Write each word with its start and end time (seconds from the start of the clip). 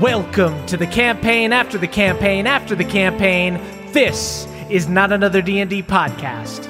Welcome 0.00 0.64
to 0.64 0.78
the 0.78 0.86
campaign 0.86 1.52
after 1.52 1.76
the 1.76 1.86
campaign 1.86 2.46
after 2.46 2.74
the 2.74 2.86
campaign. 2.86 3.60
This 3.92 4.48
is 4.70 4.88
not 4.88 5.12
another 5.12 5.42
D&D 5.42 5.82
podcast. 5.82 6.66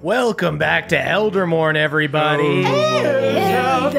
Welcome 0.00 0.56
back 0.56 0.90
to 0.90 0.96
Eldermourne, 0.96 1.74
everybody. 1.74 2.62
Oh, 2.64 3.90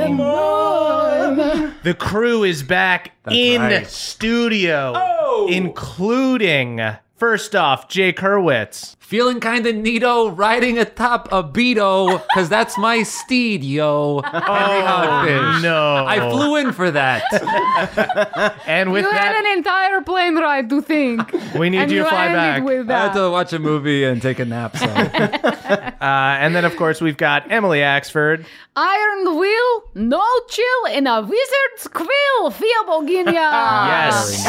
the 1.83 1.93
crew 1.93 2.45
is 2.45 2.63
back 2.63 3.11
in 3.29 3.61
right. 3.63 3.85
studio, 3.85 4.93
oh. 4.95 5.49
including 5.51 6.79
first 7.17 7.55
off 7.55 7.87
Jake 7.89 8.17
Hurwitz. 8.17 8.95
Feeling 9.05 9.39
kind 9.39 9.67
of 9.67 9.75
neato, 9.75 10.35
riding 10.35 10.79
atop 10.79 11.31
a 11.31 11.43
beeto, 11.43 12.23
because 12.27 12.49
that's 12.49 12.75
my 12.75 13.03
steed, 13.03 13.63
yo. 13.63 14.21
Henry 14.23 14.41
Hogfish. 14.41 15.57
Oh, 15.57 15.59
no. 15.61 16.05
I 16.07 16.27
flew 16.31 16.55
in 16.55 16.71
for 16.71 16.89
that. 16.89 17.21
And 18.65 18.91
with 18.91 19.05
you 19.05 19.11
that, 19.11 19.35
had 19.35 19.45
an 19.45 19.57
entire 19.59 20.01
plane 20.01 20.35
ride 20.37 20.69
to 20.71 20.81
think. 20.81 21.31
we 21.55 21.69
need 21.69 21.77
and 21.81 21.91
you 21.91 21.97
you 21.97 22.03
to 22.03 22.09
fly 22.09 22.25
ended 22.25 22.35
back. 22.37 22.63
with 22.63 22.89
I 22.89 22.99
had 22.99 23.13
that. 23.13 23.19
to 23.21 23.29
watch 23.29 23.53
a 23.53 23.59
movie 23.59 24.03
and 24.05 24.19
take 24.21 24.39
a 24.39 24.45
nap. 24.45 24.75
So 24.75 24.85
Uh, 26.05 26.37
and 26.39 26.55
then, 26.55 26.65
of 26.65 26.75
course, 26.75 26.99
we've 27.01 27.17
got 27.17 27.51
Emily 27.51 27.79
Axford. 27.79 28.45
Iron 28.75 29.37
Will, 29.37 29.83
no 29.95 30.23
chill, 30.49 30.85
in 30.91 31.07
a 31.07 31.21
wizard's 31.21 31.87
quill, 31.91 32.51
Fiaboginia. 32.51 33.33
Yes. 33.33 34.45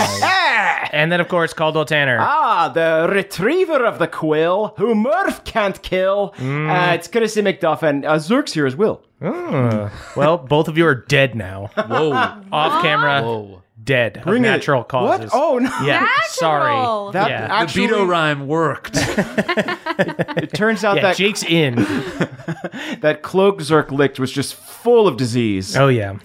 and 0.92 1.10
then, 1.12 1.20
of 1.20 1.28
course, 1.28 1.52
Caldwell 1.52 1.84
Tanner. 1.84 2.18
Ah, 2.20 2.55
the 2.72 3.08
retriever 3.12 3.84
of 3.84 3.98
the 3.98 4.06
quill, 4.08 4.74
who 4.78 4.94
Murph 4.94 5.44
can't 5.44 5.80
kill. 5.82 6.34
Uh, 6.38 6.92
it's 6.94 7.08
Chrissy 7.08 7.42
McDuffin. 7.42 8.04
Uh, 8.04 8.16
Zerk's 8.16 8.52
here 8.54 8.66
as 8.66 8.74
well. 8.76 9.02
Well, 9.20 10.38
both 10.38 10.68
of 10.68 10.76
you 10.76 10.86
are 10.86 10.94
dead 10.94 11.34
now. 11.34 11.70
whoa, 11.74 12.12
Off 12.52 12.82
camera, 12.82 13.22
whoa. 13.22 13.62
dead 13.82 14.20
Bring 14.24 14.42
of 14.44 14.48
it. 14.48 14.50
natural 14.56 14.84
causes. 14.84 15.30
What? 15.32 15.40
Oh, 15.40 15.58
no. 15.58 15.70
yeah. 15.84 16.06
Sorry. 16.28 17.12
That 17.12 17.30
yeah. 17.30 17.46
The 17.46 17.54
actually, 17.54 17.88
beeto 17.88 18.06
rhyme 18.08 18.46
worked. 18.46 18.92
it 18.96 20.52
turns 20.52 20.84
out 20.84 20.96
yeah, 20.96 21.02
that 21.02 21.16
Jake's 21.16 21.42
in. 21.48 21.76
that 23.00 23.20
cloak 23.22 23.60
Zerk 23.60 23.90
licked 23.90 24.18
was 24.18 24.30
just 24.32 24.54
full 24.54 25.06
of 25.08 25.16
disease. 25.16 25.76
Oh, 25.76 25.88
yeah. 25.88 26.18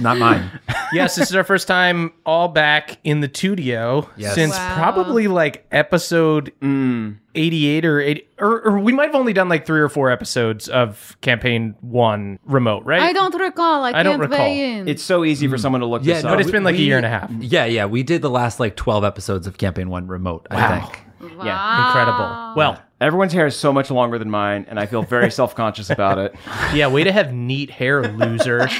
Not 0.00 0.18
mine. 0.18 0.50
Yes, 0.92 1.16
this 1.16 1.28
is 1.28 1.34
our 1.34 1.42
first 1.42 1.66
time 1.66 2.12
all 2.24 2.46
back 2.46 2.98
in 3.02 3.18
the 3.20 3.26
studio 3.32 4.08
Yes. 4.16 4.34
since 4.36 4.52
Wow. 4.52 4.74
probably 4.76 5.26
like 5.26 5.66
episode 5.72 6.52
88 6.62 7.84
or 7.84 8.00
80, 8.00 8.28
or, 8.38 8.60
or 8.62 8.78
we 8.78 8.92
might 8.92 9.06
have 9.06 9.14
only 9.16 9.32
done 9.32 9.48
like 9.48 9.66
three 9.66 9.80
or 9.80 9.88
four 9.88 10.10
episodes 10.10 10.68
of 10.68 11.16
campaign 11.20 11.74
one 11.80 12.38
remote, 12.44 12.84
right? 12.84 13.00
I 13.02 13.12
don't 13.12 13.34
recall. 13.34 13.82
I, 13.82 13.90
I 13.90 14.02
don't 14.04 14.20
can't 14.20 14.30
recall. 14.30 14.38
weigh 14.46 14.72
in. 14.78 14.86
It's 14.88 15.02
so 15.02 15.24
easy 15.24 15.48
for 15.48 15.56
mm. 15.56 15.60
someone 15.60 15.80
to 15.80 15.86
look 15.86 16.04
Yeah, 16.04 16.14
this 16.14 16.22
no, 16.24 16.30
up. 16.30 16.34
but 16.36 16.42
it's 16.42 16.50
been 16.52 16.62
like 16.64 16.76
a 16.76 16.80
year 16.82 16.96
and 16.96 17.06
a 17.06 17.08
half. 17.08 17.28
Yeah, 17.40 17.64
yeah. 17.64 17.86
We 17.86 18.04
did 18.04 18.22
the 18.22 18.30
last 18.30 18.60
like 18.60 18.76
12 18.76 19.02
episodes 19.02 19.48
of 19.48 19.58
Campaign 19.58 19.88
1 19.90 20.06
remote, 20.06 20.46
I 20.50 20.78
think. 20.80 21.00
yeah. 21.44 21.86
Incredible. 21.88 22.54
Well, 22.56 22.80
Everyone's 23.00 23.32
hair 23.32 23.46
is 23.46 23.56
so 23.56 23.72
much 23.72 23.90
longer 23.90 24.18
than 24.18 24.30
mine, 24.30 24.64
and 24.68 24.78
I 24.78 24.86
feel 24.86 25.02
very 25.02 25.30
self 25.32 25.54
conscious 25.56 25.90
about 25.90 26.18
it. 26.18 26.34
yeah, 26.72 26.86
way 26.86 27.02
to 27.04 27.10
have 27.12 27.32
neat 27.34 27.70
hair, 27.70 28.02
loser. 28.04 28.68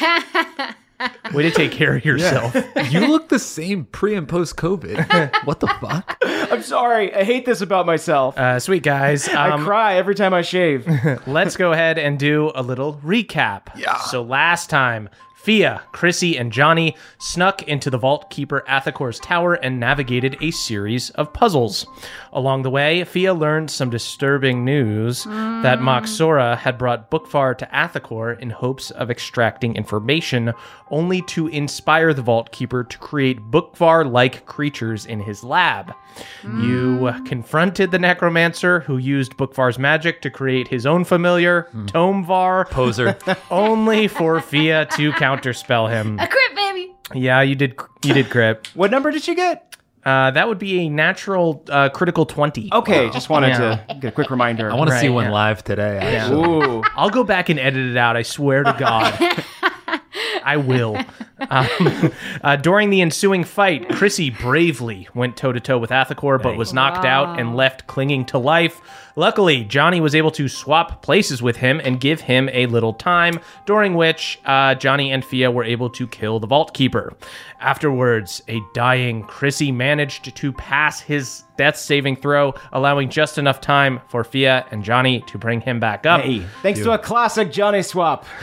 way 1.32 1.42
to 1.42 1.50
take 1.50 1.72
care 1.72 1.96
of 1.96 2.04
yourself. 2.04 2.54
You 2.90 3.06
look 3.08 3.28
the 3.28 3.38
same 3.38 3.84
pre 3.86 4.14
and 4.14 4.28
post 4.28 4.56
COVID. 4.56 5.44
what 5.44 5.60
the 5.60 5.66
fuck? 5.80 6.16
I'm 6.24 6.62
sorry. 6.62 7.14
I 7.14 7.24
hate 7.24 7.46
this 7.46 7.60
about 7.60 7.86
myself. 7.86 8.38
Uh, 8.38 8.60
sweet 8.60 8.82
guys. 8.82 9.28
I 9.34 9.50
Um, 9.50 9.64
cry 9.64 9.94
every 9.96 10.14
time 10.14 10.32
I 10.34 10.42
shave. 10.42 10.86
let's 11.26 11.56
go 11.56 11.72
ahead 11.72 11.98
and 11.98 12.18
do 12.18 12.52
a 12.54 12.62
little 12.62 12.94
recap. 13.04 13.76
Yeah. 13.76 13.96
So 13.98 14.22
last 14.22 14.70
time, 14.70 15.08
Fia, 15.44 15.82
Chrissy, 15.92 16.38
and 16.38 16.50
Johnny 16.50 16.96
snuck 17.18 17.62
into 17.64 17.90
the 17.90 17.98
Vault 17.98 18.30
Keeper 18.30 18.64
Athacor's 18.66 19.20
tower 19.20 19.52
and 19.52 19.78
navigated 19.78 20.38
a 20.40 20.50
series 20.50 21.10
of 21.10 21.34
puzzles. 21.34 21.86
Along 22.32 22.62
the 22.62 22.70
way, 22.70 23.04
Fia 23.04 23.34
learned 23.34 23.70
some 23.70 23.90
disturbing 23.90 24.64
news 24.64 25.24
that 25.24 25.80
hmm. 25.80 25.86
Moxora 25.86 26.56
had 26.56 26.78
brought 26.78 27.10
Bookvar 27.10 27.58
to 27.58 27.66
Athacor 27.66 28.40
in 28.40 28.48
hopes 28.48 28.90
of 28.92 29.10
extracting 29.10 29.76
information, 29.76 30.54
only 30.90 31.20
to 31.20 31.48
inspire 31.48 32.14
the 32.14 32.22
Vault 32.22 32.50
Keeper 32.50 32.82
to 32.82 32.96
create 32.96 33.50
Bookvar 33.50 34.10
like 34.10 34.46
creatures 34.46 35.04
in 35.04 35.20
his 35.20 35.44
lab. 35.44 35.94
You 36.42 37.12
confronted 37.26 37.90
the 37.90 37.98
necromancer 37.98 38.80
who 38.80 38.98
used 38.98 39.36
Bookvar's 39.36 39.78
magic 39.78 40.20
to 40.22 40.30
create 40.30 40.68
his 40.68 40.86
own 40.86 41.04
familiar, 41.04 41.68
Tomevar, 41.86 42.68
Poser. 42.70 43.16
only 43.50 44.08
for 44.08 44.40
Fia 44.40 44.86
to 44.96 45.12
counterspell 45.12 45.88
him. 45.90 46.18
a 46.18 46.26
crit, 46.26 46.54
baby. 46.54 46.94
Yeah, 47.14 47.40
you 47.42 47.54
did. 47.54 47.78
You 48.04 48.14
did 48.14 48.30
crit. 48.30 48.68
what 48.74 48.90
number 48.90 49.10
did 49.10 49.26
you 49.26 49.34
get? 49.34 49.76
Uh, 50.04 50.30
that 50.32 50.46
would 50.46 50.58
be 50.58 50.80
a 50.80 50.88
natural 50.90 51.64
uh, 51.70 51.88
critical 51.88 52.26
twenty. 52.26 52.68
Okay, 52.72 53.08
just 53.10 53.30
wanted 53.30 53.48
Yeah. 53.48 53.76
to 53.88 53.94
get 53.94 54.08
a 54.08 54.12
quick 54.12 54.30
reminder. 54.30 54.70
I 54.70 54.74
want 54.74 54.90
to 54.90 54.98
see 55.00 55.08
one 55.08 55.24
yeah. 55.24 55.30
live 55.32 55.64
today. 55.64 55.98
Actually. 55.98 56.46
Ooh. 56.66 56.82
I'll 56.94 57.08
go 57.10 57.24
back 57.24 57.48
and 57.48 57.58
edit 57.58 57.90
it 57.90 57.96
out. 57.96 58.14
I 58.16 58.22
swear 58.22 58.64
to 58.64 58.76
God. 58.78 59.14
I 60.44 60.58
will. 60.58 60.98
Um, 61.38 62.12
uh, 62.42 62.56
during 62.56 62.90
the 62.90 63.00
ensuing 63.00 63.44
fight, 63.44 63.88
Chrissy 63.90 64.30
bravely 64.30 65.08
went 65.14 65.36
toe 65.36 65.52
to 65.52 65.60
toe 65.60 65.78
with 65.78 65.90
Athacor, 65.90 66.42
but 66.42 66.56
was 66.56 66.72
knocked 66.72 67.04
out 67.04 67.38
and 67.38 67.56
left 67.56 67.86
clinging 67.86 68.24
to 68.26 68.38
life. 68.38 68.80
Luckily, 69.16 69.62
Johnny 69.64 70.00
was 70.00 70.14
able 70.14 70.32
to 70.32 70.48
swap 70.48 71.02
places 71.02 71.40
with 71.40 71.56
him 71.56 71.80
and 71.84 72.00
give 72.00 72.20
him 72.20 72.48
a 72.52 72.66
little 72.66 72.92
time, 72.92 73.38
during 73.64 73.94
which 73.94 74.40
uh, 74.44 74.74
Johnny 74.74 75.12
and 75.12 75.24
Fia 75.24 75.50
were 75.50 75.62
able 75.62 75.88
to 75.90 76.06
kill 76.08 76.40
the 76.40 76.48
Vault 76.48 76.74
Keeper. 76.74 77.14
Afterwards, 77.60 78.42
a 78.48 78.60
dying 78.74 79.22
Chrissy 79.22 79.70
managed 79.70 80.34
to 80.34 80.52
pass 80.52 81.00
his 81.00 81.44
death 81.56 81.76
saving 81.76 82.16
throw, 82.16 82.54
allowing 82.72 83.08
just 83.08 83.38
enough 83.38 83.60
time 83.60 84.00
for 84.08 84.24
Fia 84.24 84.66
and 84.72 84.82
Johnny 84.82 85.20
to 85.28 85.38
bring 85.38 85.60
him 85.60 85.78
back 85.78 86.06
up. 86.06 86.22
Hey, 86.22 86.44
thanks 86.62 86.80
to 86.80 86.92
a 86.92 86.98
classic 86.98 87.52
Johnny 87.52 87.82
swap. 87.82 88.26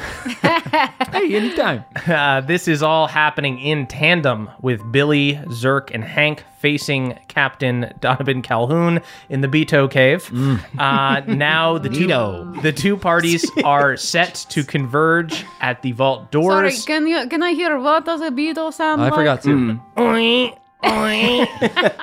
Hey, 1.11 1.35
anytime. 1.35 1.83
Uh, 2.11 2.41
this 2.41 2.67
is 2.67 2.83
all 2.83 2.90
happening 3.07 3.59
in 3.59 3.87
tandem 3.87 4.49
with 4.61 4.91
Billy, 4.91 5.35
Zerk, 5.47 5.91
and 5.93 6.03
Hank 6.03 6.43
facing 6.59 7.17
Captain 7.27 7.91
Donovan 7.99 8.41
Calhoun 8.41 9.01
in 9.29 9.41
the 9.41 9.47
Beto 9.47 9.89
Cave. 9.89 10.25
Mm. 10.25 10.59
Uh, 10.77 11.21
now 11.33 11.77
the 11.77 11.89
two 11.89 12.07
Neato. 12.07 12.61
the 12.61 12.71
two 12.71 12.95
parties 12.95 13.49
are 13.63 13.97
set 13.97 14.35
to 14.49 14.63
converge 14.63 15.43
at 15.59 15.81
the 15.81 15.91
vault 15.91 16.31
doors. 16.31 16.83
Sorry, 16.83 16.85
can 16.85 17.07
you 17.07 17.27
can 17.27 17.41
I 17.41 17.53
hear 17.53 17.79
what 17.79 18.05
does 18.05 18.21
a 18.21 18.31
beetle 18.31 18.71
sound 18.71 19.01
I 19.01 19.05
like? 19.05 19.13
I 19.13 19.15
forgot 19.15 19.41
to. 19.43 19.49
Oink, 19.49 19.81
oink. 19.95 20.57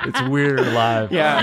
It's 0.09 0.21
weird 0.29 0.59
live. 0.59 1.11
Yeah. 1.11 1.37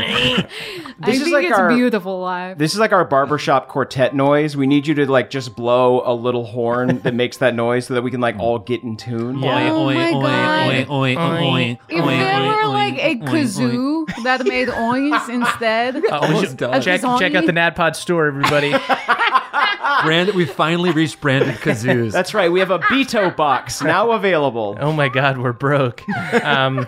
I 1.02 1.10
is 1.10 1.22
think 1.22 1.32
like 1.32 1.44
it's 1.44 1.56
our- 1.58 1.68
beautiful 1.74 2.20
live. 2.20 2.58
This 2.58 2.72
is 2.72 2.80
like 2.80 2.92
our 2.92 3.04
barbershop 3.04 3.68
quartet 3.68 4.14
noise. 4.14 4.56
We 4.56 4.66
need 4.66 4.86
you 4.86 4.94
to 4.94 5.06
like 5.10 5.30
just 5.30 5.54
blow 5.54 6.02
a 6.04 6.14
little 6.14 6.44
horn 6.44 6.98
that 7.00 7.14
makes 7.14 7.36
that 7.38 7.54
noise 7.54 7.86
so 7.86 7.94
that 7.94 8.02
we 8.02 8.10
can 8.10 8.20
like 8.20 8.38
all 8.38 8.58
get 8.58 8.82
in 8.82 8.96
tune. 8.96 9.38
Yeah. 9.40 9.70
Oh 9.70 9.84
my 9.86 10.10
God. 10.12 10.86
oink, 10.88 11.78
If 11.88 12.04
there 12.04 12.56
were 12.56 12.66
like 12.68 12.94
a 12.98 13.16
kazoo 13.16 14.06
that 14.24 14.44
made 14.46 14.68
oins 14.70 15.28
instead, 15.28 16.04
Almost 16.10 16.56
done. 16.56 16.80
check 16.80 17.02
check 17.02 17.34
out 17.34 17.46
the 17.46 17.52
NADPOD 17.52 17.94
store, 17.96 18.26
everybody. 18.26 18.70
Brand, 20.04 20.30
we 20.34 20.44
finally 20.44 20.90
reached 20.90 21.20
branded 21.20 21.54
kazoos. 21.56 22.12
That's 22.12 22.34
right. 22.34 22.50
We 22.50 22.60
have 22.60 22.70
a 22.70 22.78
Beto 22.80 23.34
box 23.34 23.82
now 23.82 24.12
available. 24.12 24.76
Oh 24.80 24.92
my 24.92 25.08
God, 25.08 25.38
we're 25.38 25.52
broke. 25.52 26.02
Um, 26.42 26.86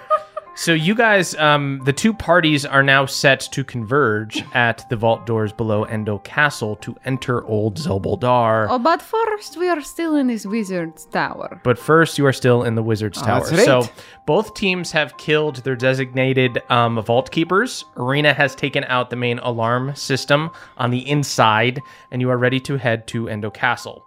so 0.58 0.74
you 0.74 0.96
guys, 0.96 1.36
um, 1.36 1.80
the 1.84 1.92
two 1.92 2.12
parties 2.12 2.66
are 2.66 2.82
now 2.82 3.06
set 3.06 3.38
to 3.52 3.62
converge 3.62 4.42
at 4.54 4.88
the 4.90 4.96
vault 4.96 5.24
doors 5.24 5.52
below 5.52 5.84
Endo 5.84 6.18
Castle 6.18 6.74
to 6.76 6.96
enter 7.04 7.44
Old 7.46 7.76
Zelboldar. 7.76 8.66
oh, 8.68 8.78
but 8.80 9.00
first 9.00 9.56
we 9.56 9.68
are 9.68 9.80
still 9.80 10.16
in 10.16 10.26
this 10.26 10.44
wizard's 10.44 11.04
tower. 11.06 11.60
But 11.62 11.78
first, 11.78 12.18
you 12.18 12.26
are 12.26 12.32
still 12.32 12.64
in 12.64 12.74
the 12.74 12.82
Wizard's 12.82 13.22
Tower. 13.22 13.44
that's 13.44 13.52
right. 13.52 13.64
So 13.64 13.88
both 14.26 14.54
teams 14.54 14.90
have 14.90 15.16
killed 15.16 15.56
their 15.62 15.76
designated 15.76 16.60
um, 16.70 17.00
vault 17.04 17.30
keepers. 17.30 17.84
Irina 17.96 18.34
has 18.34 18.56
taken 18.56 18.82
out 18.84 19.10
the 19.10 19.16
main 19.16 19.38
alarm 19.38 19.94
system 19.94 20.50
on 20.76 20.90
the 20.90 21.08
inside, 21.08 21.80
and 22.10 22.20
you 22.20 22.30
are 22.30 22.38
ready 22.38 22.58
to 22.60 22.76
head 22.76 23.06
to 23.08 23.28
Endo 23.28 23.50
Castle. 23.50 24.04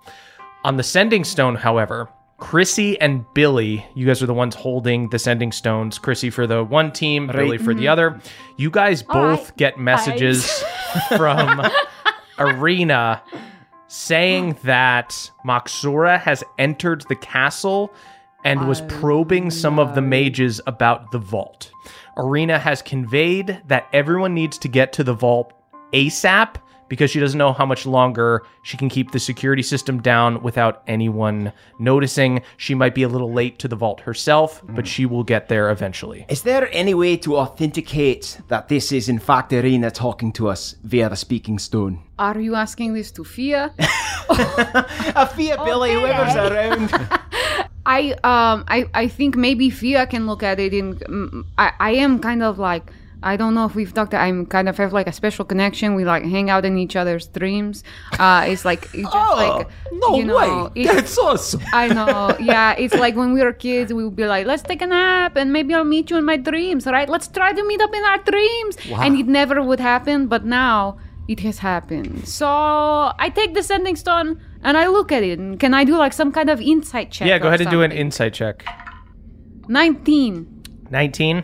On 0.65 0.75
the 0.75 0.83
sending 0.83 1.23
stone, 1.23 1.55
however, 1.55 2.09
Chrissy 2.41 2.99
and 2.99 3.23
Billy, 3.35 3.85
you 3.93 4.07
guys 4.07 4.21
are 4.23 4.25
the 4.25 4.33
ones 4.33 4.55
holding 4.55 5.09
the 5.09 5.19
sending 5.19 5.51
stones. 5.51 5.99
Chrissy 5.99 6.31
for 6.31 6.47
the 6.47 6.63
one 6.63 6.91
team, 6.91 7.27
Billy 7.27 7.59
for 7.59 7.73
the 7.73 7.81
mm-hmm. 7.81 7.91
other. 7.91 8.19
You 8.57 8.71
guys 8.71 9.03
both 9.03 9.49
right. 9.49 9.57
get 9.57 9.77
messages 9.77 10.63
from 11.15 11.61
Irina 12.39 13.21
saying 13.87 14.57
that 14.63 15.31
Moxora 15.45 16.19
has 16.19 16.43
entered 16.57 17.05
the 17.09 17.15
castle 17.15 17.93
and 18.43 18.67
was 18.67 18.81
probing 18.81 19.51
some 19.51 19.77
of 19.77 19.93
the 19.93 20.01
mages 20.01 20.59
about 20.65 21.11
the 21.11 21.19
vault. 21.19 21.71
Irina 22.17 22.57
has 22.57 22.81
conveyed 22.81 23.61
that 23.67 23.87
everyone 23.93 24.33
needs 24.33 24.57
to 24.57 24.67
get 24.67 24.91
to 24.93 25.03
the 25.03 25.13
vault 25.13 25.53
ASAP 25.93 26.55
because 26.91 27.09
she 27.09 27.21
doesn't 27.21 27.37
know 27.37 27.53
how 27.53 27.65
much 27.65 27.85
longer 27.85 28.43
she 28.63 28.75
can 28.75 28.89
keep 28.89 29.11
the 29.11 29.19
security 29.19 29.63
system 29.63 30.01
down 30.01 30.43
without 30.43 30.83
anyone 30.87 31.53
noticing. 31.79 32.41
She 32.57 32.75
might 32.75 32.93
be 32.93 33.03
a 33.03 33.07
little 33.07 33.31
late 33.31 33.59
to 33.59 33.69
the 33.69 33.77
vault 33.77 34.01
herself, 34.01 34.61
but 34.67 34.85
she 34.85 35.05
will 35.05 35.23
get 35.23 35.47
there 35.47 35.71
eventually. 35.71 36.25
Is 36.27 36.41
there 36.41 36.67
any 36.73 36.93
way 36.93 37.15
to 37.15 37.37
authenticate 37.37 38.41
that 38.49 38.67
this 38.67 38.91
is 38.91 39.07
in 39.07 39.19
fact 39.19 39.53
Irina 39.53 39.89
talking 39.89 40.33
to 40.33 40.49
us 40.49 40.75
via 40.83 41.07
the 41.07 41.15
speaking 41.15 41.59
stone? 41.59 42.03
Are 42.19 42.41
you 42.41 42.55
asking 42.55 42.91
this 42.91 43.09
to 43.13 43.23
Fia? 43.23 43.73
A 44.29 45.25
Fia 45.33 45.63
Billy, 45.63 45.93
whoever's 45.93 46.35
around. 46.35 46.91
I 47.85 48.11
um 48.25 48.65
I 48.67 48.89
I 48.93 49.07
think 49.07 49.37
maybe 49.37 49.69
Fia 49.69 50.07
can 50.07 50.27
look 50.27 50.43
at 50.43 50.59
it 50.59 50.73
in 50.73 50.95
mm, 50.95 51.45
I 51.57 51.71
I 51.79 51.91
am 51.91 52.19
kind 52.19 52.43
of 52.43 52.59
like 52.59 52.91
I 53.23 53.37
don't 53.37 53.53
know 53.53 53.65
if 53.65 53.75
we've 53.75 53.93
talked. 53.93 54.13
I'm 54.15 54.45
kind 54.47 54.67
of 54.67 54.77
have 54.77 54.93
like 54.93 55.07
a 55.07 55.11
special 55.13 55.45
connection. 55.45 55.93
We 55.93 56.05
like 56.05 56.23
hang 56.23 56.49
out 56.49 56.65
in 56.65 56.77
each 56.77 56.95
other's 56.95 57.27
dreams. 57.27 57.83
Uh, 58.17 58.45
it's 58.47 58.65
like 58.65 58.85
it's 58.93 59.11
just 59.11 59.33
like 59.37 59.67
no 59.91 60.15
you 60.17 60.25
know, 60.25 60.35
way. 60.73 60.81
it's- 60.81 60.95
That's 60.95 61.17
awesome. 61.19 61.61
I 61.71 61.87
know. 61.89 62.35
Yeah, 62.39 62.73
it's 62.77 62.95
like 62.95 63.15
when 63.15 63.33
we 63.33 63.43
were 63.43 63.53
kids, 63.53 63.93
we 63.93 64.03
would 64.03 64.15
be 64.15 64.25
like, 64.25 64.47
let's 64.47 64.63
take 64.63 64.81
a 64.81 64.87
nap 64.87 65.35
and 65.35 65.53
maybe 65.53 65.73
I'll 65.75 65.83
meet 65.83 66.09
you 66.09 66.17
in 66.17 66.25
my 66.25 66.37
dreams, 66.37 66.85
right? 66.87 67.07
Let's 67.07 67.27
try 67.27 67.53
to 67.53 67.63
meet 67.67 67.79
up 67.81 67.93
in 67.93 68.03
our 68.03 68.17
dreams. 68.19 68.77
And 68.91 69.15
it 69.17 69.27
never 69.27 69.61
would 69.61 69.79
happen, 69.79 70.25
but 70.27 70.43
now 70.45 70.97
it 71.27 71.41
has 71.41 71.59
happened. 71.59 72.27
So 72.27 72.47
I 72.47 73.31
take 73.35 73.53
the 73.53 73.61
sending 73.61 73.95
stone 73.95 74.41
and 74.63 74.75
I 74.77 74.87
look 74.87 75.11
at 75.11 75.21
it. 75.23 75.37
And 75.37 75.59
can 75.59 75.73
I 75.75 75.83
do 75.83 75.95
like 75.95 76.13
some 76.13 76.31
kind 76.31 76.49
of 76.49 76.59
insight 76.59 77.11
check? 77.11 77.27
Yeah, 77.27 77.37
go 77.37 77.49
ahead 77.49 77.61
and 77.61 77.69
do 77.69 77.81
an 77.83 77.91
something? 77.91 77.99
insight 78.07 78.33
check. 78.33 78.65
19. 79.67 80.63
19 80.89 81.43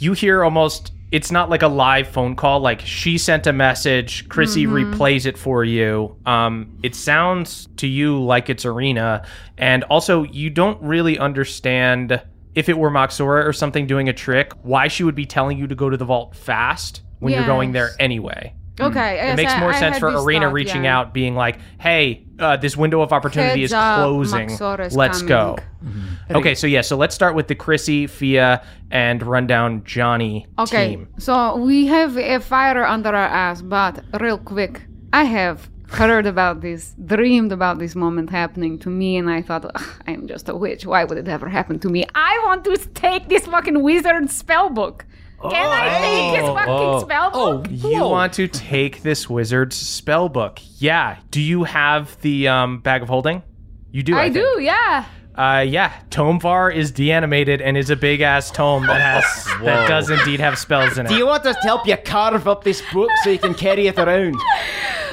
you 0.00 0.12
hear 0.12 0.42
almost 0.42 0.92
it's 1.12 1.32
not 1.32 1.50
like 1.50 1.62
a 1.62 1.68
live 1.68 2.06
phone 2.06 2.36
call 2.36 2.60
like 2.60 2.80
she 2.80 3.18
sent 3.18 3.46
a 3.46 3.52
message 3.52 4.28
chrissy 4.28 4.66
replays 4.66 5.26
it 5.26 5.36
for 5.36 5.64
you. 5.64 6.16
Um 6.26 6.78
it 6.82 6.94
sounds 6.94 7.68
to 7.76 7.86
you 7.86 8.22
like 8.22 8.48
it's 8.48 8.64
arena. 8.64 9.26
And 9.58 9.84
also 9.84 10.22
you 10.24 10.50
don't 10.50 10.80
really 10.82 11.18
understand 11.18 12.22
if 12.54 12.68
it 12.68 12.78
were 12.78 12.90
moxora 12.90 13.44
or 13.44 13.52
something 13.52 13.86
doing 13.86 14.08
a 14.08 14.12
trick 14.12 14.52
why 14.62 14.88
she 14.88 15.04
would 15.04 15.14
be 15.14 15.26
telling 15.26 15.58
you 15.58 15.66
to 15.66 15.74
go 15.74 15.90
to 15.90 15.96
the 15.96 16.04
vault 16.04 16.34
fast 16.34 17.02
when 17.18 17.32
you're 17.32 17.46
going 17.46 17.72
there 17.72 17.90
anyway 17.98 18.54
Hmm. 18.80 18.86
Okay. 18.86 19.30
it 19.30 19.36
makes 19.36 19.56
more 19.58 19.74
sense 19.74 19.98
for 19.98 20.08
arena 20.08 20.48
reaching 20.48 20.86
out 20.86 21.12
being 21.12 21.34
like 21.34 21.58
hey 21.78 22.24
uh, 22.38 22.56
this 22.56 22.76
window 22.76 23.02
of 23.02 23.12
opportunity 23.12 23.60
Heads 23.60 23.70
is 23.70 23.72
up, 23.74 23.98
uh, 23.98 24.02
closing 24.02 24.48
Moxora's 24.48 24.96
let's 24.96 25.22
go 25.22 25.56
coming. 25.56 25.70
Mm-hmm. 25.84 26.36
Okay, 26.36 26.54
so 26.54 26.66
yeah, 26.66 26.82
so 26.82 26.96
let's 26.96 27.14
start 27.14 27.34
with 27.34 27.48
the 27.48 27.54
Chrissy, 27.54 28.06
Fia, 28.06 28.62
and 28.90 29.22
rundown 29.22 29.82
Johnny 29.84 30.46
Okay, 30.58 30.90
team. 30.90 31.08
so 31.18 31.56
we 31.56 31.86
have 31.86 32.16
a 32.16 32.38
fire 32.38 32.84
under 32.84 33.08
our 33.08 33.14
ass, 33.16 33.62
but 33.62 34.04
real 34.20 34.38
quick, 34.38 34.82
I 35.12 35.24
have 35.24 35.68
heard 35.88 36.26
about 36.26 36.60
this, 36.60 36.94
dreamed 37.04 37.50
about 37.52 37.78
this 37.78 37.96
moment 37.96 38.30
happening 38.30 38.78
to 38.80 38.88
me, 38.90 39.16
and 39.16 39.28
I 39.28 39.42
thought, 39.42 39.74
I'm 40.06 40.28
just 40.28 40.48
a 40.48 40.54
witch. 40.56 40.86
Why 40.86 41.04
would 41.04 41.18
it 41.18 41.28
ever 41.28 41.48
happen 41.48 41.78
to 41.80 41.88
me? 41.88 42.04
I 42.14 42.40
want 42.44 42.64
to 42.64 42.76
take 42.94 43.28
this 43.28 43.46
fucking 43.46 43.82
wizard 43.82 44.30
spell 44.30 44.70
book. 44.70 45.04
Can 45.42 45.54
I 45.54 45.98
take 46.00 46.40
his 46.40 46.48
fucking 46.48 46.68
oh, 46.68 47.00
spell 47.00 47.30
oh, 47.32 47.58
book? 47.58 47.68
You 47.70 48.00
want 48.00 48.34
to 48.34 48.46
take 48.46 49.02
this 49.02 49.28
wizard's 49.30 49.76
spell 49.76 50.28
book? 50.28 50.60
Yeah. 50.78 51.16
Do 51.30 51.40
you 51.40 51.64
have 51.64 52.20
the 52.20 52.48
um, 52.48 52.80
bag 52.80 53.02
of 53.02 53.08
holding? 53.08 53.42
You 53.90 54.02
do. 54.02 54.14
I, 54.14 54.24
I 54.24 54.28
do, 54.28 54.58
yeah. 54.60 55.06
Uh, 55.40 55.60
yeah. 55.60 55.90
Tomevar 56.10 56.74
is 56.74 56.90
deanimated 56.90 57.62
and 57.62 57.78
is 57.78 57.88
a 57.88 57.96
big 57.96 58.20
ass 58.20 58.50
tome 58.50 58.86
that 58.86 59.00
has 59.00 59.24
that 59.64 59.88
does 59.88 60.10
indeed 60.10 60.38
have 60.38 60.58
spells 60.58 60.98
in 60.98 61.06
it. 61.06 61.08
Do 61.08 61.16
you 61.16 61.26
want 61.26 61.46
us 61.46 61.56
to 61.56 61.62
help 61.62 61.86
you 61.86 61.96
carve 61.96 62.46
up 62.46 62.62
this 62.62 62.82
book 62.92 63.10
so 63.24 63.30
you 63.30 63.38
can 63.38 63.54
carry 63.54 63.86
it 63.86 63.98
around? 63.98 64.36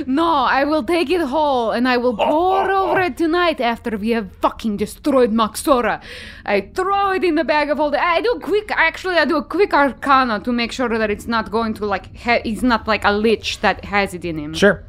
No, 0.05 0.31
I 0.31 0.63
will 0.63 0.83
take 0.83 1.09
it 1.09 1.21
whole 1.21 1.71
and 1.71 1.87
I 1.87 1.97
will 1.97 2.15
pour 2.15 2.69
over 2.69 3.01
it 3.01 3.17
tonight 3.17 3.59
after 3.59 3.97
we 3.97 4.11
have 4.11 4.31
fucking 4.43 4.77
destroyed 4.77 5.31
Moxora. 5.31 6.03
I 6.45 6.69
throw 6.75 7.13
it 7.13 7.23
in 7.23 7.33
the 7.33 7.43
bag 7.43 7.71
of 7.71 7.79
holding. 7.79 7.99
I 7.99 8.21
do 8.21 8.39
quick, 8.43 8.69
actually, 8.69 9.15
I 9.15 9.25
do 9.25 9.37
a 9.37 9.43
quick 9.43 9.73
arcana 9.73 10.39
to 10.41 10.51
make 10.51 10.71
sure 10.71 10.95
that 10.95 11.09
it's 11.09 11.25
not 11.25 11.49
going 11.49 11.73
to 11.75 11.87
like, 11.87 12.15
ha- 12.15 12.43
it's 12.45 12.61
not 12.61 12.87
like 12.87 13.03
a 13.05 13.11
lich 13.11 13.59
that 13.61 13.85
has 13.85 14.13
it 14.13 14.23
in 14.23 14.37
him. 14.37 14.53
sure. 14.53 14.85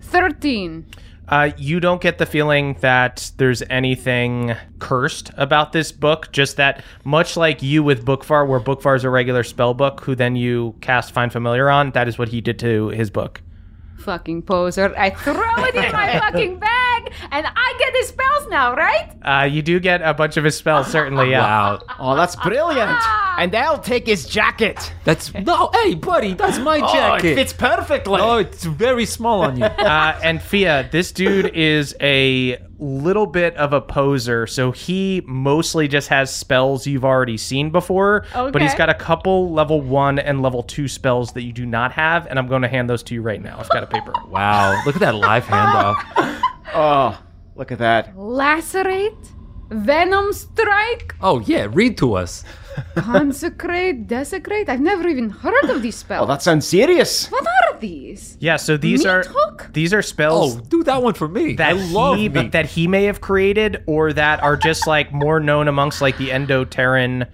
13. 0.00 0.86
Uh, 1.28 1.50
you 1.56 1.80
don't 1.80 2.00
get 2.00 2.18
the 2.18 2.26
feeling 2.26 2.74
that 2.80 3.32
there's 3.36 3.62
anything 3.68 4.54
cursed 4.78 5.30
about 5.36 5.72
this 5.72 5.90
book. 5.90 6.30
Just 6.30 6.56
that, 6.56 6.84
much 7.04 7.36
like 7.36 7.62
you 7.62 7.82
with 7.82 8.04
Bookvar, 8.04 8.46
where 8.46 8.60
Bookvar 8.60 8.96
is 8.96 9.04
a 9.04 9.10
regular 9.10 9.42
spell 9.42 9.74
book, 9.74 10.00
who 10.02 10.14
then 10.14 10.36
you 10.36 10.74
cast 10.80 11.12
Find 11.12 11.32
Familiar 11.32 11.68
on, 11.68 11.90
that 11.92 12.06
is 12.06 12.18
what 12.18 12.28
he 12.28 12.40
did 12.40 12.58
to 12.60 12.88
his 12.88 13.10
book. 13.10 13.42
Fucking 13.98 14.42
poser. 14.42 14.94
I 14.96 15.10
throw 15.10 15.64
it 15.64 15.74
in 15.74 15.92
my 15.92 16.18
fucking 16.30 16.58
bag 16.58 17.12
and 17.30 17.46
I 17.46 17.74
get 17.78 17.94
his 17.96 18.08
spells 18.08 18.48
now, 18.48 18.74
right? 18.74 19.12
Uh, 19.22 19.44
you 19.44 19.62
do 19.62 19.80
get 19.80 20.02
a 20.02 20.14
bunch 20.14 20.36
of 20.36 20.44
his 20.44 20.56
spells, 20.56 20.86
certainly. 20.86 21.30
Yeah. 21.30 21.40
Wow. 21.40 21.82
Oh, 21.98 22.14
that's 22.16 22.36
brilliant. 22.44 23.00
And 23.38 23.54
I'll 23.54 23.78
take 23.80 24.06
his 24.06 24.26
jacket. 24.26 24.92
That's 25.04 25.32
no, 25.34 25.70
hey, 25.82 25.94
buddy, 25.94 26.34
that's 26.34 26.58
my 26.58 26.78
Oh, 26.80 26.84
it 26.86 26.92
jacket. 26.92 27.34
fits 27.34 27.52
perfectly. 27.52 28.20
oh, 28.20 28.38
it's 28.38 28.64
very 28.64 29.06
small 29.06 29.42
on 29.42 29.56
you. 29.56 29.64
Uh, 29.86 30.18
and 30.22 30.42
Fia, 30.42 30.88
this 30.92 31.12
dude 31.12 31.54
is 31.54 31.94
a 32.00 32.58
little 32.78 33.26
bit 33.26 33.56
of 33.56 33.72
a 33.72 33.80
poser, 33.80 34.46
so 34.46 34.70
he 34.70 35.22
mostly 35.26 35.88
just 35.88 36.08
has 36.08 36.34
spells 36.34 36.86
you've 36.86 37.04
already 37.04 37.36
seen 37.36 37.70
before. 37.70 38.24
But 38.34 38.60
he's 38.60 38.74
got 38.74 38.88
a 38.90 38.94
couple 38.94 39.52
level 39.52 39.80
one 39.80 40.18
and 40.18 40.42
level 40.42 40.62
two 40.62 40.88
spells 40.88 41.32
that 41.32 41.42
you 41.42 41.52
do 41.52 41.64
not 41.66 41.92
have, 41.92 42.26
and 42.26 42.38
I'm 42.38 42.48
going 42.48 42.62
to 42.62 42.68
hand 42.68 42.90
those 42.90 43.02
to 43.04 43.14
you 43.14 43.22
right 43.22 43.42
now. 43.42 43.58
I've 43.58 43.68
got 43.70 43.82
a 43.82 43.86
paper. 43.86 44.12
Wow, 44.28 44.82
look 44.84 44.96
at 44.96 45.00
that 45.00 45.14
live 45.14 45.44
handoff. 45.44 45.96
Oh, 46.74 47.18
look 47.54 47.72
at 47.72 47.78
that. 47.78 48.14
Lacerate, 48.16 49.14
Venom 49.70 50.32
Strike, 50.32 51.14
Oh 51.22 51.40
yeah, 51.40 51.68
read 51.70 51.96
to 51.98 52.14
us. 52.14 52.44
Consecrate, 52.96 54.06
Desecrate. 54.06 54.68
I've 54.68 54.80
never 54.80 55.06
even 55.08 55.30
heard 55.30 55.64
of 55.70 55.82
these 55.82 55.96
spells. 55.96 56.24
Oh, 56.24 56.26
that 56.32 56.42
sounds 56.42 56.66
serious. 56.66 57.28
what 57.30 57.46
are 57.46 57.78
these? 57.78 58.36
Yeah, 58.40 58.56
so 58.56 58.76
these 58.76 59.00
Meat 59.04 59.10
are 59.10 59.22
hook? 59.26 59.68
these 59.72 59.92
are 59.94 60.02
spells 60.02 60.56
Oh, 60.56 60.60
do 60.60 60.82
that 60.84 61.02
one 61.02 61.14
for 61.14 61.28
me. 61.28 61.54
that 61.54 61.68
I 61.68 61.72
love 61.72 62.16
he 62.18 62.28
me. 62.28 62.48
that 62.48 62.66
he 62.66 62.86
may 62.86 63.04
have 63.04 63.20
created 63.20 63.82
or 63.86 64.12
that 64.12 64.42
are 64.42 64.56
just 64.56 64.86
like 64.86 65.12
more 65.12 65.40
known 65.40 65.68
amongst 65.68 66.00
like 66.00 66.16
the 66.18 66.28
Endoterran 66.30 67.28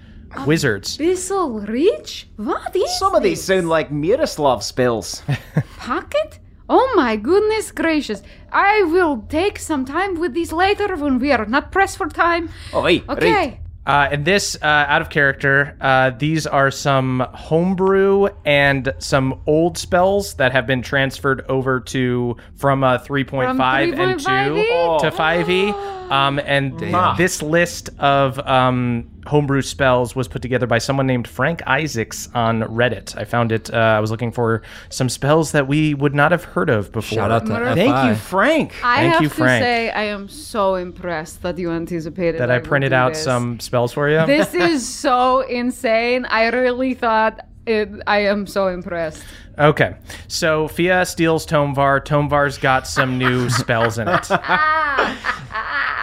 wizards. 0.47 0.97
This'll 0.97 1.61
reach? 1.61 2.29
What 2.37 2.75
is 2.75 2.99
Some 2.99 3.15
of 3.15 3.23
these 3.23 3.43
sound 3.43 3.69
like 3.69 3.91
Miroslav 3.91 4.63
spells. 4.65 5.23
pocket? 5.77 6.39
Oh 6.69 6.93
my 6.97 7.17
goodness 7.17 7.71
gracious. 7.71 8.23
I 8.51 8.83
will 8.85 9.27
take 9.29 9.59
some 9.59 9.85
time 9.85 10.19
with 10.19 10.33
these 10.33 10.53
later 10.53 10.97
when 10.97 11.19
we 11.19 11.33
are 11.33 11.45
not 11.45 11.71
pressed 11.71 11.99
for 11.99 12.09
time. 12.09 12.49
Oh, 12.73 12.85
hey, 12.85 13.03
Okay. 13.09 13.33
right. 13.33 13.59
Uh, 13.85 14.09
and 14.13 14.25
this, 14.25 14.57
uh, 14.63 14.67
out 14.67 15.03
of 15.03 15.11
character, 15.11 15.77
uh, 15.81 16.11
these 16.11 16.47
are 16.47 16.71
some 16.71 17.27
homebrew 17.35 18.29
and 18.45 18.95
some 18.99 19.41
old 19.47 19.77
spells 19.77 20.35
that 20.35 20.53
have 20.53 20.67
been 20.69 20.83
transferred 20.83 21.45
over 21.49 21.81
to 21.81 22.37
from 22.55 22.85
uh, 22.85 22.99
3.5 22.99 23.27
From 23.27 23.61
and 23.61 24.21
2 24.21 24.27
3.5E? 24.27 25.01
to 25.01 25.11
5e. 25.11 25.92
Um, 26.13 26.39
and 26.45 26.79
this 27.17 27.41
list 27.41 27.89
of 27.99 28.39
um, 28.41 29.11
homebrew 29.27 29.63
spells 29.63 30.15
was 30.15 30.29
put 30.29 30.43
together 30.43 30.67
by 30.67 30.77
someone 30.77 31.07
named 31.07 31.27
Frank 31.27 31.63
Isaacs 31.67 32.29
on 32.35 32.63
Reddit. 32.65 33.17
I 33.17 33.25
found 33.25 33.51
it. 33.51 33.73
Uh, 33.73 33.79
I 33.79 34.01
was 34.01 34.11
looking 34.11 34.31
for 34.31 34.61
some 34.91 35.09
spells 35.09 35.53
that 35.53 35.67
we 35.67 35.95
would 35.95 36.15
not 36.15 36.31
have 36.31 36.45
heard 36.45 36.69
of 36.69 36.93
before. 36.93 37.17
Shout 37.17 37.31
out 37.31 37.47
to 37.47 37.53
Thank 37.53 37.77
Thank 37.77 37.95
FI. 37.95 38.09
you, 38.11 38.15
Frank. 38.17 38.75
I 38.85 38.97
Thank 38.97 39.13
have 39.15 39.23
you, 39.23 39.29
to 39.31 39.35
say 39.35 39.91
I 39.91 40.03
am 40.05 40.29
so 40.29 40.75
impressed 40.75 41.41
that 41.43 41.57
you 41.57 41.71
anticipated 41.71 42.39
That 42.41 42.51
I 42.51 42.59
would 42.59 42.65
printed 42.65 42.93
out 42.93 43.15
this. 43.15 43.25
some 43.25 43.59
spells 43.61 43.93
for 43.95 44.11
you. 44.11 44.27
This 44.27 44.53
is 44.71 44.87
so 44.87 45.41
insane. 45.41 46.27
I 46.27 46.49
really 46.49 46.93
thought 46.93 47.47
it 47.65 47.89
I 48.07 48.25
am 48.25 48.47
so 48.47 48.69
impressed. 48.69 49.23
Okay, 49.59 49.97
so 50.29 50.67
Fia 50.67 51.05
steals 51.07 51.47
Tomevar. 51.47 52.05
Tomevar's 52.05 52.59
got 52.59 52.87
some 52.87 53.19
new 53.19 53.49
spells 53.61 53.99
in 53.99 54.09
it. 54.09 54.31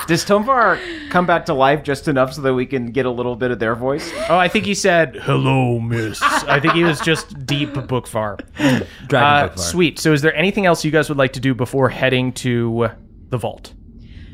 Does 0.08 0.25
Tomevar 0.25 0.79
come 1.10 1.25
back 1.25 1.46
to 1.48 1.53
life 1.53 1.84
just 1.84 2.08
enough 2.08 2.34
so 2.34 2.41
that 2.41 2.53
we 2.53 2.65
can 2.65 2.91
get 2.91 3.06
a 3.06 3.12
little 3.12 3.36
bit 3.36 3.51
of 3.51 3.60
their 3.60 3.75
voice? 3.75 4.12
Oh, 4.29 4.38
I 4.38 4.48
think 4.48 4.65
he 4.65 4.74
said, 4.74 5.15
"Hello, 5.24 5.79
Miss." 5.79 6.22
I 6.22 6.60
think 6.60 6.74
he 6.74 6.84
was 6.84 7.00
just 7.00 7.46
deep 7.46 7.70
Bookvar. 7.74 8.39
Dragon 8.56 8.84
Uh, 9.10 9.48
Book 9.48 9.58
Fire. 9.58 9.58
sweet. 9.58 10.00
So, 10.00 10.13
is 10.13 10.22
there 10.22 10.36
anything 10.36 10.65
else 10.65 10.84
you 10.86 10.91
guys 10.91 11.10
would 11.10 11.18
like 11.18 11.34
to 11.34 11.39
do 11.39 11.53
before 11.53 11.89
heading 11.89 12.32
to 12.34 12.89
the 13.29 13.38
vault? 13.38 13.74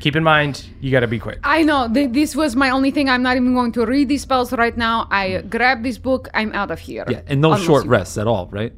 Keep 0.00 0.14
in 0.16 0.22
mind, 0.24 0.66
you 0.80 0.90
got 0.90 1.00
to 1.00 1.06
be 1.08 1.18
quick. 1.18 1.38
I 1.42 1.62
know 1.62 1.88
th- 1.92 2.12
this 2.12 2.36
was 2.36 2.54
my 2.54 2.70
only 2.70 2.90
thing. 2.90 3.08
I'm 3.08 3.22
not 3.22 3.36
even 3.36 3.54
going 3.54 3.72
to 3.72 3.86
read 3.86 4.08
these 4.08 4.22
spells 4.22 4.52
right 4.52 4.76
now. 4.76 5.08
I 5.10 5.40
grab 5.48 5.82
this 5.82 5.96
book. 5.98 6.28
I'm 6.34 6.52
out 6.52 6.70
of 6.70 6.78
here. 6.78 7.04
Yeah, 7.08 7.22
and 7.26 7.40
no 7.40 7.52
Unless 7.52 7.66
short 7.66 7.84
you- 7.84 7.90
rests 7.90 8.18
at 8.18 8.26
all, 8.26 8.46
right? 8.52 8.72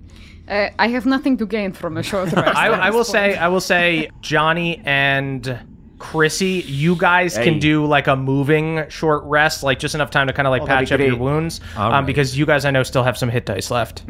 Uh, 0.49 0.71
I 0.79 0.89
have 0.89 1.05
nothing 1.05 1.37
to 1.39 1.45
gain 1.47 1.73
from 1.73 1.99
a 1.99 2.03
short 2.03 2.33
rest. 2.33 2.57
I, 2.57 2.69
at 2.69 2.81
I 2.81 2.87
this 2.87 2.95
will 2.95 2.99
point. 3.05 3.07
say, 3.09 3.37
I 3.37 3.49
will 3.49 3.61
say, 3.61 4.11
Johnny 4.23 4.81
and 4.85 5.59
Chrissy, 5.99 6.65
you 6.67 6.95
guys 6.97 7.37
Hey. 7.37 7.45
can 7.45 7.59
do 7.59 7.85
like 7.87 8.07
a 8.07 8.17
moving 8.17 8.85
short 8.89 9.25
rest, 9.25 9.63
like 9.63 9.79
just 9.79 9.95
enough 9.95 10.11
time 10.11 10.27
to 10.29 10.33
kind 10.33 10.47
of 10.47 10.51
like 10.53 10.65
that'd 10.65 10.89
patch 10.89 10.93
up 10.93 11.01
your 11.01 11.17
wounds, 11.17 11.61
um, 11.77 11.93
right. 11.93 12.07
because 12.07 12.39
you 12.39 12.47
guys 12.47 12.65
I 12.65 12.71
know 12.71 12.83
still 12.83 13.03
have 13.03 13.19
some 13.19 13.29
hit 13.29 13.47
dice 13.47 13.71
left. 13.71 14.05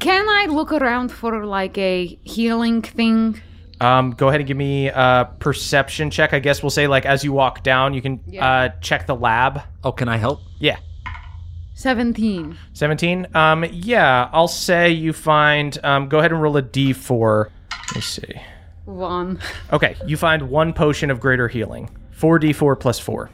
Can 0.00 0.28
I 0.28 0.46
look 0.50 0.72
around 0.72 1.10
for 1.10 1.44
like 1.46 1.76
a 1.78 2.06
healing 2.24 2.82
thing? 2.82 3.40
Um, 3.80 4.10
go 4.10 4.28
ahead 4.28 4.40
and 4.40 4.46
give 4.46 4.58
me 4.58 4.88
a 4.88 5.30
perception 5.38 6.10
check. 6.10 6.34
I 6.34 6.38
guess 6.38 6.62
we'll 6.62 6.68
say 6.70 6.86
like 6.86 7.06
as 7.06 7.24
you 7.24 7.32
walk 7.32 7.62
down, 7.62 7.94
you 7.94 8.02
can 8.02 8.20
Yeah. 8.26 8.46
uh, 8.46 8.68
check 8.82 9.06
the 9.06 9.16
lab. 9.16 9.62
Oh, 9.82 9.92
can 9.92 10.08
I 10.08 10.18
help? 10.18 10.40
Yeah. 10.58 10.76
Seventeen. 11.74 12.58
17 12.74 13.28
um 13.34 13.64
yeah 13.72 14.28
i'll 14.34 14.48
say 14.48 14.90
you 14.90 15.12
find 15.14 15.78
um 15.82 16.08
go 16.10 16.18
ahead 16.18 16.30
and 16.30 16.42
roll 16.42 16.56
a 16.58 16.62
d4 16.62 17.46
let 17.70 17.94
me 17.94 18.00
see 18.02 18.34
One. 18.96 19.38
okay 19.72 19.96
you 20.06 20.16
find 20.16 20.50
one 20.50 20.72
potion 20.72 21.10
of 21.10 21.20
greater 21.20 21.48
healing 21.48 21.88
4d4 22.18 22.78
plus 22.80 22.98
4 22.98 23.30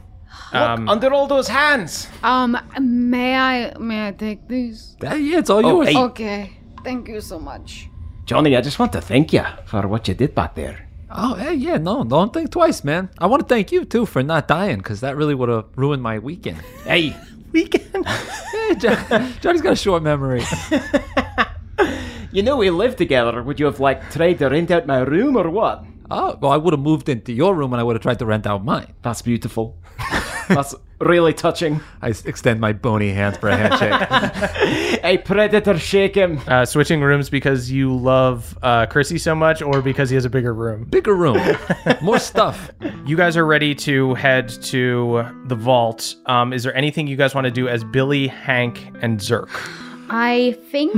um 0.52 0.88
Under 0.88 1.12
all 1.12 1.26
those 1.26 1.48
hands. 1.48 2.08
Um, 2.22 2.56
may 2.80 3.34
I 3.34 3.72
may 3.78 4.08
I 4.08 4.12
take 4.12 4.46
these? 4.48 4.96
Yeah, 5.02 5.38
it's 5.38 5.50
all 5.50 5.64
Oh, 5.64 5.82
yours. 5.82 5.88
hey. 5.88 5.96
Okay. 5.98 6.52
Thank 6.84 7.08
you 7.08 7.20
so 7.20 7.38
much. 7.38 7.88
Johnny, 8.26 8.54
I 8.56 8.60
just 8.60 8.78
want 8.78 8.92
to 8.92 9.00
thank 9.00 9.32
you 9.32 9.42
for 9.64 9.88
what 9.88 10.06
you 10.08 10.14
did 10.14 10.34
back 10.34 10.54
there. 10.54 10.86
Oh, 11.10 11.34
hey, 11.34 11.54
yeah, 11.54 11.78
no, 11.78 12.04
don't 12.04 12.32
think 12.34 12.50
twice, 12.50 12.84
man. 12.84 13.08
I 13.18 13.26
want 13.26 13.42
to 13.42 13.48
thank 13.48 13.72
you 13.72 13.84
too 13.84 14.04
for 14.06 14.22
not 14.22 14.46
dying, 14.48 14.78
because 14.78 15.00
that 15.00 15.16
really 15.16 15.34
would 15.34 15.48
have 15.48 15.64
ruined 15.76 16.02
my 16.02 16.18
weekend. 16.18 16.58
Hey, 16.84 17.14
weekend 17.52 18.06
Hey, 18.52 18.74
John, 18.76 19.32
Johnny's 19.40 19.62
got 19.62 19.72
a 19.72 19.76
short 19.76 20.02
memory. 20.02 20.42
you 22.32 22.42
know 22.42 22.56
we 22.56 22.70
live 22.70 22.96
together. 22.96 23.42
Would 23.42 23.58
you 23.60 23.66
have 23.66 23.80
like 23.80 24.10
tried 24.10 24.38
to 24.38 24.48
rent 24.48 24.70
out 24.70 24.86
my 24.86 25.00
room 25.00 25.36
or 25.36 25.48
what? 25.50 25.84
Oh, 26.10 26.38
well, 26.40 26.52
I 26.52 26.56
would 26.56 26.72
have 26.72 26.80
moved 26.80 27.08
into 27.08 27.32
your 27.32 27.54
room 27.54 27.72
and 27.72 27.80
I 27.80 27.82
would 27.82 27.96
have 27.96 28.02
tried 28.02 28.20
to 28.20 28.26
rent 28.26 28.46
out 28.46 28.64
mine. 28.64 28.94
That's 29.02 29.22
beautiful. 29.22 29.76
That's 30.48 30.72
really 31.00 31.34
touching. 31.34 31.80
I 32.00 32.10
s- 32.10 32.24
extend 32.24 32.60
my 32.60 32.72
bony 32.72 33.10
hands 33.10 33.36
for 33.38 33.48
a 33.48 33.56
handshake. 33.56 35.00
A 35.04 35.18
predator 35.18 35.76
shake 35.78 36.14
him. 36.14 36.38
uh 36.46 36.64
switching 36.64 37.00
rooms 37.00 37.28
because 37.28 37.70
you 37.72 37.94
love 37.96 38.56
uh 38.62 38.86
chrissy 38.86 39.18
so 39.18 39.34
much 39.34 39.62
or 39.62 39.82
because 39.82 40.08
he 40.10 40.14
has 40.14 40.24
a 40.24 40.30
bigger 40.30 40.54
room 40.54 40.84
Bigger 40.84 41.14
room, 41.14 41.38
more 42.00 42.18
stuff. 42.20 42.70
you 43.06 43.16
guys 43.16 43.36
are 43.36 43.44
ready 43.46 43.74
to 43.74 44.14
head 44.14 44.48
to 44.64 45.24
the 45.46 45.54
vault 45.56 46.14
um 46.26 46.52
is 46.52 46.62
there 46.62 46.74
anything 46.76 47.06
you 47.08 47.16
guys 47.16 47.34
want 47.34 47.44
to 47.46 47.50
do 47.50 47.66
as 47.68 47.82
billy 47.84 48.28
hank 48.28 48.80
and 49.02 49.18
zerk 49.18 49.48
I 50.08 50.56
think 50.70 50.94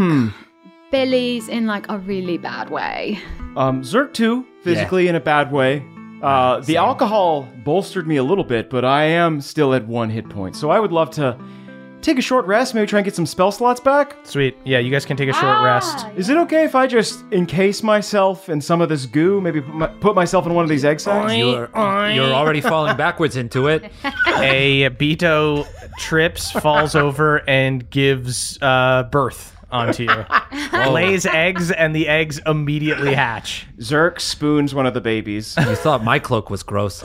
Billy's 0.90 1.48
in 1.48 1.66
like 1.66 1.86
a 1.88 1.98
really 1.98 2.38
bad 2.38 2.70
way. 2.70 3.18
Um, 3.56 3.82
Zerk 3.82 4.14
too, 4.14 4.46
physically 4.62 5.08
in 5.08 5.14
a 5.14 5.20
bad 5.20 5.52
way. 5.52 5.84
Uh, 6.22 6.60
the 6.60 6.76
alcohol 6.76 7.48
bolstered 7.64 8.06
me 8.06 8.16
a 8.16 8.22
little 8.22 8.44
bit, 8.44 8.70
but 8.70 8.84
I 8.84 9.04
am 9.04 9.40
still 9.40 9.74
at 9.74 9.86
one 9.86 10.10
hit 10.10 10.28
point. 10.28 10.56
So 10.56 10.70
I 10.70 10.80
would 10.80 10.92
love 10.92 11.10
to 11.12 11.38
take 12.00 12.18
a 12.18 12.22
short 12.22 12.46
rest, 12.46 12.74
maybe 12.74 12.86
try 12.86 13.00
and 13.00 13.04
get 13.04 13.14
some 13.14 13.26
spell 13.26 13.50
slots 13.50 13.80
back. 13.80 14.16
sweet 14.22 14.56
yeah 14.64 14.78
you 14.78 14.90
guys 14.90 15.04
can 15.04 15.16
take 15.16 15.28
a 15.28 15.32
short 15.32 15.64
rest 15.64 16.06
Is 16.16 16.28
it 16.28 16.36
okay 16.38 16.64
if 16.64 16.76
I 16.76 16.86
just 16.86 17.24
encase 17.32 17.82
myself 17.82 18.48
in 18.48 18.60
some 18.60 18.80
of 18.80 18.88
this 18.88 19.04
goo? 19.04 19.40
Maybe 19.40 19.60
put, 19.60 19.74
my, 19.74 19.86
put 19.88 20.14
myself 20.14 20.46
in 20.46 20.54
one 20.54 20.64
of 20.64 20.68
these 20.68 20.84
egg 20.84 21.00
sacs? 21.00 21.34
You're, 21.34 21.68
you're 22.10 22.32
already 22.32 22.60
falling 22.60 22.96
backwards 22.96 23.36
into 23.36 23.68
it. 23.68 23.90
a 24.04 24.88
Beto 24.90 25.66
trips, 25.98 26.50
falls 26.52 26.94
over, 26.94 27.48
and 27.48 27.88
gives 27.90 28.58
uh, 28.62 29.02
birth 29.04 29.57
onto 29.70 30.04
you. 30.04 30.24
Lays 30.90 31.26
eggs, 31.26 31.70
and 31.70 31.94
the 31.94 32.08
eggs 32.08 32.40
immediately 32.46 33.14
hatch. 33.14 33.66
Zerk 33.78 34.20
spoons 34.20 34.74
one 34.74 34.86
of 34.86 34.94
the 34.94 35.00
babies. 35.00 35.56
You 35.58 35.74
thought 35.74 36.02
my 36.04 36.18
cloak 36.18 36.50
was 36.50 36.62
gross. 36.62 37.02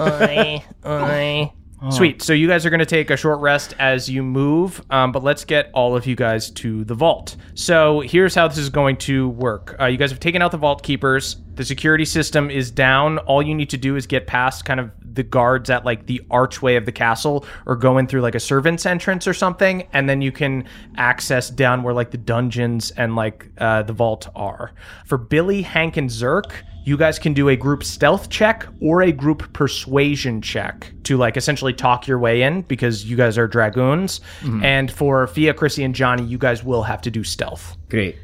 Sweet. 1.92 2.22
So 2.22 2.34
you 2.34 2.48
guys 2.48 2.66
are 2.66 2.70
going 2.70 2.80
to 2.80 2.86
take 2.86 3.10
a 3.10 3.18
short 3.18 3.40
rest 3.40 3.74
as 3.78 4.10
you 4.10 4.24
move, 4.24 4.82
um, 4.90 5.12
but 5.12 5.24
let's 5.24 5.44
get 5.44 5.70
all 5.74 5.96
of 5.96 6.06
you 6.06 6.16
guys 6.16 6.50
to 6.52 6.84
the 6.86 6.96
vault. 6.96 7.36
So 7.56 8.00
here's 8.02 8.34
how 8.36 8.48
this 8.48 8.58
is 8.58 8.70
going 8.70 8.98
to 8.98 9.30
work. 9.30 9.76
Uh, 9.80 9.86
you 9.86 9.98
guys 9.98 10.10
have 10.10 10.20
taken 10.20 10.42
out 10.42 10.52
the 10.52 10.58
vault 10.58 10.84
keepers. 10.84 11.38
The 11.56 11.66
security 11.66 12.06
system 12.06 12.50
is 12.50 12.72
down. 12.72 13.18
All 13.20 13.42
you 13.42 13.54
need 13.54 13.70
to 13.72 13.78
do 13.78 13.96
is 13.96 14.08
get 14.08 14.28
past 14.28 14.66
kind 14.66 14.80
of 14.80 14.92
the 15.02 15.24
guards 15.24 15.70
at 15.70 15.86
like 15.86 16.08
the 16.08 16.22
archway 16.32 16.76
of 16.76 16.86
the 16.86 16.92
castle, 16.92 17.46
or 17.66 17.76
go 17.76 17.98
in 17.98 18.08
through 18.08 18.22
like 18.22 18.36
a 18.36 18.40
servant's 18.40 18.86
entrance 18.86 19.28
or 19.28 19.34
something, 19.34 19.88
and 19.94 20.10
then 20.10 20.22
you 20.22 20.32
can 20.32 20.66
access 20.98 21.50
down 21.50 21.84
where 21.84 21.94
like 21.94 22.12
the 22.12 22.18
dungeons 22.18 22.92
and 22.92 23.16
like 23.16 23.50
uh, 23.60 23.84
the 23.84 23.94
vault 23.94 24.28
are. 24.36 24.72
For 25.06 25.18
Billy, 25.18 25.62
Hank, 25.62 25.98
and 25.98 26.10
Zerk, 26.10 26.54
you 26.84 26.98
guys 26.98 27.18
can 27.18 27.34
do 27.34 27.50
a 27.50 27.56
group 27.56 27.84
stealth 27.84 28.30
check 28.30 28.68
or 28.82 29.02
a 29.02 29.12
group 29.12 29.52
persuasion 29.54 30.42
check 30.42 30.92
to 31.04 31.18
like 31.18 31.38
essentially 31.38 31.74
talk 31.74 32.08
your 32.08 32.20
way 32.20 32.42
in 32.42 32.62
because 32.64 33.06
you 33.06 33.16
guys 33.16 33.38
are 33.38 33.48
dragoons. 33.48 34.20
Mm-hmm. 34.42 34.64
And 34.64 34.92
for 34.92 35.28
Fia, 35.28 35.54
Chrissy, 35.54 35.84
and 35.84 35.96
Johnny, 35.96 36.24
you 36.24 36.38
guys 36.38 36.64
will 36.64 36.84
have 36.84 37.02
to 37.04 37.12
do 37.12 37.24
stealth. 37.24 37.78
Great. 37.90 38.18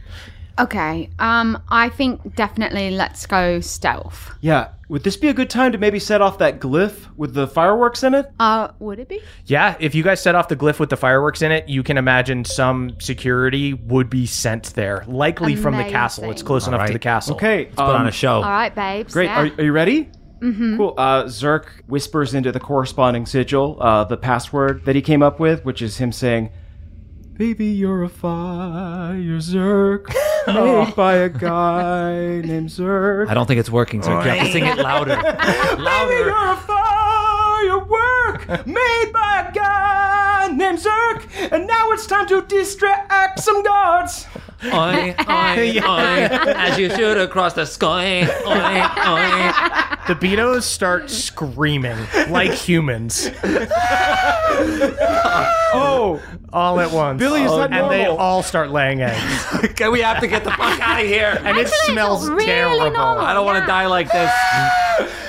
Okay. 0.60 1.10
Um, 1.20 1.62
I 1.70 1.89
think 1.89 2.36
definitely 2.36 2.92
let's 2.92 3.25
go 3.25 3.60
stealth. 3.62 4.32
Yeah, 4.42 4.70
would 4.89 5.04
this 5.04 5.16
be 5.16 5.30
a 5.30 5.34
good 5.34 5.50
time 5.50 5.72
to 5.72 5.78
maybe 5.78 6.00
set 6.00 6.22
off 6.22 6.39
that 6.39 6.60
glyph 6.60 7.08
with 7.16 7.34
the 7.34 7.48
fireworks 7.48 8.04
in 8.04 8.13
it? 8.13 8.32
Uh, 8.39 8.70
would 8.80 9.00
it 9.00 9.08
be? 9.08 9.22
Yeah, 9.46 9.75
if 9.80 9.96
you 9.96 10.04
guys 10.04 10.22
set 10.22 10.36
off 10.36 10.48
the 10.48 10.56
glyph 10.56 10.80
with 10.80 10.89
the 10.89 10.98
fireworks 10.98 11.42
in 11.42 11.51
it, 11.51 11.70
you 11.70 11.84
can 11.84 11.98
imagine 11.98 12.44
some 12.44 13.00
security 13.00 13.74
would 13.74 14.10
be 14.10 14.25
sent 14.25 14.74
there, 14.74 15.06
likely 15.08 15.56
from 15.56 15.78
the 15.78 15.84
castle. 15.84 16.25
It's 16.25 16.42
Amazing. 16.42 16.48
close 16.48 16.68
enough 16.68 16.88
to 16.88 16.94
the 16.94 17.00
castle. 17.00 17.36
Okay, 17.36 17.66
let's 17.66 17.75
Put 17.75 17.96
on 17.96 18.08
a 18.08 18.12
show. 18.12 18.36
All 18.36 18.42
right, 18.42 18.74
babes. 18.74 19.13
Great. 19.13 19.25
Yeah. 19.25 19.42
Are, 19.42 19.51
are 19.60 19.63
you 19.63 19.72
ready? 19.72 20.10
Mm-hmm. 20.42 20.78
Cool. 20.78 20.94
Uh, 20.98 21.24
Zerk 21.25 21.66
whispers 21.88 22.34
into 22.34 22.51
the 22.51 22.60
corresponding 22.60 23.25
sigil 23.25 23.78
uh, 23.82 24.06
the 24.06 24.18
password 24.18 24.86
that 24.86 24.96
he 24.96 25.01
came 25.01 25.22
up 25.22 25.39
with, 25.39 25.66
which 25.66 25.82
is 25.82 25.98
him 25.98 26.12
saying, 26.12 26.50
Baby, 27.39 27.67
you're 27.67 28.03
a 28.03 28.10
fire, 28.10 29.39
Zerk, 29.39 30.08
made 30.48 30.58
oh. 30.58 30.91
by 30.93 31.13
a 31.13 31.29
guy 31.29 32.41
named 32.41 32.67
Zerk. 32.67 33.29
I 33.29 33.34
don't 33.34 33.46
think 33.46 33.62
it's 33.62 33.69
working, 33.69 34.03
so 34.03 34.12
you 34.12 34.29
have 34.29 34.46
to 34.46 34.51
sing 34.51 34.65
it 34.65 34.77
louder. 34.77 35.15
Baby, 35.15 36.15
you're 36.15 36.36
a 36.36 36.58
firework 37.63 38.66
made 38.66 39.12
by 39.13 39.48
a 39.50 39.51
guy 39.54 40.48
named 40.54 40.80
Zerk, 40.80 41.25
and 41.51 41.68
now 41.68 41.92
it's 41.92 42.06
time 42.08 42.28
to 42.28 42.42
distract 42.44 43.39
some 43.39 43.63
guards. 43.63 44.25
Oink, 44.62 45.16
oink, 45.16 45.80
oink, 45.80 46.30
as 46.56 46.78
you 46.78 46.89
shoot 46.89 47.18
across 47.18 47.54
the 47.54 47.66
sky. 47.66 48.24
Oink, 48.44 48.84
oink. 48.89 50.08
The 50.08 50.16
Betos 50.16 50.63
start 50.63 51.10
screaming 51.10 51.98
like 52.30 52.51
humans 52.51 53.30
Oh, 55.72 56.22
all 56.51 56.80
at 56.80 56.92
once. 56.92 57.20
Billy, 57.20 57.44
is 57.44 57.51
that 57.51 57.72
and 57.72 57.89
they 57.92 58.06
all 58.08 58.42
start 58.44 58.72
laying 58.72 59.01
eggs. 59.01 59.46
Okay, 59.80 59.88
we 59.88 60.01
have 60.01 60.20
to 60.20 60.28
get 60.28 60.44
the 60.44 60.51
fuck 60.51 60.80
out 60.82 61.00
of 61.01 61.08
here. 61.08 61.39
And 61.44 61.58
it 61.58 61.70
smells 61.70 62.28
really 62.30 62.46
terrible. 62.46 62.80
normal. 62.92 63.20
I 63.20 63.34
don't 63.34 63.46
want 63.46 63.58
to 63.58 63.62
Yeah. 63.62 63.68
die 63.68 63.86
like 63.88 64.12
this. 64.12 64.32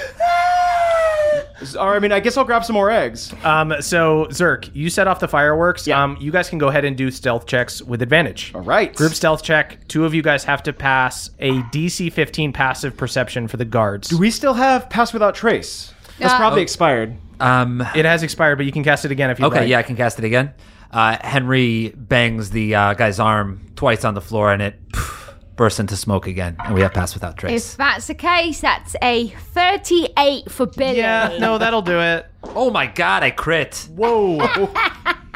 or 1.79 1.95
I 1.95 1.99
mean, 1.99 2.13
I 2.13 2.21
guess 2.21 2.37
I'll 2.37 2.45
grab 2.45 2.65
some 2.65 2.75
more 2.75 2.91
eggs. 2.91 3.33
Um, 3.45 3.75
so 3.81 4.27
Zerk, 4.31 4.71
you 4.75 4.91
set 4.91 5.07
off 5.07 5.21
the 5.21 5.29
fireworks. 5.29 5.87
Yeah. 5.87 6.03
Um, 6.03 6.17
you 6.21 6.31
guys 6.33 6.49
can 6.49 6.59
go 6.59 6.69
ahead 6.69 6.85
and 6.85 6.97
do 6.97 7.11
stealth 7.11 7.47
checks 7.47 7.83
with 7.83 8.03
advantage. 8.03 8.53
All 8.55 8.61
right. 8.63 8.95
Group 8.95 9.13
stealth 9.15 9.43
check. 9.43 9.87
Two 9.89 10.05
of 10.05 10.15
you 10.15 10.23
guys 10.23 10.45
have 10.45 10.63
to 10.65 10.73
pass 10.73 11.31
a 11.39 11.51
DC 11.65 12.13
15 12.13 12.53
passive 12.53 12.97
perception 12.97 13.49
for 13.49 13.57
the 13.57 13.65
guards. 13.65 14.09
Do 14.09 14.19
we 14.19 14.31
still 14.31 14.55
have 14.55 14.89
Pass 14.91 15.13
Without 15.13 15.35
Trace? 15.35 15.93
That's 16.19 16.33
Uh, 16.35 16.39
probably 16.39 16.63
expired. 16.63 17.17
Um, 17.41 17.81
it 17.95 18.05
has 18.05 18.23
expired, 18.23 18.57
but 18.57 18.67
you 18.67 18.73
can 18.73 18.85
cast 18.85 19.05
it 19.05 19.11
again 19.11 19.31
if 19.31 19.39
you 19.39 19.47
okay, 19.47 19.61
like. 19.61 19.69
yeah, 19.69 19.79
I 19.79 19.83
can 19.83 19.97
cast 19.97 20.19
it 20.19 20.25
again. 20.25 20.53
Uh, 20.93 21.17
Henry 21.21 21.91
bangs 21.97 22.51
the 22.51 22.75
uh, 22.75 22.95
guy's 22.95 23.21
arm 23.21 23.61
twice 23.77 24.05
on 24.05 24.15
the 24.15 24.21
floor, 24.21 24.53
and 24.53 24.61
it 24.61 24.89
pff, 24.91 25.20
bursts 25.61 25.79
into 25.79 25.95
smoke 25.95 26.27
again, 26.27 26.57
and 26.65 26.75
we 26.75 26.81
have 26.81 26.95
passed 26.95 27.13
without 27.13 27.37
trace. 27.37 27.73
If 27.73 27.77
that's 27.77 28.07
the 28.07 28.15
case, 28.15 28.63
that's 28.63 28.97
a 29.03 29.29
38 29.29 30.51
for 30.51 30.65
Billy. 30.65 30.97
Yeah, 30.97 31.37
no, 31.39 31.59
that'll 31.59 31.83
do 31.83 32.01
it. 32.01 32.25
oh 32.43 32.71
my 32.71 32.87
god, 32.87 33.23
I 33.23 33.31
crit. 33.31 33.87
Whoa. 33.95 34.39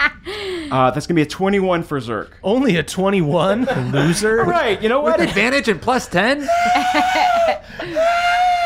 Uh, 0.71 0.91
that's 0.91 1.07
gonna 1.07 1.17
be 1.17 1.23
a 1.23 1.27
21 1.27 1.83
for 1.83 2.01
Zerk. 2.01 2.31
Only 2.43 2.77
a 2.77 2.83
21? 2.83 3.65
Loser? 3.93 4.45
Right. 4.55 4.81
You 4.83 4.89
know 4.89 5.01
what? 5.01 5.21
Advantage 5.21 5.69
and 5.69 5.81
plus 5.81 6.07
ten. 6.09 6.41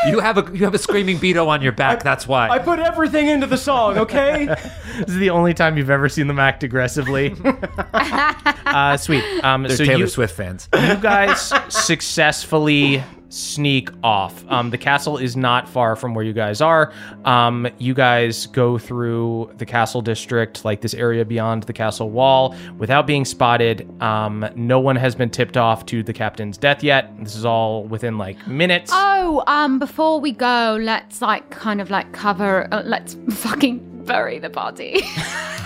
you 0.07 0.19
have 0.19 0.37
a 0.37 0.49
you 0.55 0.63
have 0.63 0.73
a 0.73 0.77
screaming 0.77 1.17
beetle 1.17 1.49
on 1.49 1.61
your 1.61 1.71
back. 1.71 2.03
that's 2.03 2.27
why. 2.27 2.49
I 2.49 2.59
put 2.59 2.79
everything 2.79 3.27
into 3.27 3.47
the 3.47 3.57
song. 3.57 3.97
Okay. 3.97 4.47
This 4.99 5.11
is 5.11 5.17
the 5.17 5.29
only 5.29 5.53
time 5.53 5.77
you've 5.77 5.89
ever 5.89 6.09
seen 6.09 6.27
them 6.27 6.39
act 6.39 6.61
aggressively. 6.63 7.33
uh, 7.93 8.97
sweet. 8.97 9.23
Um, 9.45 9.63
They're 9.63 9.77
so 9.77 9.85
Taylor 9.85 9.99
you, 10.01 10.07
Swift 10.07 10.35
fans. 10.35 10.67
you 10.73 10.95
guys 10.97 11.53
successfully 11.69 13.01
sneak 13.29 13.89
off. 14.03 14.43
Um, 14.49 14.71
the 14.71 14.77
castle 14.77 15.17
is 15.17 15.35
not 15.37 15.67
far 15.67 15.95
from 15.95 16.13
where 16.13 16.25
you 16.25 16.33
guys 16.33 16.61
are. 16.61 16.91
Um, 17.25 17.67
you 17.77 17.93
guys 17.93 18.47
go 18.47 18.77
through 18.77 19.51
the 19.57 19.65
castle 19.65 20.01
district, 20.01 20.65
like 20.65 20.81
this 20.81 20.93
area 20.93 21.23
beyond 21.23 21.63
the 21.63 21.73
castle 21.73 22.09
wall, 22.09 22.55
without 22.77 23.07
being 23.07 23.25
spotted. 23.25 23.89
Um, 24.01 24.49
no 24.55 24.79
one 24.79 24.95
has 24.95 25.15
been 25.15 25.29
tipped 25.29 25.57
off 25.57 25.85
to 25.87 26.03
the 26.03 26.13
captain's 26.13 26.57
death 26.57 26.83
yet. 26.83 27.11
This 27.19 27.35
is 27.35 27.45
all 27.45 27.83
within 27.85 28.17
like 28.17 28.47
minutes. 28.47 28.91
Oh, 28.93 29.43
um, 29.47 29.79
before 29.79 30.19
we 30.19 30.31
go, 30.31 30.77
let's 30.81 31.21
like 31.21 31.49
kind 31.49 31.81
of 31.81 31.89
like 31.89 32.11
cover, 32.11 32.67
uh, 32.73 32.83
let's 32.85 33.15
fucking 33.29 33.88
bury 34.09 34.39
the 34.39 34.49
body. 34.49 35.01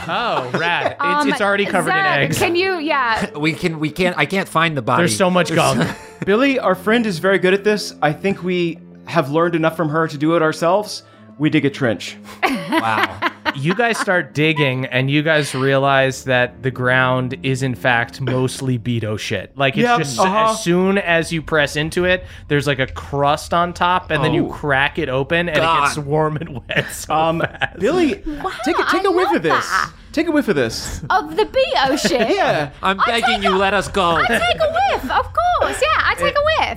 Oh, 0.06 0.52
rat! 0.56 0.98
It's, 1.00 1.02
Um, 1.02 1.30
it's 1.30 1.40
already 1.40 1.66
covered 1.66 1.92
in 1.92 1.96
eggs. 1.96 2.38
Can 2.38 2.58
you, 2.58 2.78
yeah. 2.78 3.32
we 3.38 3.54
can 3.54 3.80
we 3.80 3.90
can't 3.90 4.18
I 4.18 4.26
can't 4.26 4.50
find 4.50 4.76
the 4.76 4.82
body. 4.82 5.00
There's 5.00 5.16
so 5.16 5.30
much 5.30 5.56
gunk. 5.56 5.90
Billy, 6.26 6.60
our 6.60 6.76
friend, 6.76 7.06
is 7.06 7.20
very 7.20 7.40
good 7.40 7.54
at 7.54 7.64
this. 7.64 7.94
I 8.02 8.12
think 8.12 8.44
we 8.44 8.80
have 9.06 9.30
learned 9.32 9.56
enough 9.56 9.78
from 9.78 9.88
her 9.88 10.10
to 10.10 10.18
do 10.18 10.36
it 10.36 10.42
ourselves. 10.42 11.04
We 11.40 11.50
dig 11.50 11.66
a 11.66 11.70
trench. 11.70 12.18
wow. 12.44 13.30
you 13.56 13.76
guys 13.76 13.98
start 13.98 14.34
digging 14.34 14.86
and 14.86 15.10
you 15.12 15.22
guys 15.24 15.54
realize 15.54 16.24
that 16.26 16.64
the 16.64 16.72
ground 16.72 17.38
is 17.44 17.62
in 17.64 17.76
fact 17.76 18.22
mostly 18.22 18.78
Beto 18.80 19.18
shit. 19.20 19.56
Like 19.58 19.76
it's 19.76 19.84
Yep, 19.84 19.98
just 20.00 20.20
uh-huh. 20.20 20.52
as 20.54 20.64
soon 20.64 20.98
as 20.98 21.32
you 21.32 21.42
press 21.42 21.76
into 21.76 22.06
it, 22.06 22.26
there's 22.48 22.68
like 22.68 22.80
a 22.80 22.88
crust 22.88 23.54
on 23.54 23.74
top, 23.74 24.12
and 24.12 24.24
then 24.24 24.34
you 24.34 24.48
Oh. 24.48 24.52
crack 24.52 24.98
it 25.00 25.10
open 25.10 25.50
and 25.50 25.58
God. 25.58 25.84
it 25.84 25.88
gets 25.88 25.98
warm 25.98 26.38
and 26.38 26.62
wet. 26.68 26.92
So 26.92 27.14
Um, 27.14 27.40
fast. 27.42 27.80
Billy, 27.80 28.16
take 28.64 28.80
a 28.80 28.86
take 28.90 29.06
I 29.06 29.10
a 29.10 29.12
whiff 29.12 29.28
love 29.28 29.36
of 29.38 29.44
this. 29.44 29.66
that. 29.70 29.92
Take 30.14 30.28
a 30.28 30.32
whiff 30.32 30.48
of 30.48 30.56
this. 30.56 31.02
Of 31.10 31.36
the 31.36 31.46
Beto 31.46 31.98
shit. 32.00 32.30
Yeah. 32.36 32.72
I'm 32.84 32.98
begging 33.06 33.42
you, 33.44 33.56
a- 33.56 33.58
let 33.58 33.74
us 33.74 33.88
go. 33.88 34.12
I 34.18 34.28
take 34.28 34.40
a 34.40 34.40
whiff, 34.40 34.48
of 34.48 34.60
course. 34.60 34.62
Yeah, 34.62 34.83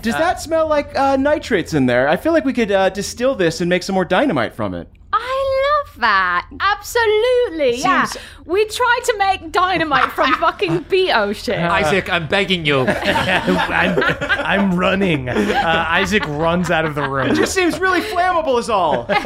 Does 0.03 0.15
that 0.15 0.41
smell 0.41 0.69
like 0.69 0.97
uh, 0.99 1.17
nitrates 1.17 1.75
in 1.75 1.87
there? 1.87 2.09
I 2.09 2.17
feel 2.17 2.33
like 2.33 2.45
we 2.45 2.53
could 2.53 2.71
uh, 2.71 2.91
distill 2.91 3.35
this 3.35 3.61
and 3.61 3.69
make 3.69 3.83
some 3.83 3.95
more 3.95 4.05
dynamite 4.05 4.55
from 4.55 4.75
it. 4.75 4.89
I 5.99 5.99
love 5.99 6.01
that. 6.01 6.49
Absolutely. 6.61 7.81
Yeah. 7.81 8.07
We 8.45 8.65
tried 8.67 9.01
to 9.07 9.19
make 9.19 9.51
dynamite 9.53 10.13
from 10.13 10.33
fucking 10.41 10.85
Beto 10.85 11.35
shit. 11.35 11.59
Isaac, 11.59 12.11
I'm 12.13 12.29
begging 12.29 12.65
you. 12.65 12.81
I'm, 12.87 13.99
I'm 14.23 14.77
running. 14.79 15.29
Uh, 15.29 15.87
Isaac 15.89 16.27
runs 16.29 16.71
out 16.71 16.85
of 16.85 16.95
the 16.95 17.09
room. 17.09 17.29
It 17.31 17.35
just 17.35 17.55
seems 17.55 17.79
really 17.81 18.01
flammable, 18.03 18.59
is 18.59 18.71
all. 18.71 19.07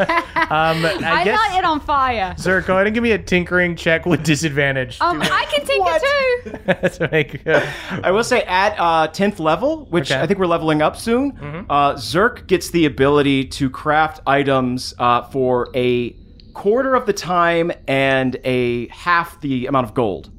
Um, 0.50 0.85
I, 0.85 0.96
I 1.20 1.24
guess. 1.24 1.37
light 1.38 1.59
it 1.59 1.64
on 1.64 1.78
fire. 1.78 2.35
Zerk, 2.37 2.66
go 2.66 2.74
ahead 2.74 2.87
and 2.88 2.94
give 2.94 3.04
me 3.04 3.12
a 3.12 3.18
tinkering 3.18 3.76
check 3.76 4.04
with 4.04 4.24
disadvantage. 4.24 5.00
Um, 5.00 5.22
I 5.22 5.44
can 5.48 5.64
tinker 5.64 5.83
What? 5.85 6.90
too. 6.92 6.98
to 6.98 7.09
make, 7.12 7.46
uh, 7.46 7.64
I 8.02 8.11
will 8.11 8.24
say 8.24 8.42
at 8.42 8.74
uh, 8.76 9.06
10th 9.09 9.38
level, 9.38 9.85
which 9.87 10.11
Okay. 10.11 10.20
I 10.20 10.26
think 10.26 10.40
we're 10.40 10.46
leveling 10.46 10.83
up 10.83 10.96
soon, 10.96 11.38
uh, 11.70 11.92
Zerk 11.94 12.48
gets 12.48 12.70
the 12.70 12.85
ability 12.87 13.44
to 13.44 13.70
craft 13.70 14.20
items 14.26 14.92
uh, 14.98 15.22
for 15.22 15.68
a 15.76 16.16
quarter 16.61 16.94
of 16.94 17.07
the 17.07 17.12
time 17.12 17.73
and 17.88 18.37
a 18.44 18.87
half 18.88 19.40
the 19.40 19.66
amount 19.66 19.87
of 19.87 19.94
gold. 19.94 20.31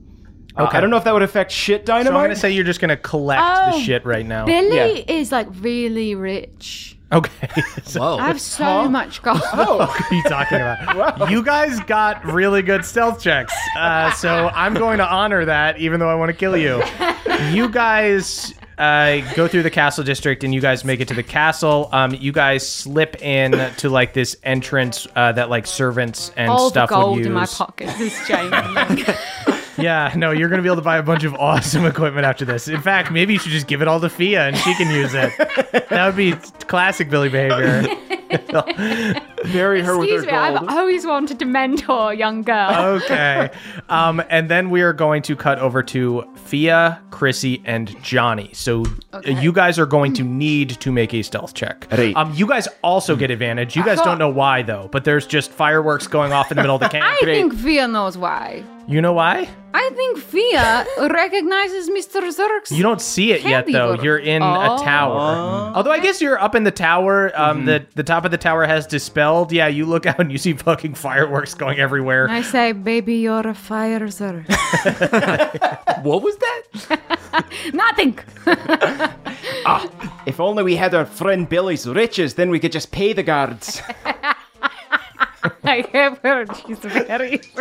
Uh, 0.55 0.63
Okay. 0.63 0.77
I 0.77 0.81
don't 0.81 0.89
know 0.89 0.97
if 0.97 1.05
that 1.05 1.13
would 1.13 1.21
affect 1.23 1.51
shit 1.51 1.88
so 1.88 1.93
I'm 1.93 2.03
gonna 2.05 2.36
say 2.36 2.51
you're 2.51 2.65
just 2.65 2.79
gonna 2.81 2.97
collect 2.97 3.41
Oh, 3.43 3.71
the 3.77 3.84
shit 3.84 4.05
right 4.05 4.25
now. 4.25 4.45
Billy 4.45 4.99
Yeah. 5.07 5.15
is 5.19 5.31
like 5.31 5.47
really 5.62 6.13
rich. 6.15 6.97
Okay. 7.12 7.31
So- 7.84 7.99
Whoa. 8.01 8.17
I 8.17 8.27
have 8.27 8.39
so 8.39 8.88
much 8.88 9.21
gold. 9.21 9.39
What 9.39 10.12
are 10.12 10.15
you 10.15 10.23
talking 10.23 10.57
about? 10.60 11.29
You 11.31 11.43
guys 11.43 11.79
got 11.81 12.23
really 12.25 12.62
good 12.62 12.86
stealth 12.86 13.21
checks. 13.21 13.53
Uh, 13.77 14.12
so 14.12 14.49
I'm 14.53 14.73
going 14.73 14.97
to 14.99 15.07
honor 15.07 15.43
that, 15.45 15.77
even 15.79 15.99
though 15.99 16.10
I 16.10 16.15
want 16.15 16.29
to 16.29 16.34
kill 16.38 16.55
you. 16.57 16.81
You 17.51 17.67
guys 17.69 18.53
uh, 18.81 19.33
go 19.35 19.47
through 19.47 19.63
the 19.63 19.69
castle 19.69 20.03
district 20.03 20.43
and 20.43 20.53
you 20.53 20.59
guys 20.61 20.83
make 20.83 20.99
it 20.99 21.07
to 21.09 21.13
the 21.13 21.23
castle. 21.23 21.87
Um, 21.91 22.15
you 22.15 22.31
guys 22.31 22.67
slip 22.67 23.21
in 23.21 23.51
to 23.77 23.89
like 23.89 24.13
this 24.13 24.35
entrance 24.43 25.07
uh, 25.15 25.31
that 25.33 25.49
like 25.49 25.67
servants 25.67 26.31
and 26.35 26.49
All 26.49 26.65
the 26.65 26.69
stuff 26.71 26.89
gold 26.89 27.11
would 27.11 27.17
use. 27.19 27.27
in 27.27 27.33
my 27.33 27.45
pockets 27.45 27.99
is 27.99 28.27
changing. 28.27 29.05
Yeah, 29.77 30.13
no, 30.15 30.31
you're 30.31 30.49
gonna 30.49 30.61
be 30.61 30.67
able 30.67 30.75
to 30.75 30.81
buy 30.83 30.97
a 30.97 31.01
bunch 31.03 31.23
of 31.23 31.33
awesome 31.35 31.85
equipment 31.85 32.25
after 32.25 32.43
this. 32.45 32.67
In 32.67 32.81
fact, 32.81 33.09
maybe 33.09 33.33
you 33.33 33.39
should 33.39 33.53
just 33.53 33.67
give 33.67 33.81
it 33.81 33.87
all 33.87 33.99
to 34.01 34.09
Fia 34.09 34.41
and 34.47 34.55
she 34.57 34.75
can 34.75 34.93
use 34.93 35.13
it. 35.15 35.31
That 35.89 36.05
would 36.05 36.15
be 36.17 36.33
classic 36.67 37.09
Billy 37.09 37.29
behavior. 37.29 37.87
Bury 39.53 39.81
her 39.81 39.95
Excuse 39.95 40.21
with 40.21 40.25
me, 40.25 40.31
her 40.31 40.37
I've 40.39 40.67
always 40.69 41.05
wanted 41.05 41.39
to 41.39 41.45
mentor 41.45 42.11
a 42.11 42.15
young 42.15 42.43
girl. 42.43 42.71
okay. 43.03 43.49
Um, 43.89 44.21
and 44.29 44.49
then 44.49 44.69
we 44.69 44.81
are 44.81 44.93
going 44.93 45.21
to 45.23 45.35
cut 45.35 45.59
over 45.59 45.81
to 45.83 46.23
Fia, 46.35 47.01
Chrissy, 47.11 47.61
and 47.65 47.99
Johnny. 48.03 48.49
So 48.53 48.83
uh, 49.13 49.17
Okay. 49.21 49.39
you 49.41 49.51
guys 49.51 49.77
are 49.77 49.85
going 49.85 50.13
to 50.13 50.23
need 50.23 50.69
to 50.81 50.91
make 50.91 51.13
a 51.13 51.21
stealth 51.21 51.53
check. 51.53 51.87
At 51.91 51.99
eight. 51.99 52.15
Um, 52.15 52.33
you 52.33 52.47
guys 52.47 52.67
also 52.83 53.15
get 53.15 53.29
advantage. 53.31 53.75
You 53.75 53.83
guys 53.83 54.01
don't 54.01 54.17
know 54.17 54.29
why 54.29 54.61
though, 54.61 54.89
but 54.91 55.03
there's 55.05 55.27
just 55.27 55.51
fireworks 55.51 56.07
going 56.07 56.31
off 56.33 56.51
in 56.51 56.55
the 56.57 56.63
middle 56.63 56.75
of 56.75 56.81
the 56.81 56.89
camp. 56.97 57.05
I 57.05 57.17
think 57.25 57.53
Fia 57.53 57.87
knows 57.87 58.17
why. 58.17 58.63
You 58.87 59.01
know 59.01 59.13
why? 59.13 59.47
I 59.73 59.89
think 59.95 60.17
Fia 60.19 60.85
recognizes 61.09 61.89
Mr. 61.89 62.21
Zerk's. 62.33 62.71
You 62.71 62.83
don't 62.83 62.99
see 63.01 63.31
it 63.31 63.43
yet 63.43 63.65
though. 63.67 63.71
Handiwork. 63.89 64.03
You're 64.03 64.17
in 64.17 64.41
Oh. 64.43 64.75
a 64.75 64.83
tower. 64.83 65.71
Although 65.75 65.91
I 65.91 65.99
guess 65.99 66.19
you're 66.21 66.37
up 66.39 66.55
in 66.55 66.63
the 66.65 66.71
tower. 66.71 67.31
Um, 67.39 67.65
the 67.65 67.85
the 67.95 68.03
top 68.03 68.25
of 68.25 68.31
the 68.31 68.37
tower 68.37 68.65
has 68.65 68.85
dispelled. 68.85 69.51
Yeah, 69.51 69.67
you 69.67 69.85
look 69.85 70.05
out 70.09 70.19
and 70.19 70.31
you 70.31 70.37
see 70.37 70.53
fucking 70.53 70.95
fireworks 70.95 71.53
going 71.53 71.79
everywhere. 71.79 72.27
I 72.29 72.41
say, 72.41 72.73
baby, 72.73 73.15
you're 73.15 73.47
a 73.47 73.53
fire 73.53 74.01
Zerk. 74.07 74.45
What 76.03 76.23
was 76.23 76.35
that? 76.37 77.45
Nothing. 77.73 78.17
ah, 79.65 79.87
If 80.25 80.39
only 80.39 80.63
we 80.63 80.75
had 80.75 80.93
our 80.95 81.05
friend 81.05 81.47
Billy's 81.47 81.87
riches, 81.87 82.33
then 82.33 82.49
we 82.49 82.59
could 82.59 82.71
just 82.71 82.91
pay 82.91 83.13
the 83.13 83.23
guards. 83.23 83.81
I 85.63 85.86
have 85.93 86.17
heard 86.19 86.50
she's 86.58 86.80
very. 86.80 87.38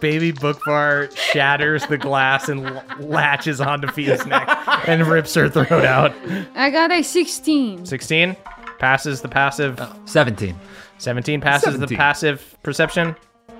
Baby 0.00 0.32
Bookvar 0.32 1.14
shatters 1.16 1.86
the 1.86 1.98
glass 1.98 2.48
and 2.48 2.66
l- 2.66 2.84
latches 3.00 3.60
onto 3.60 3.88
Fia's 3.88 4.24
neck 4.26 4.48
and 4.86 5.06
rips 5.06 5.34
her 5.34 5.48
throat 5.48 5.84
out. 5.84 6.14
I 6.54 6.70
got 6.70 6.92
a 6.92 7.02
16. 7.02 7.84
16 7.86 8.36
passes 8.78 9.22
the 9.22 9.28
passive. 9.28 9.80
17. 10.04 10.54
17 10.98 11.40
passes 11.40 11.74
the 11.74 11.88
17. 11.88 11.96
passive 11.98 12.56
perception. 12.62 13.16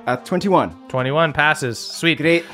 At 0.07 0.25
21. 0.25 0.89
21 0.89 1.33
passes. 1.33 1.79
Sweet. 1.79 2.19
Great. 2.19 2.45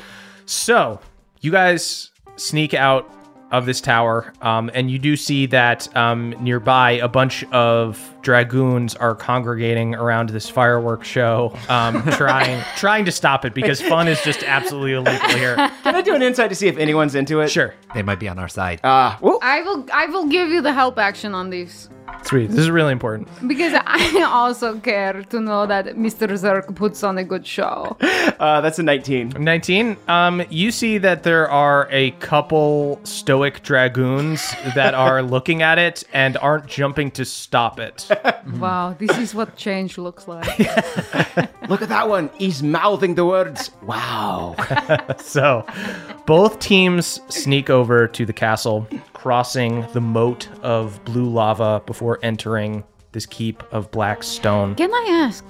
So, 0.45 0.99
you 1.41 1.51
guys 1.51 2.11
sneak 2.35 2.73
out 2.73 3.09
of 3.51 3.65
this 3.65 3.81
tower, 3.81 4.33
um, 4.41 4.69
and 4.73 4.91
you 4.91 4.99
do 4.99 5.15
see 5.15 5.45
that 5.47 5.95
um, 5.95 6.31
nearby 6.39 6.91
a 6.91 7.07
bunch 7.07 7.43
of 7.45 8.13
dragoons 8.21 8.95
are 8.95 9.15
congregating 9.15 9.95
around 9.95 10.29
this 10.29 10.49
fireworks 10.49 11.07
show, 11.07 11.57
um, 11.69 12.03
trying 12.11 12.63
trying 12.75 13.05
to 13.05 13.11
stop 13.11 13.45
it 13.45 13.53
because 13.53 13.81
fun 13.81 14.07
is 14.07 14.21
just 14.21 14.43
absolutely 14.43 14.93
illegal 14.93 15.29
here. 15.29 15.55
Can 15.55 15.95
I 15.95 16.01
do 16.01 16.13
an 16.13 16.21
insight 16.21 16.49
to 16.49 16.55
see 16.55 16.67
if 16.67 16.77
anyone's 16.77 17.15
into 17.15 17.39
it? 17.39 17.49
Sure, 17.49 17.73
They 17.93 18.03
might 18.03 18.19
be 18.19 18.27
on 18.27 18.37
our 18.39 18.49
side. 18.49 18.79
Uh, 18.83 19.15
whoa. 19.17 19.39
I 19.41 19.61
will 19.61 19.85
I 19.93 20.07
will 20.07 20.27
give 20.27 20.49
you 20.49 20.61
the 20.61 20.73
help 20.73 20.97
action 20.97 21.33
on 21.33 21.49
these. 21.49 21.89
Sweet. 22.23 22.47
This 22.49 22.59
is 22.59 22.69
really 22.71 22.91
important. 22.91 23.27
Because 23.47 23.73
I 23.85 24.23
also 24.27 24.79
care 24.79 25.23
to 25.23 25.39
know 25.39 25.65
that 25.65 25.85
Mr. 25.95 26.27
Zerk 26.27 26.75
puts 26.75 27.03
on 27.03 27.17
a 27.17 27.23
good 27.23 27.45
show. 27.45 27.97
Uh, 28.39 28.61
that's 28.61 28.77
a 28.77 28.83
19. 28.83 29.29
19. 29.39 29.97
Um, 30.07 30.43
you 30.49 30.69
see 30.69 30.99
that 30.99 31.23
there 31.23 31.49
are 31.49 31.87
a 31.89 32.11
couple 32.11 32.99
stoic 33.03 33.63
dragoons 33.63 34.53
that 34.75 34.93
are 35.07 35.23
looking 35.23 35.63
at 35.63 35.79
it 35.79 36.03
and 36.13 36.37
aren't 36.37 36.67
jumping 36.67 37.09
to 37.11 37.25
stop 37.25 37.79
it. 37.79 38.07
Wow, 38.59 38.95
this 38.99 39.17
is 39.17 39.33
what 39.33 39.55
change 39.55 39.97
looks 39.97 40.27
like. 40.27 40.45
Look 41.67 41.81
at 41.81 41.89
that 41.89 42.09
one. 42.09 42.29
He's 42.37 42.61
mouthing 42.61 43.15
the 43.15 43.25
words. 43.25 43.71
Wow. 43.83 44.55
So, 45.17 45.65
both 46.25 46.59
teams 46.59 47.21
sneak 47.29 47.69
over 47.69 48.07
to 48.07 48.25
the 48.25 48.33
castle, 48.33 48.87
crossing 49.13 49.87
the 49.93 50.01
moat 50.01 50.47
of 50.61 51.03
blue 51.05 51.27
lava 51.29 51.81
before 51.85 51.96
entering 52.21 52.83
this 53.11 53.25
keep 53.25 53.63
of 53.71 53.89
black 53.91 54.23
stone. 54.23 54.75
Can 54.75 54.93
I 54.93 55.25
ask? 55.27 55.43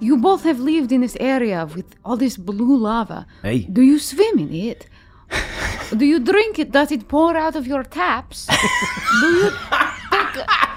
You 0.00 0.16
both 0.16 0.44
have 0.44 0.60
lived 0.60 0.92
in 0.92 1.00
this 1.00 1.16
area 1.18 1.66
with 1.74 1.86
all 2.04 2.16
this 2.16 2.36
blue 2.36 2.76
lava. 2.76 3.26
Hey. 3.42 3.60
Do 3.60 3.82
you 3.82 3.98
swim 3.98 4.38
in 4.38 4.54
it? 4.54 4.86
Do 5.96 6.04
you 6.04 6.20
drink 6.20 6.58
it? 6.58 6.70
Does 6.70 6.92
it 6.92 7.08
pour 7.08 7.36
out 7.36 7.56
of 7.56 7.66
your 7.66 7.82
taps? 7.82 8.46
Do 9.20 9.26
you 9.26 9.50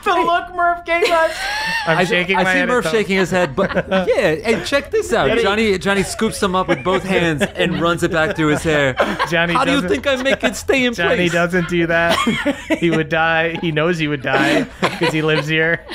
the 0.04 0.14
look 0.14 0.54
Murph 0.56 0.86
gave 0.86 1.04
us. 1.04 1.38
I'm 1.88 1.98
I, 2.00 2.04
shaking 2.04 2.38
I 2.38 2.44
my 2.44 2.54
see 2.54 2.60
head. 2.60 2.68
Murph 2.68 2.90
shaking 2.90 3.18
his 3.18 3.32
head, 3.32 3.56
but 3.56 3.74
yeah, 3.90 4.36
hey, 4.36 4.64
check 4.66 4.92
this 4.92 5.12
out. 5.14 5.38
Johnny 5.40 5.78
Johnny 5.78 6.04
scoops 6.04 6.42
him 6.42 6.56
up 6.56 6.68
with 6.68 6.84
both 6.84 7.04
hands 7.04 7.42
and 7.42 7.82
runs 7.82 8.04
it 8.04 8.12
back 8.12 8.36
through 8.36 8.48
his 8.48 8.64
hair. 8.64 8.94
Johnny 9.30 9.54
How 9.54 9.66
do 9.66 9.72
you 9.72 9.88
think 9.88 10.06
I 10.08 10.16
make 10.22 10.44
it 10.44 10.56
stay 10.56 10.86
in 10.86 10.94
Johnny 10.94 11.16
place? 11.16 11.32
Johnny 11.32 11.46
doesn't 11.46 11.70
do 11.70 11.88
that. 11.88 12.18
he 12.80 12.92
would 12.92 13.10
die. 13.10 13.58
He 13.62 13.72
knows 13.72 13.98
he 13.98 14.08
would 14.08 14.22
die 14.22 14.64
because 14.82 15.14
he 15.14 15.22
lives 15.22 15.48
here. 15.48 15.86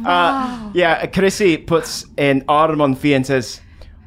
Wow. 0.00 0.68
Uh, 0.68 0.70
yeah, 0.74 1.06
Chrissy 1.06 1.56
puts 1.56 2.06
an 2.18 2.44
arm 2.48 2.80
on 2.80 2.94
Fia 2.94 3.16
and 3.16 3.26
says, 3.26 3.60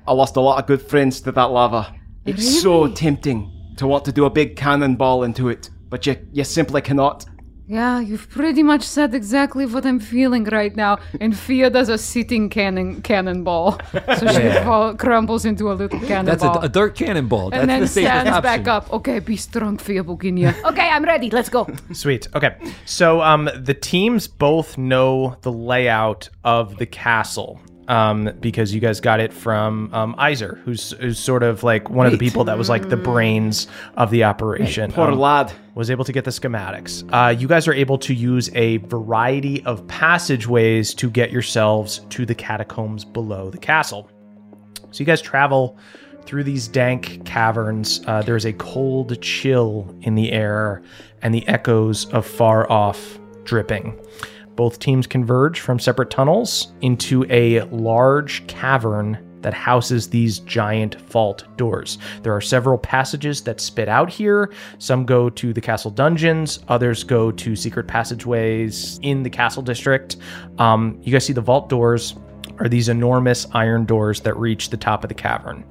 I 0.08 0.14
lost 0.14 0.36
a 0.36 0.42
lot 0.42 0.60
of 0.60 0.68
good 0.68 0.82
friends 0.82 1.22
to 1.22 1.32
that 1.32 1.46
lava. 1.46 1.94
It's 2.26 2.62
so 2.62 2.88
tempting 2.88 3.52
to 3.78 3.88
want 3.88 4.06
to 4.06 4.12
do 4.12 4.26
a 4.26 4.30
big 4.30 4.56
cannonball 4.56 5.24
into 5.24 5.50
it, 5.50 5.70
but 5.90 6.06
you, 6.06 6.16
you 6.32 6.44
simply 6.44 6.82
cannot. 6.82 7.26
Yeah, 7.68 8.00
you've 8.00 8.30
pretty 8.30 8.62
much 8.62 8.84
said 8.84 9.16
exactly 9.16 9.66
what 9.66 9.86
I'm 9.86 10.00
feeling 10.00 10.44
right 10.46 10.76
now. 10.76 11.00
And 11.20 11.36
Fia 11.36 11.72
does 11.72 11.90
a 11.90 11.98
sitting 11.98 12.48
cannon 12.50 13.02
cannonball, 13.02 13.80
so 14.20 14.28
she 14.28 14.44
Yeah. 14.44 14.64
fall, 14.64 14.94
crumbles 14.96 15.46
into 15.46 15.72
a 15.72 15.74
little 15.74 16.00
cannonball. 16.02 16.52
That's 16.54 16.64
a, 16.64 16.68
a 16.68 16.70
dirt 16.70 16.94
cannonball. 16.96 17.50
That's 17.50 17.62
and 17.62 17.70
then 17.70 17.82
the 17.82 17.88
stands 17.88 18.30
option. 18.30 18.44
back 18.44 18.68
up. 18.68 18.94
Okay, 18.94 19.18
be 19.20 19.36
strong, 19.36 19.78
Fia 19.80 20.04
Buginia. 20.04 20.54
okay, 20.72 20.90
I'm 20.90 21.04
ready. 21.04 21.32
Let's 21.32 21.50
go. 21.50 21.68
Sweet. 21.92 22.28
Okay. 22.36 22.56
So 22.86 23.22
um, 23.22 23.50
the 23.56 23.74
teams 23.74 24.28
both 24.28 24.78
know 24.78 25.38
the 25.42 25.52
layout 25.52 26.30
of 26.44 26.78
the 26.78 26.86
castle. 26.86 27.60
Um, 27.88 28.32
because 28.40 28.74
you 28.74 28.82
guys 28.82 29.00
got 29.00 29.20
it 29.20 29.32
from 29.32 29.94
um, 29.94 30.16
Iser, 30.18 30.60
who's, 30.66 30.92
who's 30.94 31.20
sort 31.20 31.44
of 31.44 31.62
like 31.64 31.88
one 31.92 32.08
of 32.08 32.12
the 32.12 32.18
people 32.18 32.44
that 32.46 32.58
was 32.58 32.68
like 32.68 32.90
the 32.90 32.98
brains 32.98 33.68
of 33.96 34.10
the 34.10 34.24
operation. 34.24 34.92
Poor 34.92 35.10
Um, 35.12 35.20
lad. 35.20 35.52
was 35.76 35.92
able 35.92 36.04
to 36.06 36.12
get 36.12 36.24
the 36.24 36.32
schematics. 36.32 37.08
Uh, 37.14 37.30
you 37.30 37.48
guys 37.48 37.68
are 37.68 37.74
able 37.74 38.00
to 38.00 38.14
use 38.16 38.50
a 38.56 38.78
variety 38.78 39.64
of 39.66 39.86
passageways 39.88 40.96
to 40.96 41.12
get 41.12 41.30
yourselves 41.32 42.00
to 42.10 42.26
the 42.26 42.34
catacombs 42.34 43.06
below 43.06 43.52
the 43.52 43.60
castle. 43.60 44.10
So 44.90 45.02
you 45.02 45.06
guys 45.06 45.22
travel 45.22 45.78
through 46.26 46.44
these 46.46 46.68
dank 46.68 47.24
caverns. 47.26 48.02
Uh, 48.08 48.24
there's 48.24 48.46
a 48.46 48.54
cold 48.54 49.22
chill 49.22 49.96
in 50.02 50.16
the 50.16 50.32
air 50.32 50.82
and 51.22 51.36
the 51.36 51.48
echoes 51.48 52.06
of 52.14 52.26
far 52.26 52.68
off 52.72 53.20
dripping. 53.44 53.96
Both 54.56 54.80
teams 54.80 55.08
converge 55.08 55.60
from 55.60 55.80
separate 55.80 56.10
tunnels 56.10 56.74
into 56.82 57.26
a 57.30 57.62
large 57.64 58.46
cavern 58.48 59.18
that 59.46 59.54
houses 59.54 60.10
these 60.10 60.40
giant 60.40 61.00
vault 61.02 61.46
doors. 61.56 62.00
There 62.24 62.36
are 62.36 62.42
several 62.42 62.80
passages 62.80 63.44
that 63.44 63.62
spit 63.62 63.88
out 63.88 64.10
here. 64.10 64.52
Some 64.80 65.06
go 65.06 65.30
to 65.30 65.54
the 65.54 65.62
castle 65.62 65.92
dungeons, 65.92 66.62
others 66.68 67.04
go 67.04 67.30
to 67.32 67.56
secret 67.56 67.88
passageways 67.88 69.00
in 69.04 69.22
the 69.22 69.30
castle 69.30 69.62
district. 69.62 70.18
Um, 70.58 71.00
you 71.04 71.12
guys 71.12 71.26
see 71.26 71.34
the 71.34 71.42
vault 71.42 71.70
doors 71.70 72.16
are 72.58 72.68
these 72.68 72.90
enormous 72.90 73.46
iron 73.52 73.86
doors 73.86 74.22
that 74.22 74.36
reach 74.36 74.72
the 74.72 74.78
top 74.78 75.04
of 75.04 75.10
the 75.10 75.14
cavern. 75.14 75.64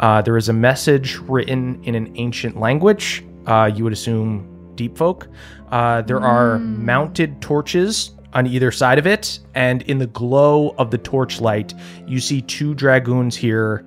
Uh, 0.00 0.20
there 0.20 0.36
is 0.36 0.50
a 0.50 0.52
message 0.52 1.16
written 1.20 1.82
in 1.84 1.94
an 1.94 2.12
ancient 2.16 2.58
language. 2.58 3.24
Uh, 3.46 3.70
you 3.74 3.82
would 3.84 3.94
assume 3.94 4.74
deep 4.74 4.98
folk. 4.98 5.28
Uh, 5.70 6.02
there 6.02 6.20
are 6.20 6.58
mounted 6.58 7.40
torches 7.40 8.10
on 8.34 8.46
either 8.46 8.70
side 8.70 8.98
of 8.98 9.06
it, 9.06 9.38
and 9.54 9.82
in 9.82 9.98
the 9.98 10.06
glow 10.06 10.70
of 10.78 10.90
the 10.90 10.98
torchlight, 10.98 11.74
you 12.06 12.18
see 12.20 12.40
two 12.42 12.74
dragoons 12.74 13.36
here 13.36 13.84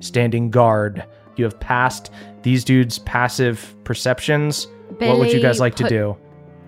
standing 0.00 0.50
guard. 0.50 1.04
You 1.36 1.44
have 1.44 1.58
passed 1.60 2.10
these 2.42 2.64
dudes' 2.64 2.98
passive 3.00 3.74
perceptions. 3.84 4.66
what 4.98 5.18
would 5.18 5.32
you 5.32 5.40
guys 5.40 5.56
Billy 5.56 5.60
like 5.60 5.74
to 5.76 5.88
do? 5.88 6.16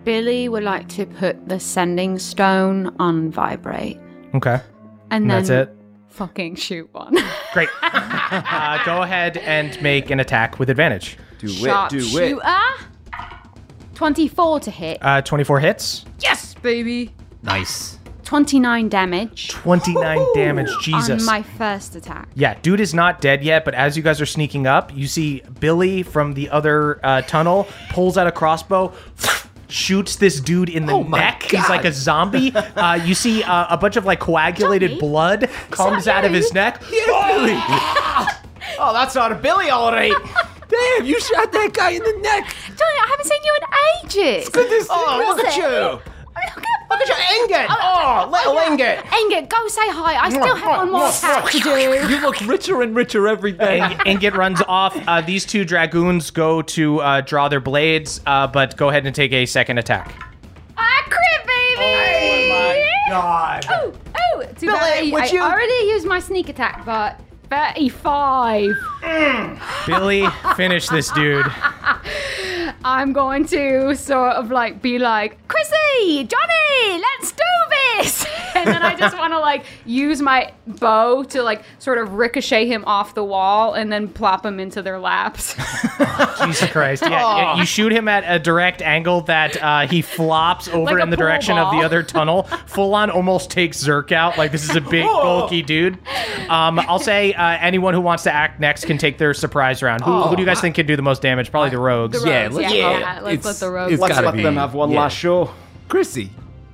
Billy 0.05 0.49
would 0.49 0.63
like 0.63 0.89
to 0.91 1.07
put 1.07 1.49
the 1.49 1.61
sending 1.61 2.19
stone 2.19 2.95
on 2.99 3.31
vibrate, 3.31 3.99
Okay, 4.35 4.55
and 4.55 4.63
and 5.11 5.31
then 5.31 5.45
that's 5.45 5.51
it. 5.51 5.77
fucking 6.09 6.55
shoot 6.57 6.89
one. 6.93 7.17
Great. 7.53 7.69
uh, 7.83 8.83
go 8.85 9.03
ahead 9.03 9.37
and 9.39 9.81
make 9.83 10.11
an 10.11 10.21
attack 10.21 10.59
with 10.59 10.71
advantage. 10.71 11.19
Do 11.39 11.47
it, 11.49 11.91
do 11.91 11.99
it. 11.99 12.03
Sharpshooter. 12.41 12.87
Twenty-four 13.95 14.61
to 14.61 14.71
hit. 14.71 14.99
Uh, 15.03 15.21
24 15.21 15.61
hits, 15.61 16.05
yes, 16.21 16.55
baby. 16.55 17.13
Nice. 17.43 17.99
Twenty-nine 18.23 18.89
damage 18.89 19.49
29 19.49 20.25
damage. 20.35 20.69
Jesus. 20.83 21.21
on 21.21 21.27
my 21.27 21.43
first 21.43 21.97
attack. 21.97 22.29
yeah, 22.37 22.55
dude 22.63 22.79
is 22.79 22.95
not 22.95 23.21
dead 23.21 23.43
yet, 23.43 23.65
but 23.65 23.75
as 23.75 23.97
you 23.97 24.05
guys 24.05 24.21
are 24.21 24.27
sneaking 24.27 24.69
up, 24.69 24.95
you 24.95 25.09
see 25.09 25.43
Billy 25.59 26.05
from 26.05 26.35
the 26.35 26.49
other 26.51 27.05
uh, 27.05 27.23
tunnel 27.23 27.67
pulls 27.89 28.17
out 28.17 28.29
a 28.29 28.33
crossbow. 28.33 28.93
Shoots 29.69 30.17
this 30.17 30.41
dude 30.41 30.69
in 30.69 30.87
the 30.87 30.93
Oh 30.93 31.03
my 31.05 31.19
neck. 31.19 31.43
He's 31.45 31.69
like 31.69 31.85
a 31.85 31.93
zombie. 31.93 32.53
Uh, 32.77 33.01
you 33.05 33.15
see 33.15 33.43
uh, 33.43 33.67
a 33.71 33.77
bunch 33.77 33.97
of 33.97 34.05
like 34.05 34.21
coagulated 34.21 34.91
Johnny? 34.91 35.01
blood 35.01 35.51
comes 35.71 36.07
out 36.09 36.25
of 36.25 36.33
his 36.33 36.53
neck. 36.53 36.83
Oh, 38.79 38.93
that's 38.93 39.15
not 39.15 39.33
a 39.33 39.35
Billy, 39.35 39.69
all 39.71 39.91
right. 39.93 40.13
Damn, 40.69 41.05
you 41.05 41.21
shot 41.21 41.51
that 41.53 41.71
guy 41.75 41.91
in 41.91 42.03
the 42.03 42.19
neck. 42.23 42.55
Johnny, 42.69 42.99
I 43.03 43.07
haven't 43.11 43.27
seen 43.27 43.41
you 43.45 43.57
in 43.57 44.05
ages. 44.07 44.51
Oh, 44.89 45.35
look 45.37 45.45
at 45.45 45.57
you. 45.57 45.65
Look 45.67 46.65
at 46.93 47.09
your 47.09 47.17
ingot. 47.43 47.67
Oh, 47.71 48.29
little 48.33 48.57
ingot. 48.59 49.05
Ingot, 49.21 49.49
go 49.49 49.69
say 49.69 49.89
hi. 49.89 50.17
I 50.25 50.31
still 50.31 50.55
have 50.57 50.79
one 50.79 50.93
more 50.93 51.09
attack 51.09 51.51
to 51.51 51.61
do. 51.61 51.71
You 51.71 52.21
look 52.21 52.41
richer 52.41 52.83
and 52.83 52.95
richer 52.97 53.29
every 53.29 53.53
day. 53.53 53.81
Ing- 53.81 53.99
Ingot 54.07 54.35
runs 54.35 54.61
off. 54.67 54.97
Uh, 55.07 55.21
these 55.21 55.45
two 55.45 55.65
dragoons 55.65 56.31
go 56.31 56.63
to 56.63 57.01
uh, 57.01 57.21
draw 57.21 57.49
their 57.49 57.61
blades, 57.61 58.21
uh, 58.27 58.47
but 58.47 58.77
go 58.77 58.89
ahead 58.89 59.07
and 59.07 59.15
take 59.15 59.33
a 59.33 59.47
second 59.47 59.79
attack. 59.79 60.15
I 60.77 61.03
crit, 61.09 61.47
baby! 61.47 62.83
Oh 63.09 63.11
God. 63.11 63.67
Oh, 63.71 63.93
oh, 64.35 64.45
too 64.57 64.67
bad 64.69 65.05
I, 65.05 65.11
would 65.13 65.23
I 65.23 65.27
you- 65.27 65.41
already 65.43 65.73
used 65.91 66.07
my 66.07 66.19
sneak 66.21 66.49
attack, 66.49 66.85
but 66.85 67.21
35. 67.51 68.71
Billy, 69.87 70.27
finish 70.57 70.89
this 70.89 71.11
dude. 71.13 71.47
I'm 72.85 73.13
going 73.13 73.45
to 73.47 73.95
sort 73.97 74.33
of 74.37 74.51
like 74.51 74.81
be 74.81 74.99
like, 74.99 75.37
Chrissy, 75.49 76.25
Johnny, 76.25 76.60
then 78.73 78.83
I 78.83 78.95
just 78.95 79.17
want 79.17 79.33
to 79.33 79.39
like 79.41 79.65
use 79.85 80.21
my 80.23 80.53
bow 80.67 81.23
to 81.25 81.43
like 81.43 81.63
sort 81.79 81.99
of 81.99 82.15
ricochet 82.15 82.67
him 82.67 82.85
off 82.87 83.15
the 83.15 83.25
wall 83.25 83.75
and 83.75 83.91
then 83.93 84.09
plop 84.09 84.45
him 84.45 84.61
into 84.61 84.83
their 84.83 84.99
laps. 84.99 85.55
Jesus 86.45 86.71
Christ. 86.71 87.03
Yeah, 87.03 87.11
yeah, 87.11 87.57
you 87.57 87.65
shoot 87.65 87.93
him 87.93 88.09
at 88.09 88.25
a 88.27 88.39
direct 88.39 88.83
angle 88.83 89.23
that 89.23 89.63
uh, 89.63 89.87
he 89.87 90.03
flops 90.03 90.69
over 90.73 90.95
Like 90.95 91.03
in 91.03 91.11
the 91.11 91.17
pool 91.17 91.27
direction 91.27 91.59
of 91.59 91.71
the 91.73 91.83
other 91.85 92.03
tunnel. 92.03 92.43
Full 92.67 92.95
on 92.95 93.11
almost 93.11 93.51
takes 93.51 93.83
Zerk 93.83 94.13
out. 94.13 94.39
Like, 94.39 94.53
this 94.53 94.69
is 94.69 94.77
a 94.77 94.81
big, 94.81 95.05
bulky 95.05 95.63
dude. 95.63 95.99
Um, 96.49 96.79
I'll 96.81 96.99
say 96.99 97.33
uh, 97.35 97.59
anyone 97.61 97.95
who 97.95 98.01
wants 98.01 98.23
to 98.25 98.33
act 98.33 98.61
next 98.61 98.85
can 98.87 98.99
take 98.99 99.19
their 99.19 99.35
surprise 99.35 99.83
round. 99.83 100.03
Who, 100.03 100.23
who 100.23 100.37
do 100.37 100.43
you 100.43 100.47
guys 100.47 100.61
think 100.61 100.75
can 100.77 100.87
do 100.87 100.97
the 100.97 101.03
most 101.03 101.23
damage? 101.23 101.51
Probably 101.51 101.71
the 101.71 101.79
rogues. 101.79 102.21
The 102.23 102.29
Yeah, 102.29 102.43
rogues, 102.45 102.55
let's- 102.57 102.75
yeah, 102.75 102.99
yeah, 102.99 103.21
let's 103.23 103.45
let 103.45 103.57
the 103.57 103.71
rogues. 103.71 103.99
Let's 104.01 104.21
let 104.21 104.35
be- 104.35 104.43
them 104.43 104.57
have 104.57 104.75
one 104.75 104.91
yeah. 104.91 105.01
last 105.01 105.17
show. 105.17 105.51
Chrissy, 105.89 106.31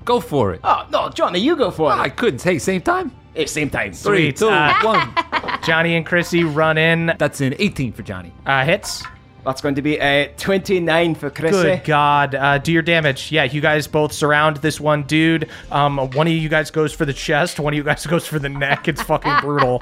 go 0.06 0.20
for 0.20 0.54
it. 0.54 0.60
Oh, 0.64 0.86
no, 0.90 1.10
Johnny, 1.10 1.38
you 1.40 1.54
go 1.56 1.70
for 1.70 1.92
it. 1.92 1.96
I 1.96 2.08
couldn't. 2.08 2.42
Hey, 2.42 2.58
same 2.58 2.80
time. 2.80 3.10
Hey, 3.34 3.44
same 3.44 3.68
time. 3.68 3.92
Three, 3.92 4.28
Sweet. 4.30 4.36
two, 4.38 4.48
Uh, 4.48 4.72
one. 4.82 5.60
Johnny 5.66 5.96
and 5.96 6.06
Chrissy 6.06 6.44
run 6.44 6.78
in. 6.78 7.12
That's 7.18 7.40
an 7.42 7.54
18 7.58 7.92
for 7.92 8.02
Johnny. 8.02 8.32
Uh, 8.46 8.64
hits. 8.64 9.02
That's 9.46 9.60
going 9.60 9.76
to 9.76 9.82
be 9.82 9.96
a 9.98 10.32
29 10.38 11.14
for 11.14 11.30
Chrissy. 11.30 11.62
Good 11.62 11.84
God. 11.84 12.34
Uh, 12.34 12.58
do 12.58 12.72
your 12.72 12.82
damage. 12.82 13.30
Yeah, 13.30 13.44
you 13.44 13.60
guys 13.60 13.86
both 13.86 14.12
surround 14.12 14.56
this 14.58 14.80
one 14.80 15.04
dude. 15.04 15.48
Um, 15.70 15.98
one 16.10 16.26
of 16.26 16.32
you 16.32 16.48
guys 16.48 16.72
goes 16.72 16.92
for 16.92 17.04
the 17.04 17.12
chest, 17.12 17.60
one 17.60 17.72
of 17.72 17.76
you 17.76 17.84
guys 17.84 18.04
goes 18.08 18.26
for 18.26 18.40
the 18.40 18.48
neck. 18.48 18.88
It's 18.88 19.00
fucking 19.02 19.36
brutal. 19.40 19.80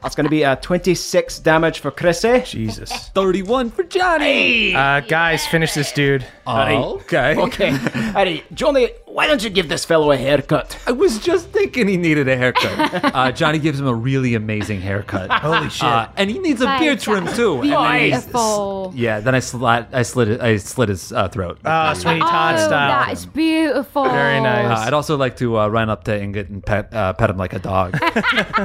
That's 0.00 0.14
going 0.14 0.24
to 0.26 0.30
be 0.30 0.44
a 0.44 0.54
26 0.56 1.40
damage 1.40 1.80
for 1.80 1.90
Chrissy. 1.90 2.42
Jesus. 2.46 2.90
31 3.14 3.70
for 3.70 3.82
Johnny. 3.82 4.74
Uh, 4.76 5.00
guys, 5.00 5.44
finish 5.44 5.74
this 5.74 5.90
dude. 5.92 6.24
okay. 6.46 7.36
Okay. 7.36 7.72
Alright, 8.08 8.44
Johnny, 8.54 8.90
why 9.06 9.26
don't 9.26 9.42
you 9.42 9.50
give 9.50 9.68
this 9.68 9.84
fellow 9.84 10.12
a 10.12 10.16
haircut? 10.16 10.78
I 10.86 10.92
was 10.92 11.18
just 11.18 11.48
thinking 11.48 11.88
he 11.88 11.96
needed 11.96 12.28
a 12.28 12.36
haircut. 12.36 13.04
uh, 13.14 13.32
Johnny 13.32 13.58
gives 13.58 13.80
him 13.80 13.86
a 13.88 13.94
really 13.94 14.34
amazing 14.36 14.80
haircut. 14.80 15.30
Holy 15.32 15.68
shit. 15.68 15.82
Uh, 15.82 16.08
and 16.16 16.30
he 16.30 16.38
needs 16.38 16.60
a 16.60 16.76
beard 16.78 17.00
trim 17.00 17.26
too. 17.34 17.60
And 17.62 17.72
then 17.72 18.00
he- 18.00 18.10
Beautiful. 18.10 18.92
Yeah, 19.00 19.20
then 19.20 19.34
I 19.34 19.40
slat, 19.40 19.88
I 19.92 20.02
slit, 20.02 20.40
I 20.40 20.58
slit 20.58 20.90
his 20.90 21.12
uh, 21.12 21.28
throat. 21.28 21.58
Uh, 21.64 21.94
Sweeney 21.94 22.20
Todd 22.20 22.56
oh, 22.56 22.66
style. 22.66 23.06
that's 23.06 23.24
beautiful. 23.24 24.04
Very 24.04 24.40
nice. 24.40 24.78
Uh, 24.78 24.82
I'd 24.82 24.92
also 24.92 25.16
like 25.16 25.36
to 25.36 25.58
uh, 25.58 25.68
run 25.68 25.88
up 25.88 26.04
to 26.04 26.20
Ingot 26.20 26.48
and 26.48 26.64
pet, 26.64 26.92
uh, 26.92 27.14
pet 27.14 27.30
him 27.30 27.38
like 27.38 27.54
a 27.54 27.58
dog. 27.58 27.98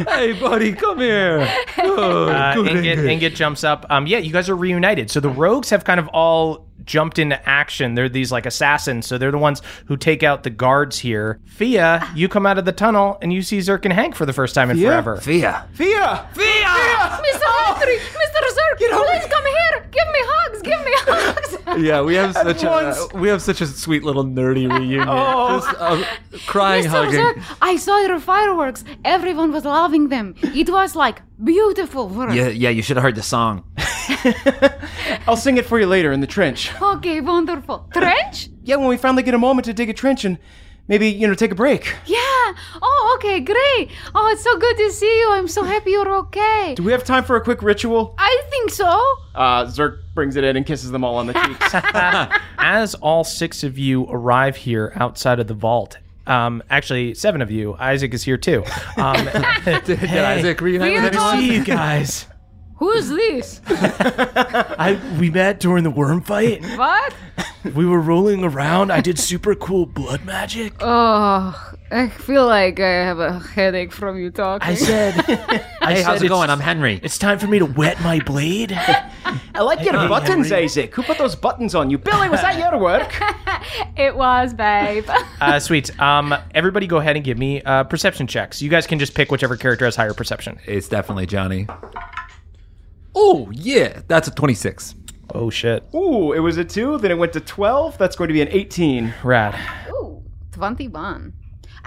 hey, 0.10 0.34
buddy, 0.34 0.74
come 0.74 1.00
here. 1.00 1.40
Good, 1.76 2.30
Uh, 2.30 2.54
good 2.56 2.68
Ingot, 2.68 2.86
Ingot. 2.86 3.06
Ingot 3.06 3.36
jumps 3.36 3.64
up. 3.64 3.86
Um, 3.90 4.08
yeah, 4.08 4.18
you 4.18 4.34
guys 4.34 4.50
are 4.50 4.56
reunited. 4.56 5.10
So 5.10 5.20
the 5.20 5.30
rogues 5.30 5.70
have 5.70 5.86
kind 5.86 6.00
of 6.00 6.08
all 6.10 6.65
jumped 6.86 7.20
into 7.20 7.38
action. 7.48 7.96
They're 7.96 8.10
these 8.10 8.32
like 8.32 8.46
assassins. 8.46 9.06
So 9.08 9.18
they're 9.18 9.32
the 9.32 9.38
ones 9.38 9.62
who 9.86 9.98
take 9.98 10.24
out 10.24 10.44
the 10.44 10.50
guards 10.50 11.00
here. 11.00 11.40
Fia, 11.46 12.08
you 12.16 12.28
come 12.30 12.46
out 12.46 12.58
of 12.58 12.66
the 12.66 12.72
tunnel 12.72 13.18
and 13.22 13.32
you 13.34 13.42
see 13.42 13.60
Zerk 13.60 13.86
and 13.86 13.94
Hank 13.94 14.16
for 14.16 14.26
the 14.26 14.34
first 14.34 14.56
time 14.56 14.70
in 14.70 14.78
Fia? 14.78 14.88
forever. 14.90 15.18
Fia. 15.18 15.68
Fia! 15.74 16.30
Mr. 16.34 17.76
Henry, 17.76 17.98
Mr. 17.98 18.42
Zerk, 18.56 18.78
please 18.78 19.26
come 19.32 19.46
here. 19.46 19.88
Give 19.92 20.08
me 20.08 20.20
hugs. 20.24 20.62
Give 20.62 20.80
me 20.86 20.92
hugs. 20.96 21.52
Yeah, 21.80 22.02
we 22.04 22.14
have 22.16 22.34
such 22.34 22.64
a 22.64 22.68
once. 22.70 23.14
we 23.14 23.28
have 23.28 23.42
such 23.42 23.60
a 23.60 23.66
sweet 23.68 24.04
little 24.04 24.24
nerdy 24.24 24.72
reunion. 24.72 25.06
Just 25.08 25.68
uh, 25.78 26.04
crying, 26.46 26.86
Mr. 26.86 26.90
hugging. 26.90 27.20
Zerk, 27.20 27.58
I 27.62 27.76
saw 27.76 28.00
your 28.00 28.20
fireworks. 28.20 28.86
Everyone 29.04 29.52
was 29.52 29.66
loving 29.66 30.08
them. 30.08 30.36
It 30.42 30.70
was 30.70 30.96
like 30.96 31.22
beautiful 31.44 32.08
work. 32.08 32.34
Yeah, 32.34 32.48
yeah, 32.48 32.70
you 32.70 32.82
should 32.82 32.96
have 32.96 33.04
heard 33.04 33.16
the 33.16 33.24
song. 33.24 33.66
I'll 35.28 35.36
sing 35.38 35.58
it 35.58 35.66
for 35.66 35.80
you 35.80 35.88
later 35.88 36.12
in 36.12 36.22
the 36.22 36.28
trench. 36.28 36.72
Okay, 36.82 37.22
wonderful. 37.22 37.90
Trench? 37.94 38.50
Yeah, 38.64 38.78
when 38.78 38.88
we 38.88 38.98
finally 38.98 39.24
get 39.24 39.34
a 39.34 39.38
moment 39.38 39.66
to 39.66 39.74
dig 39.74 39.90
a 39.90 39.94
trench 39.94 40.26
and 40.26 40.38
maybe, 40.88 41.10
you 41.10 41.28
know, 41.28 41.34
take 41.34 41.52
a 41.52 41.56
break. 41.56 41.96
Yeah. 42.06 42.18
Oh, 42.82 43.18
okay, 43.18 43.40
great. 43.40 43.92
Oh, 44.14 44.30
it's 44.32 44.44
so 44.44 44.58
good 44.58 44.78
to 44.78 44.92
see 44.92 45.20
you. 45.20 45.32
I'm 45.34 45.48
so 45.48 45.64
happy 45.64 45.92
you're 45.92 46.16
okay. 46.18 46.74
Do 46.76 46.84
we 46.84 46.92
have 46.92 47.04
time 47.04 47.24
for 47.24 47.36
a 47.36 47.42
quick 47.42 47.62
ritual? 47.62 48.16
I 48.18 48.44
think 48.50 48.72
so. 48.72 48.88
Uh, 49.34 49.66
Zerk 49.66 50.00
brings 50.14 50.36
it 50.36 50.44
in 50.44 50.56
and 50.58 50.66
kisses 50.66 50.92
them 50.92 51.04
all 51.04 51.16
on 51.18 51.28
the 51.28 51.34
cheeks. 51.34 51.74
As 52.58 52.96
all 52.96 53.24
six 53.24 53.64
of 53.64 53.78
you 53.78 54.06
arrive 54.10 54.56
here 54.56 54.94
outside 54.96 55.40
of 55.40 55.48
the 55.48 55.54
vault, 55.54 55.98
um, 56.28 56.64
actually 56.70 57.14
seven 57.14 57.42
of 57.42 57.52
you, 57.52 57.76
Isaac 57.76 58.14
is 58.14 58.24
here 58.24 58.38
too. 58.38 58.64
Um, 58.98 59.26
Did, 59.64 59.84
did 59.86 60.04
Isaac 60.04 60.60
reunite 60.62 60.94
with 61.04 61.14
Weird 61.14 61.40
see 61.40 61.54
you 61.54 61.64
guys. 61.64 62.26
Who's 62.78 63.08
this? 63.10 63.62
I 63.68 65.00
we 65.20 65.30
met 65.30 65.62
during 65.62 65.84
the 65.86 65.90
worm 65.90 66.22
fight. 66.22 66.62
What? 66.78 67.14
We 67.74 67.86
were 67.86 68.02
rolling 68.02 68.44
around. 68.44 68.92
I 68.92 69.00
did 69.02 69.18
super 69.18 69.56
cool 69.56 69.86
blood 69.86 70.26
magic. 70.26 70.74
Oh, 70.82 71.74
I 71.90 72.10
feel 72.10 72.46
like 72.46 72.80
I 72.80 73.06
have 73.06 73.20
a 73.20 73.40
headache 73.40 73.92
from 73.94 74.20
you 74.20 74.30
talking. 74.30 74.68
I 74.68 74.76
said, 74.76 75.16
I 75.82 75.94
Hey, 75.94 76.02
how's 76.04 76.20
said 76.20 76.26
it 76.26 76.30
going? 76.30 76.50
I'm 76.50 76.60
Henry. 76.60 77.00
It's 77.02 77.18
time 77.18 77.40
for 77.40 77.48
me 77.48 77.60
to 77.60 77.66
wet 77.66 78.02
my 78.02 78.20
blade. 78.20 78.74
I 78.74 79.62
like 79.62 79.82
your 79.84 79.94
buttons, 79.94 80.52
Isaac. 80.52 80.94
Who 80.96 81.04
put 81.04 81.18
those 81.18 81.36
buttons 81.36 81.76
on 81.76 81.90
you? 81.90 81.98
Billy, 81.98 82.30
was 82.30 82.42
that 82.42 82.60
your 82.60 82.78
work? 82.80 83.10
it 83.98 84.16
was, 84.16 84.54
babe. 84.54 85.10
Uh, 85.40 85.60
sweet. 85.60 85.98
Um, 86.00 86.36
everybody, 86.54 86.88
go 86.88 86.98
ahead 86.98 87.16
and 87.16 87.24
give 87.24 87.38
me 87.38 87.62
uh, 87.62 87.86
perception 87.86 88.28
checks. 88.28 88.62
You 88.62 88.70
guys 88.70 88.86
can 88.86 89.00
just 89.00 89.16
pick 89.16 89.32
whichever 89.32 89.56
character 89.56 89.86
has 89.86 89.96
higher 89.96 90.14
perception. 90.14 90.60
It's 90.66 90.90
definitely 90.90 91.26
Johnny. 91.26 91.68
Oh 93.16 93.50
yeah, 93.54 94.02
that's 94.08 94.28
a 94.28 94.32
26. 94.32 94.96
Oh 95.34 95.50
shit, 95.50 95.84
Ooh, 95.94 96.34
it 96.34 96.40
was 96.40 96.58
a 96.58 96.64
2, 96.64 97.00
then 97.00 97.12
it 97.12 97.18
went 97.18 97.34
to 97.34 97.40
12. 97.40 97.98
That's 97.98 98.16
going 98.16 98.28
to 98.28 98.34
be 98.34 98.42
an 98.42 98.50
18. 98.50 99.14
rad. 99.24 99.56
Ooh, 99.90 100.24
21. 100.52 101.34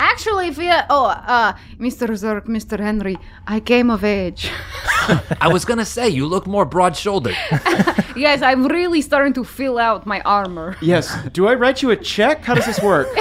Actually, 0.01 0.49
if 0.49 0.59
you, 0.59 0.73
oh, 0.91 1.07
uh, 1.07 1.53
Mr. 1.79 2.09
Zerk, 2.11 2.47
Mr. 2.47 2.79
Henry, 2.79 3.19
I 3.47 3.59
came 3.59 3.91
of 3.91 4.05
age. 4.05 4.51
I 5.41 5.49
was 5.49 5.65
gonna 5.65 5.85
say 5.85 6.09
you 6.09 6.27
look 6.27 6.47
more 6.47 6.65
broad-shouldered. 6.65 7.35
yes, 8.17 8.41
I'm 8.43 8.67
really 8.67 9.01
starting 9.01 9.33
to 9.35 9.45
fill 9.45 9.77
out 9.79 10.07
my 10.07 10.21
armor. 10.21 10.77
Yes. 10.81 11.17
Do 11.33 11.49
I 11.49 11.55
write 11.55 11.83
you 11.83 11.91
a 11.91 11.97
check? 11.97 12.45
How 12.45 12.55
does 12.55 12.67
this 12.67 12.81
work? 12.81 13.09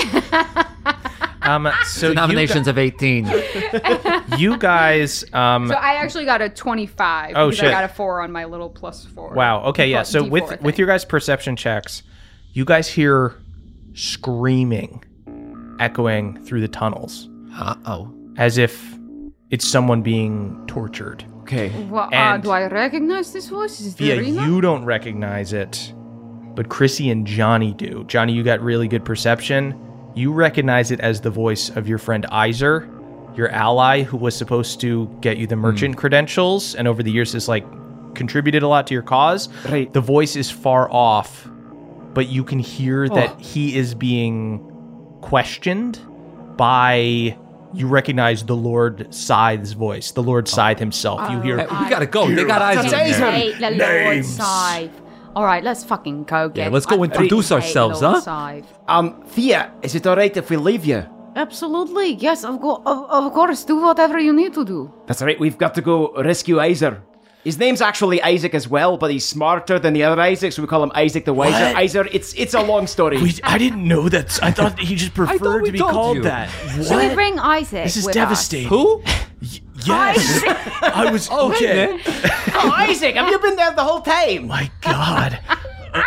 Um, 1.48 1.70
so 1.86 2.10
you, 2.10 2.14
Nominations 2.14 2.68
of 2.68 2.78
18. 2.78 3.26
you 4.38 4.58
guys, 4.58 5.24
um, 5.34 5.68
So 5.68 5.76
I 5.76 5.94
actually 5.96 6.26
got 6.26 6.42
a 6.42 6.50
25. 6.50 7.34
Oh, 7.36 7.46
because 7.48 7.58
shit. 7.60 7.68
I 7.70 7.72
got 7.72 7.84
a 7.86 7.88
4 7.94 8.22
on 8.22 8.32
my 8.32 8.46
little 8.46 8.70
plus 8.70 9.06
4. 9.06 9.34
wow. 9.34 9.64
Okay, 9.66 9.88
yeah. 9.90 9.98
Plus 10.00 10.10
So 10.12 10.24
D4 10.24 10.30
with 10.30 10.50
thing. 10.50 10.58
with 10.62 10.78
your 10.78 10.88
guys' 10.88 11.06
perception 11.06 11.56
checks, 11.56 12.04
you 12.54 12.66
guys 12.66 12.88
hear 12.90 13.36
screaming 13.94 15.04
echoing 15.80 16.44
through 16.44 16.62
the 16.62 16.68
tunnels, 16.68 17.30
Uh 17.56 17.76
oh. 17.86 18.14
as 18.38 18.58
if 18.58 18.96
it's 19.50 19.68
someone 19.68 20.02
being 20.02 20.64
tortured. 20.68 21.24
Okay. 21.42 21.70
Well, 21.86 22.06
uh, 22.06 22.10
and- 22.16 22.44
do 22.44 22.50
I 22.52 22.68
recognize 22.68 23.32
this 23.32 23.48
voice? 23.50 23.80
Is 23.80 23.94
it 23.94 23.98
Via, 23.98 24.16
Irina? 24.16 24.46
you 24.48 24.60
don't 24.60 24.84
recognize 24.86 25.54
it, 25.54 25.94
but 26.56 26.68
Chrissy 26.70 27.10
and 27.10 27.26
Johnny 27.26 27.74
do. 27.74 28.04
Johnny, 28.08 28.34
you 28.34 28.44
got 28.44 28.60
really 28.62 28.88
good 28.88 29.06
perception. 29.06 29.74
You 30.18 30.34
recognize 30.34 30.90
it 30.90 31.00
as 31.00 31.22
the 31.22 31.30
voice 31.30 31.70
of 31.70 31.88
your 31.88 32.00
friend 32.00 32.26
Iser, 32.32 32.90
your 33.36 33.50
ally 33.50 34.02
who 34.02 34.18
was 34.18 34.36
supposed 34.36 34.82
to 34.82 35.08
get 35.22 35.38
you 35.38 35.46
the 35.46 35.54
hmm. 35.56 35.62
merchant 35.62 35.98
credentials 35.98 36.74
and 36.74 36.88
over 36.88 37.04
the 37.04 37.12
years 37.12 37.34
has 37.34 37.48
like 37.48 37.64
contributed 38.16 38.64
a 38.64 38.68
lot 38.68 38.88
to 38.88 38.96
your 38.96 39.04
cause. 39.04 39.48
Right. 39.66 39.94
The 39.94 40.02
voice 40.02 40.36
is 40.36 40.50
far 40.50 40.92
off, 40.92 41.48
but 42.16 42.30
you 42.30 42.44
can 42.44 42.58
hear 42.58 43.04
oh. 43.04 43.16
that 43.16 43.30
Oh. 43.30 43.38
he 43.38 43.78
is 43.78 43.94
being 43.94 44.60
questioned 45.22 46.00
by 46.58 47.38
you 47.74 47.88
recognize 47.88 48.44
the 48.44 48.56
Lord 48.56 49.14
Scythe's 49.14 49.74
voice, 49.74 50.12
the 50.14 50.24
Lord 50.24 50.48
oh. 50.48 50.52
Scythe 50.52 50.80
himself. 50.80 51.30
You 51.30 51.38
oh, 51.38 51.42
hear 51.42 51.58
Hey, 51.60 51.84
we 51.84 51.90
gotta 51.92 52.08
go. 52.08 52.28
They 52.28 52.44
got 52.44 52.64
eyes 52.64 52.78
on 52.78 52.90
there. 52.90 53.54
The 53.54 53.62
Lord 53.62 53.78
Names. 53.78 54.36
Scythe. 54.36 55.02
All 55.38 55.46
right, 55.46 55.64
let's 55.64 55.84
fucking 55.84 56.24
go 56.24 56.50
get. 56.50 56.64
Yeah, 56.64 56.70
let's 56.70 56.88
go 56.88 57.00
I 57.00 57.06
introduce 57.06 57.50
hate 57.50 57.56
ourselves, 57.58 58.02
Lord 58.02 58.16
huh? 58.16 58.22
Scythe. 58.22 58.74
Um, 58.88 59.22
Fia, 59.28 59.72
is 59.84 59.94
it 59.94 60.08
alright 60.08 60.36
if 60.36 60.50
we 60.50 60.58
leave 60.58 60.84
you? 60.84 61.06
Absolutely, 61.36 62.14
yes, 62.14 62.44
of, 62.44 62.60
co- 62.60 62.82
of, 62.84 63.06
of 63.12 63.34
course. 63.34 63.64
Do 63.64 63.80
whatever 63.80 64.18
you 64.18 64.34
need 64.34 64.56
to 64.56 64.66
do. 64.66 64.92
That's 65.06 65.22
right, 65.22 65.40
we've 65.40 65.60
got 65.60 65.76
to 65.76 65.84
go 65.84 66.12
rescue 66.24 66.60
Iser. 66.60 67.04
His 67.44 67.60
name's 67.60 67.82
actually 67.82 68.20
Isaac 68.24 68.56
as 68.56 68.68
well, 68.68 68.98
but 68.98 69.12
he's 69.12 69.28
smarter 69.28 69.78
than 69.78 69.94
the 69.94 70.02
other 70.02 70.20
Isaac, 70.20 70.54
so 70.54 70.64
we 70.64 70.68
call 70.68 70.82
him 70.82 70.92
Isaac 70.96 71.26
the 71.26 71.36
Wiser. 71.36 71.66
What? 71.66 71.76
Iser, 71.84 72.08
it's 72.12 72.34
it's 72.34 72.56
a 72.56 72.64
long 72.64 72.88
story. 72.88 73.22
We, 73.22 73.36
I 73.44 73.60
didn't 73.60 73.88
know 73.88 74.10
that. 74.10 74.40
I 74.42 74.50
thought 74.50 74.80
he 74.80 74.96
just 74.96 75.14
preferred 75.22 75.62
we 75.62 75.68
to 75.70 75.74
be 75.74 75.78
told 75.78 75.92
called 75.92 76.18
you. 76.18 76.24
that. 76.24 76.50
Should 76.84 76.98
we 76.98 77.14
bring 77.14 77.38
Isaac? 77.38 77.84
This 77.84 77.98
is 77.98 78.06
with 78.06 78.16
devastating. 78.16 78.70
Who? 78.70 79.04
Yes. 79.88 80.44
I 80.82 81.10
was 81.12 81.30
okay. 81.32 82.00
oh, 82.54 82.72
Isaac, 82.76 83.16
have 83.16 83.30
you 83.30 83.40
been 83.40 83.56
there 83.56 83.74
the 83.74 83.84
whole 83.84 84.02
time? 84.02 84.48
My 84.48 84.70
God. 84.82 85.40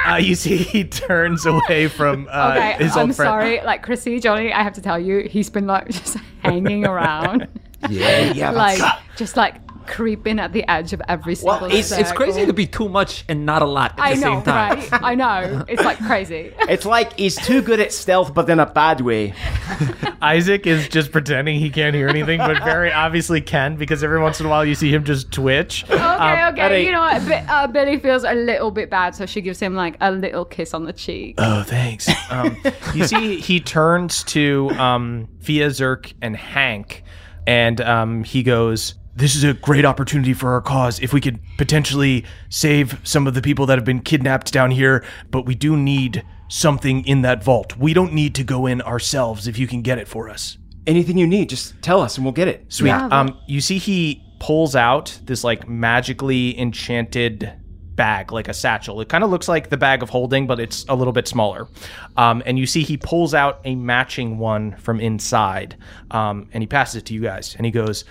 Uh, 0.07 0.17
you 0.17 0.35
see, 0.37 0.57
he 0.59 0.85
turns 0.85 1.45
away 1.47 1.89
from 1.89 2.29
uh, 2.31 2.55
Okay, 2.57 2.85
his 2.85 2.97
I'm 2.97 3.09
old 3.09 3.17
friend. 3.17 3.29
sorry. 3.29 3.61
Like 3.63 3.83
Chrissy, 3.83 4.21
Johnny, 4.21 4.53
I 4.53 4.63
have 4.63 4.75
to 4.75 4.81
tell 4.83 4.99
you, 4.99 5.27
he's 5.29 5.51
been 5.51 5.67
like 5.67 5.89
just 5.91 6.17
hanging 6.43 6.87
around, 6.87 7.49
Yeah. 7.89 8.33
Yeah, 8.33 8.51
like 8.51 8.81
just 9.17 9.37
like 9.37 9.57
creeping 9.91 10.39
at 10.39 10.53
the 10.53 10.63
edge 10.71 10.93
of 10.93 11.03
every 11.09 11.35
single. 11.35 11.49
Well, 11.61 11.71
single. 11.71 11.79
it's- 11.79 11.99
It's 12.01 12.13
crazy 12.13 12.47
to 12.47 12.53
be 12.53 12.67
too 12.67 12.89
much 12.89 13.25
and 13.29 13.45
not 13.45 13.61
a 13.61 13.67
lot 13.67 13.91
at 13.93 13.97
the 13.97 14.03
I 14.05 14.15
know, 14.15 14.21
same 14.37 14.43
time. 14.43 14.79
right? 14.79 15.03
I 15.11 15.15
know. 15.17 15.65
It's 15.69 15.83
like 15.83 15.99
crazy. 15.99 16.53
It's 16.71 16.87
like 16.87 17.19
he's 17.19 17.35
too 17.37 17.61
good 17.63 17.81
at 17.81 17.93
stealth, 17.93 18.33
but 18.33 18.49
in 18.49 18.61
a 18.61 18.67
bad 18.67 19.01
way. 19.01 19.35
Isaac 20.23 20.67
is 20.67 20.89
just 20.89 21.11
pretending 21.13 21.59
he 21.59 21.71
can't 21.71 21.95
hear 21.95 22.09
anything, 22.09 22.39
but 22.39 22.63
very 22.63 22.93
obviously 22.93 23.41
can 23.41 23.77
because 23.77 24.05
every 24.05 24.21
once 24.21 24.39
in 24.41 24.47
a 24.47 24.49
while 24.49 24.65
you 24.65 24.75
see 24.75 24.91
him 24.95 25.05
just 25.05 25.33
twitch. 25.33 25.85
Okay, 25.91 26.45
okay. 26.53 26.85
You 26.87 26.93
know 26.93 27.01
what? 27.01 27.27
Bi- 27.29 27.45
uh, 27.49 27.67
Billy 27.67 27.99
feels 27.99 28.25
a 28.25 28.35
little 28.35 28.71
bit 28.71 28.89
bad, 28.91 29.15
so 29.15 29.27
she 29.27 29.41
gives 29.41 29.59
him 29.59 29.75
like 29.75 29.97
a 30.01 30.13
little 30.13 30.45
kiss 30.45 30.75
on 30.75 30.85
the 30.85 30.93
cheek. 30.93 31.35
Oh, 31.39 31.63
thanks. 31.65 32.09
Um, 32.31 32.57
you 32.95 33.05
see, 33.07 33.41
he 33.41 33.59
turns 33.61 34.23
to 34.25 34.71
um, 34.79 35.29
Fia 35.41 35.69
Zerk 35.71 36.13
and 36.23 36.37
Hank, 36.37 37.03
and 37.47 37.81
um, 37.81 38.23
he 38.25 38.43
goes, 38.43 38.95
This 39.15 39.35
is 39.35 39.45
a 39.45 39.55
great 39.55 39.85
opportunity 39.85 40.33
for 40.33 40.53
our 40.53 40.61
cause. 40.61 41.01
If 41.01 41.13
we 41.13 41.21
could 41.21 41.41
potentially 41.59 42.25
save 42.49 42.99
some 43.03 43.27
of 43.27 43.35
the 43.35 43.43
people 43.43 43.67
that 43.67 43.77
have 43.77 43.85
been 43.85 44.01
kidnapped 44.01 44.53
down 44.53 44.71
here, 44.71 45.05
but 45.31 45.47
we 45.47 45.55
do 45.55 45.77
need 45.77 46.25
something 46.49 47.05
in 47.07 47.23
that 47.23 47.43
vault. 47.45 47.77
We 47.77 47.93
don't 47.93 48.13
need 48.13 48.35
to 48.37 48.45
go 48.45 48.67
in 48.67 48.81
ourselves 48.83 49.47
if 49.47 49.59
you 49.59 49.67
can 49.67 49.83
get 49.83 49.99
it 49.99 50.09
for 50.09 50.29
us. 50.29 50.59
Anything 50.87 51.19
you 51.19 51.27
need, 51.27 51.49
just 51.51 51.81
tell 51.83 52.01
us 52.01 52.17
and 52.17 52.25
we'll 52.25 52.33
get 52.33 52.49
it. 52.49 52.65
Sweet. 52.73 52.89
Yeah, 52.89 53.09
but- 53.09 53.13
um, 53.15 53.39
you 53.47 53.61
see, 53.61 53.79
he 53.79 54.25
pulls 54.39 54.75
out 54.75 55.19
this 55.25 55.45
like 55.45 55.69
magically 55.69 56.59
enchanted 56.59 57.53
bag, 57.95 58.33
like 58.33 58.49
a 58.49 58.55
satchel. 58.55 59.01
It 59.03 59.09
kind 59.11 59.23
of 59.23 59.29
looks 59.31 59.47
like 59.49 59.69
the 59.69 59.77
bag 59.77 60.03
of 60.03 60.09
holding, 60.09 60.47
but 60.47 60.59
it's 60.59 60.87
a 60.89 60.95
little 60.95 61.13
bit 61.13 61.29
smaller. 61.29 61.69
Um, 62.17 62.43
and 62.47 62.59
you 62.59 62.67
see 62.67 62.83
he 62.83 62.97
pulls 62.97 63.35
out 63.35 63.61
a 63.65 63.75
matching 63.75 64.39
one 64.39 64.77
from 64.77 64.99
inside, 65.01 65.77
um, 66.11 66.49
and 66.55 66.63
he 66.63 66.67
passes 66.67 66.97
it 66.97 67.07
to 67.07 67.15
you 67.15 67.21
guys. 67.21 67.55
And 67.57 67.67
he 67.67 67.71
goes, 67.73 68.05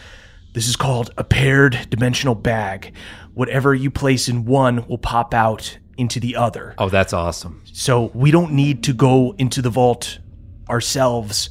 "This 0.53 0.67
is 0.67 0.75
called 0.75 1.11
a 1.17 1.23
paired 1.23 1.87
dimensional 1.89 2.35
bag. 2.35 2.93
Whatever 3.33 3.73
you 3.73 3.91
place 3.91 4.27
in 4.27 4.45
one 4.45 4.85
will 4.87 4.97
pop 4.97 5.33
out 5.33 5.77
into 5.97 6.19
the 6.19 6.35
other. 6.35 6.73
Oh, 6.77 6.89
that's 6.89 7.13
awesome. 7.13 7.61
So 7.71 8.11
we 8.13 8.31
don't 8.31 8.53
need 8.53 8.83
to 8.83 8.93
go 8.93 9.35
into 9.37 9.61
the 9.61 9.69
vault 9.69 10.19
ourselves." 10.69 11.49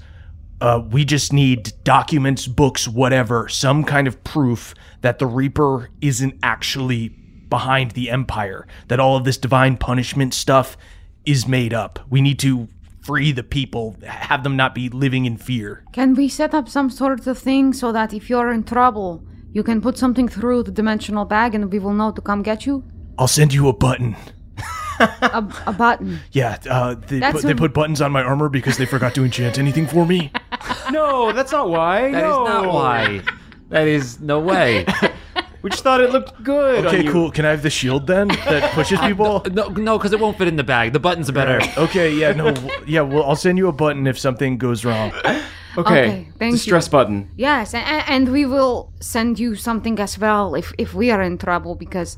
Uh, 0.61 0.83
we 0.91 1.05
just 1.05 1.33
need 1.33 1.73
documents, 1.85 2.49
books, 2.49 2.89
whatever, 2.89 3.49
some 3.49 3.85
kind 3.85 4.09
of 4.09 4.25
proof 4.25 4.75
that 5.03 5.21
the 5.21 5.27
Reaper 5.27 5.89
isn't 6.01 6.35
actually 6.43 7.11
behind 7.49 7.93
the 7.93 8.11
Empire, 8.11 8.67
that 8.89 8.99
all 8.99 9.17
of 9.17 9.23
this 9.23 9.39
divine 9.39 9.77
punishment 9.77 10.35
stuff 10.35 10.77
is 11.25 11.47
made 11.47 11.73
up. 11.73 12.01
We 12.11 12.21
need 12.21 12.41
to 12.41 12.67
free 13.09 13.33
the 13.33 13.43
people, 13.43 13.97
have 14.05 14.43
them 14.43 14.55
not 14.55 14.75
be 14.75 14.91
living 14.91 15.25
in 15.25 15.39
fear. 15.39 15.83
Can 15.95 16.13
we 16.13 16.29
set 16.29 16.53
up 16.53 16.69
some 16.69 16.91
sort 16.91 17.27
of 17.27 17.39
thing 17.39 17.73
so 17.73 17.91
that 17.91 18.13
if 18.13 18.29
you're 18.29 18.53
in 18.53 18.65
trouble, 18.65 19.25
you 19.51 19.63
can 19.63 19.81
put 19.81 19.97
something 19.97 20.29
through 20.29 20.65
the 20.65 20.71
dimensional 20.71 21.25
bag 21.25 21.55
and 21.55 21.73
we 21.73 21.79
will 21.79 21.95
know 21.95 22.13
to 22.13 22.21
come 22.21 22.43
get 22.43 22.67
you? 22.67 22.85
I'll 23.17 23.27
send 23.27 23.55
you 23.55 23.67
a 23.69 23.73
button. 23.73 24.15
A, 25.01 25.43
a 25.67 25.73
button. 25.73 26.21
Yeah, 26.33 26.59
uh, 26.69 26.97
they, 26.97 27.19
That's 27.19 27.41
put, 27.41 27.45
they 27.47 27.55
put 27.55 27.73
buttons 27.73 28.03
on 28.03 28.13
my 28.13 28.23
armor 28.23 28.51
because 28.51 28.77
they 28.77 28.85
forgot 28.85 29.15
to 29.15 29.25
enchant 29.25 29.57
anything 29.59 29.87
for 29.87 30.05
me. 30.05 30.31
No, 30.91 31.33
that's 31.33 31.53
not 31.53 31.69
why. 31.69 32.11
That 32.11 32.25
is 32.25 32.37
no. 32.37 32.45
not 32.45 32.73
why. 32.73 33.23
That 33.69 33.87
is 33.87 34.21
no 34.21 34.41
way. 34.41 34.87
We 35.63 35.71
just 35.71 35.83
thought 35.83 36.01
it 36.01 36.11
looked 36.13 36.43
good. 36.45 36.81
on 36.81 36.87
Okay, 36.87 37.05
you. 37.05 37.11
cool. 37.13 37.31
Can 37.31 37.45
I 37.45 37.51
have 37.51 37.63
the 37.63 37.71
shield 37.71 38.07
then 38.07 38.29
that 38.29 38.73
pushes 38.73 39.01
people? 39.09 39.43
no, 39.53 39.69
no, 39.69 39.99
because 39.99 40.13
it 40.13 40.21
won't 40.21 40.39
fit 40.39 40.47
in 40.49 40.57
the 40.57 40.65
bag. 40.65 40.93
The 40.93 41.01
buttons 41.01 41.29
are 41.29 41.33
better. 41.33 41.61
Okay, 41.77 42.15
yeah, 42.15 42.33
no, 42.33 42.53
w- 42.53 42.85
yeah. 42.87 43.01
Well, 43.01 43.25
I'll 43.25 43.37
send 43.37 43.59
you 43.59 43.69
a 43.69 43.73
button 43.73 44.07
if 44.07 44.19
something 44.19 44.59
goes 44.59 44.85
wrong. 44.85 45.13
Okay. 45.77 46.01
Okay, 46.09 46.29
thank 46.41 46.55
Distress 46.55 46.87
you. 46.87 46.91
button. 46.91 47.31
Yes, 47.37 47.73
and, 47.73 47.85
and 48.09 48.33
we 48.33 48.45
will 48.47 48.91
send 48.99 49.39
you 49.39 49.55
something 49.55 50.01
as 50.01 50.19
well 50.19 50.57
if, 50.57 50.73
if 50.77 50.93
we 50.93 51.13
are 51.13 51.23
in 51.23 51.39
trouble 51.39 51.77
because 51.77 52.17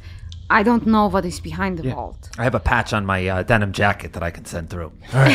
I 0.48 0.62
don't 0.62 0.87
know 0.87 1.09
what 1.09 1.26
is 1.26 1.40
behind 1.40 1.76
the 1.76 1.90
vault. 1.90 2.31
I 2.38 2.44
have 2.44 2.55
a 2.55 2.61
patch 2.61 2.94
on 2.94 3.05
my 3.05 3.26
uh, 3.29 3.42
denim 3.42 3.72
jacket 3.72 4.14
that 4.14 4.22
I 4.22 4.31
can 4.31 4.46
send 4.46 4.70
through. 4.70 4.92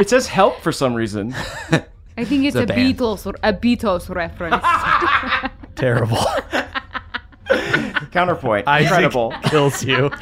It 0.00 0.10
says 0.10 0.26
help 0.26 0.60
for 0.60 0.70
some 0.72 0.92
reason. 0.94 1.34
I 2.18 2.24
think 2.24 2.44
it's, 2.44 2.56
a 2.56 2.64
a, 2.64 2.66
band. 2.66 2.98
Beatles 2.98 3.24
or 3.26 3.34
a 3.42 3.54
Beatles 3.54 4.14
reference. 4.14 4.62
Terrible. 5.76 6.18
Counterpoint. 8.12 8.66
Isaac 8.68 8.88
Incredible. 8.90 9.32
kills 9.44 9.82
you. 9.84 10.10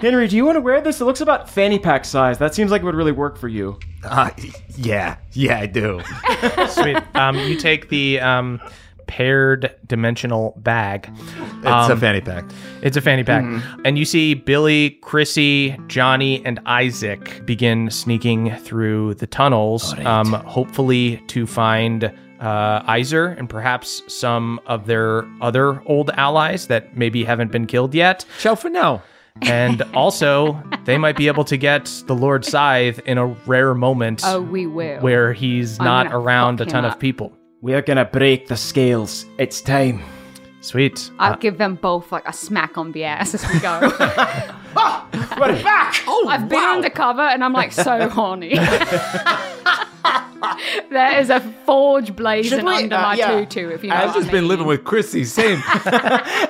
Henry, 0.00 0.28
do 0.28 0.36
you 0.36 0.44
want 0.46 0.56
to 0.56 0.60
wear 0.62 0.80
this? 0.80 1.00
It 1.00 1.04
looks 1.04 1.20
about 1.20 1.48
fanny 1.48 1.78
pack 1.78 2.04
size. 2.06 2.38
That 2.38 2.54
seems 2.54 2.70
like 2.70 2.80
it 2.80 2.84
would 2.86 2.94
really 2.94 3.12
work 3.12 3.36
for 3.36 3.48
you. 3.48 3.78
Uh, 4.02 4.30
yeah, 4.76 5.16
yeah, 5.32 5.58
I 5.58 5.66
do. 5.66 6.00
Sweet. 6.68 6.96
Um, 7.14 7.36
you 7.36 7.54
take 7.56 7.90
the 7.90 8.18
um, 8.20 8.60
paired 9.08 9.74
dimensional 9.86 10.54
bag. 10.56 11.10
It's 11.58 11.66
Um, 11.66 11.90
a 11.92 11.96
fanny 11.98 12.22
pack. 12.22 12.46
It's 12.80 12.96
a 12.96 13.02
fanny 13.02 13.24
pack. 13.24 13.44
And 13.84 13.98
you 13.98 14.06
see 14.06 14.32
Billy, 14.32 14.90
Chrissy, 15.02 15.76
Johnny, 15.88 16.42
and 16.46 16.60
Isaac 16.64 17.44
begin 17.44 17.90
sneaking 17.90 18.56
through 18.56 19.14
the 19.16 19.26
tunnels, 19.26 19.92
um, 20.06 20.32
hopefully 20.32 21.22
to 21.26 21.46
find 21.46 22.10
uh, 22.40 22.82
Iser 22.86 23.26
and 23.26 23.48
perhaps 23.48 24.02
some 24.08 24.60
of 24.66 24.86
their 24.86 25.26
other 25.40 25.82
old 25.86 26.10
allies 26.10 26.66
that 26.68 26.96
maybe 26.96 27.24
haven't 27.24 27.52
been 27.52 27.66
killed 27.66 27.94
yet. 27.94 28.24
Ciao 28.38 28.54
for 28.54 28.70
now. 28.70 29.02
And 29.42 29.82
also, 29.94 30.62
they 30.84 30.98
might 30.98 31.16
be 31.16 31.28
able 31.28 31.44
to 31.44 31.56
get 31.56 31.86
the 32.06 32.14
Lord 32.14 32.44
Scythe 32.44 32.98
in 33.00 33.16
a 33.16 33.26
rare 33.46 33.74
moment 33.74 34.22
oh, 34.24 34.40
we 34.40 34.66
will. 34.66 35.00
where 35.00 35.32
he's 35.32 35.78
I'm 35.78 35.84
not 35.84 36.12
around 36.12 36.60
a 36.60 36.64
fuck 36.64 36.68
him 36.68 36.82
ton 36.82 36.84
of 36.84 36.98
people. 36.98 37.32
We 37.62 37.74
are 37.74 37.82
gonna 37.82 38.04
break 38.04 38.48
the 38.48 38.56
scales. 38.56 39.26
It's 39.38 39.60
time. 39.60 40.02
Sweet. 40.62 41.10
I'll 41.18 41.38
give 41.38 41.56
them 41.56 41.76
both 41.76 42.12
like 42.12 42.28
a 42.28 42.32
smack 42.34 42.76
on 42.76 42.92
the 42.92 43.04
ass 43.04 43.34
as 43.34 43.48
we 43.48 43.60
go. 43.60 43.80
We're 45.40 45.62
back! 45.62 46.02
Oh, 46.06 46.28
I've 46.28 46.48
been 46.50 46.58
undercover 46.58 47.22
and 47.22 47.42
I'm 47.42 47.54
like 47.54 47.72
so 47.72 48.08
horny. 48.10 48.58
there 50.90 51.18
is 51.20 51.30
a 51.30 51.40
forge 51.64 52.14
blazing 52.16 52.64
we- 52.64 52.74
under 52.74 52.96
uh, 52.96 53.02
my 53.02 53.14
yeah. 53.14 53.40
tutu, 53.40 53.68
if 53.70 53.82
you 53.82 53.90
know 53.90 53.96
I've 53.96 54.08
what 54.08 54.08
I've 54.08 54.14
just 54.22 54.28
I 54.28 54.32
been 54.32 54.48
living 54.48 54.66
with 54.66 54.84
Chrissy. 54.84 55.24
Same. 55.24 55.62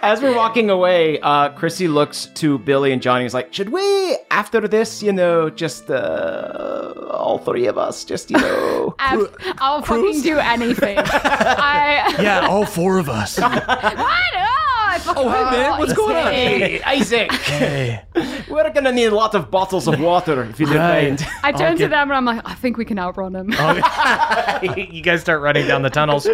As 0.02 0.20
we're 0.22 0.34
walking 0.36 0.70
away, 0.70 1.20
uh, 1.20 1.50
Chrissy 1.50 1.88
looks 1.88 2.26
to 2.34 2.58
Billy 2.58 2.92
and 2.92 3.02
Johnny. 3.02 3.20
and 3.22 3.26
is 3.26 3.34
like, 3.34 3.52
"Should 3.52 3.70
we, 3.70 4.16
after 4.30 4.66
this, 4.68 5.02
you 5.02 5.12
know, 5.12 5.50
just 5.50 5.90
uh, 5.90 6.92
all 7.10 7.38
three 7.38 7.66
of 7.66 7.78
us, 7.78 8.04
just 8.04 8.30
you 8.30 8.38
know, 8.38 8.94
I'll, 8.98 9.28
I'll 9.58 9.82
fucking 9.82 10.22
do 10.22 10.38
anything. 10.38 10.98
I, 10.98 12.16
Yeah, 12.20 12.46
all 12.48 12.66
four 12.66 12.98
of 12.98 13.08
us. 13.08 13.38
Why 13.38 14.22
not? 14.34 14.59
Oh, 15.16 15.28
hey, 15.28 15.56
man, 15.56 15.78
what's 15.78 15.92
going 15.92 16.16
on? 16.16 16.32
Hey, 16.32 16.80
Isaac, 16.82 17.32
Hey. 17.32 18.02
we're 18.48 18.70
gonna 18.70 18.92
need 18.92 19.06
a 19.06 19.14
lot 19.14 19.34
of 19.34 19.50
bottles 19.50 19.88
of 19.88 19.98
water 20.00 20.44
if 20.44 20.60
you 20.60 20.66
don't 20.66 20.76
Right. 20.76 21.08
mind." 21.08 21.26
I 21.42 21.52
turn 21.52 21.76
to 21.78 21.88
them 21.88 22.10
and 22.10 22.16
I'm 22.16 22.24
like, 22.24 22.42
I 22.44 22.54
think 22.54 22.76
we 22.76 22.84
can 22.84 22.98
outrun 22.98 23.34
him. 23.34 23.48
you 24.92 25.02
guys 25.02 25.20
start 25.20 25.42
running 25.42 25.66
down 25.66 25.82
the 25.82 25.90
tunnels. 25.90 26.28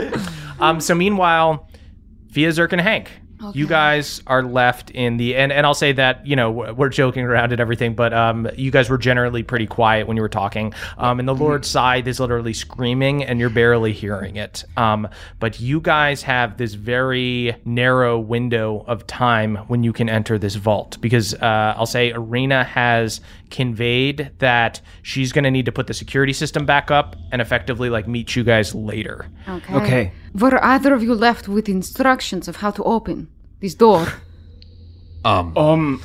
Um, 0.61 0.81
so 0.81 0.95
meanwhile, 0.95 1.69
Fia 2.31 2.49
Zerk 2.51 2.73
and 2.73 2.81
Hank, 2.81 3.11
you 3.53 3.67
guys 3.67 4.23
are 4.27 4.43
left 4.43 4.91
in 4.91 5.17
the 5.17 5.37
and 5.37 5.53
and 5.53 5.67
I'll 5.67 5.75
say 5.75 5.93
that 5.93 6.27
you 6.27 6.37
know 6.37 6.51
we're 6.51 6.87
we're 6.87 6.91
joking 6.91 7.25
around 7.25 7.51
and 7.51 7.61
everything, 7.61 7.95
but 7.95 8.15
um, 8.15 8.49
you 8.57 8.71
guys 8.71 8.89
were 8.89 8.97
generally 8.97 9.43
pretty 9.43 9.67
quiet 9.67 10.07
when 10.07 10.17
you 10.17 10.23
were 10.23 10.29
talking. 10.29 10.73
Um, 10.99 11.19
and 11.19 11.29
the 11.29 11.35
Lord 11.35 11.65
Scythe 11.65 12.07
is 12.07 12.21
literally 12.21 12.53
screaming, 12.53 13.25
and 13.25 13.41
you're 13.41 13.51
barely 13.51 13.93
hearing 13.93 14.37
it. 14.37 14.65
Um, 14.77 15.09
but 15.41 15.59
you 15.59 15.81
guys 15.81 16.23
have 16.23 16.59
this 16.59 16.75
very 16.75 17.57
narrow 17.65 18.21
window 18.21 18.85
of 18.87 19.05
time 19.09 19.57
when 19.67 19.83
you 19.83 19.93
can 19.93 20.09
enter 20.09 20.39
this 20.39 20.55
vault 20.55 20.97
because 21.01 21.35
uh, 21.35 21.75
I'll 21.77 21.87
say 21.87 22.11
Irina 22.11 22.63
has 22.63 23.21
conveyed 23.51 24.31
that 24.39 24.81
she's 25.03 25.33
going 25.33 25.45
to 25.45 25.51
need 25.51 25.67
to 25.67 25.73
put 25.73 25.87
the 25.87 25.95
security 25.95 26.33
system 26.33 26.67
back 26.67 26.91
up 26.91 27.17
and 27.33 27.41
effectively 27.41 27.91
like 27.91 28.07
meet 28.09 28.37
you 28.37 28.45
guys 28.45 28.75
later. 28.75 29.27
Okay. 29.49 29.75
Okay. 29.75 30.13
Were 30.35 30.63
either 30.65 30.95
of 30.95 31.03
you 31.03 31.15
left 31.15 31.49
with 31.49 31.69
instructions 31.69 32.49
of 32.49 32.57
how 32.57 32.71
to 32.73 32.83
open 32.85 33.29
this 33.61 33.75
door? 33.75 34.07
Um, 35.25 35.57
Um, 35.57 36.03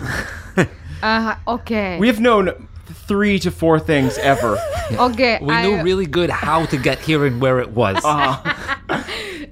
Uh, 1.04 1.36
okay. 1.48 2.00
we 2.00 2.08
have 2.08 2.20
known 2.20 2.68
three 2.86 3.38
to 3.40 3.52
four 3.52 3.80
things 3.80 4.18
ever. 4.18 4.58
okay. 4.94 5.38
we 5.42 5.54
I, 5.54 5.62
knew 5.62 5.84
really 5.84 6.08
good 6.08 6.32
how 6.32 6.66
to 6.66 6.78
get 6.78 6.98
here 7.00 7.26
and 7.26 7.40
where 7.40 7.60
it 7.60 7.70
was. 7.70 7.98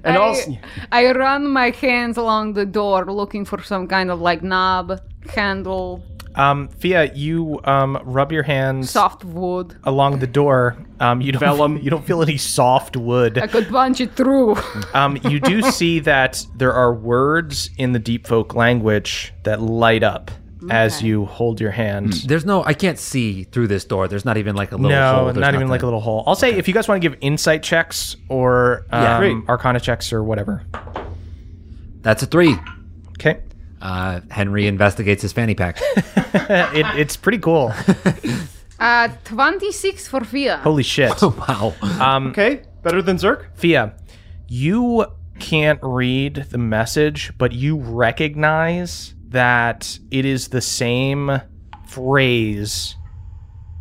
And 0.02 0.16
I, 0.16 0.20
also, 0.20 0.56
I 0.90 1.12
run 1.12 1.46
my 1.48 1.70
hands 1.70 2.16
along 2.16 2.54
the 2.54 2.64
door 2.64 3.04
looking 3.04 3.44
for 3.44 3.62
some 3.62 3.86
kind 3.86 4.10
of 4.10 4.20
like 4.20 4.42
knob, 4.42 5.00
handle, 5.28 6.02
Um, 6.34 6.68
Fia, 6.68 7.12
you 7.14 7.60
um, 7.64 7.98
rub 8.04 8.30
your 8.30 8.44
hands 8.44 8.90
soft 8.90 9.24
wood. 9.24 9.76
along 9.84 10.20
the 10.20 10.26
door. 10.28 10.76
Um, 11.00 11.20
you 11.20 11.32
don't 11.32 11.40
Vellum. 11.40 11.78
you 11.82 11.90
don't 11.90 12.04
feel 12.06 12.22
any 12.22 12.36
soft 12.36 12.96
wood. 12.96 13.38
I 13.38 13.46
could 13.48 13.68
punch 13.68 14.00
it 14.00 14.14
through. 14.14 14.56
Um, 14.94 15.18
you 15.24 15.40
do 15.40 15.62
see 15.62 16.00
that 16.00 16.44
there 16.56 16.72
are 16.72 16.92
words 16.94 17.70
in 17.78 17.92
the 17.92 17.98
deep 17.98 18.26
folk 18.26 18.54
language 18.54 19.32
that 19.44 19.60
light 19.60 20.02
up 20.02 20.30
as 20.68 20.98
Okay. 20.98 21.06
you 21.06 21.24
hold 21.26 21.60
your 21.60 21.70
hand. 21.70 22.12
There's 22.26 22.44
no, 22.44 22.62
I 22.64 22.74
can't 22.74 22.98
see 22.98 23.44
through 23.44 23.68
this 23.68 23.84
door. 23.84 24.08
There's 24.08 24.24
not 24.24 24.36
even 24.36 24.54
like 24.56 24.72
a 24.72 24.76
little 24.76 24.90
No, 24.90 25.14
hole. 25.14 25.24
not 25.26 25.34
There's 25.34 25.48
even 25.54 25.68
like 25.68 25.80
a 25.80 25.84
nothing. 25.84 25.86
little 25.86 26.00
hole. 26.00 26.24
I'll 26.26 26.34
say 26.34 26.52
if 26.52 26.68
you 26.68 26.74
guys 26.74 26.86
want 26.88 27.00
to 27.02 27.08
give 27.08 27.16
insight 27.20 27.62
checks 27.62 28.16
or 28.28 28.84
Yeah. 28.92 29.18
Great. 29.18 29.32
um, 29.32 29.44
Arcana 29.48 29.80
checks 29.80 30.12
or 30.12 30.22
whatever. 30.22 30.62
That's 32.02 32.22
a 32.22 32.26
three. 32.26 32.56
Okay, 33.18 33.40
Uh, 33.80 34.20
Henry 34.30 34.66
investigates 34.66 35.22
his 35.22 35.32
fanny 35.32 35.54
pack. 35.54 35.78
it, 36.16 36.86
it's 36.98 37.16
pretty 37.16 37.38
cool. 37.38 37.72
uh, 38.78 39.08
26 39.24 40.06
for 40.08 40.22
Fia. 40.24 40.58
Holy 40.58 40.82
shit, 40.82 41.12
Oh 41.22 41.34
wow. 41.80 42.28
okay, 42.28 42.62
better 42.82 43.00
than 43.02 43.16
Zerk. 43.16 43.46
Fia, 43.56 43.94
you 44.48 45.06
can't 45.38 45.78
read 45.82 46.46
the 46.50 46.58
message, 46.58 47.32
but 47.38 47.52
you 47.52 47.76
recognize 47.78 49.14
that 49.28 49.98
it 50.10 50.24
is 50.24 50.48
the 50.48 50.60
same 50.60 51.40
phrase 51.86 52.96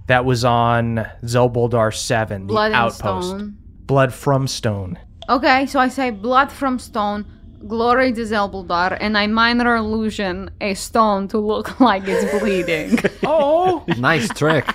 that 0.08 0.26
was 0.26 0.44
on 0.46 1.06
Zelboldar 1.24 1.94
7, 1.94 2.42
the 2.42 2.48
Blood 2.48 2.72
outpost. 2.72 3.28
stone. 3.30 3.58
Blood 3.86 4.14
from 4.14 4.48
stone. 4.48 4.98
Okay, 5.28 5.66
so 5.68 5.80
I 5.80 5.88
say 5.90 6.10
blood 6.10 6.52
from 6.52 6.80
stone, 6.80 7.26
glory 7.68 8.14
to 8.14 8.22
Zelbuldar, 8.22 8.98
and 9.00 9.18
I 9.18 9.28
minor 9.28 9.76
illusion 9.76 10.50
a 10.62 10.74
stone 10.74 11.28
to 11.30 11.38
look 11.38 11.80
like 11.90 12.04
it's 12.08 12.40
bleeding. 12.40 12.98
Oh, 13.32 13.86
nice 14.00 14.28
trick. 14.30 14.66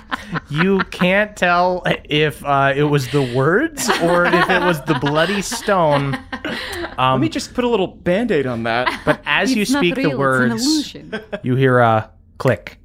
You 0.49 0.79
can't 0.85 1.35
tell 1.35 1.83
if 2.05 2.43
uh, 2.45 2.73
it 2.75 2.83
was 2.83 3.09
the 3.11 3.21
words 3.35 3.89
or 4.01 4.25
if 4.25 4.49
it 4.49 4.61
was 4.61 4.81
the 4.85 4.93
bloody 4.95 5.41
stone. 5.41 6.17
Let 6.97 7.19
me 7.19 7.27
just 7.27 7.53
put 7.53 7.63
a 7.65 7.67
little 7.67 7.87
band 7.87 8.31
aid 8.31 8.45
on 8.47 8.63
that. 8.63 9.01
But 9.05 9.21
as 9.25 9.53
you 9.53 9.63
It's 9.63 9.71
not 9.71 9.79
speak 9.81 9.97
real, 9.97 10.11
the 10.11 10.17
words, 10.17 10.53
It's 10.65 10.95
an 10.95 11.13
illusion. 11.13 11.39
you 11.43 11.55
hear 11.57 11.79
a 11.79 12.09
click, 12.37 12.79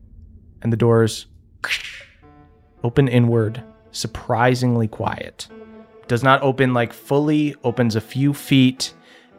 and 0.62 0.72
the 0.72 0.76
doors 0.76 1.26
open 2.82 3.06
inward, 3.08 3.62
surprisingly 3.92 4.88
quiet. 4.88 5.46
Does 6.08 6.22
not 6.24 6.42
open 6.42 6.74
like 6.74 6.92
fully, 6.92 7.54
opens 7.62 7.94
a 7.94 8.00
few 8.00 8.34
feet, 8.34 8.92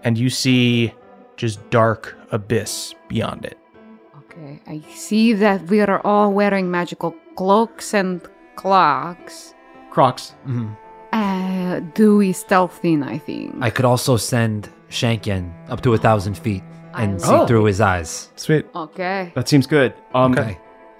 and 0.03 0.17
you 0.17 0.29
see 0.29 0.93
just 1.37 1.67
dark 1.69 2.15
abyss 2.31 2.93
beyond 3.07 3.45
it. 3.45 3.57
Okay, 4.19 4.61
I 4.67 4.81
see 4.93 5.33
that 5.33 5.63
we 5.67 5.81
are 5.81 6.01
all 6.05 6.31
wearing 6.31 6.69
magical 6.71 7.15
cloaks 7.35 7.93
and 7.93 8.21
cloaks. 8.55 9.53
Crocs. 9.91 10.35
Uh, 11.11 11.79
Dewey 11.93 12.31
stealth 12.33 12.83
in, 12.85 13.03
I 13.03 13.17
think. 13.17 13.55
I 13.59 13.69
could 13.69 13.85
also 13.85 14.15
send 14.17 14.69
Shankin 14.89 15.51
up 15.69 15.81
to 15.81 15.93
a 15.93 15.97
thousand 15.97 16.37
feet 16.37 16.63
and 16.93 17.15
I 17.15 17.17
see 17.17 17.31
like 17.31 17.47
through 17.47 17.65
his 17.65 17.81
eyes. 17.81 18.31
Sweet. 18.35 18.65
okay. 18.75 19.31
That 19.35 19.47
seems 19.49 19.67
good. 19.67 19.93
Um, 20.13 20.31
Okay. 20.33 20.57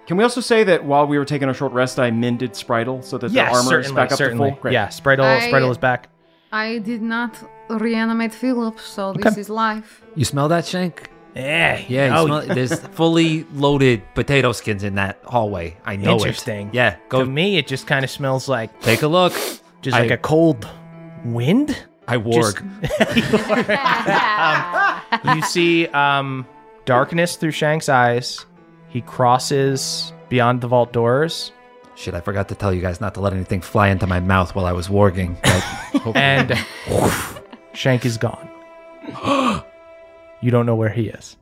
Can 0.07 0.17
we 0.17 0.23
also 0.23 0.41
say 0.41 0.63
that 0.65 0.83
while 0.83 1.07
we 1.07 1.17
were 1.17 1.23
taking 1.25 1.47
a 1.47 1.53
short 1.53 1.71
rest, 1.71 1.97
I 1.99 2.11
mended 2.11 2.51
Spritel 2.51 3.01
so 3.03 3.17
that 3.17 3.31
the 3.31 3.39
armor 3.39 3.79
is 3.79 3.91
back 3.93 4.11
up 4.11 4.17
certainly. 4.17 4.49
to 4.49 4.55
full? 4.55 4.61
Great. 4.63 4.73
Yeah, 4.73 4.87
Spritel, 4.87 5.21
I- 5.23 5.49
Spritel 5.49 5.71
is 5.71 5.77
back. 5.77 6.09
I 6.51 6.79
did 6.79 7.01
not 7.01 7.37
reanimate 7.79 8.33
Philip, 8.33 8.79
so 8.79 9.13
this 9.13 9.25
Okay. 9.25 9.41
is 9.41 9.49
life. 9.49 10.01
You 10.15 10.25
smell 10.25 10.47
that, 10.49 10.65
Shank? 10.65 11.09
Yeah, 11.35 11.79
Yeah, 11.87 12.07
you 12.07 12.13
oh, 12.15 12.25
smell, 12.41 12.55
there's 12.55 12.79
fully 12.89 13.45
loaded 13.53 14.01
potato 14.15 14.51
skins 14.51 14.83
in 14.83 14.95
that 14.95 15.19
hallway. 15.25 15.77
I 15.85 15.95
know 15.95 16.13
Interesting. 16.13 16.67
it. 16.69 16.73
Yeah, 16.73 16.95
To 17.11 17.25
me, 17.25 17.57
it 17.57 17.67
just 17.67 17.87
kind 17.87 18.03
of 18.03 18.11
smells 18.11 18.49
like 18.49 18.77
take 18.81 19.01
a 19.01 19.07
look. 19.07 19.33
just 19.81 19.95
I- 19.95 20.01
like 20.01 20.11
a 20.11 20.17
cold 20.17 20.67
wind. 21.23 21.77
I 22.07 22.17
warg. 22.17 22.59
you 25.35 25.41
see 25.43 25.87
um, 25.87 26.45
darkness 26.85 27.37
through 27.37 27.51
Shank's 27.51 27.87
eyes. 27.87 28.45
He 28.89 28.99
crosses 29.01 30.11
beyond 30.27 30.59
the 30.59 30.67
vault 30.67 30.91
doors, 30.91 31.53
Shit, 31.95 32.15
I 32.15 32.21
forgot 32.21 32.47
to 32.49 32.55
tell 32.55 32.73
you 32.73 32.81
guys 32.81 32.99
not 32.99 33.13
to 33.13 33.19
let 33.21 33.31
anything 33.33 33.61
fly 33.61 33.89
into 33.89 34.07
my 34.07 34.19
mouth 34.19 34.55
while 34.55 34.65
I 34.65 34.71
was 34.71 34.87
warging. 34.87 35.35
But 35.43 36.15
and 36.17 36.57
Shank 37.73 38.05
is 38.05 38.17
gone. 38.17 38.49
you 40.41 40.51
don't 40.51 40.65
know 40.65 40.75
where 40.75 40.89
he 40.89 41.07
is. 41.09 41.37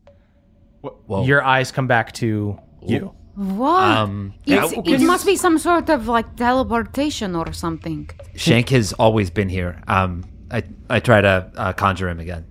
Whoa. 0.82 1.26
Your 1.26 1.44
eyes 1.44 1.72
come 1.72 1.88
back 1.88 2.14
to 2.14 2.58
you. 2.86 3.14
What? 3.36 3.84
um, 3.84 4.34
It's- 4.46 4.74
yeah, 4.74 4.94
it 4.96 5.02
must 5.02 5.26
be 5.26 5.36
some 5.36 5.58
sort 5.58 5.90
of 5.90 6.08
like 6.08 6.36
teleportation 6.36 7.36
or 7.36 7.52
something. 7.54 8.10
Shank 8.36 8.70
has 8.70 8.94
always 8.94 9.30
been 9.30 9.50
here. 9.50 9.82
Um, 9.88 10.24
I 10.52 10.64
I 10.90 11.00
try 11.00 11.22
to 11.22 11.52
uh, 11.56 11.74
conjure 11.74 12.10
him 12.10 12.20
again. 12.20 12.46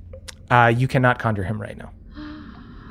Uh, 0.51 0.73
you 0.75 0.89
cannot 0.89 1.19
conjure 1.19 1.43
him 1.45 1.61
right 1.61 1.77
now. 1.77 1.91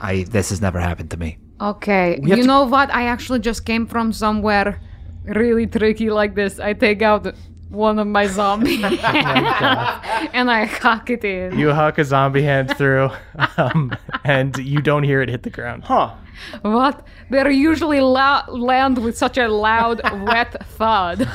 I 0.01 0.23
this 0.23 0.49
has 0.49 0.61
never 0.61 0.79
happened 0.79 1.09
to 1.11 1.17
me. 1.17 1.37
Okay, 1.59 2.19
have 2.21 2.27
you 2.37 2.43
to- 2.43 2.47
know 2.47 2.65
what? 2.65 2.93
I 2.93 3.03
actually 3.07 3.39
just 3.39 3.65
came 3.65 3.87
from 3.87 4.13
somewhere 4.13 4.79
really 5.25 5.65
tricky 5.67 6.09
like 6.09 6.35
this. 6.35 6.59
I 6.59 6.73
take 6.73 7.01
out 7.01 7.33
one 7.69 7.99
of 7.99 8.07
my 8.07 8.27
zombie 8.37 8.81
and 8.83 10.49
I 10.51 10.65
hack 10.65 11.09
it 11.09 11.23
in. 11.23 11.57
You 11.57 11.71
huck 11.73 11.97
a 11.97 12.05
zombie 12.05 12.43
hand 12.43 12.75
through, 12.77 13.09
um, 13.57 13.95
and 14.23 14.57
you 14.57 14.81
don't 14.81 15.03
hear 15.03 15.21
it 15.21 15.29
hit 15.29 15.43
the 15.43 15.49
ground. 15.49 15.83
Huh. 15.83 16.13
What? 16.61 17.05
They 17.29 17.39
are 17.39 17.49
usually 17.51 17.99
la- 17.99 18.45
land 18.47 18.99
with 18.99 19.17
such 19.17 19.37
a 19.37 19.47
loud, 19.47 20.01
wet 20.27 20.65
thud. 20.67 21.27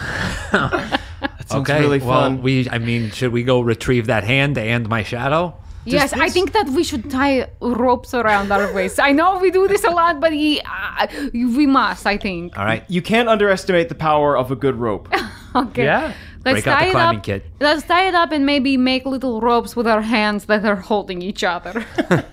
That 1.22 1.48
sounds 1.48 1.70
okay, 1.70 1.80
really 1.80 1.98
well, 2.00 2.22
fun. 2.22 2.42
we 2.42 2.68
I 2.68 2.78
mean, 2.78 3.10
should 3.12 3.32
we 3.32 3.44
go 3.44 3.60
retrieve 3.60 4.06
that 4.06 4.24
hand 4.24 4.58
and 4.58 4.88
my 4.88 5.04
shadow? 5.04 5.54
yes, 5.84 6.12
I 6.12 6.28
think 6.28 6.52
that 6.52 6.68
we 6.70 6.82
should 6.82 7.10
tie 7.10 7.48
ropes 7.60 8.12
around 8.14 8.50
our 8.50 8.72
waists. 8.72 8.98
I 8.98 9.12
know 9.12 9.38
we 9.38 9.50
do 9.52 9.68
this 9.68 9.84
a 9.84 9.90
lot, 9.90 10.20
but 10.20 10.32
he, 10.32 10.60
uh, 10.60 11.06
we 11.32 11.66
must, 11.66 12.06
I 12.06 12.16
think. 12.16 12.56
All 12.58 12.64
right. 12.64 12.84
you 12.88 13.02
can't 13.02 13.28
underestimate 13.28 13.88
the 13.88 13.94
power 13.94 14.36
of 14.36 14.50
a 14.50 14.56
good 14.56 14.76
rope. 14.76 15.08
Okay. 15.66 15.84
Yeah. 15.84 16.14
Let's 16.44 16.62
Break 16.62 16.66
out 16.66 16.78
tie 16.78 16.84
the 16.84 16.88
it 16.88 16.92
climbing 16.92 17.18
up. 17.18 17.24
kit. 17.24 17.46
Let's 17.60 17.82
tie 17.84 18.08
it 18.08 18.14
up 18.14 18.32
and 18.32 18.44
maybe 18.46 18.76
make 18.76 19.04
little 19.06 19.40
ropes 19.40 19.76
with 19.76 19.86
our 19.86 20.00
hands 20.02 20.46
that 20.46 20.64
are 20.64 20.76
holding 20.76 21.20
each 21.22 21.44
other. 21.44 21.84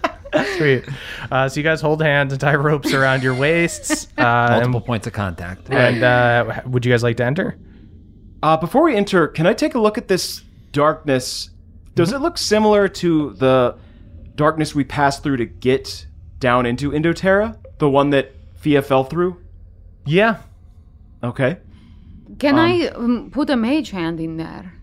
Sweet. 0.58 0.86
Uh, 1.32 1.50
so 1.50 1.60
you 1.60 1.64
guys 1.64 1.82
hold 1.82 2.02
hands 2.02 2.32
and 2.34 2.40
tie 2.40 2.56
ropes 2.56 2.94
around 2.94 3.24
your 3.24 3.34
waists. 3.36 4.08
Uh, 4.18 4.48
Multiple 4.52 4.78
and 4.78 4.86
points 4.86 5.08
of 5.08 5.14
contact. 5.14 5.70
and 5.72 6.04
uh, 6.04 6.62
would 6.66 6.86
you 6.86 6.92
guys 6.92 7.04
like 7.04 7.18
to 7.18 7.24
enter? 7.26 7.58
Uh, 8.44 8.58
before 8.58 8.84
we 8.84 8.96
enter, 8.96 9.28
can 9.28 9.46
I 9.48 9.54
take 9.54 9.76
a 9.76 9.80
look 9.80 9.98
at 9.98 10.08
this 10.08 10.42
darkness? 10.72 11.50
Does 11.96 12.12
it 12.12 12.20
look 12.20 12.38
similar 12.38 12.88
to 12.88 13.34
the 13.34 13.78
darkness 14.36 14.74
we 14.76 14.84
passed 14.84 15.24
through 15.24 15.38
to 15.38 15.46
get 15.46 16.06
down 16.40 16.66
into 16.66 16.92
Indoterra? 16.92 17.58
The 17.80 17.90
one 17.90 18.10
that 18.12 18.34
Fia 18.58 18.82
fell 18.82 19.04
through? 19.04 19.42
Yeah. 20.06 20.38
Okay. 21.24 21.58
Can 22.40 22.58
I 22.58 22.88
um, 22.88 23.30
put 23.32 23.50
a 23.50 23.56
mage 23.56 23.92
hand 23.92 24.20
in 24.20 24.38
there 24.38 24.74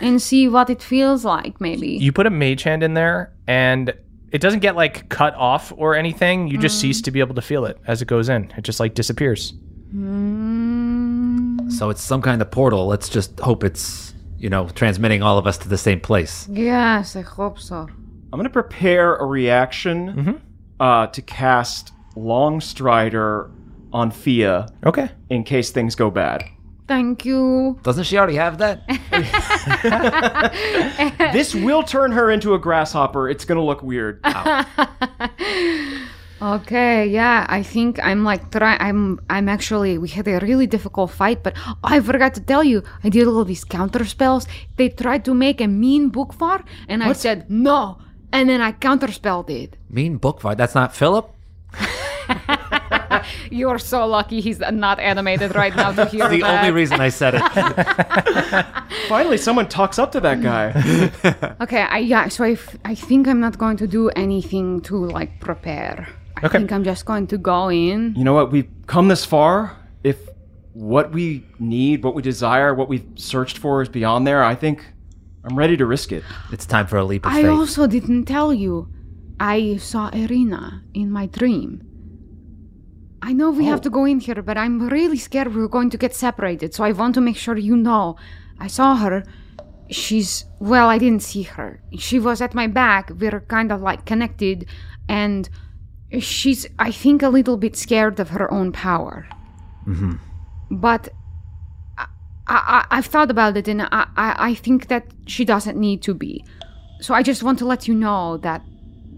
and 0.00 0.20
see 0.22 0.48
what 0.48 0.70
it 0.70 0.82
feels 0.82 1.24
like, 1.24 1.60
maybe? 1.60 1.88
You 1.98 2.12
put 2.12 2.26
a 2.26 2.30
mage 2.30 2.62
hand 2.62 2.82
in 2.82 2.94
there, 2.94 3.32
and 3.46 3.92
it 4.30 4.40
doesn't 4.40 4.60
get 4.60 4.76
like 4.76 5.08
cut 5.08 5.34
off 5.34 5.72
or 5.76 5.94
anything. 5.94 6.48
You 6.48 6.58
just 6.58 6.80
cease 6.80 7.02
to 7.02 7.10
be 7.10 7.20
able 7.20 7.34
to 7.34 7.42
feel 7.42 7.64
it 7.66 7.78
as 7.86 8.00
it 8.02 8.06
goes 8.08 8.28
in. 8.28 8.52
It 8.56 8.62
just 8.62 8.80
like 8.80 8.94
disappears. 8.94 9.52
So 11.68 11.90
it's 11.90 12.02
some 12.02 12.22
kind 12.22 12.40
of 12.42 12.50
portal. 12.50 12.86
Let's 12.86 13.08
just 13.08 13.38
hope 13.40 13.64
it's 13.64 14.14
you 14.38 14.48
know 14.50 14.68
transmitting 14.68 15.22
all 15.22 15.38
of 15.38 15.46
us 15.46 15.58
to 15.58 15.68
the 15.68 15.78
same 15.78 16.00
place. 16.00 16.46
yes, 16.50 17.16
I 17.16 17.20
hope 17.22 17.58
so. 17.58 17.76
I'm 18.32 18.38
going 18.38 18.44
to 18.44 18.50
prepare 18.50 19.16
a 19.16 19.26
reaction 19.26 20.40
uh, 20.80 21.06
to 21.08 21.20
cast 21.22 21.92
Long 22.16 22.60
Strider 22.62 23.50
on 23.92 24.10
Fia 24.10 24.68
Okay. 24.86 25.10
in 25.28 25.44
case 25.44 25.70
things 25.70 25.94
go 25.94 26.10
bad. 26.10 26.44
Thank 26.88 27.24
you. 27.24 27.78
Doesn't 27.82 28.04
she 28.04 28.18
already 28.18 28.36
have 28.36 28.58
that? 28.58 28.82
this 31.32 31.54
will 31.54 31.82
turn 31.82 32.12
her 32.12 32.30
into 32.30 32.54
a 32.54 32.58
grasshopper. 32.58 33.28
It's 33.28 33.44
going 33.44 33.56
to 33.58 33.64
look 33.64 33.82
weird. 33.82 34.20
Okay, 36.42 37.06
yeah, 37.06 37.46
I 37.48 37.62
think 37.62 38.00
I'm 38.02 38.24
like 38.24 38.50
try. 38.50 38.76
I'm 38.80 39.20
I'm 39.30 39.48
actually 39.48 39.96
we 39.96 40.08
had 40.08 40.26
a 40.26 40.40
really 40.40 40.66
difficult 40.66 41.12
fight, 41.12 41.44
but 41.44 41.54
oh, 41.56 41.78
I 41.84 42.00
forgot 42.00 42.34
to 42.34 42.40
tell 42.40 42.64
you, 42.64 42.82
I 43.04 43.10
did 43.10 43.28
all 43.28 43.44
these 43.44 43.62
counter 43.62 44.04
spells. 44.04 44.48
They 44.76 44.88
tried 44.88 45.24
to 45.26 45.34
make 45.34 45.60
a 45.60 45.68
mean 45.68 46.10
Bookvar, 46.10 46.64
and 46.88 47.04
I 47.04 47.12
said 47.12 47.48
no, 47.48 47.98
and 48.32 48.48
then 48.48 48.60
I 48.60 48.72
counterspelled 48.72 49.50
it. 49.50 49.76
mean 49.88 50.16
book 50.16 50.40
fight. 50.40 50.58
That's 50.58 50.74
not 50.74 50.96
Philip. 50.96 51.30
You're 53.50 53.78
so 53.78 54.06
lucky 54.06 54.40
he's 54.40 54.60
not 54.60 54.98
animated 55.00 55.54
right 55.54 55.74
now 55.74 55.92
to 55.92 56.04
hear 56.12 56.28
The 56.28 56.40
that. 56.40 56.58
only 56.60 56.72
reason 56.72 57.00
I 57.00 57.08
said 57.10 57.34
it. 57.36 57.42
Finally, 59.08 59.38
someone 59.38 59.68
talks 59.68 59.98
up 59.98 60.12
to 60.12 60.20
that 60.20 60.40
guy. 60.42 60.70
Okay, 61.60 61.82
I 61.82 61.98
yeah, 61.98 62.28
so 62.28 62.44
I, 62.44 62.52
f- 62.52 62.76
I 62.84 62.94
think 62.94 63.26
I'm 63.28 63.40
not 63.40 63.58
going 63.58 63.76
to 63.78 63.86
do 63.86 64.08
anything 64.10 64.80
to 64.82 64.96
like 64.96 65.40
prepare. 65.40 66.08
I 66.42 66.46
Okay. 66.46 66.58
think 66.58 66.72
I'm 66.72 66.84
just 66.84 67.04
going 67.04 67.26
to 67.28 67.38
go 67.38 67.68
in. 67.70 68.14
you 68.16 68.24
know 68.24 68.34
what? 68.34 68.50
We've 68.50 68.68
come 68.86 69.08
this 69.08 69.24
far. 69.24 69.76
If 70.02 70.18
what 70.72 71.12
we 71.12 71.44
need, 71.58 72.02
what 72.02 72.14
we 72.14 72.22
desire, 72.22 72.74
what 72.74 72.88
we've 72.88 73.06
searched 73.14 73.58
for 73.58 73.82
is 73.82 73.88
beyond 73.88 74.26
there, 74.26 74.42
I 74.42 74.54
think 74.56 74.84
I'm 75.44 75.56
ready 75.56 75.76
to 75.76 75.86
risk 75.86 76.10
it. 76.12 76.24
It's 76.50 76.66
time 76.66 76.86
for 76.86 76.96
a 76.96 77.04
leap 77.04 77.26
of 77.26 77.32
I 77.32 77.36
faith. 77.42 77.46
I 77.46 77.48
also 77.48 77.86
didn't 77.86 78.24
tell 78.24 78.52
you. 78.52 78.88
I 79.40 79.76
saw 79.78 80.08
Irina 80.10 80.82
in 80.94 81.10
my 81.10 81.26
dream. 81.26 81.82
I 83.24 83.32
know 83.32 83.50
we 83.50 83.66
have 83.66 83.80
to 83.82 83.90
go 83.90 84.04
in 84.04 84.18
here, 84.18 84.42
but 84.42 84.58
I'm 84.58 84.88
really 84.88 85.16
scared 85.16 85.54
we're 85.54 85.68
going 85.68 85.90
to 85.90 85.96
get 85.96 86.12
separated, 86.14 86.74
so 86.74 86.82
I 86.82 86.90
want 86.90 87.14
to 87.14 87.20
make 87.20 87.36
sure 87.36 87.56
you 87.56 87.76
know. 87.76 88.16
I 88.58 88.66
saw 88.66 88.96
her. 88.96 89.24
She's, 89.90 90.44
well, 90.58 90.88
I 90.88 90.98
didn't 90.98 91.22
see 91.22 91.42
her. 91.42 91.80
She 91.98 92.18
was 92.18 92.40
at 92.40 92.52
my 92.52 92.66
back. 92.66 93.10
We're 93.16 93.40
kind 93.40 93.70
of 93.70 93.80
like 93.80 94.06
connected, 94.06 94.66
and 95.08 95.48
she's, 96.18 96.66
I 96.78 96.90
think, 96.90 97.22
a 97.22 97.28
little 97.28 97.56
bit 97.56 97.76
scared 97.76 98.18
of 98.18 98.30
her 98.30 98.52
own 98.52 98.72
power. 98.72 99.28
Mm-hmm. 99.86 100.14
But 100.72 101.08
I, 101.98 102.06
I, 102.48 102.86
I've 102.90 103.06
thought 103.06 103.30
about 103.30 103.56
it, 103.56 103.68
and 103.68 103.82
I, 103.82 104.06
I, 104.16 104.34
I 104.50 104.54
think 104.54 104.88
that 104.88 105.06
she 105.26 105.44
doesn't 105.44 105.78
need 105.78 106.02
to 106.02 106.14
be. 106.14 106.44
So 107.00 107.14
I 107.14 107.22
just 107.22 107.42
want 107.42 107.58
to 107.60 107.66
let 107.66 107.86
you 107.86 107.94
know 107.94 108.36
that 108.38 108.62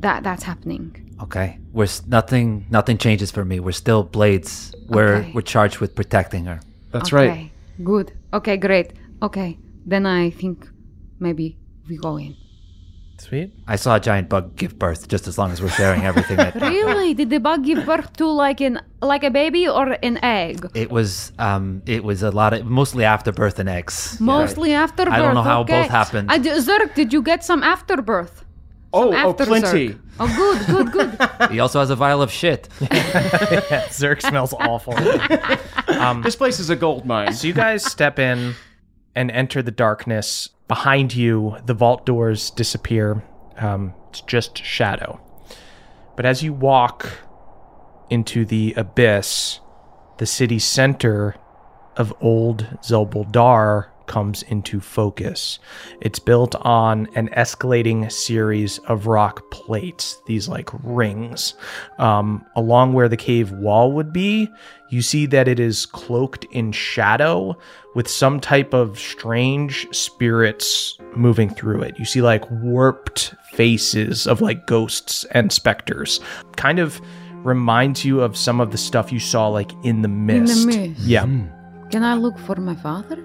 that 0.00 0.22
that's 0.22 0.42
happening. 0.42 1.03
Okay, 1.22 1.58
we're 1.72 1.88
nothing. 2.06 2.66
Nothing 2.70 2.98
changes 2.98 3.30
for 3.30 3.44
me. 3.44 3.60
We're 3.60 3.72
still 3.72 4.02
blades. 4.02 4.74
We're 4.88 5.16
Okay. 5.16 5.32
we're 5.34 5.42
charged 5.42 5.78
with 5.78 5.94
protecting 5.94 6.44
her. 6.46 6.60
That's 6.92 7.12
okay. 7.12 7.28
right. 7.28 7.50
Good. 7.82 8.12
Okay, 8.32 8.56
great. 8.56 8.92
Okay. 9.22 9.58
Then 9.86 10.06
I 10.06 10.30
think 10.30 10.68
maybe 11.20 11.56
we 11.88 11.96
go 11.96 12.16
in. 12.16 12.36
Sweet. 13.18 13.52
I 13.68 13.76
saw 13.76 13.94
a 13.94 14.00
giant 14.00 14.28
bug 14.28 14.56
give 14.56 14.76
birth. 14.78 15.06
Just 15.08 15.28
as 15.28 15.38
long 15.38 15.52
as 15.52 15.62
we're 15.62 15.68
sharing 15.68 16.04
everything 16.04 16.36
that 16.36 16.54
Really? 16.60 17.14
Did 17.14 17.30
the 17.30 17.38
bug 17.38 17.64
give 17.64 17.86
birth 17.86 18.12
to 18.16 18.26
like 18.26 18.60
an 18.60 18.80
like 19.00 19.22
a 19.22 19.30
baby 19.30 19.68
or 19.68 19.96
an 20.02 20.18
egg? 20.22 20.66
it 20.74 20.90
was. 20.90 21.32
Um, 21.38 21.82
it 21.86 22.02
was 22.02 22.22
a 22.24 22.30
lot 22.32 22.52
of 22.54 22.66
mostly 22.66 23.04
afterbirth 23.04 23.58
and 23.60 23.68
eggs. 23.68 24.18
Mostly 24.20 24.72
afterbirth. 24.74 25.14
I 25.14 25.18
don't 25.18 25.34
know 25.34 25.42
how 25.42 25.60
okay. 25.62 25.82
both 25.82 25.90
happened. 25.90 26.30
I 26.30 26.38
d- 26.38 26.50
Zerk, 26.50 26.94
did 26.94 27.12
you 27.12 27.22
get 27.22 27.44
some 27.44 27.62
afterbirth? 27.62 28.43
Oh, 28.94 29.12
oh, 29.12 29.34
plenty. 29.34 29.88
Zerk. 29.88 30.00
Oh, 30.20 30.64
good, 30.66 30.92
good, 30.92 31.18
good. 31.18 31.50
He 31.50 31.58
also 31.60 31.80
has 31.80 31.90
a 31.90 31.96
vial 31.96 32.22
of 32.22 32.30
shit. 32.30 32.68
Zerk 32.80 34.22
smells 34.22 34.54
awful. 34.54 34.94
This 36.22 36.36
place 36.36 36.60
is 36.60 36.70
a 36.70 36.76
gold 36.76 37.04
mine. 37.04 37.32
So 37.32 37.48
you 37.48 37.52
guys 37.54 37.84
step 37.84 38.18
in 38.18 38.54
and 39.14 39.30
enter 39.30 39.62
the 39.62 39.70
darkness. 39.70 40.50
Behind 40.68 41.14
you, 41.14 41.56
the 41.66 41.74
vault 41.74 42.06
doors 42.06 42.50
disappear. 42.50 43.22
Um, 43.58 43.94
it's 44.10 44.20
just 44.22 44.58
shadow. 44.58 45.20
But 46.16 46.24
as 46.24 46.42
you 46.42 46.52
walk 46.52 47.18
into 48.10 48.44
the 48.44 48.74
abyss, 48.76 49.60
the 50.18 50.26
city 50.26 50.58
center 50.60 51.34
of 51.96 52.14
Old 52.20 52.78
Zelbuldar 52.82 53.86
comes 54.06 54.42
into 54.44 54.80
focus. 54.80 55.58
It's 56.00 56.18
built 56.18 56.54
on 56.56 57.08
an 57.14 57.28
escalating 57.30 58.10
series 58.10 58.78
of 58.80 59.06
rock 59.06 59.50
plates, 59.50 60.20
these 60.26 60.48
like 60.48 60.70
rings. 60.82 61.54
Um, 61.98 62.44
along 62.56 62.92
where 62.92 63.08
the 63.08 63.16
cave 63.16 63.52
wall 63.52 63.92
would 63.92 64.12
be, 64.12 64.48
you 64.90 65.02
see 65.02 65.26
that 65.26 65.48
it 65.48 65.58
is 65.58 65.86
cloaked 65.86 66.44
in 66.52 66.72
shadow 66.72 67.56
with 67.94 68.08
some 68.08 68.40
type 68.40 68.74
of 68.74 68.98
strange 68.98 69.86
spirits 69.94 70.98
moving 71.16 71.50
through 71.50 71.82
it. 71.82 71.98
You 71.98 72.04
see 72.04 72.22
like 72.22 72.48
warped 72.50 73.34
faces 73.52 74.26
of 74.26 74.40
like 74.40 74.66
ghosts 74.66 75.24
and 75.30 75.52
specters. 75.52 76.20
Kind 76.56 76.78
of 76.78 77.00
reminds 77.44 78.04
you 78.04 78.20
of 78.20 78.36
some 78.36 78.60
of 78.60 78.70
the 78.70 78.78
stuff 78.78 79.12
you 79.12 79.20
saw 79.20 79.48
like 79.48 79.72
in 79.84 80.02
the 80.02 80.08
mist. 80.08 80.66
mist. 80.66 81.00
Yeah. 81.00 81.26
Can 81.90 82.02
I 82.02 82.14
look 82.14 82.38
for 82.38 82.56
my 82.56 82.74
father? 82.74 83.23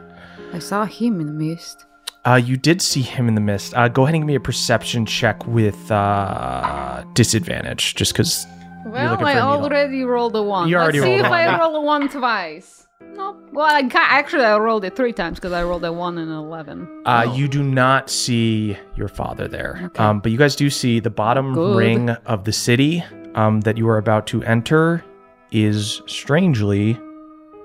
I 0.53 0.59
saw 0.59 0.85
him 0.85 1.19
in 1.19 1.27
the 1.27 1.33
mist. 1.33 1.85
Uh, 2.25 2.35
you 2.35 2.57
did 2.57 2.81
see 2.81 3.01
him 3.01 3.27
in 3.27 3.35
the 3.35 3.41
mist. 3.41 3.73
Uh, 3.75 3.87
go 3.87 4.03
ahead 4.03 4.15
and 4.15 4.23
give 4.23 4.27
me 4.27 4.35
a 4.35 4.39
perception 4.39 5.05
check 5.05 5.45
with 5.47 5.89
uh, 5.91 7.03
disadvantage, 7.13 7.95
just 7.95 8.13
because. 8.13 8.45
Well, 8.85 9.13
I 9.13 9.17
for 9.17 9.23
a 9.23 9.33
needle. 9.33 9.47
already 9.47 10.03
rolled 10.03 10.35
a 10.35 10.43
one. 10.43 10.67
You 10.67 10.77
already 10.77 10.99
Let's 10.99 11.07
see 11.07 11.13
rolled 11.21 11.25
if 11.25 11.31
I 11.31 11.59
roll 11.59 11.75
a 11.75 11.81
one 11.81 12.09
twice. 12.09 12.87
No. 13.15 13.37
Well, 13.51 13.65
I 13.65 13.87
actually 13.93 14.43
I 14.43 14.57
rolled 14.57 14.83
it 14.83 14.95
three 14.95 15.13
times 15.13 15.37
because 15.39 15.51
I 15.53 15.63
rolled 15.63 15.83
a 15.85 15.91
one 15.93 16.17
and 16.17 16.29
an 16.29 16.35
eleven. 16.37 17.03
Uh, 17.05 17.31
You 17.35 17.47
do 17.47 17.63
not 17.63 18.09
see 18.09 18.77
your 18.95 19.07
father 19.07 19.47
there, 19.47 19.89
um, 19.97 20.19
but 20.19 20.31
you 20.31 20.37
guys 20.37 20.55
do 20.55 20.69
see 20.69 20.99
the 20.99 21.09
bottom 21.09 21.53
Good. 21.53 21.77
ring 21.77 22.09
of 22.09 22.43
the 22.43 22.51
city 22.51 23.03
um, 23.35 23.61
that 23.61 23.77
you 23.77 23.87
are 23.89 23.97
about 23.97 24.27
to 24.27 24.43
enter 24.43 25.03
is 25.51 26.01
strangely 26.07 26.99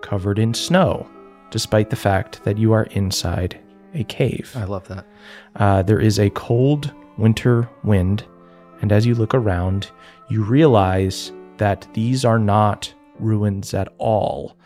covered 0.03 0.39
in 0.39 0.55
snow, 0.55 1.07
despite 1.55 1.89
the 1.89 1.95
fact 1.95 2.43
that 2.43 2.59
you 2.59 2.73
are 2.73 2.83
inside 2.91 3.57
a 3.95 4.03
cave. 4.03 4.53
I 4.57 4.65
love 4.65 4.89
that. 4.89 5.07
Uh, 5.55 5.83
there 5.85 6.01
is 6.01 6.19
a 6.19 6.29
cold 6.31 6.93
winter 7.17 7.71
wind, 7.85 8.25
and 8.81 8.91
as 8.91 9.07
you 9.07 9.15
look 9.15 9.35
around, 9.35 9.93
you 10.29 10.43
realize 10.43 11.31
that 11.59 11.87
these 11.95 12.25
are 12.25 12.41
not 12.41 12.93
ruins 13.21 13.73
at 13.73 13.87
all, 13.99 14.57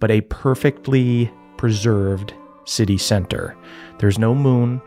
but 0.00 0.10
a 0.10 0.22
perfectly 0.22 1.30
preserved 1.56 2.34
city 2.64 2.98
center. 2.98 3.56
There's 3.98 4.18
no 4.18 4.34
moon, 4.34 4.82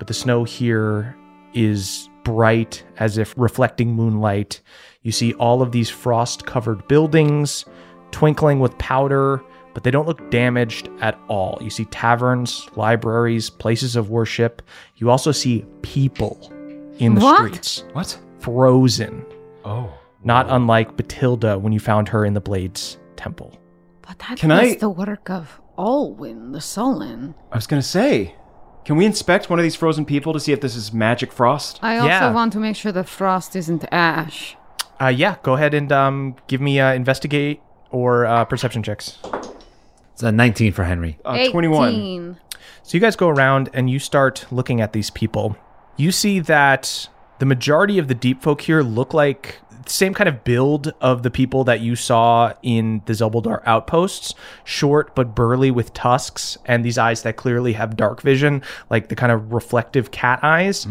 but 0.00 0.08
the 0.08 0.14
snow 0.14 0.42
here 0.42 1.16
is 1.54 2.08
bright 2.24 2.82
as 2.96 3.16
if 3.16 3.32
reflecting 3.36 3.94
moonlight. 3.94 4.60
You 5.02 5.12
see 5.12 5.34
all 5.34 5.62
of 5.62 5.70
these 5.70 5.88
frost 5.88 6.46
covered 6.46 6.88
buildings 6.88 7.64
twinkling 8.10 8.58
with 8.58 8.76
powder, 8.78 9.40
but 9.74 9.82
they 9.84 9.90
don't 9.90 10.06
look 10.06 10.30
damaged 10.30 10.88
at 11.00 11.18
all. 11.28 11.58
You 11.60 11.70
see 11.70 11.84
taverns, 11.86 12.68
libraries, 12.76 13.50
places 13.50 13.96
of 13.96 14.10
worship. 14.10 14.62
You 14.96 15.10
also 15.10 15.32
see 15.32 15.64
people 15.82 16.38
in 16.98 17.14
the 17.14 17.20
What? 17.20 17.38
streets, 17.46 17.84
What? 17.92 18.18
frozen, 18.40 19.24
Oh. 19.64 19.88
not 20.24 20.46
unlike 20.50 20.96
Batilda 20.96 21.58
when 21.58 21.72
you 21.72 21.80
found 21.80 22.08
her 22.08 22.24
in 22.24 22.34
the 22.34 22.40
Blades 22.40 22.98
Temple. 23.16 23.52
But 24.06 24.18
that 24.28 24.38
Can 24.38 24.50
was 24.50 24.58
I- 24.60 24.74
the 24.74 24.90
work 24.90 25.30
of 25.30 25.60
Olwyn 25.78 26.52
the 26.52 26.60
Sullen. 26.60 27.34
I 27.52 27.56
was 27.56 27.66
gonna 27.66 27.80
say, 27.82 28.34
can 28.84 28.96
we 28.96 29.06
inspect 29.06 29.48
one 29.48 29.58
of 29.58 29.62
these 29.62 29.76
frozen 29.76 30.04
people 30.04 30.32
to 30.32 30.40
see 30.40 30.52
if 30.52 30.60
this 30.60 30.74
is 30.76 30.92
magic 30.92 31.32
frost? 31.32 31.78
I 31.82 31.96
also 31.96 32.08
Yeah. 32.08 32.32
want 32.32 32.52
to 32.54 32.58
make 32.58 32.76
sure 32.76 32.92
the 32.92 33.04
frost 33.04 33.54
isn't 33.56 33.84
ash. 33.92 34.56
Uh, 35.00 35.06
yeah, 35.08 35.36
go 35.42 35.54
ahead 35.54 35.72
and 35.72 35.90
um, 35.92 36.34
give 36.48 36.60
me 36.60 36.78
uh, 36.80 36.92
investigate 36.92 37.62
or 37.90 38.26
uh, 38.26 38.44
perception 38.44 38.82
checks. 38.82 39.18
It's 40.20 40.24
a 40.26 40.32
19 40.32 40.74
for 40.74 40.84
Henry. 40.84 41.18
Uh, 41.24 41.48
21. 41.48 41.88
18. 41.94 42.36
So 42.82 42.94
you 42.94 43.00
guys 43.00 43.16
go 43.16 43.30
around 43.30 43.70
and 43.72 43.88
you 43.88 43.98
start 43.98 44.44
looking 44.50 44.82
at 44.82 44.92
these 44.92 45.08
people. 45.08 45.56
You 45.96 46.12
see 46.12 46.40
that 46.40 47.08
the 47.38 47.46
majority 47.46 47.98
of 47.98 48.08
the 48.08 48.14
deep 48.14 48.42
folk 48.42 48.60
here 48.60 48.82
look 48.82 49.14
like 49.14 49.60
same 49.86 50.12
kind 50.12 50.28
of 50.28 50.44
build 50.44 50.92
of 51.00 51.22
the 51.22 51.30
people 51.30 51.64
that 51.64 51.80
you 51.80 51.96
saw 51.96 52.52
in 52.62 53.00
the 53.06 53.14
Zelbuldar 53.14 53.62
outposts, 53.64 54.34
short 54.62 55.14
but 55.14 55.34
burly 55.34 55.70
with 55.70 55.94
tusks 55.94 56.58
and 56.66 56.84
these 56.84 56.98
eyes 56.98 57.22
that 57.22 57.36
clearly 57.36 57.72
have 57.72 57.96
dark 57.96 58.20
vision, 58.20 58.62
like 58.90 59.08
the 59.08 59.16
kind 59.16 59.32
of 59.32 59.54
reflective 59.54 60.10
cat 60.10 60.38
eyes. 60.42 60.86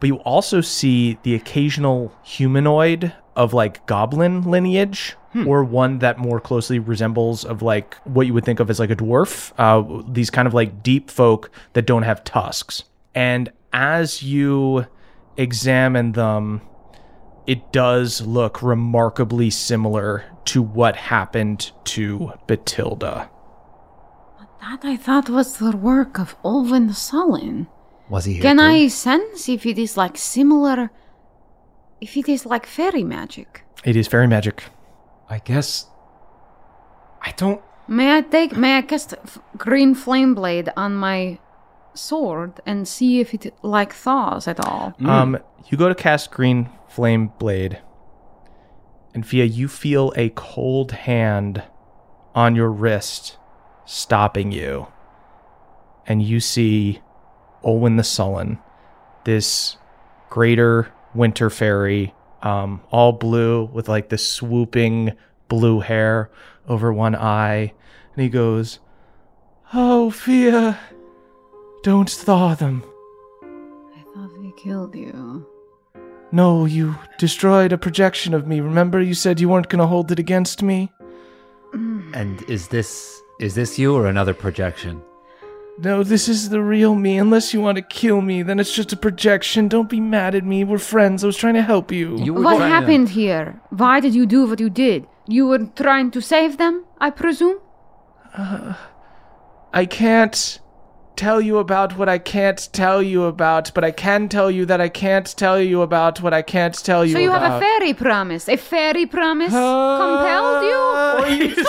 But 0.00 0.08
you 0.08 0.16
also 0.16 0.60
see 0.60 1.18
the 1.22 1.36
occasional 1.36 2.12
humanoid 2.24 3.12
of 3.36 3.52
like 3.52 3.86
goblin 3.86 4.42
lineage 4.42 5.16
or 5.46 5.64
one 5.64 5.98
that 6.00 6.18
more 6.18 6.38
closely 6.38 6.78
resembles 6.78 7.42
of 7.44 7.62
like 7.62 7.94
what 8.04 8.26
you 8.26 8.34
would 8.34 8.44
think 8.44 8.60
of 8.60 8.68
as 8.68 8.78
like 8.78 8.90
a 8.90 8.96
dwarf 8.96 9.52
uh, 9.56 10.02
these 10.12 10.28
kind 10.28 10.46
of 10.46 10.52
like 10.52 10.82
deep 10.82 11.10
folk 11.10 11.50
that 11.72 11.86
don't 11.86 12.02
have 12.02 12.22
tusks 12.22 12.84
and 13.14 13.50
as 13.72 14.22
you 14.22 14.86
examine 15.38 16.12
them 16.12 16.60
it 17.46 17.72
does 17.72 18.20
look 18.20 18.62
remarkably 18.62 19.50
similar 19.50 20.24
to 20.44 20.62
what 20.62 20.96
happened 20.96 21.72
to 21.84 22.32
Batilda. 22.46 23.28
That 24.60 24.84
I 24.84 24.96
thought 24.96 25.28
was 25.28 25.58
the 25.58 25.76
work 25.76 26.18
of 26.18 26.40
Olwyn 26.42 26.86
the 26.86 26.94
Sullen. 26.94 27.66
Was 28.08 28.24
he 28.26 28.34
here? 28.34 28.42
Can 28.42 28.58
too? 28.58 28.62
I 28.62 28.88
sense 28.88 29.48
if 29.48 29.66
it 29.66 29.78
is 29.78 29.96
like 29.96 30.16
similar, 30.16 30.90
if 32.02 32.16
it 32.16 32.28
is 32.28 32.44
like 32.44 32.66
fairy 32.66 33.04
magic? 33.04 33.64
It 33.84 33.94
is 33.96 34.08
fairy 34.08 34.26
magic. 34.26 34.64
I 35.30 35.38
guess. 35.38 35.86
I 37.22 37.30
don't. 37.36 37.62
May 37.86 38.16
I 38.16 38.20
take, 38.22 38.56
may 38.56 38.78
I 38.78 38.82
cast 38.82 39.14
f- 39.14 39.38
green 39.56 39.94
flame 39.94 40.34
blade 40.34 40.68
on 40.76 40.94
my 40.96 41.38
sword 41.94 42.60
and 42.66 42.88
see 42.88 43.20
if 43.20 43.32
it 43.34 43.54
like 43.62 43.92
thaws 43.92 44.48
at 44.48 44.58
all? 44.58 44.94
Um, 45.04 45.38
you 45.68 45.78
go 45.78 45.88
to 45.88 45.94
cast 45.94 46.30
Green 46.30 46.68
Flame 46.88 47.32
Blade, 47.38 47.80
and 49.14 49.26
Fia, 49.26 49.44
you 49.44 49.68
feel 49.68 50.12
a 50.16 50.30
cold 50.30 50.92
hand 50.92 51.62
on 52.34 52.56
your 52.56 52.70
wrist 52.70 53.36
stopping 53.84 54.50
you. 54.52 54.88
And 56.06 56.22
you 56.22 56.40
see 56.40 57.00
Olwyn 57.64 57.96
the 57.96 58.02
Sullen, 58.02 58.58
this 59.24 59.76
greater 60.30 60.92
winter 61.14 61.50
fairy, 61.50 62.14
um, 62.42 62.80
all 62.90 63.12
blue 63.12 63.64
with 63.64 63.88
like 63.88 64.08
this 64.08 64.26
swooping 64.26 65.12
blue 65.48 65.80
hair 65.80 66.30
over 66.68 66.92
one 66.92 67.14
eye. 67.14 67.72
And 68.14 68.22
he 68.22 68.28
goes, 68.28 68.80
Oh, 69.74 70.10
Fia, 70.10 70.78
don't 71.82 72.10
thaw 72.10 72.54
them. 72.54 72.82
I 73.42 74.02
thought 74.14 74.30
they 74.42 74.52
killed 74.62 74.94
you. 74.94 75.46
No, 76.30 76.64
you 76.64 76.96
destroyed 77.18 77.72
a 77.72 77.78
projection 77.78 78.32
of 78.32 78.46
me. 78.46 78.60
Remember 78.60 79.00
you 79.00 79.14
said 79.14 79.40
you 79.40 79.48
weren't 79.48 79.68
going 79.68 79.80
to 79.80 79.86
hold 79.86 80.10
it 80.10 80.18
against 80.18 80.62
me? 80.62 80.90
And 81.72 82.42
is 82.48 82.68
this 82.68 83.22
is 83.40 83.54
this 83.54 83.78
you 83.78 83.94
or 83.94 84.06
another 84.06 84.34
projection? 84.34 85.02
No, 85.78 86.02
this 86.02 86.28
is 86.28 86.50
the 86.50 86.60
real 86.62 86.94
me. 86.94 87.18
Unless 87.18 87.54
you 87.54 87.60
want 87.60 87.76
to 87.76 87.82
kill 87.82 88.20
me, 88.20 88.42
then 88.42 88.60
it's 88.60 88.72
just 88.74 88.92
a 88.92 88.96
projection. 88.96 89.68
Don't 89.68 89.88
be 89.88 90.00
mad 90.00 90.34
at 90.34 90.44
me. 90.44 90.64
We're 90.64 90.78
friends. 90.78 91.24
I 91.24 91.26
was 91.26 91.36
trying 91.36 91.54
to 91.54 91.62
help 91.62 91.90
you. 91.90 92.16
You 92.18 92.34
What 92.34 92.56
trying 92.56 92.58
to- 92.60 92.66
happened 92.68 93.08
here? 93.10 93.60
Why 93.70 93.98
did 94.00 94.14
you 94.14 94.26
do 94.26 94.46
what 94.46 94.60
you 94.60 94.70
did? 94.70 95.06
You 95.26 95.46
were 95.46 95.58
trying 95.76 96.10
to 96.12 96.20
save 96.20 96.58
them, 96.58 96.84
I 97.00 97.10
presume? 97.10 97.58
Uh, 98.36 98.74
I 99.72 99.86
can't 99.86 100.58
tell 101.16 101.40
you 101.40 101.58
about 101.58 101.96
what 101.98 102.08
I 102.08 102.18
can't 102.18 102.68
tell 102.72 103.02
you 103.02 103.24
about, 103.24 103.70
but 103.74 103.84
I 103.84 103.90
can 103.92 104.28
tell 104.28 104.50
you 104.50 104.66
that 104.66 104.80
I 104.80 104.88
can't 104.88 105.26
tell 105.36 105.60
you 105.60 105.82
about 105.82 106.20
what 106.22 106.34
I 106.34 106.42
can't 106.42 106.74
tell 106.74 107.04
you 107.04 107.12
So 107.12 107.18
you 107.18 107.30
about. 107.30 107.42
have 107.42 107.52
a 107.54 107.60
fairy 107.60 107.94
promise. 107.94 108.48
A 108.48 108.56
fairy 108.56 109.06
promise 109.06 109.52
uh, 109.54 109.98
compelled 109.98 110.64
you? 110.64 110.81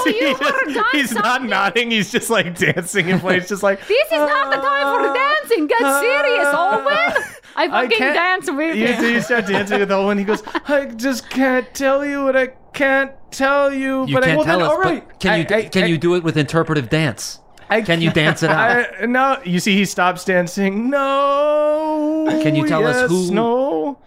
Or 0.06 0.10
you 0.12 0.36
so 0.36 0.46
you 0.46 0.54
were 0.68 0.74
done 0.74 0.86
He's 0.92 1.14
not 1.14 1.44
nodding. 1.44 1.92
He's 1.92 2.12
just 2.12 2.30
like 2.30 2.58
dancing 2.58 3.10
in 3.10 3.20
place, 3.20 3.48
just 3.50 3.64
like 3.64 3.80
This 3.88 4.06
is 4.08 4.12
not 4.18 4.50
the 4.52 4.58
time 4.58 5.02
for 5.02 5.10
ah, 5.10 5.14
dancing. 5.14 5.68
Get 5.68 5.80
serious, 5.80 6.48
ah, 6.52 6.82
Olwen. 6.82 7.40
I 7.56 7.64
I 7.66 7.70
fucking 7.70 7.98
can't- 7.98 8.16
dance 8.16 8.52
with 8.52 8.76
You, 8.76 8.88
you. 8.88 9.14
you 9.16 9.22
start 9.22 9.46
dancing 9.48 9.80
with 9.80 9.92
Owen. 9.92 10.18
He 10.18 10.24
goes, 10.24 10.42
I 10.68 10.86
just 10.86 11.30
can't 11.30 11.72
tell 11.74 12.06
you 12.06 12.24
what 12.24 12.36
I 12.36 12.48
can't 12.74 13.12
tell 13.32 13.72
you. 13.74 14.06
You 14.08 14.16
but 14.16 14.24
can't 14.24 14.40
I, 14.42 14.44
tell 14.44 14.60
well, 14.60 14.72
us. 14.72 14.78
then, 14.78 14.88
all 14.88 14.94
right. 14.94 15.08
but 15.08 15.20
can 15.20 15.40
you 15.40 15.46
I- 15.56 15.60
I- 15.60 15.64
can 15.70 15.84
I- 15.84 15.88
you 15.88 15.98
do 15.98 16.16
it 16.16 16.24
with 16.24 16.38
interpretive 16.38 16.90
dance? 16.90 17.40
I 17.70 17.82
Can 17.82 18.02
you 18.02 18.12
dance 18.12 18.44
it 18.44 18.50
out? 18.52 18.86
I, 19.02 19.06
no, 19.06 19.40
you 19.46 19.60
see, 19.60 19.76
he 19.76 19.86
stops 19.86 20.26
dancing. 20.26 20.90
No. 20.92 22.28
Can 22.44 22.56
you 22.56 22.68
tell 22.68 22.86
us 22.86 22.96
yes, 22.98 23.10
who- 23.10 23.32
No. 23.34 24.00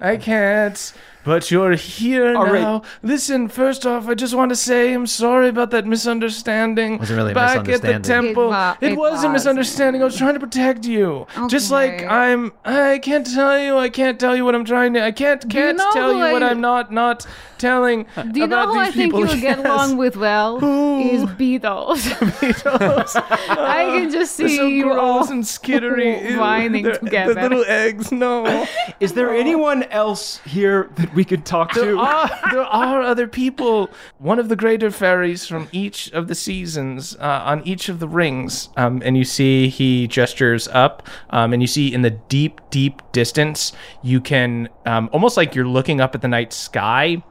I 0.00 0.16
can't. 0.16 0.92
But 1.30 1.48
you're 1.48 1.74
here 1.74 2.34
All 2.36 2.46
right. 2.46 2.60
now. 2.60 2.82
Listen, 3.04 3.46
first 3.46 3.86
off, 3.86 4.08
I 4.08 4.14
just 4.14 4.34
want 4.34 4.48
to 4.48 4.56
say 4.56 4.92
I'm 4.92 5.06
sorry 5.06 5.48
about 5.48 5.70
that 5.70 5.86
misunderstanding. 5.86 6.98
Wasn't 6.98 7.16
really 7.16 7.30
a 7.30 7.34
Back 7.36 7.68
at 7.68 7.82
the 7.82 8.00
temple, 8.00 8.46
It 8.46 8.48
wa- 8.48 8.76
it, 8.80 8.92
it 8.92 8.98
was 8.98 9.22
a 9.22 9.28
misunderstanding. 9.28 10.02
I 10.02 10.06
was 10.06 10.16
trying 10.16 10.34
to 10.34 10.40
protect 10.40 10.84
you. 10.86 11.28
Okay. 11.38 11.46
Just 11.46 11.70
like 11.70 12.02
I'm. 12.04 12.52
I 12.64 12.98
can't 12.98 13.24
tell 13.32 13.56
you. 13.60 13.76
I 13.78 13.90
can't 13.90 14.18
tell 14.18 14.34
you 14.34 14.44
what 14.44 14.56
I'm 14.56 14.64
trying 14.64 14.92
to. 14.94 15.04
I 15.04 15.12
can't 15.12 15.48
can't 15.48 15.78
know 15.78 15.90
tell 15.92 16.10
who 16.12 16.18
you 16.26 16.32
what 16.32 16.42
I- 16.42 16.50
I'm 16.50 16.60
not 16.60 16.90
not 16.92 17.24
telling 17.58 18.06
Do 18.32 18.40
you 18.40 18.46
know 18.48 18.66
who 18.66 18.78
I 18.78 18.86
these 18.86 18.94
think 18.96 19.12
people. 19.14 19.26
you'll 19.26 19.40
get 19.40 19.58
along 19.64 19.98
with 19.98 20.16
well? 20.16 20.56
Is 20.56 21.22
Beatles. 21.38 22.00
Beatles. 22.40 23.12
I 23.14 23.84
can 23.98 24.10
just 24.10 24.34
see 24.34 24.56
so 24.56 24.66
you 24.66 24.92
all 24.92 25.30
and 25.30 25.44
skittery. 25.44 26.30
Ew. 26.30 26.40
whining 26.40 26.84
together. 26.84 27.34
The 27.34 27.42
little 27.42 27.64
eggs. 27.68 28.10
No. 28.10 28.66
Is 28.98 29.12
there 29.12 29.32
anyone 29.32 29.84
else 29.84 30.40
here 30.44 30.88
that 30.96 31.14
we 31.14 31.19
could 31.24 31.44
talk 31.44 31.74
There 31.74 31.92
to? 31.92 31.98
are, 31.98 32.30
there 32.50 32.62
are 32.64 33.02
other 33.02 33.26
people. 33.26 33.90
One 34.18 34.38
of 34.38 34.48
the 34.48 34.56
greater 34.56 34.90
fairies 34.90 35.46
from 35.46 35.68
each 35.72 36.10
of 36.12 36.28
the 36.28 36.34
seasons 36.34 37.16
uh, 37.16 37.42
on 37.44 37.66
each 37.66 37.88
of 37.88 37.98
the 38.00 38.08
rings. 38.08 38.68
Um, 38.76 39.02
and 39.04 39.16
you 39.16 39.24
see 39.24 39.68
he 39.68 40.06
gestures 40.06 40.68
up, 40.68 41.06
um, 41.30 41.52
and 41.52 41.62
you 41.62 41.66
see 41.68 41.92
in 41.92 42.02
the 42.02 42.10
deep, 42.10 42.60
deep 42.70 43.02
distance, 43.12 43.72
you 44.02 44.20
can 44.20 44.68
um, 44.86 45.08
almost 45.12 45.36
like 45.36 45.54
you're 45.54 45.68
looking 45.68 46.00
up 46.00 46.14
at 46.14 46.22
the 46.22 46.28
night 46.28 46.52
sky. 46.52 47.22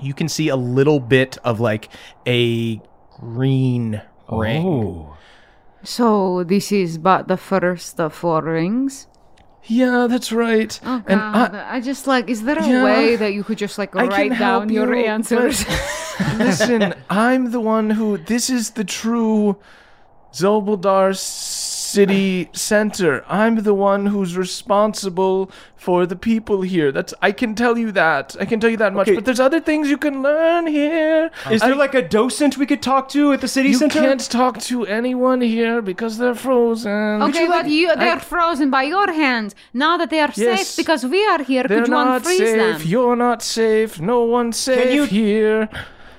You 0.00 0.12
can 0.14 0.28
see 0.28 0.48
a 0.48 0.56
little 0.56 1.00
bit 1.00 1.38
of 1.44 1.58
like 1.60 1.88
a 2.26 2.80
green 3.18 4.02
ring. 4.30 4.66
Oh. 4.66 5.16
So 5.82 6.42
this 6.44 6.72
is 6.72 6.98
but 6.98 7.28
the 7.28 7.36
first 7.36 8.00
of 8.00 8.12
four 8.12 8.42
rings. 8.42 9.06
Yeah, 9.68 10.06
that's 10.08 10.32
right. 10.32 10.78
Oh 10.84 11.02
and 11.06 11.20
God! 11.20 11.54
I, 11.54 11.76
I, 11.76 11.80
just 11.80 12.06
like, 12.06 12.30
is 12.30 12.42
there 12.44 12.58
a 12.58 12.66
Yeah. 12.66 12.84
way 12.84 13.16
that 13.16 13.34
you 13.34 13.42
could 13.42 13.58
just 13.58 13.78
like 13.78 13.96
I 13.96 14.06
write 14.06 14.38
down 14.38 14.68
your 14.68 14.94
you, 14.94 15.06
answers? 15.06 15.64
Listen, 16.38 16.94
I'm 17.10 17.50
the 17.50 17.60
one 17.60 17.90
who. 17.90 18.18
This 18.18 18.48
is 18.48 18.70
the 18.70 18.84
true 18.84 19.56
Zolbaldar 20.32 21.16
city 21.96 22.48
center. 22.52 23.12
I'm 23.42 23.54
the 23.70 23.76
one 23.92 24.02
who's 24.12 24.32
responsible 24.46 25.38
for 25.86 25.98
the 26.12 26.16
people 26.30 26.58
here. 26.74 26.88
That's. 26.96 27.12
I 27.28 27.30
can 27.40 27.50
tell 27.62 27.74
you 27.82 27.88
that. 28.02 28.26
I 28.42 28.44
can 28.50 28.58
tell 28.60 28.70
you 28.74 28.80
that 28.84 28.92
much. 28.98 29.06
Okay. 29.08 29.16
But 29.18 29.24
there's 29.26 29.44
other 29.48 29.60
things 29.68 29.82
you 29.94 30.00
can 30.06 30.16
learn 30.28 30.64
here. 30.80 31.30
Is 31.50 31.62
I- 31.62 31.66
there 31.68 31.76
like 31.86 31.94
a 32.02 32.06
docent 32.20 32.52
we 32.62 32.66
could 32.70 32.82
talk 32.92 33.04
to 33.16 33.22
at 33.34 33.40
the 33.44 33.48
city 33.56 33.70
You 33.70 33.78
center? 33.82 33.98
You 34.00 34.04
can't 34.06 34.24
talk 34.40 34.54
to 34.70 34.76
anyone 35.00 35.40
here 35.56 35.78
because 35.92 36.12
they're 36.20 36.40
frozen. 36.48 37.22
okay, 37.28 37.46
but 37.54 37.64
you 37.76 37.86
they're 38.02 38.20
I- 38.22 38.32
frozen 38.34 38.68
by 38.78 38.84
your 38.94 39.08
hands. 39.24 39.50
Now 39.84 39.94
that 40.00 40.08
they 40.12 40.20
are 40.26 40.32
Yes. 40.34 40.52
safe 40.54 40.70
because 40.82 41.02
we 41.14 41.20
are 41.32 41.42
here, 41.50 41.64
They're 41.68 41.80
could 41.80 41.88
you 41.88 41.94
not 41.98 42.22
unfreeze 42.22 42.38
safe. 42.38 42.56
them? 42.62 42.76
You're 42.92 43.16
not 43.28 43.40
safe. 43.42 43.92
No 44.14 44.18
one's 44.38 44.56
safe 44.70 44.94
you- 44.96 45.04
here. 45.20 45.60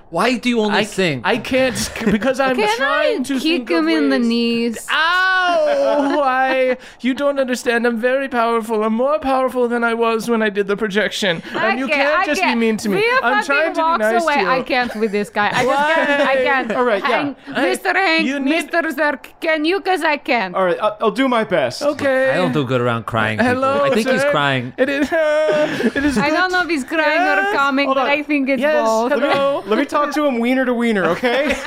Why 0.09 0.37
do 0.37 0.47
you 0.47 0.61
only 0.61 0.77
I 0.79 0.83
sing? 0.83 1.21
I 1.25 1.37
can't 1.37 1.75
because 2.05 2.39
I'm 2.39 2.55
Can 2.55 2.77
trying 2.77 3.19
I 3.19 3.23
to 3.23 3.33
kick 3.33 3.41
think 3.67 3.69
him 3.69 3.87
of 3.87 3.93
in 3.93 4.09
the 4.09 4.19
knees? 4.19 4.87
Ow! 4.89 6.21
I, 6.23 6.77
you 7.01 7.13
don't 7.13 7.39
understand. 7.39 7.85
I'm 7.85 7.97
very 7.99 8.29
powerful. 8.29 8.83
I'm 8.83 8.93
more 8.93 9.19
powerful 9.19 9.67
than 9.67 9.83
I 9.83 9.93
was 9.93 10.29
when 10.29 10.41
I 10.41 10.49
did 10.49 10.67
the 10.67 10.77
projection. 10.77 11.41
And 11.53 11.79
you 11.79 11.85
Okay, 11.85 11.95
can't 11.95 12.19
I 12.21 12.25
just 12.25 12.39
can't. 12.41 12.59
be 12.59 12.65
mean 12.67 12.77
to 12.77 12.89
me. 12.89 13.01
Fia 13.01 13.19
I'm 13.21 13.43
fucking 13.43 13.45
trying 13.45 13.73
to 13.73 13.79
be 13.79 13.81
walks 13.81 13.99
nice 13.99 14.23
away. 14.23 14.33
to 14.35 14.39
you. 14.41 14.47
I 14.49 14.61
can't 14.61 14.95
with 14.95 15.11
this 15.11 15.29
guy. 15.29 15.47
I 15.47 15.63
just 15.65 15.95
can't. 15.95 16.09
I 16.21 16.25
Why? 16.35 16.43
can't. 16.43 16.71
All 16.71 16.83
right, 16.83 17.03
yeah. 17.03 17.23
Hank, 17.23 17.37
Mr. 17.47 17.93
Hank, 17.93 18.27
you 18.27 18.39
need- 18.39 18.69
Mr. 18.71 18.81
Zerk, 18.93 19.25
can 19.41 19.65
you? 19.65 19.81
Cause 19.81 20.03
I 20.03 20.17
can't. 20.17 20.55
All 20.55 20.65
right, 20.65 20.79
I'll, 20.81 20.97
I'll 21.01 21.11
do 21.11 21.27
my 21.27 21.43
best. 21.43 21.81
Okay. 21.81 22.31
I 22.31 22.35
don't 22.35 22.53
do 22.53 22.65
good 22.65 22.79
around 22.81 23.05
crying. 23.05 23.39
people. 23.39 23.53
Hello. 23.55 23.83
I 23.83 23.89
think 23.93 24.07
he's 24.07 24.23
crying. 24.25 24.73
It 24.77 24.87
is. 24.89 25.09
it 25.11 26.03
is. 26.05 26.17
I 26.17 26.29
don't 26.29 26.51
know 26.51 26.61
if 26.61 26.69
he's 26.69 26.83
crying 26.85 27.21
or 27.21 27.41
Yes. 27.41 27.55
coming, 27.55 27.85
Hold 27.87 27.95
but 27.97 28.03
on. 28.05 28.09
I 28.09 28.23
think 28.23 28.47
it's 28.49 28.61
Yes. 28.61 28.85
both. 28.87 29.11
Hello. 29.11 29.63
Let 29.67 29.77
me 29.79 29.85
talk 29.85 29.96
to 30.05 30.25
him 30.25 30.39
wiener 30.39 30.65
to 30.65 30.73
wiener, 30.73 31.05
okay? 31.05 31.55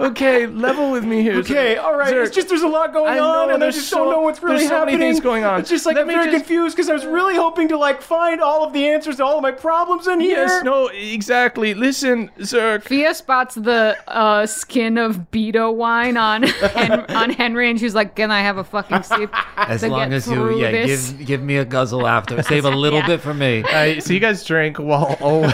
Okay. 0.00 0.46
Level 0.46 0.90
with 0.90 1.04
me 1.04 1.22
here. 1.22 1.36
Okay, 1.38 1.74
sir. 1.76 1.80
all 1.80 1.96
right. 1.96 2.08
Sir, 2.08 2.22
It's 2.22 2.34
just 2.34 2.48
there's 2.48 2.62
a 2.62 2.68
lot 2.68 2.92
going 2.92 3.12
I 3.12 3.16
know, 3.16 3.42
on, 3.42 3.50
and 3.50 3.54
I 3.54 3.58
there's 3.66 3.76
just 3.76 3.88
so- 3.88 3.98
don't 3.98 4.10
know 4.10 4.20
what's 4.20 4.42
really 4.42 4.58
there's 4.58 4.68
so 4.68 4.80
many 4.80 4.92
happening. 4.92 5.12
things 5.12 5.20
going 5.20 5.44
on. 5.44 5.60
It's 5.60 5.70
just 5.70 5.86
like 5.86 5.94
Let 5.96 6.02
I'm 6.02 6.08
very 6.08 6.24
just- 6.26 6.36
confused 6.44 6.76
because 6.76 6.90
I 6.90 6.92
was 6.94 7.06
really 7.06 7.36
hoping 7.36 7.68
to 7.68 7.78
like 7.78 8.02
find 8.02 8.40
all 8.40 8.64
of 8.64 8.72
the 8.72 8.86
answers 8.88 9.16
to 9.16 9.24
all 9.24 9.36
of 9.36 9.42
my 9.42 9.52
problems 9.52 10.06
in 10.08 10.20
here. 10.20 10.36
Yes. 10.44 10.64
No. 10.64 10.88
Exactly. 10.88 11.74
Listen, 11.74 12.30
sir. 12.42 12.80
Fia 12.80 13.14
spots 13.14 13.54
the 13.54 13.96
uh, 14.08 14.46
skin 14.46 14.98
of 14.98 15.30
Beto 15.30 15.72
wine 15.74 16.16
on 16.16 16.42
Hen- 16.42 17.04
on 17.10 17.30
Henry, 17.30 17.70
and 17.70 17.78
she's 17.78 17.94
like, 17.94 18.14
"Can 18.16 18.30
I 18.30 18.40
have 18.40 18.58
a 18.58 18.64
fucking 18.64 19.02
sip?" 19.04 19.32
As 19.56 19.80
to 19.80 19.88
long 19.88 20.08
get 20.10 20.12
as 20.16 20.26
you, 20.26 20.34
through 20.34 20.60
yeah, 20.60 20.70
this?" 20.72 21.10
give 21.10 21.26
give 21.26 21.42
me 21.42 21.56
a 21.56 21.64
guzzle 21.64 22.06
after. 22.06 22.42
Save 22.42 22.64
a 22.64 22.70
little 22.70 22.98
Yeah. 23.00 23.06
bit 23.06 23.20
for 23.20 23.34
me. 23.34 23.62
Uh, 23.62 24.00
so 24.00 24.12
you 24.12 24.20
guys 24.20 24.44
drink 24.44 24.78
while 24.78 25.16
Owen, 25.20 25.52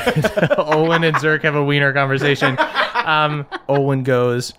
Owen 0.58 1.04
and 1.04 1.16
Zerk 1.16 1.39
have 1.42 1.54
a 1.54 1.64
wiener 1.64 1.92
conversation. 1.92 2.58
Um, 3.00 3.46
Owen 3.66 4.02
goes, 4.02 4.52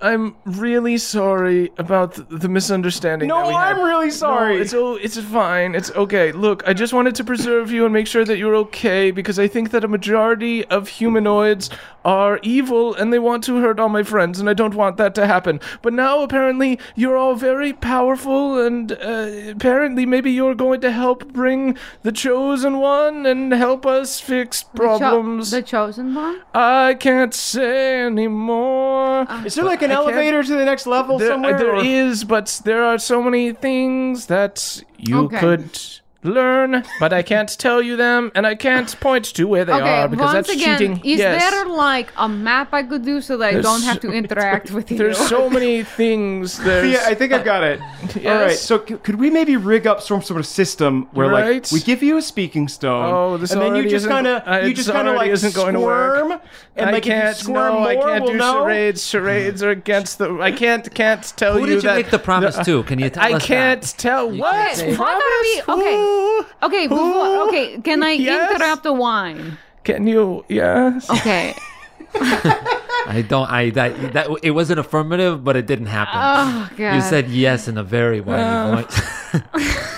"I'm 0.00 0.34
really 0.44 0.98
sorry 0.98 1.70
about 1.78 2.14
the, 2.14 2.22
the 2.24 2.48
misunderstanding." 2.48 3.28
No, 3.28 3.38
that 3.38 3.46
we 3.46 3.54
had. 3.54 3.76
I'm 3.76 3.84
really 3.84 4.10
sorry. 4.10 4.56
No, 4.56 4.62
it's 4.62 4.74
oh, 4.74 4.96
it's 4.96 5.18
fine. 5.20 5.76
It's 5.76 5.92
okay. 5.92 6.32
Look, 6.32 6.66
I 6.66 6.72
just 6.72 6.92
wanted 6.92 7.14
to 7.14 7.24
preserve 7.24 7.70
you 7.70 7.84
and 7.84 7.94
make 7.94 8.08
sure 8.08 8.24
that 8.24 8.36
you're 8.36 8.56
okay 8.56 9.12
because 9.12 9.38
I 9.38 9.46
think 9.46 9.70
that 9.70 9.84
a 9.84 9.88
majority 9.88 10.64
of 10.66 10.88
humanoids 10.88 11.70
are 12.04 12.38
evil 12.42 12.94
and 12.94 13.12
they 13.12 13.18
want 13.18 13.42
to 13.44 13.56
hurt 13.60 13.80
all 13.80 13.88
my 13.88 14.02
friends, 14.02 14.38
and 14.40 14.48
I 14.48 14.54
don't 14.54 14.74
want 14.74 14.96
that 14.98 15.14
to 15.16 15.26
happen. 15.26 15.60
But 15.82 15.92
now 15.92 16.20
apparently 16.22 16.78
you're 16.94 17.16
all 17.16 17.34
very 17.34 17.72
powerful, 17.72 18.58
and 18.64 18.92
uh, 18.92 19.30
apparently 19.50 20.04
maybe 20.06 20.30
you're 20.30 20.54
going 20.54 20.80
to 20.82 20.90
help 20.92 21.28
bring 21.32 21.76
the 22.02 22.12
chosen 22.12 22.78
one 22.78 23.24
and 23.26 23.52
help 23.52 23.86
us 23.86 24.20
fix 24.20 24.62
The 24.62 24.78
cho- 24.78 24.98
problems. 24.98 25.50
the 25.50 25.62
chosen 25.62 26.14
one. 26.14 26.40
I 26.54 26.94
can't 26.94 27.32
say 27.34 28.00
anymore. 28.04 29.26
Is 29.44 29.54
there 29.54 29.64
like 29.64 29.82
an 29.82 29.90
I 29.90 29.94
can't- 29.94 30.06
elevator 30.08 30.42
to 30.42 30.54
the 30.56 30.64
next 30.64 30.86
level 30.86 31.18
There, 31.18 31.28
somewhere? 31.30 31.56
there 31.58 31.74
or- 31.76 31.84
is, 31.84 32.24
but 32.24 32.60
there 32.64 32.84
are 32.84 32.98
so 32.98 33.22
many 33.22 33.52
things 33.52 34.26
that 34.26 34.82
you 34.98 35.24
Okay. 35.24 35.38
could 35.40 35.70
learn, 36.24 36.84
but 36.98 37.12
I 37.12 37.22
can't 37.22 37.48
tell 37.58 37.80
you 37.82 37.96
them, 37.96 38.32
and 38.34 38.46
I 38.46 38.54
can't 38.54 38.98
point 39.00 39.26
to 39.26 39.44
where 39.46 39.64
they 39.64 39.72
Okay, 39.74 39.88
are 40.02 40.08
because 40.08 40.34
once 40.34 40.48
that's 40.48 40.60
again, 40.60 40.78
cheating. 40.78 40.96
is 41.04 41.18
yes. 41.18 41.40
there 41.52 41.66
like 41.68 42.10
a 42.16 42.28
map 42.28 42.72
I 42.72 42.82
could 42.82 43.04
do 43.04 43.20
so 43.20 43.36
that 43.36 43.54
I 43.54 43.60
don't 43.60 43.82
have 43.82 44.00
to 44.00 44.10
interact 44.20 44.70
with 44.70 44.90
you? 44.90 44.96
There's 44.98 45.18
so 45.18 45.48
many 45.50 45.82
things. 45.84 46.58
There's. 46.64 46.92
Yeah, 46.92 47.04
I 47.06 47.14
think 47.14 47.32
I've 47.32 47.44
got 47.44 47.62
it. 47.62 47.80
All 48.26 48.34
right, 48.34 48.52
so 48.56 48.84
c- 48.84 48.96
could 48.96 49.16
we 49.16 49.30
maybe 49.30 49.56
rig 49.56 49.86
up 49.86 50.00
some 50.00 50.22
sort 50.22 50.40
of 50.40 50.46
system 50.46 51.08
where 51.12 51.28
Right. 51.28 51.62
like 51.62 51.72
we 51.72 51.80
give 51.80 52.02
you 52.02 52.16
a 52.16 52.22
speaking 52.22 52.68
stone, 52.68 53.12
Oh, 53.12 53.36
this 53.36 53.52
and 53.52 53.60
then 53.60 53.76
you 53.76 53.88
just 53.88 54.08
kind 54.08 54.26
of 54.26 54.42
uh, 54.46 54.66
you 54.66 54.72
just 54.74 54.90
kind 54.90 55.06
of 55.08 55.16
like 55.16 55.30
isn't 55.30 55.54
going 55.54 55.74
to 55.74 55.80
work. 55.80 56.16
squirm, 56.18 56.40
and 56.76 56.88
I 56.88 56.92
like 56.92 57.02
can't. 57.02 57.30
if 57.30 57.38
you 57.38 57.44
squirm 57.44 57.74
no, 57.74 57.80
more, 57.80 57.88
I 57.88 57.94
can't 57.96 58.24
we'll 58.24 58.32
do 58.32 58.38
know. 58.38 58.52
charades. 58.64 59.04
Charades 59.06 59.62
are 59.62 59.70
against 59.70 60.18
the. 60.18 60.38
I 60.40 60.52
can't. 60.52 60.92
Can't 60.94 61.22
tell 61.36 61.54
Who 61.54 61.60
you 61.60 61.66
did 61.66 61.74
you 61.76 61.80
that. 61.82 61.96
make 61.96 62.10
the 62.10 62.18
promise 62.18 62.56
the- 62.56 62.64
to? 62.64 62.82
Can 62.84 62.98
you 62.98 63.10
tell 63.10 63.22
I 63.24 63.32
us 63.34 63.44
can't 63.46 63.82
that? 63.82 63.94
tell. 63.98 64.30
What? 64.30 64.78
Okay, 64.78 64.96
what 64.96 65.22
are 65.22 65.76
we- 65.76 65.82
okay. 65.82 66.13
Who? 66.14 66.46
Okay, 66.70 66.86
before, 66.86 67.48
okay, 67.48 67.80
can 67.82 68.02
I 68.02 68.12
Yes? 68.12 68.54
interrupt 68.54 68.82
the 68.84 68.92
wine? 68.92 69.58
Can 69.82 70.06
you? 70.06 70.44
Yes. 70.48 71.10
Okay. 71.10 71.54
I 73.06 73.20
don't. 73.26 73.50
I 73.50 73.70
that 73.74 74.12
that 74.14 74.26
it 74.42 74.52
was 74.52 74.70
an 74.70 74.78
affirmative, 74.78 75.42
but 75.44 75.56
it 75.56 75.66
didn't 75.66 75.90
happen. 75.90 76.14
Oh 76.16 76.70
god. 76.78 76.94
you 76.94 77.00
said 77.02 77.28
yes 77.28 77.66
in 77.68 77.76
a 77.76 77.82
very 77.82 78.20
whiny 78.22 78.42
Uh, 78.42 78.80
voice. 78.80 78.96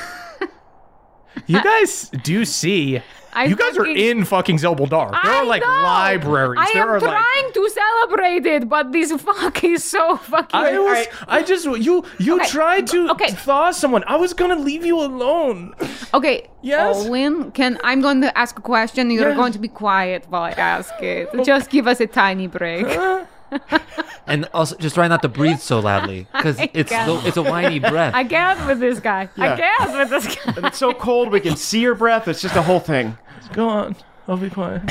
You 1.47 1.62
guys 1.62 2.11
do 2.25 2.45
see. 2.45 3.03
I 3.37 3.45
you 3.45 3.55
guys 3.57 3.76
are 3.76 3.87
in 3.87 4.24
fucking 4.24 4.57
Zelbaldar. 4.57 5.11
There 5.11 5.32
I 5.32 5.39
are 5.41 5.45
like 5.45 5.62
know. 5.62 5.68
libraries. 5.68 6.59
I 6.61 6.72
there 6.72 6.82
am 6.84 6.89
are 6.89 7.01
like. 7.01 7.11
trying 7.11 7.53
to 7.53 7.68
celebrate 7.70 8.47
it, 8.47 8.68
but 8.68 8.93
this 8.93 9.12
fuck 9.20 9.62
is 9.62 9.84
so 9.84 10.16
fucking. 10.16 10.59
I 10.59 10.78
was. 10.78 11.07
I 11.28 11.43
just. 11.43 11.64
You. 11.66 12.05
You 12.18 12.37
Okay, 12.41 12.49
tried 12.49 12.87
to 12.89 13.11
okay. 13.11 13.30
thaw 13.30 13.70
someone. 13.72 14.03
I 14.07 14.16
was 14.16 14.32
gonna 14.32 14.57
leave 14.57 14.84
you 14.84 14.99
alone. 15.01 15.74
Okay. 16.14 16.49
Yes? 16.62 17.07
Owen, 17.07 17.53
can 17.53 17.78
I'm 17.84 18.01
going 18.01 18.20
to 18.22 18.37
ask 18.37 18.59
a 18.59 18.62
question. 18.62 19.11
You're 19.11 19.28
Yeah. 19.30 19.37
going 19.37 19.53
to 19.53 19.59
be 19.61 19.68
quiet 19.68 20.24
while 20.30 20.43
I 20.43 20.51
ask 20.53 20.93
it. 21.01 21.28
Just 21.45 21.70
give 21.70 21.87
us 21.87 22.01
a 22.01 22.07
tiny 22.09 22.49
break. 22.49 22.87
and 24.26 24.49
also, 24.53 24.76
just 24.76 24.95
try 24.97 25.07
not 25.09 25.22
to 25.22 25.28
breathe 25.28 25.61
so 25.61 25.78
loudly 25.80 26.26
because 26.32 26.59
it's 26.74 26.91
God. 26.91 27.07
so, 27.07 27.26
it's 27.28 27.37
a 27.37 27.43
whiny 27.43 27.78
breath. 27.78 28.14
I 28.14 28.24
can't 28.24 28.66
with 28.66 28.80
this 28.80 28.99
guy. 28.99 29.28
I 29.37 29.47
Yeah. 29.47 29.57
can't 29.57 29.93
with 29.99 30.11
this 30.11 30.26
guy. 30.34 30.53
And 30.57 30.66
it's 30.66 30.78
so 30.78 30.93
cold 30.93 31.30
we 31.30 31.41
can 31.41 31.57
see 31.57 31.80
your 31.80 31.95
breath. 31.95 32.26
It's 32.28 32.41
just 32.43 32.57
a 32.57 32.62
whole 32.62 32.80
thing. 32.80 33.16
Go 33.53 33.69
on. 33.69 33.97
I'll 34.29 34.37
be 34.37 34.51
quiet. 34.51 34.83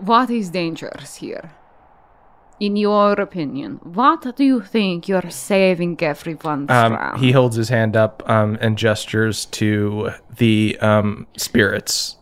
What 0.00 0.30
is 0.30 0.50
dangerous 0.50 1.16
here? 1.16 1.52
In 2.58 2.76
your 2.76 3.12
opinion, 3.12 3.80
what 3.82 4.36
do 4.36 4.44
you 4.44 4.60
think 4.60 5.08
you're 5.08 5.30
saving 5.30 5.96
everyone 6.02 6.66
Um, 6.70 6.94
from? 6.94 7.18
he 7.18 7.32
holds 7.32 7.56
his 7.56 7.70
hand 7.70 7.96
up 7.96 8.22
um, 8.28 8.58
and 8.60 8.76
gestures 8.76 9.46
to 9.46 10.10
the 10.36 10.76
um, 10.80 11.26
spirits 11.38 12.16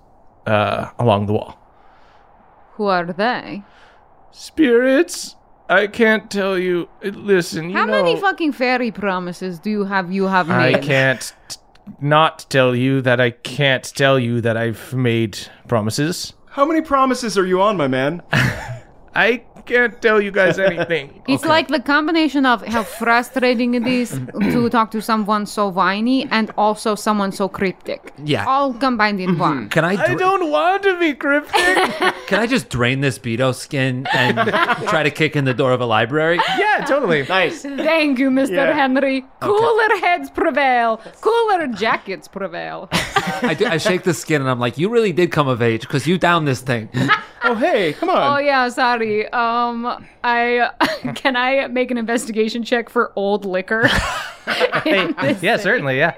uh, 0.47 0.91
along 0.99 1.27
the 1.27 1.33
wall. 1.33 1.59
Who 2.75 2.87
are 2.87 3.13
they? 3.13 3.65
Spirits, 4.31 5.35
I 5.69 5.89
can't 5.89 6.31
tell 6.31 6.57
you. 6.57 6.89
Listen, 7.03 7.71
you 7.71 7.77
How 7.77 7.85
know, 7.85 7.93
many 8.05 8.21
fucking 8.21 8.53
fairy 8.53 8.93
promises 8.93 9.59
do 9.59 9.71
you 9.71 9.85
have? 9.87 10.13
You 10.13 10.29
have 10.29 10.49
I 10.51 10.71
made? 10.73 10.83
can't. 10.85 11.33
Not 12.01 12.47
tell 12.49 12.75
you 12.75 13.01
that 13.03 13.21
I 13.21 13.31
can't 13.31 13.85
tell 13.85 14.19
you 14.19 14.41
that 14.41 14.57
I've 14.57 14.95
made 14.95 15.39
promises. 15.67 16.35
How 16.51 16.65
many 16.65 16.81
promises 16.81 17.39
are 17.39 17.47
you 17.47 17.61
on, 17.63 17.77
my 17.77 17.89
man? 17.89 18.23
I 19.15 19.45
can't 19.69 20.01
tell 20.01 20.21
you 20.21 20.31
guys 20.31 20.59
anything. 20.71 21.23
It's 21.29 21.45
like 21.45 21.69
the 21.69 21.81
combination 21.81 22.47
of 22.47 22.67
how 22.67 22.83
frustrating 22.83 23.75
it 23.75 23.87
is 23.87 24.11
to 24.41 24.69
talk 24.71 24.91
to 24.93 25.03
someone 25.03 25.47
so 25.47 25.69
whiny 25.69 26.27
and 26.31 26.51
also 26.57 26.95
someone 26.95 27.33
so 27.33 27.49
cryptic. 27.49 28.13
Yeah. 28.25 28.47
All 28.47 28.73
combined 28.73 29.21
in 29.21 29.31
mm-hmm. 29.31 29.41
one. 29.41 29.69
Can 29.69 29.85
I? 29.85 29.97
I 30.03 30.15
don't 30.15 30.51
want 30.51 30.83
to 30.85 30.99
be 30.99 31.15
cryptic. 31.15 31.53
Can 32.27 32.41
I 32.41 32.47
just 32.47 32.69
drain 32.71 33.01
this 33.01 33.19
Beto 33.19 33.55
skin 33.55 34.07
and 34.13 34.37
try 34.89 35.03
to 35.03 35.11
kick 35.11 35.37
in 35.37 35.45
the 35.45 35.55
door 35.55 35.73
of 35.73 35.81
a 35.81 35.87
library? 35.87 36.41
yeah, 36.59 36.85
totally. 36.87 37.27
Nice. 37.29 37.63
Thank 37.63 38.19
you, 38.19 38.31
Mr. 38.31 38.51
Yeah. 38.51 38.73
Henry. 38.73 39.25
Cooler 39.41 39.97
heads 40.01 40.31
prevail. 40.31 41.01
Cooler 41.21 41.67
jackets 41.69 42.27
prevail. 42.29 42.89
I, 42.93 43.55
do, 43.59 43.67
I 43.67 43.77
shake 43.77 44.05
the 44.05 44.15
skin 44.15 44.41
and 44.41 44.51
I'm 44.51 44.59
like, 44.59 44.79
you 44.79 44.89
really 44.89 45.13
did 45.13 45.31
come 45.31 45.49
of 45.49 45.61
age 45.61 45.83
because 45.83 46.07
you 46.07 46.19
downed 46.19 46.49
this 46.49 46.61
thing. 46.61 46.89
Oh, 47.45 47.55
hey, 47.55 47.93
come 47.93 48.11
on. 48.11 48.37
Oh 48.37 48.39
yeah, 48.41 48.69
sorry. 48.69 49.27
Uh, 49.29 49.58
Um, 49.59 50.07
I 50.25 50.71
can 51.15 51.37
I 51.37 51.67
make 51.69 51.91
an 51.91 51.99
investigation 51.99 52.63
check 52.63 52.89
for 52.89 53.13
old 53.17 53.45
liquor? 53.45 53.89
yeah, 54.87 55.57
certainly. 55.57 55.99
Yeah. 55.99 56.15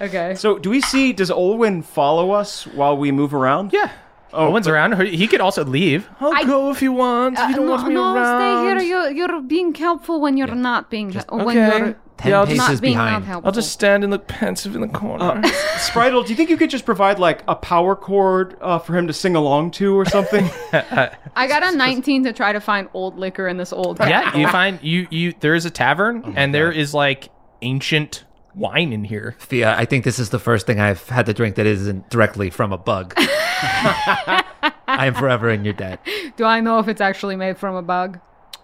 okay. 0.00 0.34
So, 0.34 0.58
do 0.58 0.70
we 0.70 0.80
see, 0.80 1.12
does 1.12 1.30
Olwyn 1.30 1.84
follow 1.84 2.32
us 2.32 2.66
while 2.66 2.96
we 2.96 3.12
move 3.12 3.34
around? 3.34 3.72
Yeah. 3.72 3.90
Oh, 4.32 4.48
Owen's 4.48 4.66
but- 4.66 4.72
around. 4.72 5.00
He 5.00 5.26
could 5.26 5.40
also 5.40 5.64
leave. 5.64 6.08
I'll 6.20 6.34
I- 6.34 6.44
go 6.44 6.70
if 6.70 6.82
you 6.82 6.92
want. 6.92 7.38
If 7.38 7.50
you 7.50 7.56
don't 7.56 7.66
no, 7.66 7.72
want 7.72 7.88
me 7.88 7.94
no, 7.94 8.14
around. 8.14 8.40
stay 8.40 8.84
here. 8.84 8.90
You're 8.90 9.10
you're 9.10 9.40
being 9.40 9.74
helpful 9.74 10.20
when 10.20 10.36
you're 10.36 10.54
not 10.54 10.90
being 10.90 11.12
when 11.12 11.58
okay. 11.58 11.78
you're 11.78 11.96
Ten 12.16 12.30
Yeah, 12.30 12.38
I'll 12.40 12.46
paces 12.46 12.58
just- 12.60 12.72
not 12.74 12.80
behind. 12.82 13.26
not. 13.28 13.44
I'll 13.44 13.52
just 13.52 13.72
stand 13.72 14.04
and 14.04 14.10
look 14.12 14.26
pensive 14.28 14.74
in 14.74 14.80
the 14.80 14.88
corner. 14.88 15.42
Spritel, 15.78 16.24
do 16.24 16.30
you 16.30 16.36
think 16.36 16.48
you 16.48 16.56
could 16.56 16.70
just 16.70 16.84
provide 16.84 17.18
like 17.18 17.42
a 17.48 17.56
power 17.56 17.96
chord 17.96 18.56
uh, 18.60 18.78
for 18.78 18.96
him 18.96 19.06
to 19.08 19.12
sing 19.12 19.34
along 19.34 19.72
to 19.72 19.98
or 19.98 20.04
something? 20.04 20.48
I 20.72 21.46
got 21.48 21.62
a 21.64 21.76
19 21.76 22.24
to 22.24 22.32
try 22.32 22.52
to 22.52 22.60
find 22.60 22.88
old 22.94 23.18
liquor 23.18 23.48
in 23.48 23.56
this 23.56 23.72
old. 23.72 23.98
yeah, 23.98 24.36
you 24.36 24.46
find 24.48 24.78
you 24.82 25.06
you 25.10 25.34
there 25.40 25.54
is 25.56 25.64
a 25.64 25.70
tavern 25.70 26.34
and 26.36 26.54
there 26.54 26.70
is 26.70 26.94
like 26.94 27.30
ancient 27.62 28.24
wine 28.54 28.92
in 28.92 29.02
here. 29.02 29.34
Thea, 29.40 29.74
I 29.76 29.84
think 29.84 30.04
this 30.04 30.20
is 30.20 30.30
the 30.30 30.38
first 30.38 30.64
thing 30.66 30.78
I've 30.78 31.08
had 31.08 31.26
to 31.26 31.34
drink 31.34 31.56
that 31.56 31.66
isn't 31.66 32.08
directly 32.10 32.48
from 32.50 32.72
a 32.72 32.78
bug. 32.78 33.12
I 33.18 34.44
am 35.06 35.14
forever 35.14 35.50
in 35.50 35.64
your 35.64 35.74
debt. 35.74 36.06
Do 36.36 36.44
I 36.44 36.60
know 36.60 36.78
if 36.78 36.86
it's 36.88 37.00
actually 37.00 37.34
made 37.36 37.58
from 37.58 37.74
a 37.74 37.82
bug? 37.82 38.20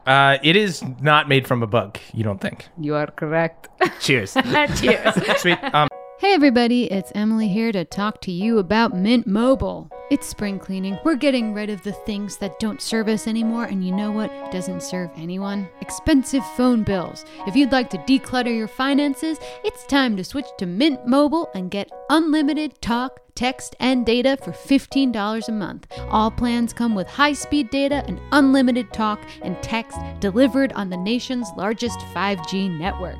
Uh, 0.07 0.39
it 0.43 0.57
is 0.57 0.83
not 1.01 1.29
made 1.29 1.47
from 1.47 1.63
a 1.63 1.67
bug. 1.67 1.99
You 2.13 2.25
don't 2.25 2.41
think? 2.41 2.69
You 2.79 2.95
are 2.95 3.07
correct. 3.07 3.69
Cheers. 4.01 4.35
Cheers. 4.81 5.15
Sweet. 5.41 5.59
Um, 5.75 5.89
Hey 6.21 6.35
everybody, 6.35 6.85
it's 6.85 7.11
Emily 7.15 7.49
here 7.49 7.73
to 7.73 7.87
talk 7.87 8.21
to 8.21 8.31
you 8.31 8.59
about 8.59 8.95
Mint 8.95 9.27
Mobile. 9.27 9.91
It's 10.11 10.27
spring 10.27 10.59
cleaning. 10.59 10.99
We're 11.03 11.15
getting 11.15 11.55
rid 11.55 11.71
of 11.71 11.83
the 11.83 11.93
things 11.93 12.37
that 12.39 12.59
don't 12.59 12.83
serve 12.83 13.09
us 13.09 13.27
anymore, 13.27 13.65
and 13.65 13.83
you 13.83 13.91
know 13.91 14.11
what 14.11 14.31
doesn't 14.53 14.83
serve 14.83 15.09
anyone? 15.17 15.67
Expensive 15.81 16.45
phone 16.57 16.83
bills. 16.83 17.25
If 17.47 17.57
you'd 17.57 17.73
like 17.73 17.89
to 17.91 17.99
declutter 17.99 18.55
your 18.55 18.69
finances, 18.69 19.39
it's 19.65 19.87
time 19.87 20.15
to 20.19 20.25
switch 20.25 20.49
to 20.59 20.67
Mint 20.67 21.07
Mobile 21.07 21.49
and 21.55 21.71
get 21.71 21.91
unlimited 22.11 22.83
talk, 22.83 23.21
text, 23.37 23.77
and 23.81 24.05
data 24.05 24.37
for 24.43 24.51
$15 24.51 25.49
a 25.49 25.53
month. 25.53 25.87
All 26.11 26.31
plans 26.31 26.73
come 26.73 26.95
with 26.95 27.07
high 27.07 27.33
speed 27.33 27.71
data 27.71 28.05
and 28.07 28.21
unlimited 28.33 28.93
talk 28.93 29.21
and 29.43 29.57
text 29.63 29.97
delivered 30.19 30.73
on 30.73 30.91
the 30.91 30.97
nation's 30.97 31.49
largest 31.57 32.01
5G 32.13 32.79
network. 32.79 33.19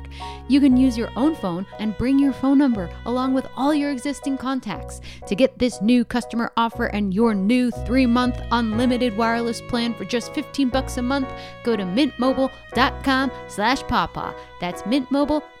You 0.49 0.59
can 0.59 0.75
use 0.75 0.97
your 0.97 1.09
own 1.15 1.35
phone 1.35 1.65
and 1.79 1.97
bring 1.97 2.19
your 2.19 2.33
phone 2.33 2.57
number 2.57 2.90
along 3.05 3.33
with 3.33 3.47
all 3.55 3.73
your 3.73 3.91
existing 3.91 4.37
contacts. 4.37 5.01
To 5.27 5.35
get 5.35 5.57
this 5.57 5.81
new 5.81 6.03
customer 6.03 6.51
offer 6.57 6.85
and 6.87 7.13
your 7.13 7.33
new 7.33 7.71
3-month 7.71 8.39
unlimited 8.51 9.15
wireless 9.17 9.61
plan 9.61 9.93
for 9.93 10.05
just 10.05 10.33
15 10.33 10.69
bucks 10.69 10.97
a 10.97 11.01
month, 11.01 11.29
go 11.63 11.75
to 11.75 11.83
mintmobile.com 11.83 13.31
slash 13.47 13.83
pawpaw. 13.83 14.33
That's 14.59 14.81
mintmobile.com 14.83 15.60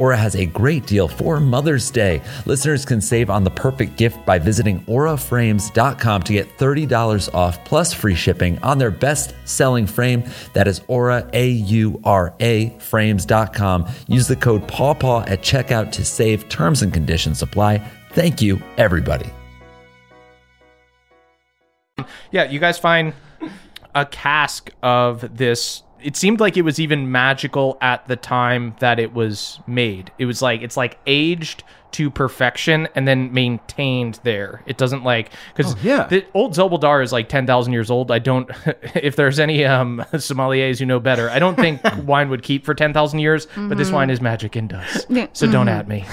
Aura 0.00 0.16
has 0.16 0.34
a 0.34 0.46
great 0.46 0.86
deal 0.86 1.06
for 1.06 1.38
Mother's 1.38 1.90
Day. 1.90 2.22
Listeners 2.46 2.86
can 2.86 3.00
save 3.02 3.28
on 3.28 3.44
the 3.44 3.50
perfect 3.50 3.96
gift 3.96 4.24
by 4.24 4.38
visiting 4.38 4.80
auraframes.com 4.86 6.22
to 6.22 6.32
get 6.32 6.58
$30 6.58 7.34
off 7.34 7.62
plus 7.66 7.92
free 7.92 8.14
shipping 8.14 8.58
on 8.62 8.78
their 8.78 8.90
best 8.90 9.34
selling 9.44 9.86
frame. 9.86 10.24
That 10.54 10.66
is 10.66 10.80
Aura, 10.88 11.28
A 11.34 11.50
U 11.50 12.00
R 12.04 12.34
A, 12.40 12.70
frames.com. 12.78 13.88
Use 14.08 14.26
the 14.26 14.36
code 14.36 14.66
PAWPAW 14.66 15.28
at 15.28 15.42
checkout 15.42 15.92
to 15.92 16.04
save. 16.04 16.48
Terms 16.48 16.80
and 16.82 16.92
conditions 16.92 17.42
apply. 17.42 17.78
Thank 18.12 18.40
you, 18.40 18.60
everybody. 18.78 19.30
yeah, 22.30 22.44
you 22.44 22.58
guys 22.58 22.78
find 22.78 23.12
a 23.94 24.06
cask 24.06 24.70
of 24.82 25.36
this. 25.36 25.82
It 26.02 26.16
seemed 26.16 26.40
like 26.40 26.56
it 26.56 26.62
was 26.62 26.78
even 26.80 27.10
magical 27.10 27.76
at 27.80 28.06
the 28.08 28.16
time 28.16 28.74
that 28.80 28.98
it 28.98 29.12
was 29.12 29.60
made. 29.66 30.10
It 30.18 30.26
was 30.26 30.40
like 30.42 30.62
it's 30.62 30.76
like 30.76 30.98
aged 31.06 31.62
to 31.92 32.10
perfection 32.10 32.88
and 32.94 33.06
then 33.06 33.32
maintained 33.32 34.20
there. 34.22 34.62
It 34.66 34.78
doesn't 34.78 35.04
like 35.04 35.30
because 35.54 35.74
yeah. 35.82 36.06
the 36.06 36.24
old 36.34 36.54
Zelbaldar 36.54 37.02
is 37.02 37.12
like 37.12 37.28
ten 37.28 37.46
thousand 37.46 37.72
years 37.72 37.90
old. 37.90 38.10
I 38.10 38.18
don't. 38.18 38.50
if 38.94 39.16
there's 39.16 39.38
any 39.38 39.64
um 39.64 40.04
sommeliers 40.12 40.78
who 40.78 40.86
know 40.86 41.00
better, 41.00 41.30
I 41.30 41.38
don't 41.38 41.56
think 41.56 41.80
wine 42.04 42.30
would 42.30 42.42
keep 42.42 42.64
for 42.64 42.74
ten 42.74 42.92
thousand 42.92 43.20
years. 43.20 43.46
But 43.56 43.78
this 43.78 43.90
wine 43.90 44.10
is 44.10 44.20
magic 44.20 44.56
and 44.56 44.68
does. 44.68 45.06
Yeah, 45.08 45.26
So 45.32 45.50
don't 45.50 45.68
at 45.68 45.88
me. 45.88 46.04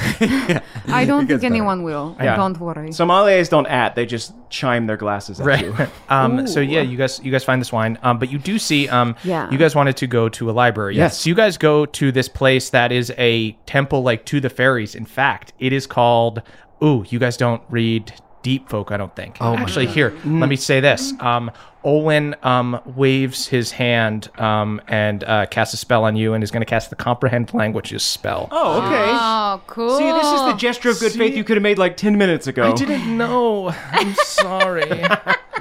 I 0.87 1.05
don't 1.05 1.27
think 1.27 1.43
anyone 1.43 1.83
will. 1.83 2.15
Yeah. 2.19 2.35
Don't 2.35 2.59
worry. 2.59 2.89
Sommeliers 2.89 3.49
don't 3.49 3.67
at, 3.67 3.95
they 3.95 4.05
just 4.05 4.33
chime 4.49 4.87
their 4.87 4.97
glasses 4.97 5.39
at 5.39 5.61
you. 5.61 5.71
Right. 5.71 5.89
um, 6.09 6.47
so 6.47 6.59
yeah, 6.59 6.81
you 6.81 6.97
guys 6.97 7.19
you 7.23 7.31
guys 7.31 7.43
find 7.43 7.61
this 7.61 7.71
wine. 7.71 7.97
Um, 8.03 8.19
but 8.19 8.31
you 8.31 8.37
do 8.37 8.57
see 8.59 8.87
um 8.89 9.15
Yeah. 9.23 9.49
you 9.51 9.57
guys 9.57 9.75
wanted 9.75 9.97
to 9.97 10.07
go 10.07 10.29
to 10.29 10.49
a 10.49 10.53
library. 10.53 10.95
Yes. 10.95 11.21
So 11.21 11.29
you 11.29 11.35
guys 11.35 11.57
go 11.57 11.85
to 11.85 12.11
this 12.11 12.27
place 12.29 12.69
that 12.71 12.91
is 12.91 13.11
a 13.17 13.51
temple 13.65 14.03
like 14.03 14.25
to 14.25 14.39
the 14.39 14.49
fairies. 14.49 14.95
In 14.95 15.05
fact, 15.05 15.53
it 15.59 15.66
is 15.73 15.87
called 15.87 16.41
Ooh, 16.83 17.03
you 17.09 17.17
guys 17.17 17.37
don't 17.37 17.63
read 17.69 18.13
Deep 18.43 18.69
Folk, 18.69 18.91
I 18.91 18.97
don't 18.97 19.15
think. 19.15 19.37
Oh 19.41 19.55
Actually, 19.55 19.87
here, 19.87 20.15
let 20.25 20.47
me 20.47 20.55
say 20.55 20.79
this. 20.79 21.13
Um 21.19 21.51
Olwen 21.87 22.35
um, 22.45 22.81
waves 22.97 23.47
his 23.47 23.71
hand 23.71 24.29
um, 24.39 24.81
and 24.89 25.23
uh, 25.23 25.45
casts 25.45 25.73
a 25.73 25.77
spell 25.77 26.03
on 26.03 26.17
you 26.17 26.33
and 26.33 26.43
is 26.43 26.51
going 26.51 26.61
to 26.61 26.65
cast 26.65 26.89
the 26.89 26.97
Comprehend 26.97 27.53
Languages 27.53 28.03
spell. 28.03 28.49
Oh, 28.51 28.81
okay. 28.85 29.09
Oh, 29.09 29.61
cool. 29.67 29.97
See, 29.97 30.11
this 30.11 30.25
is 30.27 30.41
the 30.41 30.53
gesture 30.55 30.89
of 30.89 30.99
good 30.99 31.13
faith 31.13 31.33
you 31.35 31.45
could 31.45 31.55
have 31.55 31.63
made 31.63 31.77
like 31.77 31.95
10 31.95 32.17
minutes 32.17 32.45
ago. 32.47 32.69
I 32.71 32.75
didn't 32.75 33.17
know. 33.17 33.69
I'm 33.91 34.13
sorry. 34.23 35.01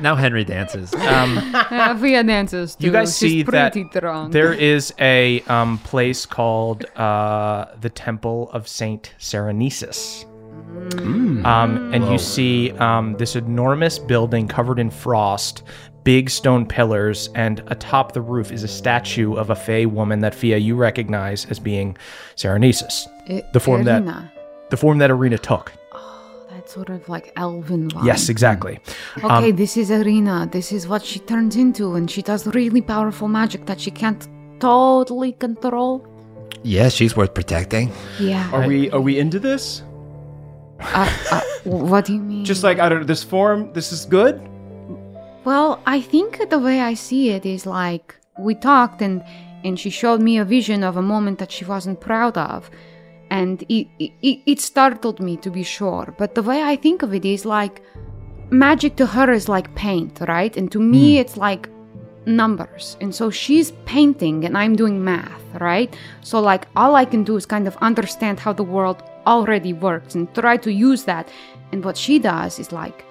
Now 0.01 0.17
Henry 0.17 0.45
dances. 0.45 0.93
Uh, 1.07 1.97
Fia 1.99 2.23
dances 2.25 2.75
too. 2.75 2.87
you 2.87 2.93
guys 2.93 3.17
She's 3.17 3.31
see 3.31 3.43
that 3.45 3.73
pretty 3.73 3.89
drunk. 3.91 4.33
there 4.33 4.53
is 4.53 4.93
a 4.99 5.41
um, 5.43 5.79
place 5.79 6.27
called 6.27 6.85
uh, 6.97 7.67
the 7.81 7.89
Temple 7.91 8.51
of 8.53 8.67
Saint 8.67 9.15
Serenesis. 9.19 10.25
Um, 11.45 11.93
and 11.95 12.05
you 12.11 12.19
see 12.19 12.73
um, 12.73 13.15
this 13.17 13.37
enormous 13.37 13.99
building 13.99 14.49
covered 14.49 14.79
in 14.79 14.91
frost, 14.91 15.63
big 16.07 16.31
stone 16.31 16.65
pillars, 16.65 17.29
and 17.35 17.55
atop 17.67 18.13
the 18.13 18.21
roof 18.23 18.53
is 18.53 18.63
a 18.63 18.69
statue 18.69 19.35
of 19.35 19.51
a 19.51 19.57
fey 19.57 19.85
woman 19.87 20.21
that 20.21 20.35
Fia 20.35 20.57
you 20.57 20.75
recognize 20.77 21.45
as 21.51 21.59
being 21.59 21.97
Serenesis, 22.37 22.95
I- 23.29 23.43
the 23.53 23.61
form 23.61 23.83
that- 23.85 24.03
Irina. 24.03 24.33
the 24.71 24.77
form 24.77 24.99
that 24.99 25.11
Irina 25.11 25.39
took. 25.39 25.73
That's 26.53 26.73
sort 26.73 26.89
of 26.91 27.09
like 27.09 27.33
elven 27.37 27.91
vibe. 27.91 28.07
Yes, 28.07 28.29
exactly. 28.29 28.79
Okay, 29.23 29.51
this 29.63 29.77
is 29.77 29.91
Irina. 29.91 30.49
This 30.51 30.73
is 30.73 30.89
what 30.89 31.03
she 31.05 31.19
turns 31.19 31.55
into, 31.57 31.95
and 31.97 32.11
she 32.11 32.23
does 32.23 32.47
really 32.59 32.81
powerful 32.81 33.29
magic 33.29 33.67
that 33.67 33.79
she 33.81 33.91
can't 33.91 34.23
totally 34.61 35.33
control. 35.33 35.95
yeah, 36.63 36.89
she's 36.89 37.15
worth 37.17 37.35
protecting. 37.35 37.87
Yeah. 38.19 38.49
Are 38.55 38.67
we 38.67 38.91
are 38.91 39.01
we 39.09 39.19
into 39.19 39.39
this? 39.49 39.83
Uh, 40.81 41.09
uh, 41.33 41.41
what 41.65 42.05
do 42.07 42.13
you 42.15 42.21
mean? 42.33 42.45
Just 42.45 42.63
like 42.65 42.79
I 42.79 42.89
don't 42.89 43.01
know, 43.01 43.11
this 43.15 43.23
form, 43.25 43.73
this 43.73 43.93
is 43.93 44.05
good. 44.07 44.35
Well, 45.47 45.81
I 45.87 46.01
think 46.01 46.51
the 46.51 46.59
way 46.59 46.81
I 46.81 46.95
see 46.95 47.31
it 47.31 47.47
is 47.47 47.67
like 47.67 48.17
we 48.37 48.57
talked 48.57 49.01
and 49.01 49.23
and 49.63 49.79
she 49.79 49.91
showed 49.91 50.21
me 50.21 50.39
a 50.39 50.45
vision 50.45 50.83
of 50.83 50.97
a 50.97 51.03
moment 51.03 51.39
that 51.39 51.53
she 51.53 51.65
wasn't 51.65 52.01
proud 52.01 52.37
of. 52.37 52.69
And 53.31 53.63
it, 53.69 53.87
it, 54.01 54.41
it 54.45 54.61
startled 54.61 55.21
me 55.21 55.37
to 55.39 55.51
be 55.51 55.63
sure. 55.63 56.13
But 56.19 56.35
the 56.35 56.43
way 56.43 56.63
I 56.65 56.75
think 56.75 57.03
of 57.03 57.15
it 57.15 57.25
is 57.25 57.45
like 57.45 57.81
magic 58.51 58.97
to 58.97 59.07
her 59.07 59.31
is 59.31 59.49
like 59.49 59.73
paint, 59.77 60.19
right? 60.27 60.57
And 60.57 60.71
to 60.73 60.81
me, 60.81 61.15
hmm. 61.15 61.21
it's 61.21 61.37
like 61.37 61.69
numbers. 62.27 62.97
And 63.01 63.15
so 63.15 63.31
she's 63.31 63.71
painting 63.85 64.45
and 64.45 64.59
I'm 64.59 64.75
doing 64.75 65.05
math, 65.05 65.45
right? 65.61 65.97
So, 66.23 66.41
like, 66.41 66.67
all 66.75 66.97
I 66.97 67.05
can 67.05 67.23
do 67.23 67.37
is 67.37 67.47
kind 67.47 67.69
of 67.69 67.77
understand 67.77 68.41
how 68.41 68.53
the 68.53 68.65
world 68.65 69.01
already 69.29 69.73
works 69.73 70.17
and 70.17 70.33
try 70.35 70.57
to 70.57 70.73
use 70.73 71.05
that. 71.05 71.29
And 71.71 71.85
what 71.85 71.97
she 71.97 72.19
does 72.19 72.59
is 72.59 72.73
like 72.73 73.05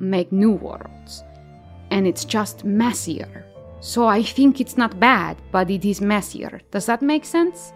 make 0.00 0.30
new 0.32 0.52
worlds 0.52 1.24
and 1.90 2.06
it's 2.06 2.24
just 2.24 2.64
messier. 2.64 3.44
So 3.80 4.06
I 4.06 4.22
think 4.22 4.60
it's 4.60 4.76
not 4.76 4.98
bad, 4.98 5.36
but 5.52 5.70
it 5.70 5.84
is 5.84 6.00
messier. 6.00 6.60
Does 6.70 6.86
that 6.86 7.00
make 7.02 7.24
sense? 7.24 7.72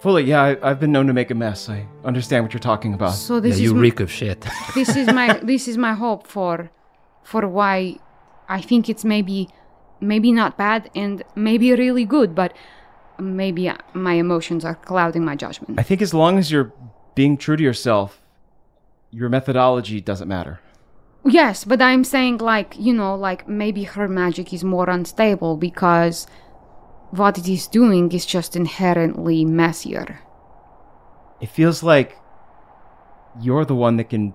Fully, 0.00 0.24
yeah, 0.24 0.42
I, 0.42 0.70
I've 0.70 0.80
been 0.80 0.90
known 0.90 1.06
to 1.06 1.12
make 1.12 1.30
a 1.30 1.34
mess. 1.34 1.68
I 1.68 1.86
understand 2.04 2.44
what 2.44 2.52
you're 2.52 2.60
talking 2.60 2.94
about. 2.94 3.10
So 3.12 3.34
Yeah, 3.34 3.40
this 3.40 3.60
you 3.60 3.66
is 3.66 3.72
m- 3.72 3.80
reek 3.80 4.00
of 4.00 4.10
shit. 4.10 4.44
this 4.74 4.96
is 4.96 5.06
my 5.12 5.38
this 5.42 5.68
is 5.68 5.76
my 5.78 5.92
hope 5.94 6.26
for 6.26 6.70
for 7.22 7.46
why 7.46 7.98
I 8.48 8.60
think 8.60 8.88
it's 8.88 9.04
maybe 9.04 9.48
maybe 10.00 10.32
not 10.32 10.58
bad 10.58 10.90
and 10.94 11.22
maybe 11.36 11.72
really 11.72 12.04
good, 12.04 12.34
but 12.34 12.52
maybe 13.18 13.68
uh, 13.68 13.76
my 13.94 14.14
emotions 14.14 14.64
are 14.64 14.74
clouding 14.74 15.24
my 15.24 15.36
judgment. 15.36 15.78
I 15.78 15.84
think 15.84 16.02
as 16.02 16.12
long 16.12 16.38
as 16.38 16.50
you're 16.50 16.72
being 17.14 17.36
true 17.36 17.56
to 17.56 17.62
yourself, 17.62 18.20
your 19.10 19.28
methodology 19.28 20.00
doesn't 20.00 20.26
matter. 20.28 20.58
Yes, 21.24 21.64
but 21.64 21.80
I'm 21.80 22.04
saying 22.04 22.38
like, 22.38 22.74
you 22.78 22.92
know, 22.92 23.14
like 23.14 23.46
maybe 23.46 23.84
her 23.84 24.08
magic 24.08 24.52
is 24.52 24.64
more 24.64 24.90
unstable 24.90 25.56
because 25.56 26.26
what 27.10 27.38
it 27.38 27.48
is 27.48 27.68
doing 27.68 28.10
is 28.12 28.26
just 28.26 28.56
inherently 28.56 29.44
messier. 29.44 30.20
It 31.40 31.50
feels 31.50 31.82
like 31.82 32.16
you're 33.40 33.64
the 33.64 33.74
one 33.74 33.96
that 33.96 34.10
can 34.10 34.34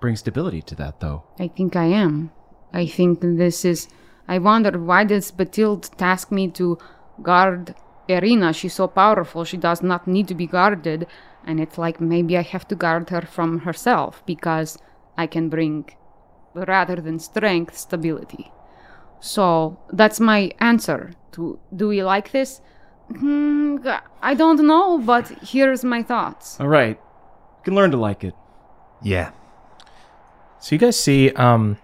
bring 0.00 0.16
stability 0.16 0.62
to 0.62 0.74
that, 0.76 1.00
though. 1.00 1.24
I 1.38 1.48
think 1.48 1.76
I 1.76 1.86
am. 1.86 2.30
I 2.72 2.86
think 2.86 3.20
this 3.20 3.64
is. 3.64 3.88
I 4.26 4.38
wonder 4.38 4.78
why 4.78 5.04
does 5.04 5.30
Batilde 5.30 5.90
task 5.96 6.30
me 6.30 6.48
to 6.52 6.78
guard 7.22 7.74
Irina? 8.08 8.52
She's 8.52 8.74
so 8.74 8.88
powerful, 8.88 9.44
she 9.44 9.56
does 9.56 9.82
not 9.82 10.06
need 10.06 10.28
to 10.28 10.34
be 10.34 10.46
guarded. 10.46 11.06
And 11.46 11.60
it's 11.60 11.78
like 11.78 12.00
maybe 12.00 12.38
I 12.38 12.42
have 12.42 12.66
to 12.68 12.74
guard 12.74 13.10
her 13.10 13.22
from 13.22 13.60
herself 13.60 14.22
because 14.24 14.78
I 15.16 15.26
can 15.26 15.48
bring, 15.48 15.90
rather 16.54 16.96
than 16.96 17.18
strength, 17.18 17.76
stability. 17.76 18.52
So 19.20 19.78
that's 19.92 20.20
my 20.20 20.52
answer. 20.60 21.12
To 21.32 21.58
do 21.74 21.88
we 21.88 22.02
like 22.04 22.30
this? 22.32 22.60
Hmm, 23.10 23.78
I 24.22 24.34
don't 24.34 24.60
know, 24.66 24.98
but 24.98 25.28
here's 25.42 25.84
my 25.84 26.02
thoughts. 26.02 26.58
All 26.60 26.68
right, 26.68 26.96
you 26.98 27.62
can 27.64 27.74
learn 27.74 27.90
to 27.90 27.96
like 27.96 28.24
it. 28.24 28.34
yeah. 29.02 29.30
So 30.60 30.74
you 30.74 30.78
guys 30.78 30.98
see 30.98 31.30
um 31.32 31.76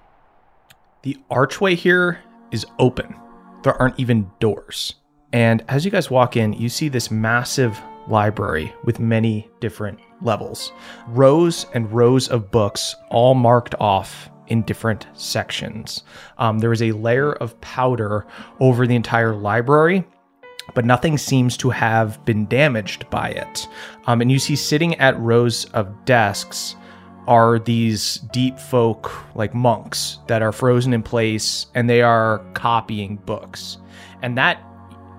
the 1.03 1.17
archway 1.31 1.75
here 1.75 2.21
is 2.51 2.65
open. 2.79 3.15
There 3.63 3.75
aren't 3.75 3.99
even 4.01 4.31
doors. 4.41 4.95
And 5.33 5.63
as 5.69 5.85
you 5.85 5.91
guys 5.91 6.11
walk 6.11 6.37
in, 6.37 6.53
you 6.55 6.69
see 6.69 6.89
this 6.89 7.11
massive 7.11 7.79
library 8.09 8.73
with 8.85 8.99
many 8.99 9.49
different 9.61 9.99
levels. 10.23 10.73
Rows 11.09 11.67
and 11.75 11.93
rows 11.93 12.29
of 12.29 12.51
books 12.51 12.97
all 13.11 13.35
marked 13.35 13.75
off 13.79 14.31
in 14.51 14.63
different 14.63 15.07
sections. 15.15 16.03
Um, 16.39 16.59
there 16.59 16.73
is 16.73 16.83
a 16.83 16.93
layer 16.93 17.33
of 17.33 17.59
powder 17.61 18.27
over 18.61 18.87
the 18.87 18.95
entire 18.97 19.35
library 19.35 20.05
but 20.75 20.85
nothing 20.85 21.19
seems 21.19 21.57
to 21.57 21.71
have 21.71 22.25
been 22.25 22.47
damaged 22.47 23.09
by 23.11 23.31
it. 23.31 23.67
Um, 24.07 24.21
and 24.21 24.31
you 24.31 24.39
see 24.39 24.57
sitting 24.57 24.95
at 24.97 25.19
rows 25.19 25.65
of 25.67 26.05
desks 26.05 26.77
are 27.27 27.59
these 27.59 28.17
deep 28.33 28.59
folk 28.59 29.13
like 29.35 29.55
monks 29.55 30.19
that 30.27 30.43
are 30.43 30.53
frozen 30.53 30.93
in 30.93 31.03
place 31.03 31.67
and 31.75 31.89
they 31.89 32.03
are 32.03 32.39
copying 32.55 33.17
books. 33.17 33.79
And 34.23 34.37
that 34.39 34.63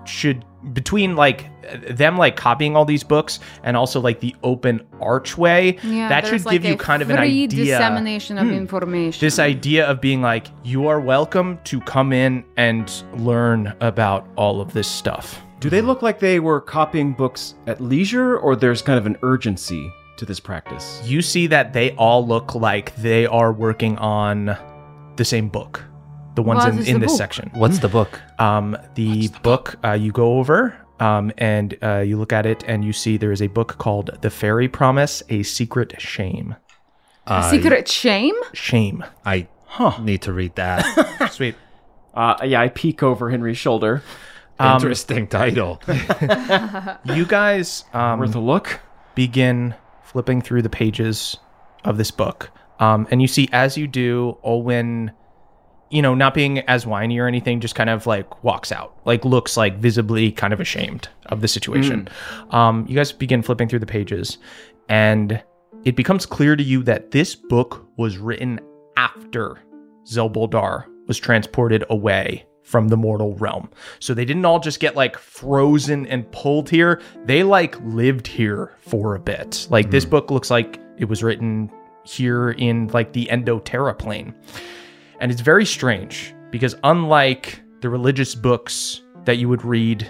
should 0.04 0.44
between 0.72 1.16
like 1.16 1.48
them 1.90 2.16
like 2.16 2.36
copying 2.36 2.76
all 2.76 2.84
these 2.84 3.02
books 3.04 3.40
and 3.64 3.76
also 3.76 4.00
like 4.00 4.20
the 4.20 4.34
open 4.42 4.80
archway 5.00 5.76
Yeah, 5.82 6.08
that 6.08 6.26
should 6.26 6.44
like 6.44 6.52
give 6.52 6.64
you 6.64 6.76
kind 6.76 7.02
of 7.02 7.10
an 7.10 7.16
free 7.16 7.44
idea 7.44 7.64
Hmm. 7.64 7.64
dissemination 7.64 8.38
of 8.38 8.50
information. 8.50 9.20
this 9.24 9.38
idea 9.38 9.86
of 9.86 10.00
being 10.00 10.20
like 10.22 10.46
you 10.64 10.86
are 10.88 11.00
welcome 11.00 11.58
to 11.64 11.80
come 11.80 12.12
in 12.12 12.44
and 12.56 12.90
learn 13.16 13.74
about 13.80 14.26
all 14.36 14.60
of 14.60 14.72
this 14.72 14.88
stuff 14.88 15.40
Do 15.60 15.70
they 15.70 15.80
look 15.80 16.02
like 16.02 16.18
they 16.20 16.40
were 16.40 16.60
copying 16.60 17.12
books 17.12 17.54
at 17.66 17.80
leisure, 17.80 18.36
or 18.38 18.56
there's 18.56 18.82
kind 18.82 18.98
of 18.98 19.06
an 19.06 19.16
urgency 19.22 19.92
to 20.16 20.24
this 20.24 20.40
practice? 20.40 21.00
you 21.04 21.22
see 21.22 21.46
that 21.48 21.72
they 21.72 21.92
all 21.92 22.26
look 22.26 22.54
like 22.54 22.94
they 22.96 23.26
are 23.26 23.52
working 23.52 23.96
on 23.98 24.56
the 25.16 25.24
same 25.24 25.48
book 25.48 25.82
the 26.34 26.42
ones 26.42 26.64
What 26.64 26.72
in, 26.74 26.78
in 26.86 26.94
the 26.94 27.00
this 27.00 27.12
book? 27.12 27.18
section 27.18 27.50
What's 27.54 27.78
the 27.80 27.88
book? 27.88 28.20
um, 28.38 28.76
the, 28.94 29.28
book, 29.42 29.76
uh, 29.84 29.92
you 29.92 30.12
go 30.12 30.38
over 30.38 30.74
um, 31.00 31.32
and 31.38 31.76
uh, 31.82 31.98
you 31.98 32.16
look 32.18 32.32
at 32.32 32.46
it 32.46 32.62
and 32.66 32.84
you 32.84 32.92
see 32.92 33.16
there 33.16 33.32
is 33.32 33.42
a 33.42 33.48
book 33.48 33.76
called 33.78 34.18
the 34.22 34.30
fairy 34.30 34.68
promise 34.68 35.22
a 35.28 35.42
secret 35.42 36.00
shame 36.00 36.56
Uh, 37.26 37.50
Secret 37.50 37.88
shame? 37.88 38.34
shame 38.52 39.04
I 39.24 39.46
need 40.00 40.22
to 40.22 40.32
read 40.32 40.54
that. 40.56 41.30
sweet 41.32 41.54
Uh, 42.14 42.36
yeah, 42.44 42.60
I 42.60 42.68
peek 42.68 43.02
over 43.02 43.30
Henry's 43.30 43.56
shoulder. 43.58 44.02
Interesting 44.60 45.26
title. 45.26 45.80
you 47.04 47.24
guys 47.26 47.84
um, 47.92 48.18
Worth 48.20 48.34
a 48.34 48.38
look. 48.40 48.80
begin 49.14 49.74
flipping 50.02 50.42
through 50.42 50.62
the 50.62 50.68
pages 50.68 51.36
of 51.84 51.96
this 51.96 52.10
book. 52.10 52.50
Um, 52.78 53.06
and 53.10 53.20
you 53.22 53.28
see, 53.28 53.48
as 53.52 53.76
you 53.78 53.86
do, 53.88 54.36
Olwen, 54.44 55.12
you 55.92 56.00
know, 56.00 56.14
not 56.14 56.32
being 56.32 56.60
as 56.60 56.86
whiny 56.86 57.18
or 57.18 57.26
anything, 57.26 57.60
just 57.60 57.74
kind 57.74 57.90
of 57.90 58.06
like 58.06 58.42
walks 58.42 58.72
out, 58.72 58.96
like 59.04 59.24
looks 59.26 59.58
like 59.58 59.76
visibly 59.76 60.32
kind 60.32 60.54
of 60.54 60.60
ashamed 60.60 61.08
of 61.26 61.42
the 61.42 61.48
situation. 61.48 62.08
Um, 62.50 62.86
you 62.88 62.96
guys 62.96 63.12
begin 63.12 63.42
flipping 63.42 63.68
through 63.68 63.80
the 63.80 63.86
pages, 63.86 64.38
and 64.88 65.42
it 65.84 65.94
becomes 65.94 66.24
clear 66.24 66.56
to 66.56 66.62
you 66.62 66.82
that 66.84 67.10
this 67.10 67.34
book 67.34 67.86
was 67.98 68.16
written 68.16 68.58
after 68.96 69.60
Zelboldar 70.04 70.86
was 71.06 71.18
transported 71.18 71.84
away 71.90 72.46
from 72.62 72.88
the 72.88 72.96
mortal 72.96 73.34
realm. 73.36 73.68
So 73.98 74.14
they 74.14 74.24
didn't 74.24 74.46
all 74.46 74.60
just 74.60 74.80
get 74.80 74.96
like 74.96 75.18
frozen 75.18 76.06
and 76.06 76.30
pulled 76.32 76.70
here. 76.70 77.02
They 77.26 77.42
like 77.42 77.78
lived 77.82 78.26
here 78.26 78.72
for 78.78 79.14
a 79.14 79.20
bit. 79.20 79.66
Like 79.68 79.90
this 79.90 80.06
book 80.06 80.30
looks 80.30 80.50
like 80.50 80.80
it 80.96 81.06
was 81.06 81.22
written 81.22 81.70
here 82.04 82.52
in 82.52 82.88
like 82.88 83.12
the 83.12 83.26
Endoterra 83.30 83.98
plane. 83.98 84.34
And 85.22 85.30
it's 85.30 85.40
very 85.40 85.64
strange 85.64 86.34
because 86.50 86.74
unlike 86.82 87.62
the 87.80 87.88
religious 87.88 88.34
books 88.34 89.02
that 89.24 89.38
you 89.38 89.48
would 89.48 89.64
read 89.64 90.04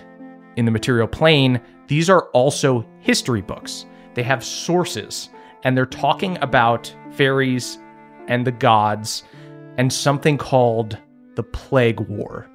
in 0.57 0.65
the 0.65 0.71
material 0.71 1.07
plane, 1.07 1.61
these 1.87 2.09
are 2.09 2.31
also 2.31 2.87
history 3.01 3.43
books. 3.43 3.85
They 4.15 4.23
have 4.23 4.43
sources 4.43 5.29
and 5.65 5.77
they're 5.77 5.85
talking 5.85 6.39
about 6.41 6.93
fairies 7.13 7.79
and 8.27 8.47
the 8.47 8.53
gods 8.53 9.25
and 9.77 9.93
something 9.93 10.39
called 10.39 10.97
the 11.35 11.43
Plague 11.43 12.01
War. 12.01 12.51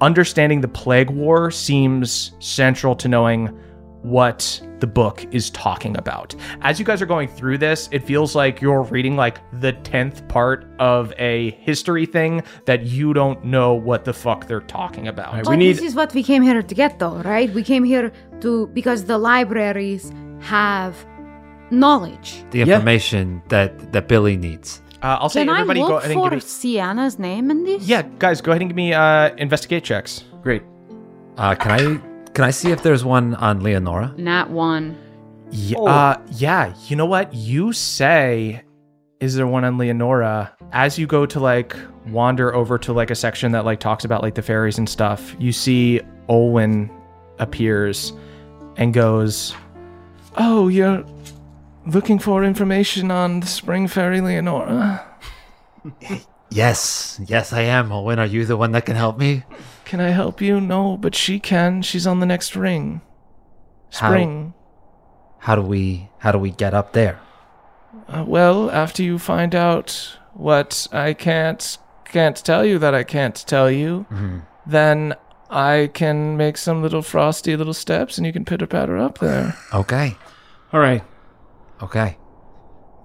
Understanding 0.00 0.60
the 0.60 0.68
Plague 0.68 1.10
War 1.10 1.50
seems 1.50 2.30
central 2.38 2.94
to 2.94 3.08
knowing 3.08 3.58
what 4.02 4.60
the 4.80 4.86
book 4.86 5.24
is 5.32 5.50
talking 5.50 5.96
about. 5.96 6.34
As 6.62 6.78
you 6.78 6.84
guys 6.84 7.00
are 7.00 7.06
going 7.06 7.28
through 7.28 7.58
this, 7.58 7.88
it 7.92 8.00
feels 8.04 8.34
like 8.34 8.60
you're 8.60 8.82
reading 8.82 9.16
like 9.16 9.38
the 9.60 9.72
10th 9.72 10.26
part 10.28 10.66
of 10.78 11.12
a 11.18 11.50
history 11.52 12.04
thing 12.06 12.42
that 12.66 12.82
you 12.84 13.12
don't 13.12 13.44
know 13.44 13.74
what 13.74 14.04
the 14.04 14.12
fuck 14.12 14.46
they're 14.48 14.60
talking 14.60 15.08
about. 15.08 15.32
Right, 15.32 15.44
But 15.44 15.50
we 15.50 15.56
need 15.56 15.76
this 15.76 15.82
is 15.90 15.94
what 15.94 16.12
we 16.14 16.22
came 16.22 16.42
here 16.42 16.60
to 16.62 16.74
get, 16.74 16.98
though, 16.98 17.16
right? 17.22 17.52
We 17.52 17.62
came 17.62 17.84
here 17.84 18.12
to 18.40 18.66
because 18.68 19.04
the 19.04 19.18
libraries 19.18 20.12
have 20.40 21.06
knowledge. 21.70 22.44
The 22.50 22.62
information 22.62 23.42
that 23.48 23.92
that 23.92 24.08
Billy 24.08 24.36
needs. 24.36 24.82
Uh, 25.02 25.18
I'll 25.20 25.28
say 25.28 25.40
Can 25.40 25.48
I 25.48 25.60
everybody 25.60 25.80
go 25.80 25.86
look 25.88 25.98
ahead 26.04 26.10
and 26.12 26.20
for 26.20 26.30
give 26.30 26.36
me. 26.36 26.40
Sienna's 26.40 27.18
name 27.18 27.50
in 27.50 27.64
this? 27.64 27.86
Yeah, 27.86 28.02
guys, 28.18 28.40
go 28.40 28.52
ahead 28.52 28.62
and 28.62 28.70
give 28.70 28.76
me 28.76 28.92
uh, 28.92 29.34
investigate 29.36 29.82
checks. 29.84 30.24
great. 30.42 30.62
Uh, 31.38 31.54
can 31.54 31.70
I 31.72 32.11
can 32.34 32.44
I 32.44 32.50
see 32.50 32.70
if 32.70 32.82
there's 32.82 33.04
one 33.04 33.34
on 33.34 33.60
Leonora? 33.60 34.14
Not 34.16 34.50
one. 34.50 34.96
Yeah, 35.50 35.78
uh, 35.78 36.20
yeah. 36.32 36.74
You 36.86 36.96
know 36.96 37.06
what? 37.06 37.32
You 37.34 37.72
say, 37.72 38.62
is 39.20 39.34
there 39.34 39.46
one 39.46 39.64
on 39.64 39.78
Leonora? 39.78 40.56
As 40.72 40.98
you 40.98 41.06
go 41.06 41.26
to 41.26 41.38
like 41.40 41.76
wander 42.06 42.54
over 42.54 42.78
to 42.78 42.92
like 42.92 43.10
a 43.10 43.14
section 43.14 43.52
that 43.52 43.64
like 43.64 43.80
talks 43.80 44.04
about 44.04 44.22
like 44.22 44.34
the 44.34 44.42
fairies 44.42 44.78
and 44.78 44.88
stuff, 44.88 45.36
you 45.38 45.52
see 45.52 46.00
Olwen 46.28 46.90
appears 47.38 48.12
and 48.76 48.94
goes, 48.94 49.54
"Oh, 50.36 50.68
you're 50.68 51.04
looking 51.86 52.18
for 52.18 52.44
information 52.44 53.10
on 53.10 53.40
the 53.40 53.46
spring 53.46 53.88
fairy 53.88 54.20
Leonora? 54.20 55.06
Yes, 56.52 57.18
yes, 57.26 57.54
I 57.54 57.62
am. 57.62 57.90
Owen, 57.90 58.18
are 58.18 58.26
you 58.26 58.44
the 58.44 58.58
one 58.58 58.72
that 58.72 58.84
can 58.84 58.94
help 58.94 59.16
me? 59.16 59.42
Can 59.92 60.00
I 60.00 60.08
help 60.08 60.40
you? 60.40 60.58
No, 60.58 60.96
but 60.96 61.14
she 61.14 61.38
can. 61.38 61.82
She's 61.82 62.06
on 62.06 62.20
the 62.20 62.24
next 62.24 62.56
ring. 62.56 63.02
Spring. 63.90 64.54
How 65.40 65.54
do 65.54 65.60
we 65.60 66.08
how 66.20 66.32
do 66.32 66.38
we 66.38 66.50
get 66.50 66.72
up 66.72 66.94
there? 66.94 67.20
Uh, 68.08 68.24
well, 68.26 68.70
after 68.70 69.02
you 69.02 69.18
find 69.18 69.54
out 69.54 70.16
what 70.32 70.86
I 70.92 71.12
can't 71.12 71.76
can't 72.06 72.38
tell 72.38 72.64
you 72.64 72.78
that 72.78 72.94
I 72.94 73.04
can't 73.04 73.36
tell 73.46 73.70
you, 73.70 74.06
then 74.66 75.14
I 75.50 75.90
can 75.92 76.38
make 76.38 76.56
some 76.56 76.80
little 76.80 77.02
frosty 77.02 77.54
little 77.54 77.74
steps, 77.74 78.16
and 78.16 78.26
you 78.26 78.32
can 78.32 78.46
pitter 78.46 78.66
patter 78.66 78.96
up 78.96 79.18
there. 79.18 79.58
Okay, 79.74 80.16
All 80.72 80.80
right. 80.80 81.04
okay. 81.82 82.16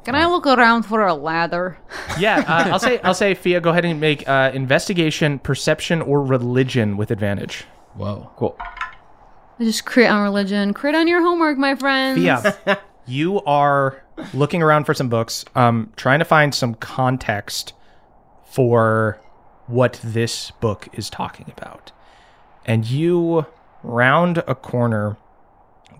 Can 0.07 0.15
I 0.15 0.25
look 0.27 0.47
around 0.47 0.83
for 0.83 1.05
a 1.05 1.13
ladder? 1.13 1.77
yeah, 2.17 2.37
uh, 2.47 2.69
I'll 2.71 2.79
say 2.79 2.97
I'll 3.01 3.13
say 3.13 3.33
Fia, 3.33 3.59
go 3.59 3.71
ahead 3.71 3.83
and 3.83 3.99
make 3.99 4.25
uh, 4.25 4.51
investigation, 4.53 5.37
perception, 5.37 6.01
or 6.01 6.23
religion 6.23 6.95
with 6.95 7.11
advantage. 7.11 7.65
Whoa. 7.93 8.31
Cool. 8.37 8.55
I 8.57 9.65
Just 9.65 9.83
crit 9.83 10.09
on 10.09 10.23
religion. 10.23 10.73
Crit 10.73 10.95
on 10.95 11.09
your 11.09 11.21
homework, 11.21 11.57
my 11.57 11.75
friends. 11.75 12.19
Fia, 12.19 12.79
you 13.05 13.41
are 13.41 14.01
looking 14.33 14.63
around 14.63 14.85
for 14.85 14.93
some 14.93 15.09
books, 15.09 15.43
um, 15.55 15.91
trying 15.97 16.19
to 16.19 16.25
find 16.25 16.55
some 16.55 16.75
context 16.75 17.73
for 18.45 19.19
what 19.65 19.99
this 20.01 20.51
book 20.51 20.87
is 20.93 21.09
talking 21.09 21.51
about. 21.57 21.91
And 22.65 22.89
you 22.89 23.45
round 23.83 24.37
a 24.47 24.55
corner 24.55 25.17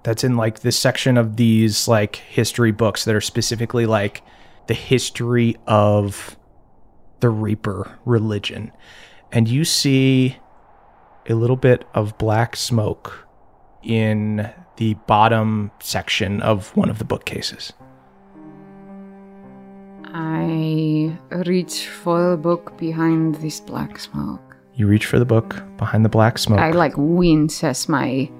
that's 0.04 0.24
in 0.24 0.38
like 0.38 0.60
this 0.60 0.78
section 0.78 1.18
of 1.18 1.36
these 1.36 1.88
like 1.88 2.16
history 2.16 2.72
books 2.72 3.06
that 3.06 3.16
are 3.16 3.22
specifically 3.22 3.86
like 3.86 4.22
the 4.68 4.74
history 4.74 5.56
of 5.68 6.38
the 7.20 7.30
Reaper 7.30 7.98
religion. 8.06 8.72
And 9.32 9.48
you 9.48 9.66
see 9.66 10.38
a 11.28 11.34
little 11.36 11.56
bit 11.56 11.86
of 11.93 12.18
black 12.18 12.56
smoke 12.56 13.28
in 13.84 14.50
the 14.78 14.93
bottom 15.08 15.72
section 15.80 16.41
of 16.41 16.76
one 16.76 16.89
of 16.89 17.00
the 17.00 17.06
bookcases. 17.06 17.74
I 20.06 21.18
reach 21.32 21.88
for 21.88 22.32
the 22.32 22.38
book 22.38 22.78
behind 22.78 23.36
this 23.36 23.60
black 23.60 24.00
smoke. 24.00 24.41
You 24.76 24.88
reach 24.88 25.06
for 25.06 25.20
the 25.20 25.26
book 25.26 25.64
behind 25.78 26.06
the 26.06 26.10
black 26.10 26.38
smoke. 26.38 26.60
I 26.60 26.72
like 26.72 26.93
wince 26.95 27.64
as 27.64 27.89
my 27.89 28.32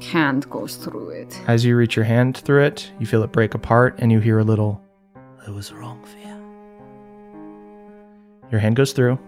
hand 0.00 0.48
goes 0.50 0.76
through 0.76 1.10
it. 1.10 1.40
As 1.46 1.64
you 1.64 1.76
reach 1.76 1.96
your 1.96 2.04
hand 2.04 2.36
through 2.38 2.64
it, 2.64 2.90
you 2.98 3.06
feel 3.06 3.22
it 3.22 3.32
break 3.32 3.54
apart 3.54 3.96
and 3.98 4.12
you 4.12 4.20
hear 4.20 4.38
a 4.38 4.44
little, 4.44 4.80
I 5.46 5.50
was 5.50 5.72
wrong, 5.72 6.04
Fia. 6.04 6.36
Your 8.50 8.60
hand 8.60 8.76
goes 8.76 8.92
through, 8.92 9.18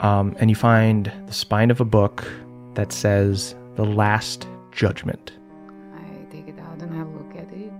um, 0.00 0.36
and 0.38 0.50
you 0.50 0.56
find 0.56 1.10
the 1.26 1.32
spine 1.32 1.70
of 1.70 1.80
a 1.80 1.84
book 1.84 2.26
that 2.74 2.92
says, 2.92 3.54
The 3.76 3.84
Last 3.84 4.46
Judgment. 4.72 5.32
I 5.94 6.32
take 6.32 6.48
it 6.48 6.58
out 6.58 6.82
and 6.82 6.94
I 6.94 7.02
look 7.04 7.36
at 7.36 7.52
it. 7.52 7.72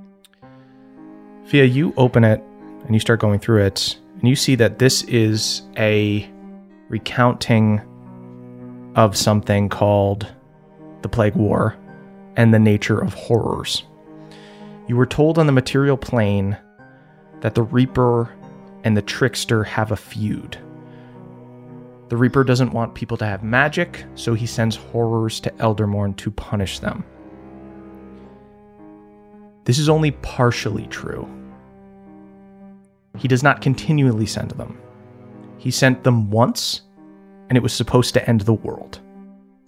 Fia, 1.47 1.65
you 1.65 1.93
open 1.97 2.25
it 2.25 2.43
and 2.85 2.95
you 2.95 3.01
start 3.01 3.21
going 3.21 3.41
through 3.41 3.62
it, 3.65 3.99
and 4.19 4.29
you 4.29 4.37
see 4.37 4.55
that 4.57 4.79
this 4.79 5.03
is 5.05 5.62
a 5.77 6.31
recounting 6.89 7.81
of 8.95 9.17
something 9.17 9.69
called 9.69 10.27
the 11.03 11.09
Plague 11.09 11.35
War 11.35 11.77
and 12.37 12.53
the 12.53 12.59
nature 12.59 13.01
of 13.01 13.14
horrors. 13.14 13.85
You 14.87 14.97
were 14.97 15.07
told 15.07 15.39
on 15.39 15.47
the 15.47 15.53
material 15.53 15.97
plane 15.97 16.57
that 17.41 17.55
the 17.55 17.62
Reaper 17.62 18.35
and 18.85 18.97
the 18.97 19.03
Trickster 19.03 19.64
have 19.64 19.93
a 19.93 19.97
feud. 19.97 20.59
The 22.09 22.16
Reaper 22.16 22.45
doesn't 22.45 22.72
want 22.72 22.95
people 22.95 23.16
to 23.16 23.26
have 23.26 23.43
magic, 23.43 24.05
so 24.14 24.35
he 24.35 24.47
sends 24.47 24.76
horrors 24.76 25.41
to 25.41 25.53
Eldermourne 25.59 26.14
to 26.14 26.30
punish 26.30 26.78
them. 26.78 27.05
This 29.64 29.78
is 29.78 29.89
only 29.89 30.11
partially 30.11 30.87
true. 30.89 31.26
He 33.16 33.28
does 33.28 33.43
not 33.43 33.62
continually 33.62 34.26
send 34.26 34.51
them. 34.53 34.78
He 35.57 35.70
sent 35.70 36.05
them 36.05 36.30
once, 36.30 36.82
and 37.49 37.57
it 37.57 37.62
was 37.62 37.72
supposed 37.72 38.12
to 38.14 38.28
end 38.28 38.43
the 38.43 38.53
world. 38.53 39.01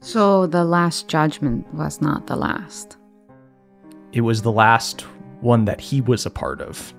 So 0.01 0.47
the 0.47 0.64
last 0.64 1.09
judgment 1.09 1.72
was 1.74 2.01
not 2.01 2.26
the 2.26 2.36
last. 2.36 2.97
It 4.12 4.20
was 4.20 4.42
the 4.42 4.53
last 4.53 5.03
one 5.40 5.64
that 5.64 5.80
he 5.80 6.01
was 6.01 6.26
a 6.26 6.30
part 6.30 6.61
of. 6.61 6.94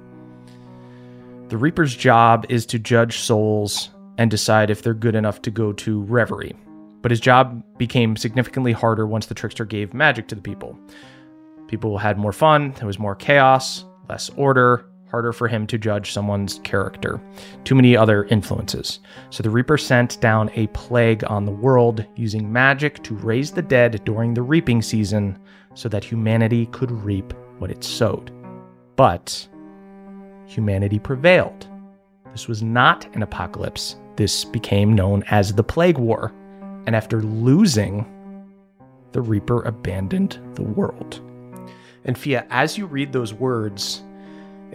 The 1.49 1.57
Reaper's 1.57 1.95
job 1.95 2.45
is 2.49 2.65
to 2.67 2.79
judge 2.79 3.19
souls 3.19 3.89
and 4.17 4.29
decide 4.29 4.69
if 4.69 4.81
they're 4.81 4.93
good 4.93 5.15
enough 5.15 5.41
to 5.43 5.51
go 5.51 5.71
to 5.73 6.01
Reverie. 6.03 6.55
But 7.01 7.11
his 7.11 7.19
job 7.19 7.63
became 7.77 8.17
significantly 8.17 8.73
harder 8.73 9.07
once 9.07 9.27
the 9.27 9.35
Trickster 9.35 9.63
gave 9.63 9.93
magic 9.93 10.27
to 10.27 10.35
the 10.35 10.41
people. 10.41 10.77
People 11.67 11.97
had 11.97 12.17
more 12.17 12.33
fun, 12.33 12.73
there 12.77 12.87
was 12.87 12.99
more 12.99 13.15
chaos, 13.15 13.85
less 14.09 14.29
order, 14.35 14.85
harder 15.09 15.31
for 15.31 15.47
him 15.47 15.65
to 15.67 15.77
judge 15.77 16.11
someone's 16.11 16.59
character. 16.63 17.21
Too 17.63 17.75
many 17.75 17.95
other 17.95 18.25
influences. 18.25 18.99
So 19.29 19.41
the 19.41 19.49
Reaper 19.49 19.77
sent 19.77 20.19
down 20.21 20.49
a 20.53 20.67
plague 20.67 21.23
on 21.25 21.45
the 21.45 21.51
world 21.51 22.05
using 22.15 22.51
magic 22.51 23.01
to 23.03 23.15
raise 23.15 23.51
the 23.51 23.61
dead 23.61 24.01
during 24.03 24.33
the 24.33 24.41
reaping 24.41 24.81
season 24.81 25.39
so 25.73 25.87
that 25.89 26.03
humanity 26.03 26.65
could 26.67 26.91
reap 26.91 27.33
what 27.59 27.71
it 27.71 27.83
sowed. 27.83 28.31
But 28.95 29.47
humanity 30.45 30.99
prevailed. 30.99 31.67
This 32.31 32.47
was 32.47 32.61
not 32.61 33.07
an 33.15 33.23
apocalypse. 33.23 33.95
This 34.15 34.43
became 34.43 34.93
known 34.93 35.23
as 35.29 35.53
the 35.53 35.63
Plague 35.63 35.97
War. 35.97 36.33
And 36.85 36.95
after 36.95 37.21
losing, 37.21 38.05
the 39.11 39.21
Reaper 39.21 39.61
abandoned 39.63 40.39
the 40.55 40.63
world. 40.63 41.21
And 42.05 42.17
Fia, 42.17 42.45
as 42.49 42.77
you 42.77 42.85
read 42.85 43.11
those 43.11 43.33
words, 43.33 44.03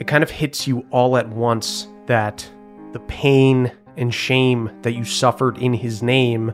it 0.02 0.08
kind 0.08 0.24
of 0.24 0.32
hits 0.32 0.66
you 0.66 0.84
all 0.90 1.16
at 1.16 1.28
once 1.28 1.86
that 2.06 2.50
the 2.92 2.98
pain 2.98 3.70
and 3.96 4.12
shame 4.12 4.68
that 4.82 4.94
you 4.94 5.04
suffered 5.04 5.56
in 5.58 5.72
his 5.72 6.02
name 6.02 6.52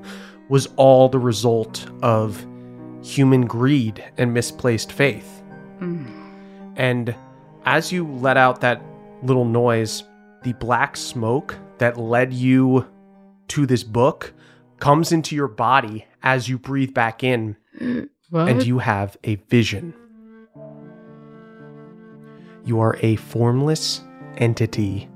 was 0.51 0.67
all 0.77 1.09
the 1.09 1.19
result 1.19 1.91
of 2.03 2.47
human 3.03 3.47
greed 3.47 4.05
and 4.19 4.35
misplaced 4.35 4.93
faith. 4.93 5.43
Hmm. 5.79 6.05
And 6.77 7.15
as 7.65 7.91
you 7.91 8.07
let 8.07 8.37
out 8.37 8.61
that 8.61 8.83
little 9.23 9.47
noise, 9.47 10.05
the 10.43 10.53
black 10.53 10.95
smoke 10.95 11.57
that 11.79 11.97
led 11.97 12.35
you 12.35 12.87
to 13.49 13.65
this 13.65 13.83
book 13.83 14.35
comes 14.79 15.11
into 15.11 15.35
your 15.35 15.49
body 15.49 16.05
as 16.23 16.51
you 16.51 16.59
breathe 16.59 16.93
back 16.93 17.25
in, 17.25 17.57
mm. 17.81 18.11
and 18.31 18.63
you 18.63 18.81
have 18.81 19.17
a 19.25 19.37
vision. 19.37 19.95
You 22.69 22.81
are 22.81 22.99
a 23.01 23.17
formless 23.17 24.03
entity 24.37 25.09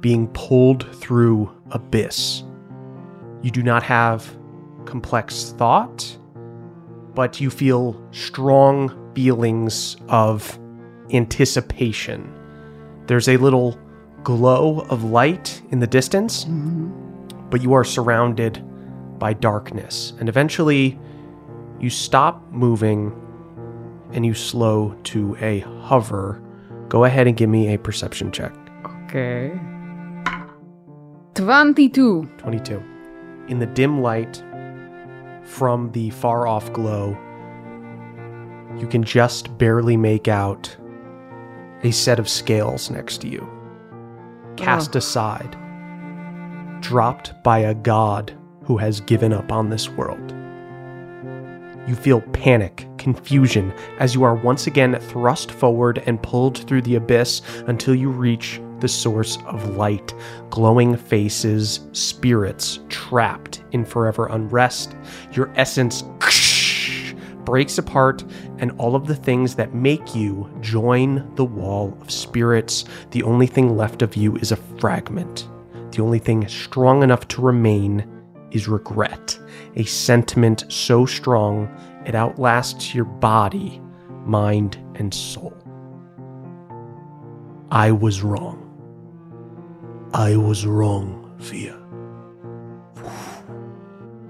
being 0.00 0.28
pulled 0.34 0.94
through 0.96 1.50
abyss. 1.70 2.42
You 3.40 3.50
do 3.50 3.62
not 3.62 3.82
have 3.82 4.36
complex 4.84 5.54
thought, 5.56 6.18
but 7.14 7.40
you 7.40 7.48
feel 7.48 8.06
strong 8.10 9.14
feelings 9.14 9.96
of 10.10 10.60
anticipation. 11.10 12.30
There's 13.06 13.30
a 13.30 13.38
little 13.38 13.78
glow 14.22 14.80
of 14.90 15.02
light 15.02 15.62
in 15.70 15.80
the 15.80 15.86
distance, 15.86 16.44
mm-hmm. 16.44 17.48
but 17.48 17.62
you 17.62 17.72
are 17.72 17.82
surrounded 17.82 18.62
by 19.18 19.32
darkness. 19.32 20.12
And 20.20 20.28
eventually, 20.28 21.00
you 21.78 21.88
stop 21.88 22.52
moving 22.52 23.18
and 24.12 24.26
you 24.26 24.34
slow 24.34 24.94
to 25.04 25.34
a 25.40 25.60
hover. 25.60 26.42
Go 26.90 27.04
ahead 27.04 27.28
and 27.28 27.36
give 27.36 27.48
me 27.48 27.72
a 27.72 27.78
perception 27.78 28.32
check. 28.32 28.52
Okay. 29.04 29.58
22. 31.34 32.28
22. 32.36 32.82
In 33.46 33.60
the 33.60 33.66
dim 33.66 34.02
light 34.02 34.42
from 35.44 35.92
the 35.92 36.10
far 36.10 36.48
off 36.48 36.72
glow, 36.72 37.16
you 38.76 38.88
can 38.88 39.04
just 39.04 39.56
barely 39.56 39.96
make 39.96 40.26
out 40.26 40.76
a 41.84 41.92
set 41.92 42.18
of 42.18 42.28
scales 42.28 42.90
next 42.90 43.18
to 43.18 43.28
you, 43.28 43.48
cast 44.56 44.96
oh. 44.96 44.98
aside, 44.98 45.56
dropped 46.82 47.40
by 47.44 47.60
a 47.60 47.74
god 47.74 48.36
who 48.64 48.76
has 48.76 49.00
given 49.00 49.32
up 49.32 49.52
on 49.52 49.70
this 49.70 49.88
world. 49.88 50.34
You 51.88 51.94
feel 51.94 52.20
panic, 52.32 52.86
confusion, 52.98 53.72
as 53.98 54.14
you 54.14 54.22
are 54.22 54.34
once 54.34 54.66
again 54.66 54.98
thrust 55.00 55.50
forward 55.50 56.02
and 56.06 56.22
pulled 56.22 56.58
through 56.66 56.82
the 56.82 56.96
abyss 56.96 57.42
until 57.66 57.94
you 57.94 58.10
reach 58.10 58.60
the 58.80 58.88
source 58.88 59.38
of 59.46 59.76
light, 59.76 60.14
glowing 60.50 60.96
faces, 60.96 61.80
spirits 61.92 62.80
trapped 62.88 63.62
in 63.72 63.84
forever 63.84 64.26
unrest. 64.26 64.94
Your 65.32 65.52
essence 65.56 66.02
breaks 67.44 67.78
apart, 67.78 68.24
and 68.58 68.72
all 68.72 68.94
of 68.94 69.06
the 69.06 69.14
things 69.14 69.54
that 69.54 69.74
make 69.74 70.14
you 70.14 70.50
join 70.60 71.28
the 71.34 71.44
wall 71.44 71.96
of 72.00 72.10
spirits. 72.10 72.84
The 73.10 73.22
only 73.22 73.46
thing 73.46 73.76
left 73.76 74.02
of 74.02 74.16
you 74.16 74.36
is 74.36 74.52
a 74.52 74.56
fragment. 74.56 75.48
The 75.92 76.02
only 76.02 76.18
thing 76.18 76.46
strong 76.46 77.02
enough 77.02 77.26
to 77.28 77.42
remain 77.42 78.06
is 78.50 78.68
regret, 78.68 79.38
a 79.76 79.84
sentiment 79.84 80.64
so 80.68 81.06
strong 81.06 81.68
it 82.06 82.14
outlasts 82.14 82.94
your 82.94 83.04
body, 83.04 83.80
mind, 84.24 84.78
and 84.94 85.12
soul. 85.12 85.56
I 87.70 87.92
was 87.92 88.22
wrong. 88.22 88.66
I 90.12 90.36
was 90.36 90.66
wrong, 90.66 91.36
Fia. 91.38 91.78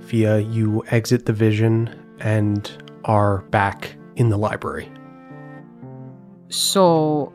Fia, 0.01 0.41
you 0.41 0.85
exit 0.89 1.27
the 1.27 1.33
vision 1.33 1.95
and 2.19 2.71
are 3.05 3.39
back 3.51 3.97
in 4.17 4.29
the 4.29 4.37
library. 4.37 4.91
So, 6.49 7.33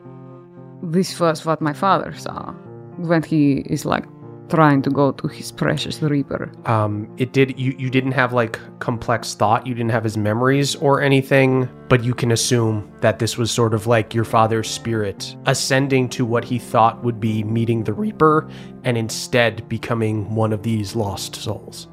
this 0.82 1.18
was 1.18 1.44
what 1.44 1.60
my 1.60 1.72
father 1.72 2.14
saw 2.14 2.52
when 2.98 3.22
he 3.22 3.64
is 3.66 3.84
like 3.84 4.04
trying 4.48 4.82
to 4.82 4.90
go 4.90 5.12
to 5.12 5.28
his 5.28 5.50
precious 5.52 6.00
reaper. 6.02 6.50
Um, 6.66 7.08
it 7.18 7.32
did 7.32 7.58
you 7.58 7.74
you 7.78 7.90
didn't 7.90 8.12
have 8.12 8.32
like 8.32 8.58
complex 8.78 9.34
thought, 9.34 9.66
you 9.66 9.74
didn't 9.74 9.90
have 9.90 10.04
his 10.04 10.16
memories 10.16 10.74
or 10.76 11.00
anything, 11.00 11.68
but 11.88 12.04
you 12.04 12.14
can 12.14 12.32
assume 12.32 12.90
that 13.00 13.18
this 13.18 13.36
was 13.36 13.50
sort 13.50 13.74
of 13.74 13.86
like 13.86 14.14
your 14.14 14.24
father's 14.24 14.68
spirit 14.70 15.36
ascending 15.46 16.08
to 16.10 16.24
what 16.24 16.44
he 16.44 16.58
thought 16.58 17.02
would 17.02 17.20
be 17.20 17.42
meeting 17.44 17.84
the 17.84 17.92
reaper 17.92 18.48
and 18.84 18.96
instead 18.96 19.68
becoming 19.68 20.34
one 20.34 20.52
of 20.52 20.62
these 20.62 20.94
lost 20.94 21.36
souls. 21.36 21.88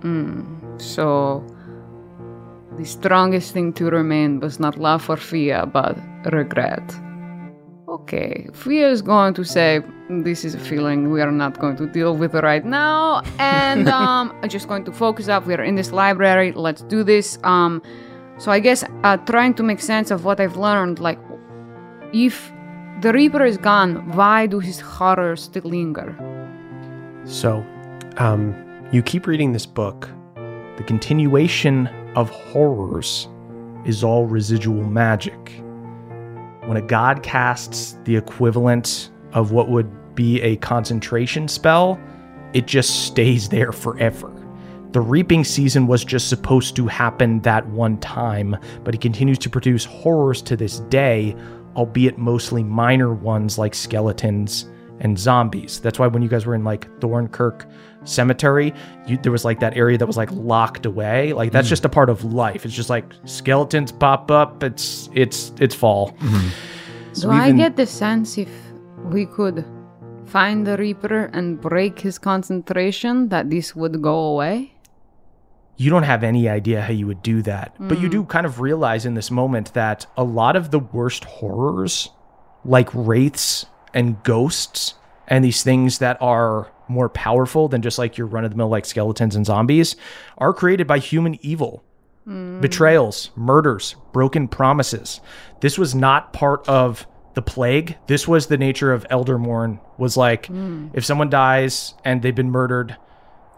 Mm, 0.00 0.80
So, 0.80 1.44
the 2.78 2.84
strongest 2.84 3.52
thing 3.52 3.72
to 3.74 3.90
remain 3.90 4.38
was 4.38 4.60
not 4.60 4.78
love 4.78 5.10
or 5.10 5.16
fear, 5.16 5.66
but 5.66 5.98
regret. 6.32 6.94
Okay, 8.02 8.48
Fia 8.52 8.88
is 8.88 9.02
going 9.02 9.34
to 9.34 9.44
say, 9.44 9.82
This 10.08 10.44
is 10.44 10.54
a 10.54 10.58
feeling 10.58 11.10
we 11.10 11.20
are 11.20 11.30
not 11.30 11.58
going 11.58 11.76
to 11.76 11.86
deal 11.86 12.16
with 12.16 12.34
right 12.34 12.64
now. 12.64 13.22
And 13.38 13.88
um, 14.00 14.34
I'm 14.42 14.48
just 14.48 14.68
going 14.68 14.84
to 14.84 14.92
focus 14.92 15.28
up. 15.28 15.46
We 15.46 15.54
are 15.54 15.62
in 15.62 15.74
this 15.74 15.92
library. 15.92 16.52
Let's 16.52 16.82
do 16.82 17.04
this. 17.04 17.38
Um, 17.44 17.82
so, 18.38 18.50
I 18.50 18.60
guess 18.60 18.84
uh, 19.02 19.16
trying 19.18 19.54
to 19.54 19.62
make 19.62 19.80
sense 19.80 20.10
of 20.10 20.24
what 20.24 20.40
I've 20.40 20.56
learned, 20.56 21.00
like, 21.00 21.18
if 22.12 22.50
the 23.02 23.12
Reaper 23.12 23.44
is 23.44 23.58
gone, 23.58 24.10
why 24.12 24.46
do 24.46 24.58
his 24.58 24.80
horrors 24.80 25.42
still 25.42 25.64
linger? 25.64 26.16
So, 27.24 27.64
um, 28.16 28.54
you 28.90 29.02
keep 29.02 29.26
reading 29.26 29.52
this 29.52 29.66
book. 29.66 30.08
The 30.76 30.84
continuation 30.84 31.88
of 32.14 32.30
horrors 32.30 33.28
is 33.84 34.02
all 34.02 34.26
residual 34.26 34.84
magic. 34.84 35.62
When 36.68 36.76
a 36.76 36.82
god 36.82 37.22
casts 37.22 37.96
the 38.04 38.14
equivalent 38.14 39.10
of 39.32 39.52
what 39.52 39.70
would 39.70 40.14
be 40.14 40.38
a 40.42 40.56
concentration 40.56 41.48
spell, 41.48 41.98
it 42.52 42.66
just 42.66 43.06
stays 43.06 43.48
there 43.48 43.72
forever. 43.72 44.30
The 44.90 45.00
reaping 45.00 45.44
season 45.44 45.86
was 45.86 46.04
just 46.04 46.28
supposed 46.28 46.76
to 46.76 46.86
happen 46.86 47.40
that 47.40 47.66
one 47.68 47.96
time, 48.00 48.54
but 48.84 48.92
he 48.92 48.98
continues 48.98 49.38
to 49.38 49.48
produce 49.48 49.86
horrors 49.86 50.42
to 50.42 50.58
this 50.58 50.80
day, 50.90 51.34
albeit 51.74 52.18
mostly 52.18 52.62
minor 52.62 53.14
ones 53.14 53.56
like 53.56 53.74
skeletons 53.74 54.66
and 55.00 55.18
zombies. 55.18 55.80
That's 55.80 55.98
why 55.98 56.06
when 56.06 56.22
you 56.22 56.28
guys 56.28 56.44
were 56.44 56.54
in 56.54 56.64
like 56.64 56.86
Thornkirk 57.00 57.64
Cemetery, 58.08 58.72
you, 59.06 59.18
there 59.18 59.32
was 59.32 59.44
like 59.44 59.60
that 59.60 59.76
area 59.76 59.98
that 59.98 60.06
was 60.06 60.16
like 60.16 60.30
locked 60.32 60.86
away. 60.86 61.32
Like 61.32 61.52
that's 61.52 61.66
mm. 61.66 61.70
just 61.70 61.84
a 61.84 61.88
part 61.88 62.10
of 62.10 62.24
life. 62.24 62.64
It's 62.64 62.74
just 62.74 62.90
like 62.90 63.04
skeletons 63.24 63.92
pop 63.92 64.30
up. 64.30 64.62
It's 64.62 65.08
it's 65.14 65.52
it's 65.60 65.74
fall. 65.74 66.12
Mm-hmm. 66.12 67.20
Do 67.20 67.30
I 67.30 67.52
get 67.52 67.76
the 67.76 67.86
sense 67.86 68.38
if 68.38 68.50
we 69.04 69.26
could 69.26 69.64
find 70.26 70.66
the 70.66 70.76
Reaper 70.76 71.30
and 71.32 71.60
break 71.60 71.98
his 71.98 72.18
concentration 72.18 73.28
that 73.30 73.50
this 73.50 73.74
would 73.74 74.00
go 74.02 74.14
away? 74.14 74.72
you 75.78 75.90
don't 75.90 76.02
have 76.02 76.24
any 76.24 76.48
idea 76.48 76.82
how 76.82 76.92
you 76.92 77.06
would 77.06 77.22
do 77.22 77.40
that. 77.42 77.74
But 77.78 78.00
you 78.00 78.08
mm. 78.08 78.12
do 78.12 78.24
kind 78.24 78.44
of 78.44 78.60
realize 78.60 79.06
in 79.06 79.14
this 79.14 79.30
moment 79.30 79.72
that 79.74 80.06
a 80.16 80.24
lot 80.24 80.56
of 80.56 80.72
the 80.72 80.80
worst 80.80 81.24
horrors, 81.24 82.10
like 82.64 82.88
wraiths 82.92 83.64
and 83.94 84.20
ghosts, 84.24 84.94
and 85.28 85.44
these 85.44 85.62
things 85.62 85.98
that 85.98 86.20
are 86.20 86.72
more 86.88 87.08
powerful 87.08 87.68
than 87.68 87.82
just 87.82 87.98
like 87.98 88.16
your 88.16 88.26
run 88.26 88.44
of 88.44 88.50
the 88.50 88.56
mill 88.56 88.68
like 88.68 88.86
skeletons 88.86 89.36
and 89.36 89.46
zombies, 89.46 89.96
are 90.38 90.52
created 90.52 90.86
by 90.86 90.98
human 90.98 91.38
evil. 91.44 91.84
Hmm. 92.24 92.60
Betrayals, 92.60 93.30
murders, 93.36 93.96
broken 94.12 94.48
promises. 94.48 95.20
This 95.60 95.78
was 95.78 95.94
not 95.94 96.32
part 96.32 96.68
of 96.68 97.06
the 97.34 97.42
plague. 97.42 97.96
This 98.06 98.28
was 98.28 98.46
the 98.46 98.58
nature 98.58 98.92
of 98.92 99.06
Eldermourne. 99.10 99.80
Was 99.96 100.16
like 100.16 100.46
hmm. 100.46 100.88
if 100.92 101.04
someone 101.04 101.30
dies 101.30 101.94
and 102.04 102.22
they've 102.22 102.34
been 102.34 102.50
murdered, 102.50 102.96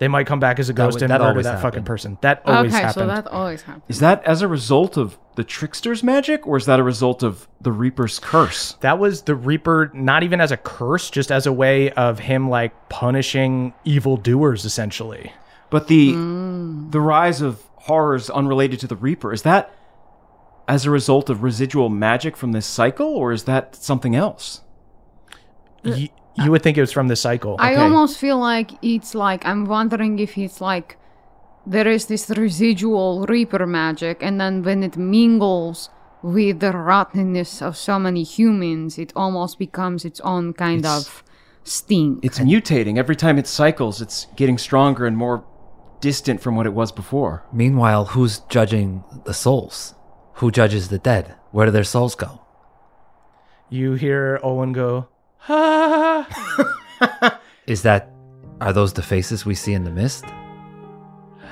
they 0.01 0.09
might 0.09 0.27
come 0.27 0.41
back 0.41 0.59
as 0.59 0.71
a 0.71 0.73
ghost 0.73 0.95
would- 0.95 1.03
and 1.03 1.11
that 1.11 1.21
murder 1.21 1.31
always 1.31 1.45
that 1.45 1.57
fucking 1.57 1.65
happened. 1.65 1.87
person. 1.87 2.19
That 2.23 2.43
always 2.47 2.73
okay, 2.73 2.83
happened. 2.85 2.95
so 2.95 3.07
that 3.07 3.27
always 3.29 3.63
happens. 3.63 3.85
Is 3.87 4.01
that 4.01 4.25
as 4.25 4.41
a 4.41 4.49
result 4.49 4.97
of 4.97 5.19
the 5.37 5.45
trickster's 5.45 6.03
magic, 6.03 6.47
or 6.47 6.57
is 6.57 6.65
that 6.65 6.81
a 6.81 6.83
result 6.83 7.23
of 7.23 7.47
the 7.61 7.71
Reaper's 7.71 8.19
curse? 8.19 8.79
That 8.81 8.99
was 8.99 9.23
the 9.23 9.35
Reaper, 9.35 9.91
not 9.93 10.23
even 10.23 10.41
as 10.41 10.51
a 10.51 10.57
curse, 10.57 11.11
just 11.11 11.31
as 11.31 11.47
a 11.47 11.53
way 11.53 11.91
of 11.91 12.19
him 12.19 12.49
like 12.49 12.89
punishing 12.89 13.75
evildoers, 13.85 14.65
essentially. 14.65 15.35
But 15.69 15.89
the 15.89 16.15
hmm. 16.15 16.91
the 16.91 17.01
rise 17.01 17.43
of 17.43 17.63
horrors 17.77 18.31
unrelated 18.31 18.81
to 18.81 18.87
the 18.87 18.97
Reaper 18.97 19.35
is 19.35 19.43
that 19.43 19.71
as 20.67 20.87
a 20.87 20.91
result 20.91 21.29
of 21.29 21.43
residual 21.43 21.91
magic 21.91 22.39
from 22.39 22.53
this 22.53 22.65
cycle, 22.65 23.09
or 23.09 23.33
is 23.33 23.45
that 23.45 23.77
something 23.77 24.17
else? 24.17 24.63
You, 25.83 26.09
you 26.45 26.51
would 26.51 26.63
think 26.63 26.77
it 26.79 26.81
was 26.81 26.93
from 26.93 27.09
the 27.09 27.17
cycle. 27.17 27.57
I 27.59 27.73
Okay. 27.73 27.83
almost 27.83 28.19
feel 28.19 28.39
like 28.39 28.71
it's 28.83 29.15
like 29.15 29.45
I'm 29.47 29.65
wondering 29.67 30.19
if 30.19 30.37
it's 30.39 30.61
like 30.61 30.97
there 31.67 31.87
is 31.89 32.07
this 32.07 32.31
residual 32.31 33.27
Reaper 33.29 33.67
magic, 33.67 34.23
and 34.23 34.41
then 34.41 34.63
when 34.63 34.83
it 34.83 34.97
mingles 34.97 35.91
with 36.23 36.61
the 36.61 36.73
rottenness 36.73 37.63
of 37.63 37.77
so 37.77 37.99
many 37.99 38.23
humans, 38.23 38.99
it 38.99 39.13
almost 39.17 39.59
becomes 39.59 40.05
its 40.05 40.21
own 40.21 40.53
kind 40.53 40.81
It's- 40.81 41.07
of 41.07 41.23
stink. 41.65 42.25
It's 42.25 42.39
mutating 42.39 42.97
every 42.99 43.17
time 43.17 43.39
it 43.39 43.47
cycles. 43.47 44.01
It's 44.01 44.27
getting 44.37 44.59
stronger 44.59 45.07
and 45.07 45.17
more 45.17 45.45
distant 46.01 46.41
from 46.41 46.57
what 46.57 46.67
it 46.67 46.73
was 46.75 46.93
before. 46.93 47.45
Meanwhile, 47.53 48.07
who's 48.07 48.41
judging 48.49 49.05
the 49.25 49.35
souls? 49.35 49.95
Who 50.35 50.51
judges 50.51 50.89
the 50.89 50.99
dead? 50.99 51.35
Where 51.53 51.67
do 51.67 51.73
their 51.73 51.85
souls 51.85 52.15
go? 52.15 52.41
You 53.69 53.95
hear 53.95 54.41
Olwen 54.43 54.73
go, 54.73 55.09
ah. 55.49 57.39
Is 57.67 57.83
that 57.83 58.11
are 58.61 58.73
those 58.73 58.93
the 58.93 59.03
faces 59.03 59.47
we 59.47 59.55
see 59.55 59.73
in 59.73 59.85
the 59.85 59.91
mist? 59.91 60.25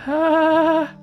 ah, 0.07 0.93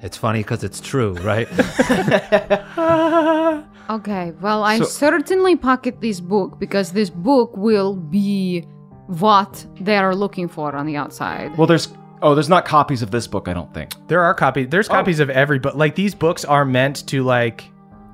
It's 0.00 0.16
funny 0.16 0.40
because 0.40 0.62
it's 0.62 0.80
true, 0.80 1.14
right? 1.14 1.48
Okay, 3.90 4.32
well, 4.42 4.64
I 4.64 4.80
So- 4.80 4.84
certainly 4.84 5.56
pocket 5.56 6.02
this 6.02 6.20
book 6.20 6.58
because 6.60 6.92
this 6.92 7.08
book 7.08 7.56
will 7.56 7.96
be 7.96 8.66
what 9.06 9.64
they 9.80 9.96
are 9.96 10.14
looking 10.14 10.46
for 10.46 10.76
on 10.76 10.84
the 10.84 10.96
outside. 10.96 11.56
Well, 11.56 11.66
there's 11.66 11.88
oh, 12.20 12.34
there's 12.34 12.50
not 12.50 12.66
copies 12.66 13.00
of 13.00 13.10
this 13.10 13.26
book. 13.26 13.48
I 13.48 13.54
don't 13.54 13.72
think. 13.72 13.92
There 14.06 14.20
are 14.22 14.34
copies. 14.34 14.66
Oh. 14.66 14.70
There's 14.70 14.88
copies 14.88 15.20
of 15.20 15.30
every 15.30 15.58
book. 15.58 15.74
Like 15.74 15.94
these 15.94 16.14
books 16.14 16.44
are 16.44 16.66
meant 16.66 17.06
to 17.08 17.24
like 17.24 17.64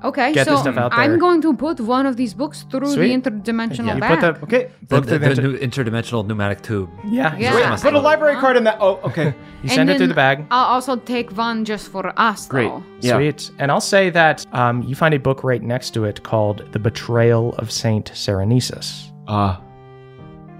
Okay, 0.09 0.33
Get 0.33 0.45
so 0.45 0.51
this 0.51 0.61
stuff 0.61 0.77
out 0.77 0.91
there. 0.91 0.99
I'm 0.99 1.17
going 1.19 1.41
to 1.41 1.53
put 1.55 1.79
one 1.79 2.05
of 2.05 2.15
these 2.15 2.33
books 2.33 2.63
through 2.69 2.87
Sweet. 2.93 3.23
the 3.23 3.29
interdimensional 3.31 3.93
you 3.95 3.99
bag. 4.01 4.19
put 4.19 4.21
the 4.21 4.43
Okay. 4.45 4.63
The, 4.81 4.85
book 4.95 5.05
the, 5.05 5.19
through 5.19 5.19
the, 5.19 5.41
the 5.41 5.61
inter- 5.61 5.83
new 5.83 5.91
interdimensional 5.91 6.25
pneumatic 6.27 6.61
tube. 6.61 6.89
yeah, 7.05 7.35
Yeah. 7.37 7.51
Sweet. 7.75 7.89
Put 7.89 7.93
a 7.93 7.95
have 7.97 8.03
it. 8.03 8.09
library 8.11 8.35
card 8.43 8.55
in 8.57 8.63
that. 8.65 8.77
Oh, 8.79 8.99
okay. 9.09 9.33
You 9.63 9.69
send 9.69 9.89
it 9.89 9.97
through 9.97 10.07
the 10.07 10.13
bag. 10.13 10.45
I'll 10.51 10.73
also 10.75 10.95
take 10.95 11.35
one 11.35 11.65
just 11.65 11.87
for 11.89 12.13
us. 12.19 12.47
Great. 12.47 12.69
though. 12.69 12.83
Yeah. 13.01 13.15
Sweet. 13.17 13.49
And 13.57 13.71
I'll 13.71 13.81
say 13.95 14.11
that 14.11 14.45
um, 14.53 14.83
you 14.83 14.93
find 14.95 15.13
a 15.15 15.19
book 15.19 15.43
right 15.43 15.63
next 15.63 15.89
to 15.95 16.03
it 16.05 16.21
called 16.21 16.71
The 16.71 16.77
Betrayal 16.79 17.55
of 17.57 17.71
Saint 17.71 18.11
Serenesis. 18.13 19.11
Uh, 19.27 19.57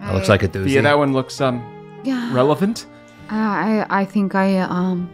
That 0.02 0.16
looks 0.16 0.28
like 0.30 0.42
a 0.44 0.48
doozy. 0.48 0.72
yeah, 0.72 0.82
that 0.82 0.98
one 0.98 1.14
looks 1.14 1.40
um 1.40 1.62
Yeah. 2.04 2.34
relevant. 2.34 2.88
I 3.30 3.86
I 4.02 4.06
think 4.06 4.34
I 4.36 4.58
um 4.60 5.10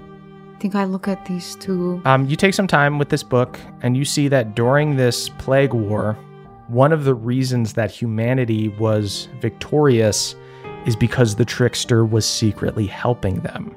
think 0.62 0.76
I 0.76 0.84
look 0.84 1.08
at 1.08 1.26
these 1.26 1.56
two. 1.56 2.02
Um, 2.06 2.28
you 2.28 2.36
take 2.36 2.54
some 2.54 2.68
time 2.68 3.00
with 3.00 3.10
this 3.10 3.24
book, 3.24 3.60
and 3.82 3.98
you 3.98 4.06
see 4.06 4.28
that 4.28 4.56
during 4.56 4.96
this 4.96 5.28
plague 5.28 5.74
war, 5.74 6.14
one 6.68 6.94
of 6.94 7.04
the 7.04 7.16
reasons 7.16 7.74
that 7.74 7.90
humanity 7.90 8.70
was 8.70 9.28
victorious 9.42 10.36
is 10.86 10.96
because 10.96 11.36
the 11.36 11.46
trickster 11.46 12.06
was 12.06 12.28
secretly 12.28 12.86
helping 12.86 13.40
them. 13.42 13.76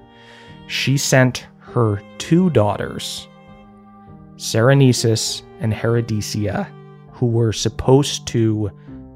She 0.66 0.98
sent 0.98 1.47
her 1.59 2.02
two 2.19 2.51
daughters, 2.51 3.28
Serenesis 4.36 5.43
and 5.61 5.73
Herodesia, 5.73 6.70
who 7.12 7.27
were 7.27 7.52
supposed 7.52 8.27
to 8.28 8.70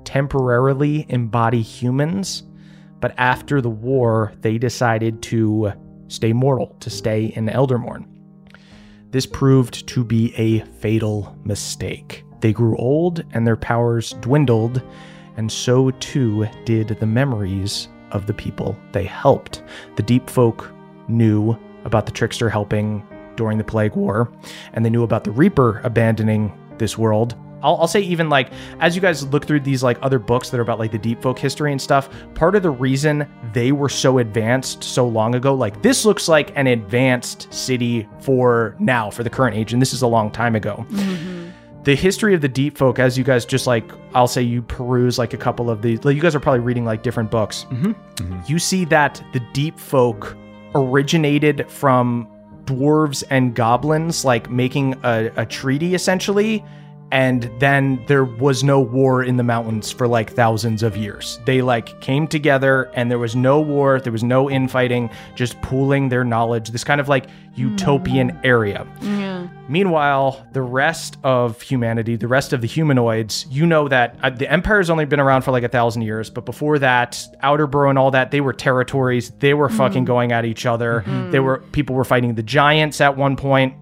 temporarily 0.05 1.05
embody 1.11 1.61
humans, 1.61 2.45
but 3.01 3.15
after 3.19 3.61
the 3.61 3.71
war, 3.71 4.33
they 4.41 4.57
decided 4.57 5.21
to 5.23 5.73
stay 6.09 6.33
mortal, 6.33 6.77
to 6.81 6.91
stay 6.91 7.27
in 7.37 7.49
Eldermourne. 7.49 8.07
This 9.11 9.27
proved 9.27 9.87
to 9.89 10.05
be 10.05 10.35
a 10.37 10.61
fatal 10.81 11.37
mistake. 11.45 12.25
They 12.41 12.53
grew 12.53 12.77
old 12.77 13.25
and 13.33 13.47
their 13.47 13.57
powers 13.57 14.13
dwindled, 14.21 14.83
and 15.37 15.51
so 15.51 15.91
too 15.93 16.47
did 16.65 16.89
the 16.89 17.07
memories 17.07 17.89
of 18.11 18.27
the 18.27 18.35
people 18.35 18.77
they 18.93 19.05
helped. 19.05 19.63
The 19.97 20.03
deep 20.03 20.29
folk 20.29 20.71
knew 21.09 21.57
about 21.85 22.07
the 22.07 22.13
trickster 22.13 22.51
helping 22.51 23.07
during 23.37 23.57
the 23.57 23.65
Plague 23.65 23.95
War, 23.95 24.31
and 24.73 24.85
they 24.85 24.91
knew 24.91 25.05
about 25.05 25.25
the 25.25 25.31
Reaper 25.31 25.81
abandoning 25.85 26.53
this 26.79 26.99
world. 26.99 27.35
I'll, 27.63 27.77
I'll 27.77 27.89
say 27.89 28.01
even 28.01 28.29
like 28.29 28.51
as 28.81 28.95
you 28.95 29.03
guys 29.03 29.27
look 29.29 29.47
through 29.47 29.61
these 29.61 29.83
like 29.83 29.99
other 30.03 30.19
books 30.19 30.51
that 30.51 30.59
are 30.59 30.63
about 30.63 30.79
like 30.79 30.93
the 30.93 30.99
deep 30.99 31.23
folk 31.23 31.39
history 31.39 31.73
and 31.73 31.81
stuff 31.81 32.09
part 32.35 32.55
of 32.55 32.63
the 32.63 32.71
reason 32.71 33.29
they 33.53 33.73
were 33.73 33.89
so 33.89 34.19
advanced 34.19 34.83
so 34.85 35.07
long 35.07 35.35
ago 35.35 35.55
like 35.55 35.83
this 35.83 36.05
looks 36.05 36.29
like 36.29 36.57
an 36.57 36.67
advanced 36.67 37.53
city 37.53 38.09
for 38.21 38.77
now 38.79 39.11
for 39.11 39.23
the 39.23 39.31
current 39.31 39.57
age 39.57 39.73
and 39.73 39.83
this 39.83 39.93
is 39.93 40.03
a 40.03 40.07
long 40.07 40.31
time 40.31 40.55
ago. 40.55 40.87
Mm-hmm. 40.91 41.49
The 41.85 41.95
history 41.95 42.35
of 42.35 42.41
the 42.41 42.49
deep 42.49 42.77
folk 42.77 42.99
as 42.99 43.17
you 43.17 43.25
guys 43.25 43.45
just 43.45 43.67
like 43.67 43.91
i'll 44.15 44.29
say 44.29 44.43
you 44.43 44.63
peruse 44.63 45.19
like 45.19 45.33
a 45.33 45.39
couple 45.39 45.71
of 45.71 45.81
these 45.81 46.05
like, 46.05 46.17
you 46.17 46.23
guys 46.23 46.35
are 46.35 46.41
probably 46.41 46.61
reading 46.61 46.85
like 46.85 47.03
different 47.03 47.31
books. 47.31 47.67
Mm-hmm. 47.71 47.93
Mm-hmm. 47.93 48.41
You 48.47 48.59
see 48.59 48.85
that 48.87 49.23
the 49.33 49.41
deep 49.53 49.79
folk 49.79 50.37
originated 50.75 51.71
from 51.71 52.29
dwarves 52.65 53.25
and 53.31 53.55
goblins 53.55 54.25
like 54.25 54.51
making 54.51 54.95
a, 55.03 55.31
a 55.37 55.47
treaty 55.47 55.95
essentially 55.95 56.63
and 57.11 57.51
then 57.59 58.05
there 58.07 58.25
was 58.25 58.63
no 58.63 58.81
war 58.81 59.23
in 59.23 59.37
the 59.37 59.43
mountains 59.43 59.91
for 59.91 60.07
like 60.07 60.33
thousands 60.33 60.83
of 60.83 60.97
years 60.97 61.41
they 61.47 61.63
like 61.63 62.01
came 62.01 62.27
together 62.27 62.91
and 62.95 63.11
there 63.11 63.19
was 63.19 63.35
no 63.35 63.61
war 63.61 64.01
there 64.01 64.13
was 64.13 64.25
no 64.25 64.51
infighting 64.51 65.09
just 65.35 65.61
pooling 65.63 66.09
their 66.09 66.25
knowledge 66.25 66.71
this 66.71 66.85
kind 66.85 67.01
of 67.01 67.09
like 67.09 67.27
utopian 67.55 68.31
hmm. 68.31 68.39
area 68.45 68.87
Yeah. 69.01 69.49
Meanwhile, 69.69 70.47
the 70.53 70.63
rest 70.63 71.19
of 71.23 71.61
humanity, 71.61 72.17
the 72.17 72.27
rest 72.27 72.55
of 72.55 72.63
the 72.63 72.67
humanoids, 72.67 73.47
you 73.51 73.67
know 73.67 73.87
that 73.89 74.17
uh, 74.23 74.31
the 74.31 74.51
Empire's 74.51 74.89
only 74.89 75.05
been 75.05 75.21
around 75.21 75.43
for 75.43 75.51
like 75.51 75.63
a 75.63 75.69
thousand 75.69 76.03
years, 76.03 76.31
but 76.31 76.47
before 76.47 76.79
that, 76.79 77.23
Outerborough 77.43 77.91
and 77.91 77.99
all 77.99 78.11
that, 78.13 78.31
they 78.31 78.41
were 78.41 78.55
territories. 78.55 79.31
They 79.41 79.53
were 79.53 79.69
fucking 79.69 80.03
hmm. 80.03 80.07
going 80.07 80.33
at 80.33 80.47
each 80.47 80.65
other. 80.65 81.01
Hmm. 81.01 81.31
They 81.31 81.41
were 81.41 81.59
people 81.73 81.95
were 81.95 82.05
fighting 82.05 82.35
the 82.35 82.43
giants 82.43 83.03
at 83.03 83.17
one 83.17 83.37
point. 83.37 83.75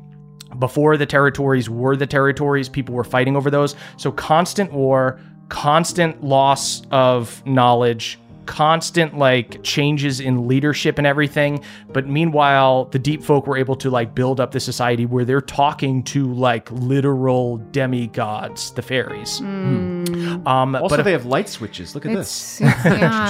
Before 0.58 0.96
the 0.96 1.06
territories 1.06 1.68
were 1.68 1.96
the 1.96 2.06
territories, 2.06 2.68
people 2.68 2.94
were 2.94 3.04
fighting 3.04 3.36
over 3.36 3.50
those. 3.50 3.76
So 3.96 4.12
constant 4.12 4.72
war, 4.72 5.20
constant 5.48 6.24
loss 6.24 6.82
of 6.90 7.44
knowledge, 7.46 8.18
constant 8.46 9.18
like 9.18 9.62
changes 9.62 10.20
in 10.20 10.46
leadership 10.48 10.98
and 10.98 11.06
everything. 11.06 11.62
But 11.92 12.06
meanwhile, 12.06 12.86
the 12.86 12.98
deep 12.98 13.22
folk 13.22 13.46
were 13.46 13.56
able 13.56 13.76
to 13.76 13.90
like 13.90 14.14
build 14.14 14.40
up 14.40 14.52
the 14.52 14.60
society 14.60 15.06
where 15.06 15.24
they're 15.24 15.40
talking 15.40 16.02
to 16.04 16.32
like 16.32 16.70
literal 16.70 17.58
demigods, 17.72 18.72
the 18.72 18.82
fairies. 18.82 19.40
Um, 19.40 20.74
Also, 20.76 20.96
but 20.96 21.02
they 21.02 21.12
have 21.12 21.26
light 21.26 21.48
switches. 21.48 21.94
Look 21.94 22.06
at 22.06 22.14
this. 22.14 22.60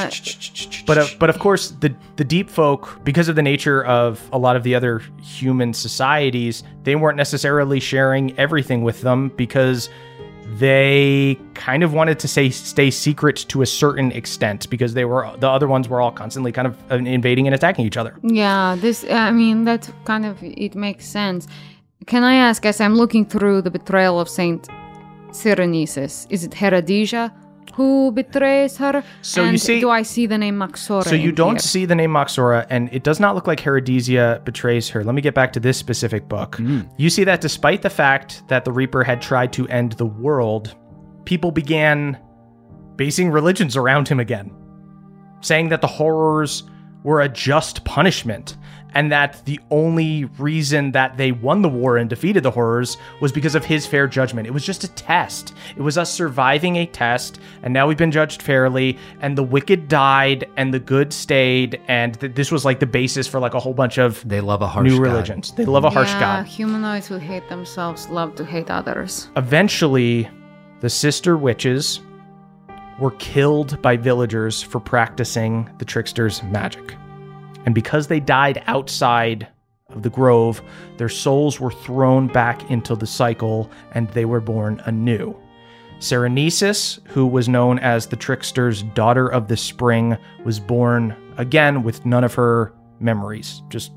It's, 0.07 0.19
it's 0.19 0.83
but 0.87 0.99
of, 0.99 1.17
but 1.19 1.31
of 1.31 1.39
course 1.39 1.71
the 1.81 1.95
the 2.17 2.25
deep 2.25 2.51
folk 2.51 3.01
because 3.05 3.29
of 3.29 3.37
the 3.37 3.43
nature 3.43 3.85
of 3.85 4.29
a 4.33 4.39
lot 4.39 4.57
of 4.57 4.63
the 4.63 4.75
other 4.75 5.03
human 5.23 5.73
societies 5.73 6.63
they 6.85 6.95
weren't 6.97 7.17
necessarily 7.17 7.81
sharing 7.81 8.37
everything 8.39 8.83
with 8.83 9.01
them 9.03 9.31
because 9.37 9.89
they 10.59 11.39
kind 11.55 11.83
of 11.83 11.93
wanted 11.93 12.19
to 12.19 12.29
say 12.29 12.51
stay 12.51 12.91
secret 12.91 13.37
to 13.49 13.63
a 13.63 13.67
certain 13.67 14.13
extent 14.13 14.71
because 14.71 14.95
they 14.95 15.05
were 15.05 15.31
the 15.39 15.49
other 15.49 15.69
ones 15.69 15.89
were 15.89 16.01
all 16.01 16.13
constantly 16.13 16.53
kind 16.53 16.67
of 16.67 16.77
invading 16.91 17.47
and 17.47 17.55
attacking 17.55 17.85
each 17.85 17.97
other 17.97 18.17
Yeah, 18.23 18.77
this, 18.79 19.05
I 19.11 19.31
mean, 19.33 19.65
that 19.65 19.91
kind 20.05 20.25
of, 20.27 20.43
it 20.43 20.75
makes 20.75 21.07
sense. 21.07 21.47
Can 22.07 22.23
I 22.23 22.35
ask, 22.35 22.65
as 22.65 22.81
I'm 22.81 22.95
looking 22.95 23.25
through 23.25 23.63
the 23.63 23.71
betrayal 23.71 24.21
of 24.21 24.29
Saint 24.29 24.69
Serenesis, 25.31 26.27
is 26.31 26.45
it 26.45 26.55
Herodesia 26.55 27.33
who 27.75 28.13
betrays 28.13 28.77
her? 28.79 29.03
So 29.23 29.45
you 29.45 29.59
see- 29.59 29.81
do 29.81 29.91
I 29.91 30.03
see 30.03 30.27
the 30.27 30.39
name 30.39 30.57
Moxora? 30.59 31.05
So 31.05 31.15
you 31.15 31.31
in 31.31 31.35
don't 31.35 31.53
here? 31.55 31.59
see 31.59 31.85
the 31.85 31.95
name 31.95 32.11
Moxora, 32.13 32.67
and 32.71 32.89
it 32.93 33.03
does 33.03 33.21
not 33.21 33.35
look 33.35 33.47
like 33.47 33.61
Herodesia 33.61 34.41
betrays 34.45 34.89
her. 34.91 35.05
Let 35.05 35.15
me 35.15 35.23
get 35.23 35.35
back 35.35 35.53
to 35.55 35.61
this 35.61 35.77
specific 35.77 36.29
book. 36.29 36.57
Hmm. 36.57 36.83
You 36.97 37.11
see 37.11 37.25
that 37.25 37.41
despite 37.41 37.83
the 37.83 37.91
fact 37.91 38.43
that 38.49 38.65
the 38.65 38.73
Reaper 38.73 39.03
had 39.05 39.21
tried 39.21 39.53
to 39.55 39.67
end 39.69 39.93
the 39.93 40.07
world, 40.07 40.75
people 41.25 41.51
began 41.51 42.19
basing 42.97 43.31
religions 43.31 43.77
around 43.77 44.09
him 44.09 44.21
again, 44.21 44.51
saying 45.41 45.69
that 45.69 45.81
the 45.81 45.87
horrors 45.87 46.65
were 47.03 47.21
a 47.21 47.29
just 47.29 47.85
punishment, 47.85 48.57
and 48.97 49.13
that 49.13 49.45
the 49.45 49.61
only 49.71 50.25
reason 50.39 50.91
that 50.93 51.19
they 51.19 51.31
won 51.31 51.61
the 51.61 51.69
war 51.69 51.99
and 51.99 52.09
defeated 52.09 52.43
the 52.43 52.51
horrors 52.51 52.97
was 53.21 53.31
because 53.31 53.55
of 53.55 53.63
his 53.63 53.87
fair 53.87 54.07
judgment. 54.07 54.47
It 54.47 54.53
was 54.53 54.65
just 54.65 54.85
a 54.85 54.89
test. 54.89 55.53
It 55.77 55.83
was 55.83 55.99
us 55.99 56.11
surviving 56.11 56.77
a 56.77 56.87
test, 56.87 57.39
and 57.63 57.75
now 57.75 57.87
we've 57.87 57.99
been 57.99 58.11
judged 58.11 58.41
fairly, 58.41 58.97
and 59.21 59.37
the 59.37 59.43
wicked 59.43 59.89
died, 59.89 60.49
and 60.57 60.73
the 60.73 60.79
good 60.81 61.13
stayed, 61.13 61.79
and 61.89 62.19
th- 62.19 62.35
this 62.35 62.51
was 62.51 62.65
like 62.65 62.81
the 62.81 62.87
basis 62.87 63.29
for 63.29 63.39
like 63.39 63.53
a 63.53 63.61
whole 63.61 63.75
bunch 63.75 63.99
of 63.99 64.27
They 64.27 64.41
love 64.41 64.63
a 64.63 64.67
harsh 64.67 64.89
new 64.89 64.97
God. 64.97 65.03
religions. 65.03 65.53
They 65.53 65.67
love 65.67 65.85
a 65.85 65.91
harsh 65.91 66.09
yeah, 66.09 66.21
god. 66.21 66.47
humanoids 66.47 67.07
who 67.07 67.19
hate 67.19 67.47
themselves 67.51 68.09
love 68.09 68.35
to 68.37 68.47
hate 68.47 68.71
others. 68.71 69.29
Eventually, 69.37 70.27
the 70.81 70.89
sister 70.89 71.37
witches 71.37 72.01
were 72.99 73.11
killed 73.19 73.83
by 73.83 73.99
villagers 73.99 74.63
for 74.63 74.81
practicing 74.81 75.69
the 75.77 75.85
trickster's 75.85 76.43
magic. 76.45 76.97
And 77.67 77.75
because 77.75 78.07
they 78.07 78.21
died 78.21 78.63
outside 78.67 79.49
of 79.91 80.03
the 80.03 80.11
grove, 80.11 80.63
their 80.97 81.09
souls 81.09 81.61
were 81.61 81.71
thrown 81.71 82.29
back 82.29 82.71
into 82.71 82.95
the 82.95 83.07
cycle 83.07 83.71
and 83.93 84.09
they 84.11 84.25
were 84.25 84.41
born 84.41 84.81
anew. 84.87 85.37
Serenesis, 85.99 87.01
who 87.09 87.27
was 87.27 87.49
known 87.49 87.79
as 87.79 88.07
the 88.07 88.17
trickster's 88.17 88.83
daughter 88.83 89.29
of 89.29 89.49
the 89.49 89.57
spring, 89.57 90.17
was 90.45 90.61
born 90.61 91.17
again 91.39 91.83
with 91.83 92.05
none 92.05 92.23
of 92.23 92.35
her 92.35 92.73
memories, 93.01 93.63
just 93.69 93.93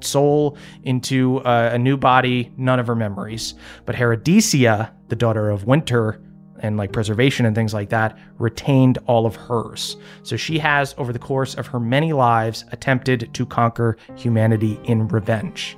soul 0.00 0.56
into 0.84 1.38
uh, 1.40 1.70
a 1.72 1.78
new 1.78 1.96
body, 1.96 2.52
none 2.56 2.78
of 2.78 2.86
her 2.86 2.94
memories. 2.94 3.54
But 3.84 3.96
Herodesia, 3.96 4.92
the 5.08 5.16
daughter 5.16 5.50
of 5.50 5.64
winter 5.64 6.20
and 6.60 6.76
like 6.76 6.92
preservation 6.92 7.46
and 7.46 7.54
things 7.54 7.74
like 7.74 7.90
that, 7.90 8.18
retained 8.38 8.98
all 9.06 9.26
of 9.26 9.36
hers. 9.36 9.96
So 10.22 10.36
she 10.36 10.58
has, 10.58 10.94
over 10.98 11.12
the 11.12 11.18
course 11.18 11.54
of 11.54 11.66
her 11.68 11.80
many 11.80 12.12
lives, 12.12 12.64
attempted 12.72 13.30
to 13.32 13.46
conquer 13.46 13.96
humanity 14.16 14.78
in 14.84 15.08
revenge. 15.08 15.76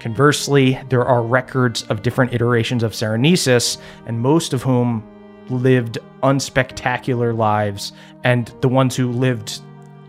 Conversely, 0.00 0.78
there 0.88 1.04
are 1.04 1.22
records 1.22 1.82
of 1.84 2.02
different 2.02 2.32
iterations 2.32 2.82
of 2.82 2.92
Serenesis, 2.92 3.78
and 4.06 4.20
most 4.20 4.52
of 4.52 4.62
whom 4.62 5.02
lived 5.48 5.98
unspectacular 6.22 7.36
lives, 7.36 7.92
and 8.24 8.52
the 8.60 8.68
ones 8.68 8.94
who 8.94 9.10
lived 9.10 9.60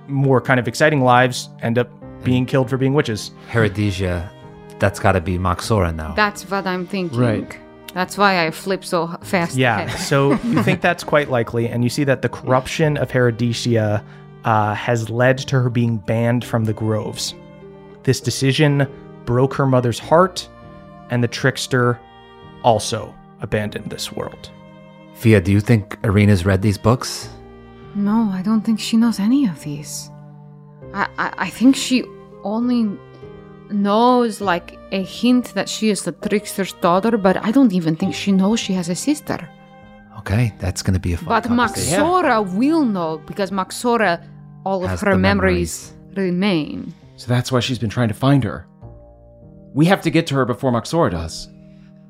more 0.08 0.42
kind 0.42 0.60
of 0.60 0.68
exciting 0.68 1.02
lives 1.02 1.50
end 1.62 1.78
up 1.78 1.90
being 2.24 2.46
killed 2.46 2.70
for 2.70 2.78
being 2.78 2.94
witches. 2.94 3.32
Herodesia, 3.48 4.30
that's 4.80 5.00
got 5.00 5.14
to 5.14 5.22
be 5.22 5.38
Moxora 5.38 5.96
now. 5.96 6.14
That's 6.14 6.50
what 6.50 6.68
I'm 6.68 6.86
thinking. 6.86 7.20
Right. 7.20 7.60
That's 7.94 8.18
why 8.18 8.46
I 8.46 8.52
flip 8.52 8.86
so 8.86 9.08
fast. 9.22 9.56
Yeah, 9.56 9.80
ahead. 9.80 10.00
so 10.00 10.32
you 10.44 10.64
think 10.68 10.82
that's 10.82 11.04
quite 11.04 11.30
likely, 11.30 11.68
and 11.68 11.84
you 11.84 11.90
see 11.90 12.04
that 12.04 12.22
the 12.22 12.30
corruption 12.30 12.98
of 12.98 13.12
Herodesia 13.12 14.04
uh, 14.46 14.74
has 14.76 15.10
led 15.10 15.38
to 15.40 15.60
her 15.60 15.70
being 15.70 15.98
banned 15.98 16.46
from 16.46 16.66
the 16.66 16.74
groves. 16.74 17.34
This 18.04 18.22
decision 18.22 18.88
broke 19.26 19.54
her 19.56 19.66
mother's 19.66 20.00
heart, 20.00 20.48
and 21.10 21.24
the 21.24 21.28
trickster 21.28 22.00
also 22.64 23.14
abandoned 23.42 23.90
this 23.90 24.12
world. 24.12 24.52
Fia, 25.16 25.42
do 25.42 25.52
you 25.52 25.60
think 25.60 25.98
Irina's 26.04 26.46
read 26.46 26.62
these 26.62 26.78
books? 26.78 27.30
No, 27.96 28.30
I 28.32 28.42
don't 28.42 28.62
think 28.62 28.80
she 28.80 28.98
knows 28.98 29.20
any 29.20 29.46
of 29.48 29.62
these. 29.64 30.10
I, 30.94 31.08
I, 31.18 31.34
I 31.38 31.50
think 31.50 31.76
she 31.76 32.04
only 32.44 32.98
knows 33.72 34.42
like 34.42 34.78
a 34.92 35.04
hint 35.04 35.54
that 35.54 35.70
she 35.70 35.90
is 35.90 36.04
the 36.04 36.12
trickster's 36.12 36.74
daughter, 36.74 37.18
but 37.18 37.44
I 37.44 37.52
don't 37.52 37.74
even 37.74 37.96
think 37.96 38.14
she 38.16 38.32
knows 38.32 38.60
she 38.60 38.74
has 38.74 38.90
a 38.90 38.96
sister. 38.96 39.50
Okay, 40.20 40.54
that's 40.60 40.82
going 40.82 40.96
to 40.96 41.00
be 41.00 41.14
a 41.14 41.18
fun 41.18 41.28
But 41.28 41.44
conversation. 41.46 42.00
Moxora 42.00 42.56
will 42.56 42.84
know 42.84 43.20
because 43.26 43.52
Moxora, 43.52 44.22
all 44.66 44.84
of 44.84 45.00
her 45.00 45.12
the 45.12 45.18
memories 45.18 45.94
remain. 46.16 46.94
So 47.16 47.28
that's 47.28 47.52
why 47.52 47.60
she's 47.62 47.80
been 47.80 47.90
trying 47.90 48.10
to 48.10 48.14
find 48.14 48.44
her. 48.44 48.68
We 49.74 49.86
have 49.86 50.02
to 50.02 50.10
get 50.10 50.28
to 50.28 50.36
her 50.36 50.46
before 50.46 50.72
Moxora 50.72 51.12
does. 51.12 51.48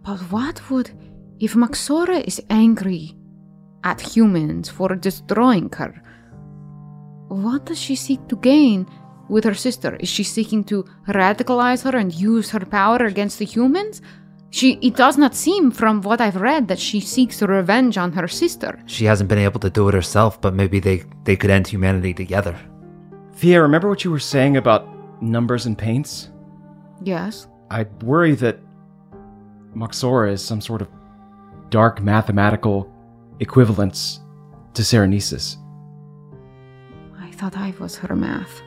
But 0.01 0.17
what 0.31 0.69
would 0.69 0.91
if 1.39 1.53
Moxora 1.53 2.23
is 2.25 2.41
angry 2.49 3.15
at 3.83 4.01
humans 4.01 4.69
for 4.69 4.95
destroying 4.95 5.69
her? 5.77 5.93
What 7.27 7.65
does 7.65 7.79
she 7.79 7.95
seek 7.95 8.27
to 8.29 8.37
gain 8.37 8.87
with 9.29 9.43
her 9.43 9.53
sister? 9.53 9.95
Is 9.97 10.09
she 10.09 10.23
seeking 10.23 10.63
to 10.65 10.83
radicalize 11.07 11.83
her 11.83 11.97
and 11.97 12.13
use 12.13 12.49
her 12.51 12.65
power 12.65 13.05
against 13.05 13.39
the 13.39 13.45
humans? 13.45 14.01
She 14.51 14.73
it 14.81 14.95
does 14.95 15.17
not 15.17 15.35
seem 15.35 15.69
from 15.71 16.01
what 16.01 16.19
I've 16.19 16.41
read 16.41 16.67
that 16.67 16.79
she 16.79 16.99
seeks 16.99 17.41
revenge 17.41 17.97
on 17.97 18.11
her 18.13 18.27
sister. 18.27 18.79
She 18.87 19.05
hasn't 19.05 19.29
been 19.29 19.37
able 19.37 19.59
to 19.59 19.69
do 19.69 19.87
it 19.87 19.93
herself, 19.93 20.41
but 20.41 20.53
maybe 20.55 20.79
they, 20.79 21.03
they 21.23 21.35
could 21.35 21.51
end 21.51 21.67
humanity 21.67 22.13
together. 22.13 22.59
Fia, 23.33 23.61
remember 23.61 23.87
what 23.87 24.03
you 24.03 24.11
were 24.11 24.19
saying 24.19 24.57
about 24.57 24.87
numbers 25.21 25.65
and 25.65 25.77
paints? 25.77 26.31
Yes. 27.03 27.47
I 27.69 27.83
worry 28.03 28.33
that 28.35 28.59
Moxora 29.75 30.31
is 30.31 30.43
some 30.43 30.61
sort 30.61 30.81
of 30.81 30.89
dark 31.69 32.01
mathematical 32.01 32.91
equivalence 33.39 34.19
to 34.73 34.81
Serenesis. 34.81 35.57
I 37.19 37.31
thought 37.31 37.55
I 37.55 37.73
was 37.79 37.95
her 37.97 38.15
math. 38.15 38.61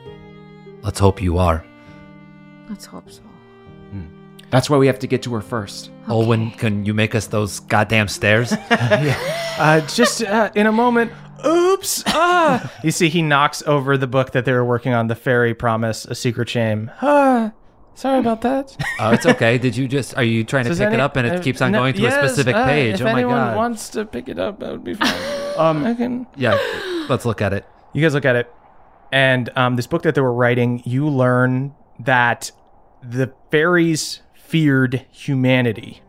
Let's 0.83 0.99
hope 0.99 1.21
you 1.21 1.37
are. 1.37 1.65
Let's 2.69 2.85
hope 2.85 3.09
so. 3.09 3.21
That's 4.49 4.69
why 4.69 4.77
we 4.77 4.85
have 4.85 4.99
to 4.99 5.07
get 5.07 5.23
to 5.23 5.33
her 5.33 5.41
first. 5.41 5.89
Olwen, 6.05 6.55
can 6.59 6.85
you 6.85 6.93
make 6.93 7.15
us 7.15 7.25
those 7.25 7.59
goddamn 7.61 8.07
stairs? 8.07 8.53
Uh, 9.55 9.81
just 9.81 10.23
uh, 10.23 10.49
in 10.55 10.65
a 10.65 10.71
moment. 10.71 11.11
Oops! 11.45 12.03
Ah! 12.07 12.71
you 12.83 12.89
see, 12.89 13.07
he 13.07 13.21
knocks 13.21 13.61
over 13.67 13.97
the 13.97 14.07
book 14.07 14.31
that 14.31 14.45
they 14.45 14.51
were 14.51 14.65
working 14.65 14.93
on, 14.95 15.05
The 15.05 15.13
Fairy 15.15 15.53
Promise, 15.53 16.05
A 16.05 16.15
Secret 16.15 16.49
Shame. 16.49 16.89
Ah, 17.03 17.51
sorry 17.93 18.17
about 18.17 18.41
that. 18.41 18.75
oh, 18.99 19.11
it's 19.11 19.27
okay. 19.27 19.59
Did 19.59 19.77
you 19.77 19.87
just, 19.87 20.17
are 20.17 20.23
you 20.23 20.43
trying 20.43 20.63
to 20.63 20.69
Does 20.71 20.79
pick 20.79 20.87
it 20.87 20.93
any- 20.93 21.01
up 21.03 21.17
and 21.17 21.27
it 21.27 21.33
uh, 21.33 21.41
keeps 21.43 21.61
on 21.61 21.71
no- 21.71 21.81
going 21.81 21.93
to 21.93 22.01
yes, 22.01 22.15
a 22.15 22.27
specific 22.27 22.55
uh, 22.55 22.65
page? 22.65 22.95
If 22.95 23.01
oh 23.01 23.03
my 23.05 23.11
god. 23.11 23.17
anyone 23.17 23.35
god. 23.37 23.57
wants 23.57 23.89
to 23.89 24.05
pick 24.05 24.27
it 24.27 24.39
up, 24.39 24.59
that 24.59 24.71
would 24.71 24.83
be 24.83 24.95
fine. 24.95 25.13
Um, 25.55 25.85
I 25.85 25.93
can. 25.93 26.25
yeah, 26.35 26.57
let's 27.09 27.25
look 27.25 27.39
at 27.43 27.53
it. 27.53 27.63
You 27.93 28.01
guys 28.01 28.15
look 28.15 28.25
at 28.25 28.35
it, 28.35 28.51
and 29.13 29.55
um, 29.55 29.75
this 29.75 29.85
book 29.85 30.01
that 30.01 30.15
they 30.15 30.21
were 30.21 30.33
writing, 30.33 30.81
you 30.85 31.07
learn 31.07 31.75
that 31.99 32.51
the 33.03 33.31
fairies 33.51 34.23
feared 34.33 35.05
humanity. 35.11 36.01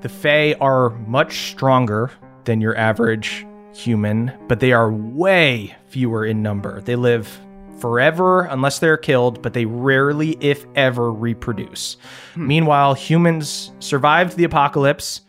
The 0.00 0.08
Fae 0.08 0.54
are 0.54 0.90
much 0.90 1.52
stronger 1.52 2.10
than 2.42 2.60
your 2.60 2.76
average 2.76 3.46
human, 3.72 4.32
but 4.48 4.58
they 4.58 4.72
are 4.72 4.92
way 4.92 5.76
fewer 5.86 6.26
in 6.26 6.42
number. 6.42 6.80
They 6.80 6.96
live 6.96 7.40
forever 7.78 8.42
unless 8.46 8.80
they're 8.80 8.96
killed, 8.96 9.40
but 9.40 9.52
they 9.52 9.64
rarely, 9.64 10.36
if 10.40 10.66
ever, 10.74 11.12
reproduce. 11.12 11.98
Meanwhile, 12.34 12.94
humans 12.94 13.70
survived 13.78 14.36
the 14.36 14.44
apocalypse, 14.44 15.20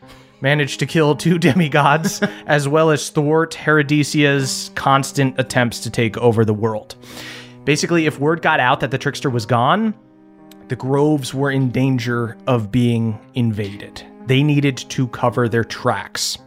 managed 0.46 0.80
to 0.80 0.86
kill 0.86 1.16
two 1.16 1.38
demigods, 1.50 2.22
as 2.46 2.68
well 2.68 2.92
as 2.92 3.10
thwart 3.10 3.56
Herodesia's 3.56 4.70
constant 4.76 5.38
attempts 5.40 5.80
to 5.82 5.90
take 5.90 6.16
over 6.20 6.46
the 6.46 6.54
world. 6.54 6.96
Basically, 7.66 8.06
if 8.06 8.20
word 8.20 8.44
got 8.44 8.60
out 8.60 8.80
that 8.82 8.92
the 8.92 8.98
trickster 9.00 9.32
was 9.32 9.46
gone, 9.48 9.94
the 10.68 10.76
groves 10.76 11.34
were 11.34 11.50
in 11.52 11.72
danger 11.72 12.38
of 12.46 12.72
being 12.72 13.18
invaded. 13.34 14.04
They 14.28 14.44
needed 14.44 14.78
to 14.78 15.08
cover 15.08 15.50
their 15.50 15.64
tracks. 15.64 16.38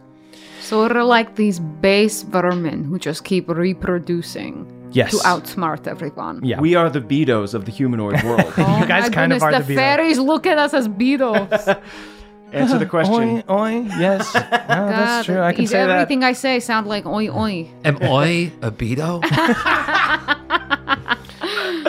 Sort 0.61 0.95
of 0.95 1.05
like 1.05 1.35
these 1.35 1.59
base 1.59 2.21
vermin 2.23 2.85
who 2.85 2.97
just 2.99 3.23
keep 3.25 3.49
reproducing 3.49 4.75
Yes. 4.91 5.11
to 5.11 5.17
outsmart 5.17 5.87
everyone. 5.87 6.39
Yeah. 6.43 6.59
We 6.59 6.73
are 6.75 6.89
the 6.89 6.99
Betos 7.01 7.53
of 7.53 7.65
the 7.65 7.71
humanoid 7.71 8.23
world. 8.23 8.51
Oh 8.57 8.79
You 8.79 8.85
guys 8.87 9.03
my 9.03 9.09
kind 9.09 9.33
of 9.33 9.39
goodness, 9.39 9.43
are 9.43 9.51
the, 9.51 9.59
the 9.67 9.73
Beatles. 9.73 9.77
fairies 9.77 10.19
look 10.19 10.47
at 10.47 10.57
us 10.57 10.73
as 10.73 10.87
beetles. 10.87 11.49
Answer 12.51 12.77
the 12.77 12.85
question. 12.97 13.43
Oi, 13.49 13.53
oi, 13.53 13.69
yes. 13.97 14.33
No, 14.69 14.85
that's 14.87 15.25
true. 15.25 15.39
I 15.41 15.53
can 15.53 15.63
is 15.63 15.69
say 15.71 15.77
that. 15.85 15.89
everything 15.89 16.23
I 16.23 16.33
say 16.33 16.59
sound 16.59 16.87
like 16.87 17.05
oi 17.05 17.27
oi. 17.29 17.67
Am 17.85 17.97
I 18.01 18.51
a 18.61 18.71
beto? 18.71 19.23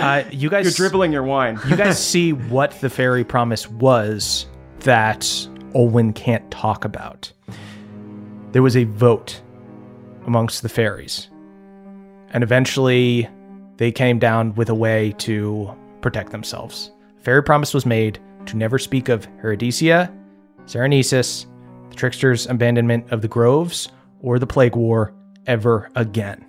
Uh, 0.01 0.25
you 0.31 0.49
guys 0.49 0.65
You're 0.65 0.73
dribbling 0.89 1.13
your 1.13 1.25
wine. 1.25 1.59
you 1.69 1.77
guys 1.77 2.03
see 2.03 2.33
what 2.33 2.71
the 2.81 2.89
fairy 2.89 3.23
promise 3.23 3.69
was 3.69 4.47
that 4.81 5.21
Olwen 5.75 6.15
can't 6.15 6.49
talk 6.51 6.87
about. 6.87 7.31
There 8.53 8.63
was 8.63 8.79
a 8.79 8.85
vote 8.85 9.43
amongst 10.27 10.63
the 10.63 10.71
fairies. 10.71 11.29
And 12.33 12.43
eventually 12.43 13.29
they 13.77 13.93
came 13.93 14.19
down 14.19 14.55
with 14.55 14.71
a 14.71 14.75
way 14.75 15.15
to 15.19 15.71
protect 16.01 16.33
themselves. 16.33 16.91
Fairy 17.19 17.43
promise 17.43 17.75
was 17.75 17.85
made 17.85 18.19
to 18.47 18.57
never 18.57 18.79
speak 18.79 19.11
of 19.11 19.27
Herodesia, 19.43 20.11
Serenesis, 20.71 21.47
the 21.89 21.97
trickster's 21.97 22.47
abandonment 22.47 23.11
of 23.11 23.23
the 23.23 23.29
groves, 23.29 23.89
or 24.21 24.39
the 24.39 24.47
plague 24.47 24.77
war 24.77 25.13
ever 25.49 25.91
again. 25.97 26.47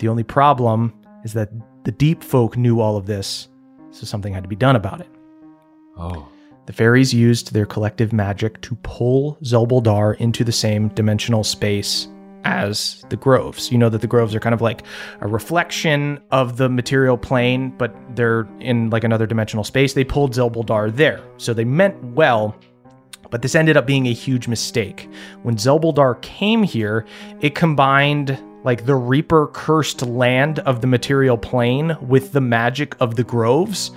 The 0.00 0.08
only 0.08 0.24
problem 0.24 0.92
is 1.22 1.34
that 1.34 1.50
the 1.84 1.92
deep 1.92 2.24
folk 2.24 2.56
knew 2.56 2.80
all 2.80 2.96
of 2.96 3.06
this, 3.06 3.48
so 3.92 4.06
something 4.06 4.34
had 4.34 4.42
to 4.42 4.48
be 4.48 4.56
done 4.56 4.74
about 4.74 5.00
it. 5.00 5.08
Oh. 5.96 6.26
The 6.66 6.72
fairies 6.72 7.14
used 7.14 7.52
their 7.52 7.64
collective 7.64 8.12
magic 8.12 8.60
to 8.62 8.74
pull 8.82 9.38
Zelbuldar 9.44 10.16
into 10.16 10.42
the 10.42 10.50
same 10.50 10.88
dimensional 10.88 11.44
space 11.44 12.08
as 12.42 13.04
the 13.08 13.16
groves. 13.16 13.70
You 13.70 13.78
know 13.78 13.88
that 13.88 14.00
the 14.00 14.08
groves 14.08 14.34
are 14.34 14.40
kind 14.40 14.54
of 14.54 14.62
like 14.62 14.82
a 15.20 15.28
reflection 15.28 16.18
of 16.32 16.56
the 16.56 16.68
material 16.68 17.16
plane, 17.16 17.72
but 17.78 17.94
they're 18.16 18.48
in 18.58 18.90
like 18.90 19.04
another 19.04 19.26
dimensional 19.26 19.62
space. 19.62 19.92
They 19.92 20.02
pulled 20.02 20.34
Zelbuldar 20.34 20.92
there. 20.96 21.22
So 21.36 21.54
they 21.54 21.64
meant 21.64 22.02
well, 22.02 22.56
but 23.30 23.42
this 23.42 23.54
ended 23.54 23.76
up 23.76 23.86
being 23.86 24.06
a 24.06 24.12
huge 24.12 24.48
mistake. 24.48 25.08
When 25.42 25.56
Zelbuldar 25.56 26.20
came 26.22 26.62
here, 26.62 27.06
it 27.40 27.54
combined 27.54 28.38
like 28.64 28.86
the 28.86 28.96
Reaper 28.96 29.48
cursed 29.48 30.02
land 30.02 30.58
of 30.60 30.80
the 30.80 30.86
material 30.86 31.36
plane 31.36 31.96
with 32.00 32.32
the 32.32 32.40
magic 32.40 32.96
of 33.00 33.16
the 33.16 33.24
groves, 33.24 33.90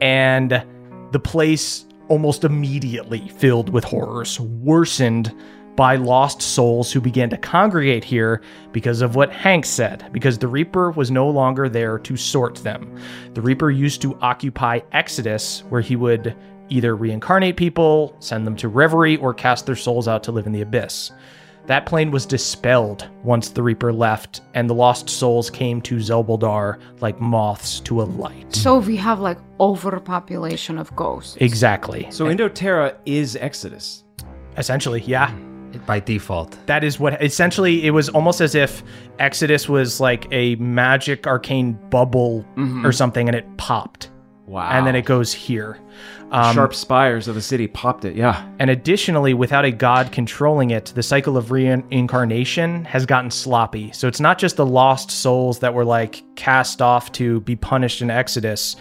and 0.00 0.64
the 1.12 1.20
place 1.20 1.86
almost 2.08 2.44
immediately 2.44 3.28
filled 3.28 3.68
with 3.68 3.84
horrors, 3.84 4.40
worsened 4.40 5.34
by 5.76 5.96
lost 5.96 6.40
souls 6.40 6.90
who 6.90 7.00
began 7.00 7.28
to 7.28 7.36
congregate 7.36 8.02
here 8.02 8.40
because 8.72 9.02
of 9.02 9.14
what 9.14 9.30
Hank 9.30 9.66
said, 9.66 10.08
because 10.10 10.38
the 10.38 10.48
Reaper 10.48 10.90
was 10.92 11.10
no 11.10 11.28
longer 11.28 11.68
there 11.68 11.98
to 11.98 12.16
sort 12.16 12.56
them. 12.56 12.98
The 13.34 13.42
Reaper 13.42 13.70
used 13.70 14.00
to 14.02 14.18
occupy 14.20 14.80
Exodus, 14.92 15.62
where 15.68 15.82
he 15.82 15.94
would 15.94 16.34
either 16.68 16.96
reincarnate 16.96 17.56
people, 17.56 18.16
send 18.18 18.46
them 18.46 18.56
to 18.56 18.68
reverie, 18.68 19.16
or 19.16 19.34
cast 19.34 19.66
their 19.66 19.76
souls 19.76 20.08
out 20.08 20.22
to 20.24 20.32
live 20.32 20.46
in 20.46 20.52
the 20.52 20.62
abyss. 20.62 21.12
That 21.66 21.84
plane 21.84 22.12
was 22.12 22.26
dispelled 22.26 23.08
once 23.24 23.48
the 23.48 23.62
Reaper 23.62 23.92
left, 23.92 24.42
and 24.54 24.70
the 24.70 24.74
lost 24.74 25.10
souls 25.10 25.50
came 25.50 25.82
to 25.82 25.96
Zelbuldar 25.96 26.78
like 27.00 27.20
moths 27.20 27.80
to 27.80 28.02
a 28.02 28.04
light. 28.04 28.54
So 28.54 28.78
we 28.78 28.94
have 28.96 29.18
like 29.18 29.38
overpopulation 29.58 30.78
of 30.78 30.94
ghosts. 30.94 31.36
Exactly. 31.40 32.06
So 32.10 32.26
Indoterra 32.26 32.94
is 33.04 33.34
Exodus. 33.36 34.04
Essentially, 34.56 35.02
yeah. 35.02 35.34
By 35.86 36.00
default. 36.00 36.56
That 36.66 36.84
is 36.84 36.98
what 36.98 37.22
essentially 37.22 37.84
it 37.84 37.90
was 37.90 38.08
almost 38.08 38.40
as 38.40 38.54
if 38.54 38.82
Exodus 39.18 39.68
was 39.68 40.00
like 40.00 40.26
a 40.30 40.54
magic 40.56 41.26
arcane 41.26 41.72
bubble 41.90 42.46
mm-hmm. 42.54 42.86
or 42.86 42.92
something 42.92 43.28
and 43.28 43.36
it 43.36 43.44
popped. 43.58 44.10
Wow. 44.46 44.70
And 44.70 44.86
then 44.86 44.94
it 44.94 45.04
goes 45.04 45.34
here. 45.34 45.78
Um, 46.32 46.54
Sharp 46.54 46.74
spires 46.74 47.28
of 47.28 47.34
the 47.36 47.42
city 47.42 47.68
popped 47.68 48.04
it. 48.04 48.16
Yeah. 48.16 48.44
And 48.58 48.68
additionally, 48.68 49.32
without 49.32 49.64
a 49.64 49.70
god 49.70 50.10
controlling 50.10 50.70
it, 50.70 50.86
the 50.94 51.02
cycle 51.02 51.36
of 51.36 51.50
reincarnation 51.52 52.84
has 52.86 53.06
gotten 53.06 53.30
sloppy. 53.30 53.92
So 53.92 54.08
it's 54.08 54.20
not 54.20 54.38
just 54.38 54.56
the 54.56 54.66
lost 54.66 55.10
souls 55.10 55.60
that 55.60 55.72
were 55.72 55.84
like 55.84 56.22
cast 56.34 56.82
off 56.82 57.12
to 57.12 57.40
be 57.42 57.54
punished 57.56 58.02
in 58.02 58.10
Exodus. 58.10 58.76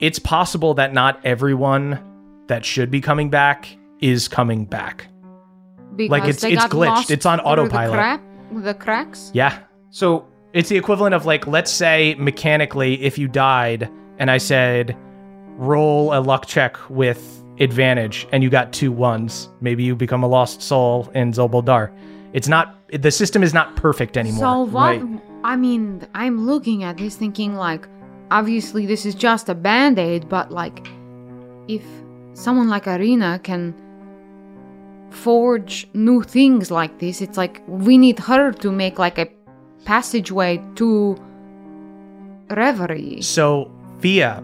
It's 0.00 0.18
possible 0.18 0.74
that 0.74 0.92
not 0.92 1.18
everyone 1.24 1.98
that 2.48 2.64
should 2.64 2.90
be 2.90 3.00
coming 3.00 3.30
back 3.30 3.68
is 4.00 4.28
coming 4.28 4.66
back. 4.66 5.06
Because 5.96 6.28
it's- 6.28 6.40
they 6.42 6.54
got 6.54 6.70
glitched. 6.70 6.86
lost 6.88 7.10
It's 7.10 7.24
on 7.26 7.40
autopilot. 7.40 7.92
The, 7.92 7.96
crack, 7.96 8.20
the 8.52 8.74
cracks. 8.74 9.30
Yeah. 9.34 9.58
So 9.90 10.26
It's 10.52 10.68
the 10.68 10.76
equivalent 10.76 11.14
of 11.14 11.26
like, 11.26 11.46
let's 11.46 11.70
say 11.70 12.14
mechanically, 12.18 13.02
if 13.02 13.18
you 13.18 13.28
died 13.28 13.90
and 14.18 14.30
I 14.30 14.38
said, 14.38 14.96
roll 15.56 16.16
a 16.16 16.20
luck 16.20 16.46
check 16.46 16.76
with 16.88 17.42
advantage 17.58 18.26
and 18.32 18.42
you 18.42 18.50
got 18.50 18.72
two 18.72 18.92
ones. 18.92 19.48
Maybe 19.60 19.82
you 19.82 19.96
become 19.96 20.22
a 20.22 20.28
lost 20.28 20.62
soul 20.62 21.10
in 21.14 21.32
Zoboldar. 21.32 21.96
It's 22.32 22.48
not 22.48 22.78
the 22.92 23.10
system 23.10 23.42
is 23.42 23.54
not 23.54 23.76
perfect 23.76 24.16
anymore. 24.16 24.40
So 24.40 24.62
what? 24.62 25.00
Right. 25.02 25.22
I 25.44 25.56
mean, 25.56 26.06
I'm 26.14 26.46
looking 26.46 26.84
at 26.84 26.96
this 26.98 27.16
thinking 27.16 27.54
like, 27.54 27.88
obviously 28.30 28.86
this 28.86 29.06
is 29.06 29.14
just 29.14 29.48
a 29.48 29.54
band 29.54 29.98
aid, 29.98 30.28
but 30.28 30.50
like, 30.50 30.86
if 31.68 31.84
someone 32.34 32.68
like 32.68 32.86
Irina 32.86 33.40
can 33.42 33.74
forge 35.10 35.88
new 35.94 36.22
things 36.22 36.70
like 36.70 36.98
this, 36.98 37.22
it's 37.22 37.36
like 37.36 37.62
we 37.66 37.96
need 37.96 38.18
her 38.18 38.52
to 38.52 38.70
make 38.70 38.98
like 38.98 39.18
a 39.18 39.28
passageway 39.84 40.62
to 40.74 41.16
Reverie. 42.50 43.22
So, 43.22 43.70
Fia, 44.00 44.42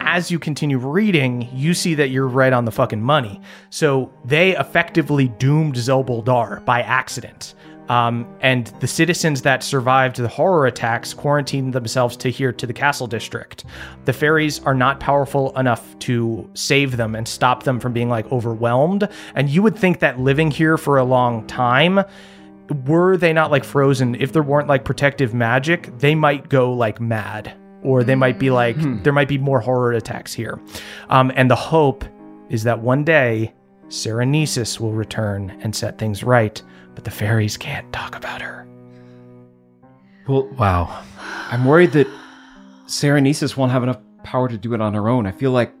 as 0.00 0.30
you 0.30 0.38
continue 0.38 0.78
reading, 0.78 1.48
you 1.52 1.74
see 1.74 1.94
that 1.94 2.10
you're 2.10 2.28
right 2.28 2.52
on 2.52 2.64
the 2.64 2.72
fucking 2.72 3.02
money. 3.02 3.40
So, 3.70 4.12
they 4.24 4.56
effectively 4.56 5.28
doomed 5.28 5.76
Zoboldar 5.76 6.64
by 6.64 6.82
accident. 6.82 7.54
Um, 7.90 8.24
and 8.40 8.68
the 8.78 8.86
citizens 8.86 9.42
that 9.42 9.64
survived 9.64 10.16
the 10.16 10.28
horror 10.28 10.66
attacks 10.66 11.12
quarantined 11.12 11.72
themselves 11.72 12.16
to 12.18 12.30
here 12.30 12.52
to 12.52 12.64
the 12.64 12.72
castle 12.72 13.08
district. 13.08 13.64
The 14.04 14.12
fairies 14.12 14.60
are 14.60 14.76
not 14.76 15.00
powerful 15.00 15.58
enough 15.58 15.98
to 16.00 16.48
save 16.54 16.96
them 16.96 17.16
and 17.16 17.26
stop 17.26 17.64
them 17.64 17.80
from 17.80 17.92
being 17.92 18.08
like 18.08 18.30
overwhelmed. 18.30 19.08
And 19.34 19.48
you 19.48 19.60
would 19.64 19.76
think 19.76 19.98
that 19.98 20.20
living 20.20 20.52
here 20.52 20.78
for 20.78 20.98
a 20.98 21.04
long 21.04 21.44
time, 21.48 22.04
were 22.86 23.16
they 23.16 23.32
not 23.32 23.50
like 23.50 23.64
frozen, 23.64 24.14
if 24.14 24.32
there 24.32 24.44
weren't 24.44 24.68
like 24.68 24.84
protective 24.84 25.34
magic, 25.34 25.90
they 25.98 26.14
might 26.14 26.48
go 26.48 26.72
like 26.72 27.00
mad. 27.00 27.59
Or 27.82 28.04
they 28.04 28.14
might 28.14 28.38
be 28.38 28.50
like, 28.50 28.76
there 29.02 29.12
might 29.12 29.28
be 29.28 29.38
more 29.38 29.60
horror 29.60 29.92
attacks 29.92 30.34
here. 30.34 30.60
Um, 31.08 31.32
and 31.34 31.50
the 31.50 31.56
hope 31.56 32.04
is 32.50 32.62
that 32.64 32.80
one 32.80 33.04
day 33.04 33.54
Serenesis 33.88 34.78
will 34.78 34.92
return 34.92 35.58
and 35.62 35.74
set 35.74 35.98
things 35.98 36.22
right, 36.22 36.60
but 36.94 37.04
the 37.04 37.10
fairies 37.10 37.56
can't 37.56 37.90
talk 37.92 38.16
about 38.16 38.42
her. 38.42 38.66
Well, 40.28 40.48
Wow. 40.58 41.02
I'm 41.50 41.64
worried 41.64 41.92
that 41.92 42.06
Serenesis 42.86 43.56
won't 43.56 43.72
have 43.72 43.82
enough 43.82 43.98
power 44.22 44.48
to 44.48 44.58
do 44.58 44.74
it 44.74 44.80
on 44.80 44.94
her 44.94 45.08
own. 45.08 45.26
I 45.26 45.32
feel 45.32 45.50
like 45.50 45.72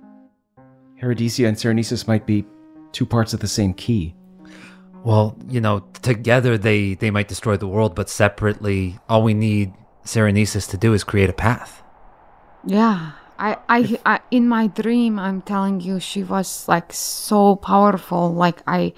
Herodesia 0.96 1.46
and 1.46 1.56
Serenesis 1.56 2.08
might 2.08 2.26
be 2.26 2.44
two 2.92 3.06
parts 3.06 3.32
of 3.34 3.40
the 3.40 3.46
same 3.48 3.74
key. 3.74 4.14
Well, 5.04 5.36
you 5.48 5.60
know, 5.60 5.80
together 6.02 6.58
they 6.58 6.94
they 6.94 7.10
might 7.10 7.28
destroy 7.28 7.56
the 7.56 7.68
world, 7.68 7.94
but 7.94 8.10
separately, 8.10 8.98
all 9.08 9.22
we 9.22 9.32
need 9.34 9.72
Serenesis 10.04 10.68
to 10.70 10.76
do 10.76 10.92
is 10.92 11.04
create 11.04 11.30
a 11.30 11.34
path. 11.34 11.82
Yeah. 12.64 13.12
I, 13.38 13.56
I, 13.68 13.98
I, 14.04 14.20
in 14.30 14.46
my 14.48 14.66
dream, 14.66 15.18
I'm 15.18 15.40
telling 15.40 15.80
you, 15.80 15.98
she 15.98 16.22
was 16.22 16.68
like 16.68 16.92
so 16.92 17.56
powerful. 17.56 18.34
Like 18.34 18.62
I, 18.66 18.92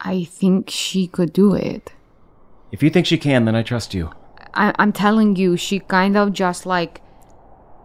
I 0.00 0.24
think 0.24 0.70
she 0.70 1.08
could 1.08 1.32
do 1.32 1.54
it. 1.54 1.92
If 2.70 2.82
you 2.82 2.90
think 2.90 3.06
she 3.06 3.18
can, 3.18 3.44
then 3.44 3.56
I 3.56 3.62
trust 3.62 3.94
you. 3.94 4.12
I, 4.54 4.72
I'm 4.78 4.92
telling 4.92 5.34
you, 5.36 5.56
she 5.56 5.80
kind 5.80 6.16
of 6.16 6.32
just 6.32 6.64
like 6.66 7.02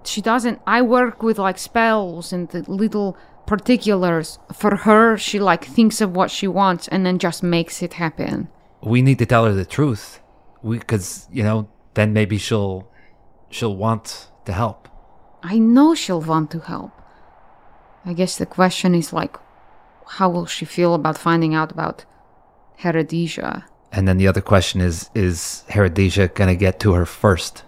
she 0.03 0.21
doesn't. 0.21 0.61
I 0.67 0.81
work 0.81 1.23
with 1.23 1.39
like 1.39 1.57
spells 1.57 2.31
and 2.31 2.47
the 2.49 2.61
little 2.71 3.17
particulars. 3.45 4.39
For 4.53 4.75
her, 4.77 5.17
she 5.17 5.39
like 5.39 5.65
thinks 5.65 6.01
of 6.01 6.15
what 6.15 6.31
she 6.31 6.47
wants 6.47 6.87
and 6.87 7.05
then 7.05 7.19
just 7.19 7.43
makes 7.43 7.81
it 7.81 7.93
happen. 7.93 8.49
We 8.81 9.01
need 9.01 9.19
to 9.19 9.25
tell 9.25 9.45
her 9.45 9.53
the 9.53 9.65
truth. 9.65 10.21
We 10.61 10.79
cuz 10.79 11.27
you 11.31 11.43
know, 11.43 11.67
then 11.95 12.13
maybe 12.13 12.37
she'll 12.37 12.87
she'll 13.49 13.75
want 13.75 14.29
to 14.47 14.53
help. 14.53 14.87
I 15.43 15.59
know 15.59 15.93
she'll 15.93 16.21
want 16.21 16.51
to 16.51 16.59
help. 16.59 16.91
I 18.05 18.13
guess 18.13 18.37
the 18.37 18.45
question 18.45 18.95
is 18.95 19.13
like, 19.13 19.37
how 20.07 20.29
will 20.29 20.45
she 20.45 20.65
feel 20.65 20.93
about 20.93 21.17
finding 21.17 21.53
out 21.53 21.71
about 21.71 22.05
Herodesia? 22.77 23.65
And 23.91 24.07
then 24.07 24.17
the 24.17 24.27
other 24.27 24.41
question 24.41 24.81
is 24.81 25.09
is 25.13 25.63
Herodesia 25.69 26.29
going 26.29 26.49
to 26.49 26.55
get 26.55 26.79
to 26.81 26.93
her 26.93 27.05
first? 27.05 27.63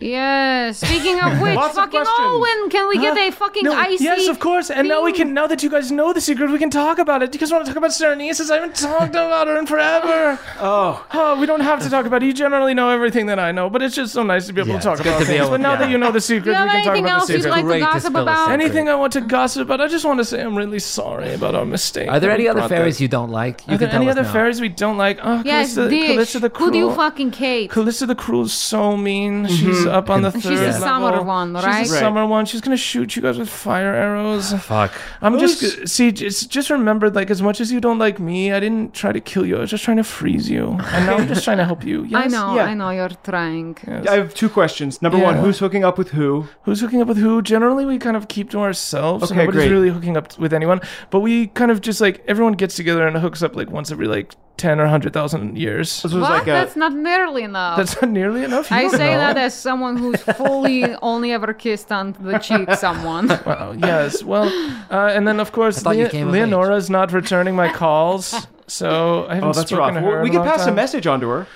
Yes. 0.00 0.78
Speaking 0.78 1.20
of 1.20 1.40
which, 1.40 1.54
Lots 1.54 1.70
of 1.70 1.84
fucking 1.84 2.00
questions. 2.02 2.18
Olwen, 2.18 2.70
can 2.70 2.88
we 2.88 2.98
get 2.98 3.16
a 3.16 3.30
fucking 3.30 3.66
icy? 3.68 4.04
yes, 4.04 4.26
of 4.28 4.38
course. 4.40 4.70
And 4.70 4.88
now 4.88 5.02
we 5.04 5.12
can. 5.12 5.32
Now 5.34 5.46
that 5.46 5.62
you 5.62 5.70
guys 5.70 5.90
know 5.92 6.12
the 6.12 6.20
secret, 6.20 6.50
we 6.50 6.58
can 6.58 6.70
talk 6.70 6.98
about 6.98 7.22
it. 7.22 7.30
Do 7.32 7.36
you 7.36 7.40
guys 7.40 7.52
want 7.52 7.64
to 7.64 7.70
talk 7.70 7.76
about 7.78 7.90
Serenesis? 7.90 8.50
I 8.50 8.54
haven't 8.56 8.74
talked 8.76 9.10
about 9.10 9.46
her 9.46 9.56
in 9.56 9.66
forever. 9.66 10.38
Oh, 10.60 11.04
Oh, 11.12 11.38
we 11.40 11.46
don't 11.46 11.60
have 11.60 11.80
to 11.82 11.90
talk 11.90 12.06
about 12.06 12.22
it. 12.22 12.26
You 12.26 12.32
generally 12.32 12.74
know 12.74 12.88
everything 12.88 13.26
that 13.26 13.38
I 13.38 13.52
know, 13.52 13.68
but 13.68 13.82
it's 13.82 13.94
just 13.94 14.12
so 14.12 14.22
nice 14.22 14.46
to 14.46 14.52
be 14.52 14.60
able 14.60 14.70
Yeah, 14.72 14.78
to 14.78 14.82
talk 14.84 14.94
it's 14.94 15.02
good 15.02 15.08
about 15.10 15.18
to 15.20 15.24
be 15.24 15.32
things. 15.32 15.40
able- 15.40 15.50
But 15.50 15.60
now 15.60 15.72
yeah. 15.72 15.78
that 15.80 15.90
you 15.90 15.98
know 15.98 16.10
the 16.12 16.20
secret, 16.20 16.44
Do 16.44 16.50
you 16.50 16.56
have 16.56 16.66
we 16.66 16.70
can 16.72 16.80
talk 16.84 16.90
anything 16.92 17.04
about 17.04 17.18
else 17.20 17.26
the 17.26 17.32
you'd 17.34 17.42
secret. 17.42 17.50
like 17.52 17.60
to 17.62 17.66
Great 17.66 17.78
to 17.80 17.84
gossip 17.84 18.00
spill 18.12 18.18
a 18.18 18.22
about? 18.22 18.38
secret. 18.38 18.52
Anything 18.54 18.88
I 18.88 18.94
want 18.94 19.12
to 19.14 19.20
gossip 19.20 19.62
about, 19.62 19.80
I 19.80 19.88
just 19.88 20.04
want 20.04 20.18
to 20.20 20.24
say 20.24 20.40
I'm 20.42 20.56
really 20.56 20.78
sorry 20.78 21.34
about 21.34 21.54
our 21.54 21.64
mistake. 21.66 22.08
Are 22.08 22.18
there 22.20 22.30
that 22.30 22.40
any 22.40 22.48
other 22.48 22.60
brought 22.60 22.70
fairies 22.70 22.94
this. 22.94 23.00
you 23.02 23.08
don't 23.08 23.30
like? 23.30 23.66
You 23.66 23.74
Are 23.74 23.78
there 23.78 23.88
can 23.88 23.92
tell 23.94 24.02
any 24.02 24.10
us 24.10 24.16
other 24.16 24.26
now. 24.26 24.32
fairies 24.32 24.60
we 24.60 24.68
don't 24.68 24.96
like? 24.96 25.18
Oh, 25.22 25.42
Yes, 25.44 25.74
Callista, 25.74 25.88
Dish. 25.90 26.06
Callista 26.08 26.38
the 26.40 26.48
Who 26.56 26.70
do 26.72 26.78
you 26.78 26.92
fucking 26.94 27.32
hate? 27.32 27.70
Calista 27.70 28.06
the 28.06 28.14
Cruel 28.14 28.44
is 28.44 28.52
so 28.52 28.96
mean. 28.96 29.44
Mm-hmm. 29.46 29.54
She's 29.54 29.83
up 29.86 30.10
on 30.10 30.22
the 30.22 30.30
third 30.30 30.42
She's 30.42 30.58
the 30.60 30.64
level. 30.66 30.80
summer 30.80 31.22
one, 31.22 31.54
right? 31.54 31.78
She's 31.80 31.88
the 31.90 31.94
Right. 31.94 32.00
summer 32.00 32.26
one. 32.26 32.46
She's 32.46 32.60
gonna 32.60 32.76
shoot 32.76 33.16
you 33.16 33.22
guys 33.22 33.38
with 33.38 33.48
fire 33.48 33.94
arrows. 33.94 34.52
Fuck. 34.54 34.92
I'm 35.22 35.34
Who's- 35.38 35.60
just 35.60 35.88
see. 35.88 36.12
Just 36.12 36.50
just 36.50 36.70
remember, 36.70 37.10
like 37.10 37.30
as 37.30 37.42
much 37.42 37.60
as 37.60 37.70
you 37.72 37.80
don't 37.80 37.98
like 37.98 38.18
me, 38.18 38.52
I 38.52 38.60
didn't 38.60 38.94
try 38.94 39.12
to 39.12 39.20
kill 39.20 39.44
you. 39.46 39.56
I 39.56 39.60
was 39.60 39.70
just 39.70 39.84
trying 39.84 39.96
to 39.98 40.04
freeze 40.04 40.48
you, 40.50 40.78
and 40.92 41.06
now 41.06 41.16
I'm 41.16 41.28
just 41.28 41.44
trying 41.44 41.58
to 41.58 41.64
help 41.64 41.84
you. 41.84 42.04
Yes? 42.14 42.24
I 42.24 42.26
know, 42.28 42.54
Yeah. 42.56 42.64
I 42.64 42.74
know 42.74 42.90
you're 42.90 43.08
trying. 43.24 43.76
Yes. 43.86 44.06
I 44.06 44.16
have 44.16 44.34
two 44.34 44.48
questions. 44.48 45.02
Number 45.02 45.18
one, 45.18 45.36
who's 45.36 45.58
hooking 45.58 45.84
up 45.84 45.98
with 45.98 46.10
who? 46.10 46.46
Who's 46.62 46.80
hooking 46.80 47.00
up 47.02 47.08
with 47.08 47.18
who? 47.18 47.42
Generally, 47.42 47.84
we 47.86 47.98
kind 47.98 48.16
of 48.16 48.28
keep 48.28 48.50
to 48.50 48.60
ourselves. 48.60 49.30
Okay, 49.30 49.40
nobody's 49.40 49.62
great. 49.62 49.70
really 49.70 49.90
hooking 49.90 50.16
up 50.16 50.38
with 50.38 50.52
anyone. 50.52 50.80
But 51.10 51.20
we 51.20 51.48
kind 51.48 51.70
of 51.70 51.80
just 51.80 52.00
like 52.00 52.22
everyone 52.28 52.52
gets 52.54 52.74
together 52.76 53.06
and 53.06 53.16
hooks 53.18 53.42
up 53.42 53.56
like 53.56 53.70
once 53.70 53.90
every 53.90 54.06
like 54.06 54.34
ten 54.56 54.78
or 54.78 54.86
hundred 54.86 55.12
thousand 55.12 55.58
years. 55.58 56.02
This 56.02 56.12
was 56.12 56.22
What? 56.22 56.30
like 56.30 56.42
a, 56.42 56.52
That's 56.52 56.76
not 56.76 56.92
nearly 56.94 57.42
enough. 57.42 57.76
That's 57.76 58.00
not 58.00 58.10
nearly 58.10 58.44
enough. 58.44 58.70
You 58.70 58.76
I 58.76 58.88
say 58.88 59.10
know. 59.12 59.18
that 59.18 59.36
as 59.36 59.52
someone 59.52 59.73
who's 59.96 60.22
fully 60.22 60.94
only 61.02 61.32
ever 61.32 61.52
kissed 61.52 61.90
on 61.92 62.16
the 62.20 62.38
cheek 62.38 62.70
someone. 62.74 63.28
Wow. 63.44 63.72
Yes. 63.76 64.22
Well, 64.22 64.48
uh, 64.90 65.12
and 65.12 65.26
then 65.28 65.40
of 65.40 65.52
course, 65.52 65.80
thought 65.80 65.96
you 65.96 66.04
Le- 66.04 66.32
Leonora's 66.32 66.88
not 66.88 67.12
returning 67.12 67.54
my 67.54 67.70
calls, 67.70 68.46
so 68.66 69.26
I 69.26 69.34
haven't 69.34 69.50
oh, 69.50 69.52
that's 69.52 69.68
spoken 69.68 69.94
rough. 69.94 69.94
to 69.94 70.00
her. 70.00 70.06
Well, 70.08 70.16
in 70.18 70.22
we 70.22 70.30
can 70.30 70.38
long 70.40 70.48
pass 70.48 70.66
a 70.66 70.72
message 70.72 71.06
on 71.06 71.20
to 71.20 71.28
her. 71.28 71.46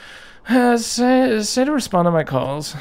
Uh, 0.49 0.77
say, 0.77 1.43
say 1.43 1.65
to 1.65 1.73
respond 1.73 2.07
to 2.07 2.11
my 2.11 2.25
calls. 2.25 2.75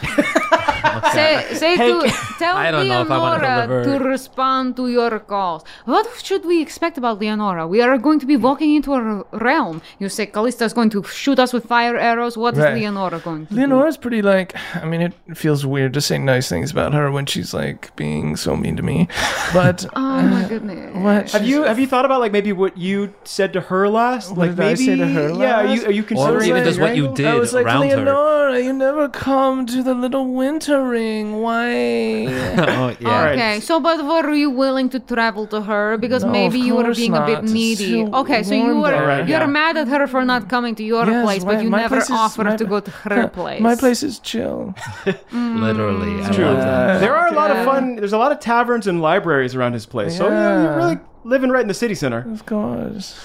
Say 1.14 1.46
say 1.54 1.78
to 1.78 2.10
tell 2.40 2.56
I 2.56 2.72
don't 2.72 2.88
know 2.88 3.02
if 3.02 3.12
I 3.12 3.18
wanna 3.18 3.44
Leonora 3.44 3.68
deliver- 3.84 4.00
to 4.00 4.10
respond 4.10 4.76
to 4.78 4.88
your 4.88 5.20
calls. 5.20 5.64
What 5.86 6.08
should 6.24 6.46
we 6.46 6.62
expect 6.62 6.98
about 6.98 7.20
Leonora? 7.20 7.68
We 7.68 7.82
are 7.82 7.98
going 7.98 8.20
to 8.20 8.26
be 8.26 8.38
walking 8.38 8.76
into 8.76 8.94
her 8.94 9.24
realm. 9.32 9.82
You 10.00 10.10
say 10.10 10.26
Callista 10.26 10.66
is 10.66 10.74
going 10.74 10.90
to 10.92 11.04
shoot 11.04 11.40
us 11.40 11.54
with 11.54 11.66
fire 11.66 11.98
arrows. 11.98 12.38
What 12.38 12.54
is 12.56 12.60
Right. 12.60 12.76
Leonora 12.76 13.20
going 13.20 13.46
to 13.48 13.54
do? 13.54 13.60
Leonora's 13.62 13.98
pretty 13.98 14.22
like. 14.22 14.54
I 14.76 14.86
mean, 14.86 15.02
it 15.02 15.14
feels 15.36 15.66
weird 15.66 15.94
to 15.94 16.02
say 16.02 16.18
nice 16.18 16.50
things 16.50 16.72
about 16.72 16.94
her 16.94 17.12
when 17.12 17.26
she's 17.26 17.54
like 17.54 17.96
being 17.96 18.36
so 18.36 18.56
mean 18.56 18.76
to 18.78 18.84
me. 18.84 19.08
But 19.54 19.86
Oh 19.96 20.22
my 20.22 20.44
uh, 20.44 20.48
goodness. 20.48 20.96
what? 20.96 21.32
Have 21.32 21.46
you 21.48 21.64
have 21.64 21.80
you 21.80 21.88
thought 21.88 22.06
about 22.06 22.20
like 22.20 22.32
maybe 22.32 22.52
what 22.54 22.78
you 22.78 23.14
said 23.24 23.54
to 23.54 23.62
her 23.62 23.88
last? 23.90 24.30
What 24.30 24.40
like 24.40 24.50
did 24.52 24.60
I 24.60 24.64
maybe 24.74 24.86
say 24.86 24.96
to 24.98 25.08
her 25.08 25.30
last? 25.34 25.40
Yeah, 25.40 25.56
are 25.58 25.64
you 25.66 25.76
last? 25.82 25.86
are 25.88 25.92
you 25.92 26.04
Or 26.18 26.44
even 26.44 26.62
it 26.62 26.66
just 26.66 26.80
what 26.80 26.96
you 26.96 27.04
angle? 27.04 27.16
did 27.16 27.26
I 27.28 27.36
was 27.36 27.54
like, 27.54 27.66
around 27.66 27.90
her. 27.90 27.96
Leonora, 27.98 28.60
you 28.62 28.74
never 28.74 29.08
come 29.10 29.66
to 29.68 29.82
the 29.84 29.94
little 29.94 30.28
winter 30.34 30.57
ring. 30.66 31.42
Why? 31.42 32.26
oh, 32.28 32.96
yeah. 33.00 33.24
right. 33.24 33.34
Okay, 33.34 33.60
so 33.60 33.80
but 33.80 34.04
were 34.04 34.34
you 34.34 34.50
willing 34.50 34.90
to 34.90 35.00
travel 35.00 35.46
to 35.48 35.62
her 35.62 35.98
because 35.98 36.24
No, 36.24 36.32
maybe 36.32 36.58
you 36.60 36.76
were 36.76 36.84
course 36.84 36.98
being 36.98 37.16
a 37.16 37.26
bit 37.26 37.44
needy? 37.44 38.04
too 38.06 38.10
Okay, 38.14 38.42
so 38.44 38.54
you 38.56 38.76
were 38.78 38.92
right, 38.92 39.28
you're 39.28 39.40
yeah. 39.40 39.46
mad 39.46 39.78
at 39.78 39.88
her 39.88 40.08
for 40.08 40.26
not 40.26 40.50
coming 40.50 40.74
to 40.76 40.84
your 40.84 41.06
Yes, 41.06 41.24
place, 41.24 41.44
but 41.44 41.62
you 41.62 41.70
my 41.70 41.82
never 41.82 42.02
offered 42.12 42.46
my- 42.48 42.58
to 42.58 42.66
go 42.66 42.80
to 42.80 42.92
her 42.92 43.28
place. 43.40 43.62
My 43.62 43.76
place 43.76 44.02
is 44.04 44.20
chill. 44.20 44.74
Literally. 45.32 46.24
I 46.24 46.32
True. 46.32 46.46
love. 46.46 47.00
There 47.02 47.16
are 47.16 47.28
a 47.28 47.34
lot 47.36 47.52
of 47.52 47.64
fun. 47.66 47.96
There's 47.96 48.14
a 48.14 48.18
lot 48.18 48.32
of 48.32 48.40
taverns 48.40 48.88
and 48.88 49.02
libraries 49.02 49.54
around 49.56 49.74
his 49.74 49.86
place. 49.86 50.18
So 50.18 50.28
yeah, 50.30 50.64
you're 50.64 50.76
really 50.78 50.98
living 51.24 51.50
right 51.50 51.62
in 51.62 51.68
the 51.68 51.74
city 51.74 51.96
center. 51.96 52.26
Of 52.32 52.46
course. 52.46 53.20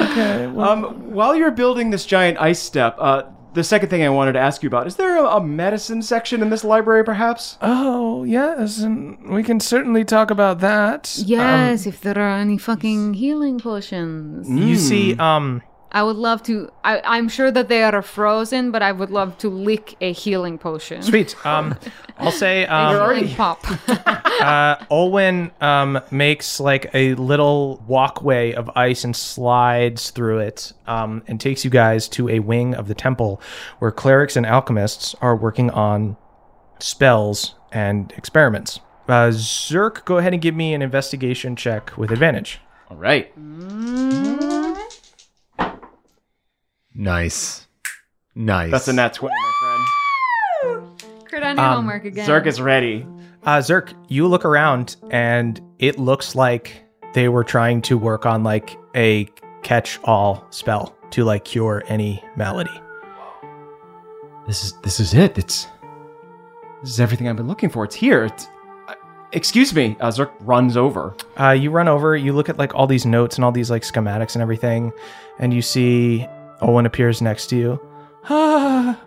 okay. 0.00 0.46
Well, 0.46 0.68
Um, 0.68 1.12
while 1.12 1.34
you're 1.36 1.50
building 1.50 1.90
this 1.90 2.04
giant 2.06 2.38
ice 2.40 2.58
step, 2.60 2.96
uh, 2.98 3.22
the 3.54 3.64
second 3.64 3.88
thing 3.88 4.02
I 4.02 4.08
wanted 4.08 4.32
to 4.32 4.38
ask 4.38 4.62
you 4.62 4.66
about 4.68 4.86
is 4.86 4.96
there 4.96 5.16
a, 5.18 5.24
a 5.36 5.44
medicine 5.44 6.02
section 6.02 6.42
in 6.42 6.50
this 6.50 6.64
library, 6.64 7.04
perhaps? 7.04 7.58
oh 7.62 8.24
yes, 8.24 8.78
and 8.78 9.18
we 9.30 9.42
can 9.42 9.60
certainly 9.60 10.04
talk 10.04 10.30
about 10.30 10.60
that. 10.60 11.16
Yes, 11.24 11.86
if 11.86 12.00
there 12.00 12.18
are 12.18 12.38
any 12.38 12.58
fucking 12.58 13.14
healing 13.14 13.58
potions. 13.58 14.48
You 14.48 14.76
see, 14.76 15.14
Hmm. 15.14 15.20
um, 15.20 15.62
I 15.90 16.02
would 16.02 16.16
love 16.16 16.42
to. 16.44 16.70
I, 16.84 17.00
I'm 17.04 17.28
sure 17.28 17.50
that 17.50 17.68
they 17.68 17.82
are 17.82 18.02
frozen, 18.02 18.70
but 18.70 18.82
I 18.82 18.92
would 18.92 19.10
love 19.10 19.38
to 19.38 19.48
lick 19.48 19.96
a 20.00 20.12
healing 20.12 20.58
potion. 20.58 21.02
sweet. 21.02 21.34
Um, 21.46 21.76
I'll 22.18 22.30
say, 22.30 22.64
A 22.68 22.74
um, 22.74 23.14
healing 23.16 23.34
pop. 23.34 23.60
uh, 23.88 24.76
Olwen 24.90 25.50
um, 25.62 26.00
makes 26.10 26.60
like 26.60 26.90
a 26.94 27.14
little 27.14 27.82
walkway 27.86 28.52
of 28.52 28.70
ice 28.76 29.04
and 29.04 29.16
slides 29.16 30.10
through 30.10 30.40
it 30.40 30.72
um, 30.86 31.22
and 31.26 31.40
takes 31.40 31.64
you 31.64 31.70
guys 31.70 32.08
to 32.10 32.28
a 32.28 32.40
wing 32.40 32.74
of 32.74 32.88
the 32.88 32.94
temple 32.94 33.40
where 33.78 33.90
clerics 33.90 34.36
and 34.36 34.44
alchemists 34.44 35.14
are 35.20 35.36
working 35.36 35.70
on 35.70 36.16
spells 36.78 37.54
and 37.72 38.12
experiments. 38.16 38.80
Uh, 39.08 39.30
Zerk, 39.30 40.04
go 40.04 40.18
ahead 40.18 40.34
and 40.34 40.42
give 40.42 40.54
me 40.54 40.74
an 40.74 40.82
investigation 40.82 41.56
check 41.56 41.96
with 41.96 42.10
advantage. 42.10 42.60
All 42.90 42.96
right. 42.96 43.32
Nice. 46.98 47.68
Nice. 48.34 48.72
That's 48.72 48.88
a 48.88 48.92
nat 48.92 49.14
20, 49.14 49.32
my 49.32 49.52
friend. 50.60 51.00
Crit 51.26 51.44
on 51.44 51.56
your 51.56 51.64
homework 51.64 52.04
again. 52.04 52.28
Zerk 52.28 52.46
is 52.46 52.60
ready. 52.60 53.06
Uh, 53.44 53.58
Zerk, 53.58 53.94
you 54.08 54.26
look 54.26 54.44
around 54.44 54.96
and 55.10 55.60
it 55.78 56.00
looks 56.00 56.34
like 56.34 56.82
they 57.14 57.28
were 57.28 57.44
trying 57.44 57.82
to 57.82 57.96
work 57.96 58.26
on 58.26 58.42
like 58.42 58.76
a 58.96 59.28
catch-all 59.62 60.44
spell 60.50 60.92
to 61.10 61.22
like 61.22 61.44
cure 61.44 61.84
any 61.86 62.22
malady. 62.34 62.82
This 64.48 64.64
is 64.64 64.72
this 64.82 64.98
is 64.98 65.14
it. 65.14 65.38
It's 65.38 65.68
this 66.82 66.90
is 66.90 67.00
everything 67.00 67.28
I've 67.28 67.36
been 67.36 67.46
looking 67.46 67.68
for. 67.68 67.84
It's 67.84 67.94
here. 67.94 68.24
It's, 68.24 68.48
uh, 68.88 68.94
excuse 69.30 69.72
me. 69.72 69.96
Uh, 70.00 70.08
Zerk 70.08 70.32
runs 70.40 70.76
over. 70.76 71.14
Uh, 71.38 71.50
you 71.50 71.70
run 71.70 71.86
over, 71.86 72.16
you 72.16 72.32
look 72.32 72.48
at 72.48 72.58
like 72.58 72.74
all 72.74 72.88
these 72.88 73.06
notes 73.06 73.36
and 73.36 73.44
all 73.44 73.52
these 73.52 73.70
like 73.70 73.82
schematics 73.82 74.34
and 74.34 74.42
everything, 74.42 74.92
and 75.38 75.54
you 75.54 75.62
see 75.62 76.26
Olwen 76.60 76.86
appears 76.86 77.22
next 77.22 77.48
to 77.48 77.56
you. 77.56 77.80
Ah. 78.30 79.00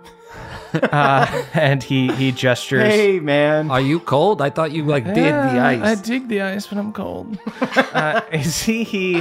uh, 0.91 1.43
and 1.53 1.83
he 1.83 2.11
he 2.13 2.31
gestures. 2.31 2.87
Hey, 2.87 3.19
man. 3.19 3.69
Are 3.69 3.81
you 3.81 3.99
cold? 3.99 4.41
I 4.41 4.49
thought 4.49 4.71
you 4.71 4.85
like 4.85 5.03
did 5.03 5.15
the 5.15 5.21
Yeah, 5.21 5.81
I 5.83 5.95
dig 5.95 6.29
the 6.29 6.41
ice, 6.41 6.67
but 6.67 6.77
I'm 6.77 6.93
cold. 6.93 7.37
uh, 7.93 8.21
you 8.31 8.43
see, 8.43 8.83
he 8.83 9.19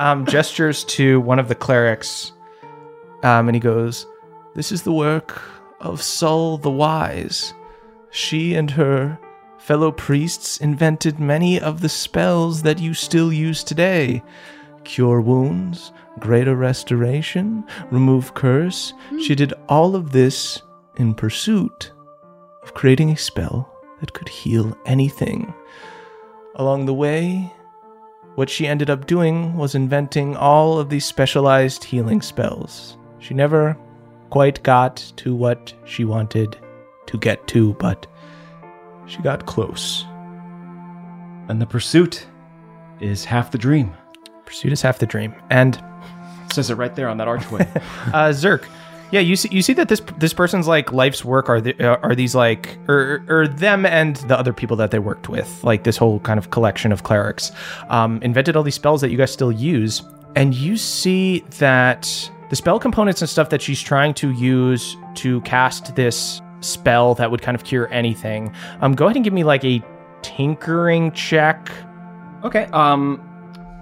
um, 0.00 0.26
gestures 0.26 0.82
to 0.84 1.20
one 1.20 1.38
of 1.38 1.48
the 1.48 1.54
clerics, 1.54 2.32
um, 3.22 3.48
and 3.48 3.54
he 3.54 3.60
goes, 3.60 4.06
"This 4.54 4.72
is 4.72 4.82
the 4.82 4.92
work 4.92 5.40
of 5.80 6.02
Sol 6.02 6.58
the 6.58 6.70
Wise. 6.70 7.54
She 8.10 8.54
and 8.54 8.70
her 8.72 9.18
fellow 9.58 9.92
priests 9.92 10.58
invented 10.58 11.20
many 11.20 11.60
of 11.60 11.80
the 11.80 11.88
spells 11.88 12.62
that 12.62 12.80
you 12.80 12.92
still 12.92 13.32
use 13.32 13.62
today: 13.62 14.22
cure 14.88 15.20
wounds, 15.20 15.92
greater 16.18 16.56
restoration, 16.56 17.62
remove 17.90 18.34
curse. 18.34 18.94
Hmm. 19.10 19.20
She 19.20 19.34
did 19.34 19.52
all 19.68 19.94
of 19.94 20.12
this 20.12 20.62
in 20.96 21.14
pursuit 21.14 21.92
of 22.62 22.74
creating 22.74 23.10
a 23.10 23.16
spell 23.16 23.70
that 24.00 24.14
could 24.14 24.28
heal 24.28 24.76
anything." 24.86 25.52
Along 26.56 26.86
the 26.86 26.94
way, 26.94 27.52
what 28.34 28.50
she 28.50 28.66
ended 28.66 28.90
up 28.90 29.06
doing 29.06 29.56
was 29.56 29.74
inventing 29.74 30.36
all 30.36 30.78
of 30.78 30.88
these 30.88 31.04
specialized 31.04 31.84
healing 31.84 32.22
spells. 32.22 32.96
She 33.18 33.34
never 33.34 33.76
quite 34.30 34.62
got 34.62 34.96
to 35.16 35.34
what 35.34 35.72
she 35.84 36.04
wanted 36.04 36.56
to 37.06 37.18
get 37.18 37.46
to, 37.48 37.74
but 37.74 38.06
she 39.06 39.18
got 39.22 39.46
close. 39.46 40.04
And 41.48 41.60
the 41.60 41.66
pursuit 41.66 42.26
is 43.00 43.24
half 43.24 43.50
the 43.50 43.58
dream. 43.58 43.94
Pursuit 44.48 44.72
is 44.72 44.80
half 44.80 44.98
the 44.98 45.04
dream. 45.04 45.34
And 45.50 45.76
It 46.46 46.54
says 46.54 46.70
it 46.70 46.76
right 46.76 46.94
there 46.94 47.06
on 47.10 47.18
that 47.18 47.28
archway. 47.28 47.60
uh, 48.14 48.32
Zerk, 48.32 48.64
yeah, 49.10 49.20
you 49.20 49.36
see, 49.36 49.50
you 49.52 49.60
see 49.60 49.74
that 49.74 49.90
this 49.90 50.00
this 50.16 50.32
person's 50.32 50.66
like 50.66 50.90
life's 50.90 51.22
work 51.22 51.50
are 51.50 51.60
the, 51.60 51.78
uh, 51.78 51.98
are 52.02 52.14
these 52.14 52.34
like 52.34 52.78
or 52.88 53.22
or 53.28 53.46
them 53.46 53.84
and 53.84 54.16
the 54.16 54.38
other 54.38 54.54
people 54.54 54.74
that 54.78 54.90
they 54.90 54.98
worked 54.98 55.28
with, 55.28 55.62
like 55.62 55.84
this 55.84 55.98
whole 55.98 56.18
kind 56.20 56.38
of 56.38 56.50
collection 56.50 56.92
of 56.92 57.02
clerics, 57.02 57.52
um, 57.90 58.22
invented 58.22 58.56
all 58.56 58.62
these 58.62 58.74
spells 58.74 59.02
that 59.02 59.10
you 59.10 59.18
guys 59.18 59.30
still 59.30 59.52
use, 59.52 60.02
and 60.34 60.54
you 60.54 60.78
see 60.78 61.40
that 61.58 62.30
the 62.48 62.56
spell 62.56 62.78
components 62.78 63.20
and 63.20 63.28
stuff 63.28 63.50
that 63.50 63.60
she's 63.60 63.82
trying 63.82 64.14
to 64.14 64.30
use 64.32 64.96
to 65.16 65.42
cast 65.42 65.94
this 65.94 66.40
spell 66.60 67.14
that 67.16 67.30
would 67.30 67.42
kind 67.42 67.54
of 67.54 67.64
cure 67.64 67.92
anything. 67.92 68.50
Um, 68.80 68.94
go 68.94 69.04
ahead 69.04 69.16
and 69.16 69.24
give 69.24 69.34
me 69.34 69.44
like 69.44 69.62
a 69.62 69.82
tinkering 70.22 71.12
check. 71.12 71.70
okay. 72.44 72.64
Um, 72.72 73.27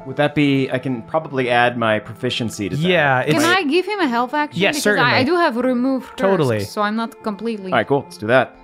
would 0.07 0.17
that 0.17 0.35
be? 0.35 0.71
I 0.71 0.79
can 0.79 1.03
probably 1.03 1.51
add 1.51 1.77
my 1.77 1.99
proficiency 1.99 2.69
to 2.69 2.77
that. 2.77 2.83
Yeah, 2.89 3.21
it's 3.21 3.33
Can 3.35 3.45
I 3.45 3.65
give 3.65 3.85
him 3.85 3.99
a 4.01 4.07
health 4.07 4.35
action? 4.35 4.61
Yes, 4.61 4.77
because 4.77 4.83
certainly. 4.85 5.11
I, 5.11 5.19
I 5.19 5.25
do 5.25 5.35
have 5.35 5.57
remove 5.57 6.05
curse, 6.11 6.21
Totally. 6.21 6.61
so 6.61 6.83
I'm 6.83 6.97
not 6.97 7.23
completely. 7.23 7.73
All 7.73 7.79
right, 7.79 7.87
cool. 7.87 8.03
Let's 8.03 8.17
do 8.17 8.27
that. 8.29 8.57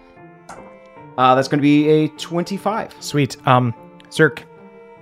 Uh, 1.18 1.34
that's 1.34 1.48
going 1.48 1.58
to 1.58 1.62
be 1.62 1.88
a 1.88 2.08
twenty-five. 2.08 2.94
Sweet. 3.00 3.36
Um, 3.46 3.74
Zerk, 4.10 4.44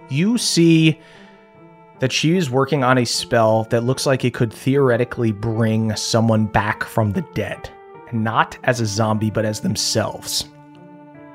you 0.09 0.39
see 0.39 0.99
that 2.01 2.11
she 2.11 2.37
is 2.37 2.51
working 2.51 2.83
on 2.83 2.99
a 2.99 3.05
spell 3.05 3.65
that 3.65 3.83
looks 3.83 4.07
like 4.07 4.25
it 4.25 4.33
could 4.33 4.53
theoretically 4.53 5.33
bring 5.33 5.95
someone 5.97 6.47
back 6.47 6.83
from 6.85 7.13
the 7.13 7.21
dead. 7.35 7.69
Not 8.13 8.59
as 8.65 8.81
a 8.81 8.87
zombie, 8.87 9.31
but 9.31 9.45
as 9.45 9.61
themselves. 9.61 10.49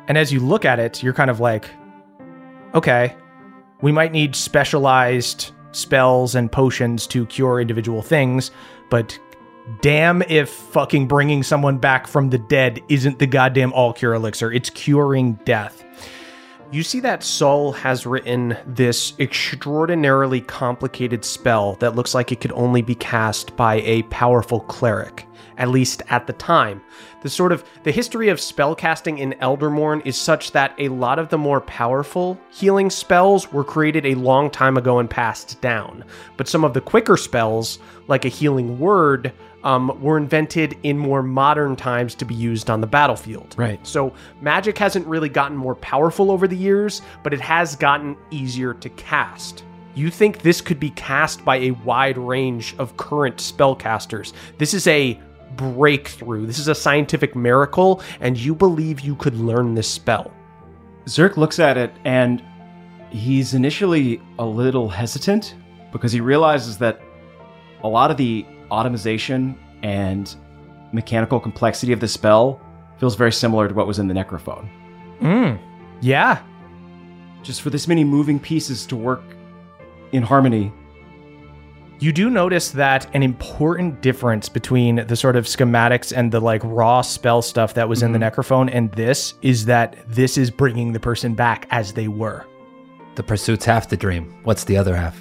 And 0.07 0.17
as 0.17 0.33
you 0.33 0.39
look 0.39 0.65
at 0.65 0.79
it, 0.79 1.01
you're 1.01 1.13
kind 1.13 1.29
of 1.29 1.39
like, 1.39 1.69
okay, 2.73 3.15
we 3.85 3.91
might 3.91 4.11
need 4.11 4.35
specialized 4.35 5.51
spells 5.71 6.33
and 6.33 6.51
potions 6.51 7.05
to 7.05 7.23
cure 7.27 7.61
individual 7.61 8.01
things, 8.01 8.49
but 8.89 9.19
damn 9.81 10.23
if 10.23 10.49
fucking 10.49 11.07
bringing 11.07 11.43
someone 11.43 11.77
back 11.77 12.07
from 12.07 12.31
the 12.31 12.39
dead 12.39 12.81
isn't 12.89 13.19
the 13.19 13.27
goddamn 13.27 13.71
all 13.73 13.93
cure 13.93 14.15
elixir. 14.15 14.51
It's 14.51 14.71
curing 14.71 15.33
death. 15.45 15.85
You 16.71 16.81
see 16.81 16.99
that 17.01 17.23
Saul 17.23 17.73
has 17.73 18.07
written 18.07 18.57
this 18.65 19.13
extraordinarily 19.19 20.41
complicated 20.41 21.23
spell 21.23 21.75
that 21.75 21.93
looks 21.95 22.15
like 22.15 22.31
it 22.31 22.41
could 22.41 22.53
only 22.53 22.81
be 22.81 22.95
cast 22.95 23.55
by 23.55 23.81
a 23.81 24.01
powerful 24.03 24.61
cleric, 24.61 25.27
at 25.59 25.69
least 25.69 26.01
at 26.09 26.25
the 26.25 26.33
time. 26.33 26.81
The 27.25 27.31
sort 27.31 27.51
of 27.51 27.63
the 27.81 27.91
history 27.91 28.29
of 28.29 28.37
spellcasting 28.37 29.17
in 29.17 29.33
Eldermourne 29.41 30.03
is 30.05 30.15
such 30.15 30.51
that 30.51 30.75
a 30.77 30.89
lot 30.89 31.17
of 31.17 31.29
the 31.29 31.39
more 31.39 31.59
powerful 31.59 32.39
healing 32.51 32.91
spells 32.91 33.51
were 33.51 33.63
created 33.63 34.05
a 34.05 34.13
long 34.13 34.51
time 34.51 34.77
ago 34.77 34.99
and 34.99 35.09
passed 35.09 35.59
down. 35.59 36.03
But 36.37 36.47
some 36.47 36.63
of 36.63 36.75
the 36.75 36.81
quicker 36.81 37.17
spells, 37.17 37.79
like 38.07 38.25
a 38.25 38.27
healing 38.27 38.77
word, 38.77 39.33
um, 39.63 39.99
were 40.03 40.17
invented 40.17 40.77
in 40.83 40.99
more 40.99 41.23
modern 41.23 41.75
times 41.75 42.13
to 42.13 42.25
be 42.25 42.35
used 42.35 42.69
on 42.69 42.79
the 42.79 42.85
battlefield. 42.85 43.55
Right. 43.57 43.79
So 43.87 44.13
magic 44.41 44.77
hasn't 44.77 45.07
really 45.07 45.29
gotten 45.29 45.57
more 45.57 45.73
powerful 45.73 46.29
over 46.29 46.47
the 46.47 46.55
years, 46.55 47.01
but 47.23 47.33
it 47.33 47.41
has 47.41 47.75
gotten 47.75 48.15
easier 48.29 48.75
to 48.75 48.89
cast. 48.89 49.63
You 49.95 50.11
think 50.11 50.43
this 50.43 50.61
could 50.61 50.79
be 50.79 50.91
cast 50.91 51.43
by 51.43 51.55
a 51.55 51.71
wide 51.71 52.19
range 52.19 52.75
of 52.77 52.97
current 52.97 53.37
spellcasters. 53.37 54.33
This 54.59 54.75
is 54.75 54.85
a 54.85 55.19
breakthrough. 55.55 56.45
This 56.45 56.59
is 56.59 56.67
a 56.67 56.75
scientific 56.75 57.35
miracle, 57.35 58.01
and 58.19 58.37
you 58.37 58.55
believe 58.55 59.01
you 59.01 59.15
could 59.15 59.35
learn 59.35 59.75
this 59.75 59.87
spell. 59.87 60.31
Zerk 61.05 61.37
looks 61.37 61.59
at 61.59 61.77
it 61.77 61.91
and 62.03 62.43
he's 63.11 63.53
initially 63.53 64.21
a 64.39 64.45
little 64.45 64.89
hesitant 64.89 65.55
because 65.91 66.11
he 66.11 66.19
realizes 66.19 66.77
that 66.79 66.99
a 67.83 67.87
lot 67.87 68.11
of 68.11 68.17
the 68.17 68.45
automation 68.71 69.57
and 69.83 70.35
mechanical 70.91 71.39
complexity 71.39 71.93
of 71.93 71.99
the 71.99 72.07
spell 72.07 72.59
feels 72.97 73.15
very 73.15 73.31
similar 73.31 73.67
to 73.67 73.73
what 73.73 73.87
was 73.87 73.99
in 73.99 74.07
the 74.07 74.13
Necrophone. 74.13 74.67
Mm. 75.21 75.59
Yeah. 76.01 76.41
Just 77.43 77.61
for 77.61 77.69
this 77.69 77.87
many 77.87 78.03
moving 78.03 78.39
pieces 78.39 78.85
to 78.87 78.95
work 78.95 79.23
in 80.11 80.23
harmony. 80.23 80.73
You 81.99 82.11
do 82.11 82.29
notice 82.29 82.71
that 82.71 83.07
an 83.15 83.23
important 83.23 84.01
difference 84.01 84.49
between 84.49 85.07
the 85.07 85.15
sort 85.15 85.37
of 85.37 85.45
schematics 85.45 86.15
and 86.15 86.31
the 86.31 86.41
like 86.41 86.61
raw 86.63 87.01
spell 87.01 87.41
stuff 87.41 87.73
that 87.75 87.87
was 87.87 88.03
in 88.03 88.11
the 88.11 88.19
mm-hmm. 88.19 88.39
necrophone 88.39 88.69
and 88.71 88.91
this 88.91 89.35
is 89.41 89.65
that 89.65 89.95
this 90.07 90.37
is 90.37 90.51
bringing 90.51 90.91
the 90.91 90.99
person 90.99 91.35
back 91.35 91.67
as 91.71 91.93
they 91.93 92.09
were. 92.09 92.45
The 93.15 93.23
pursuit's 93.23 93.63
half 93.63 93.87
the 93.87 93.95
dream. 93.95 94.37
What's 94.43 94.65
the 94.65 94.75
other 94.75 94.95
half? 94.95 95.17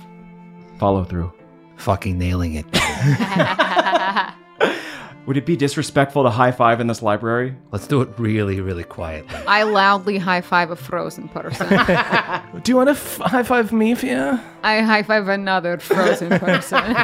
Follow 0.79 1.05
through. 1.05 1.33
Fucking 1.77 2.19
nailing 2.19 2.55
it. 2.55 2.67
Would 5.27 5.39
it 5.39 5.47
be 5.47 5.57
disrespectful 5.57 6.23
to 6.25 6.31
high 6.31 6.53
five 6.53 6.81
in 6.81 6.87
this 6.87 7.01
library? 7.01 7.57
Let's 7.73 7.87
do 7.87 8.03
it 8.03 8.11
really, 8.19 8.61
really 8.61 8.85
quietly. 8.85 9.39
I 9.47 9.63
loudly 9.63 10.19
high 10.19 10.43
five 10.43 10.71
a 10.71 10.77
frozen 10.77 11.29
person. 11.29 11.69
Do 12.63 12.71
you 12.71 12.77
want 12.77 12.89
to 12.89 12.93
f- 12.93 13.17
high 13.19 13.43
five 13.43 13.73
me, 13.73 13.95
Fia? 13.95 14.43
I 14.63 14.81
high 14.81 15.03
five 15.03 15.29
another 15.29 15.79
frozen 15.79 16.29
person. 16.39 16.97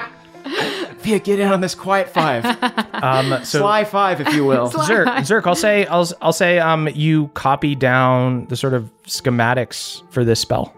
Fia, 0.99 1.19
get 1.19 1.41
in 1.41 1.49
on 1.49 1.63
this 1.63 1.75
quiet 1.75 2.09
five. 2.11 2.45
Um, 3.01 3.31
so 3.45 3.61
Sly 3.61 3.85
five, 3.85 4.21
if 4.21 4.35
you 4.35 4.45
will. 4.45 4.69
Zerk, 4.69 5.07
Zerk, 5.21 5.47
I'll 5.47 5.55
say, 5.55 5.87
I'll, 5.87 6.07
I'll 6.21 6.35
say, 6.35 6.59
um, 6.59 6.87
you 6.89 7.29
copy 7.29 7.75
down 7.75 8.45
the 8.49 8.57
sort 8.57 8.75
of 8.75 8.91
schematics 9.07 10.03
for 10.13 10.23
this 10.23 10.39
spell. 10.39 10.75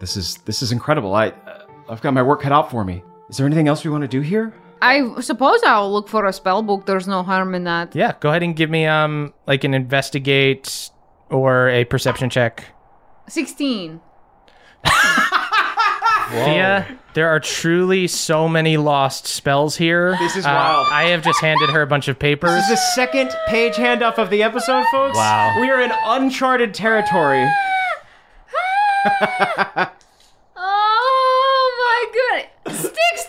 This 0.00 0.16
is 0.16 0.38
this 0.46 0.62
is 0.62 0.72
incredible. 0.72 1.14
I 1.14 1.28
uh, 1.28 1.66
I've 1.88 2.02
got 2.02 2.12
my 2.12 2.22
work 2.22 2.42
cut 2.42 2.50
out 2.50 2.72
for 2.72 2.84
me. 2.84 3.04
Is 3.28 3.36
there 3.36 3.46
anything 3.46 3.68
else 3.68 3.84
we 3.84 3.90
want 3.92 4.02
to 4.02 4.08
do 4.08 4.20
here? 4.20 4.52
I 4.86 5.20
suppose 5.20 5.60
I'll 5.64 5.92
look 5.92 6.08
for 6.08 6.26
a 6.26 6.32
spell 6.32 6.62
book. 6.62 6.86
There's 6.86 7.08
no 7.08 7.22
harm 7.22 7.54
in 7.54 7.64
that. 7.64 7.94
Yeah, 7.96 8.14
go 8.20 8.28
ahead 8.30 8.42
and 8.42 8.54
give 8.54 8.70
me, 8.70 8.86
um, 8.86 9.32
like 9.46 9.64
an 9.64 9.72
investigate 9.74 10.90
or 11.30 11.68
a 11.70 11.84
perception 11.84 12.28
check. 12.30 12.64
16. 13.28 14.00
Fia, 16.30 16.98
there 17.14 17.28
are 17.28 17.38
truly 17.40 18.06
so 18.08 18.48
many 18.48 18.76
lost 18.76 19.26
spells 19.26 19.76
here. 19.76 20.16
This 20.18 20.36
is 20.36 20.44
Uh, 20.46 20.50
wild. 20.50 20.86
I 20.90 21.04
have 21.04 21.22
just 21.22 21.40
handed 21.40 21.70
her 21.70 21.82
a 21.82 21.86
bunch 21.86 22.08
of 22.08 22.18
papers. 22.18 22.50
This 22.50 22.64
is 22.64 22.68
the 22.70 22.76
second 22.94 23.30
page 23.46 23.74
handoff 23.74 24.18
of 24.18 24.30
the 24.30 24.42
episode, 24.42 24.84
folks. 24.90 25.16
Wow. 25.16 25.56
We 25.60 25.70
are 25.70 25.80
in 25.80 25.92
uncharted 26.06 26.74
territory. 26.74 27.46
Oh 30.56 31.68
my 31.78 32.40
god! 32.40 32.74
Sticks 32.74 33.26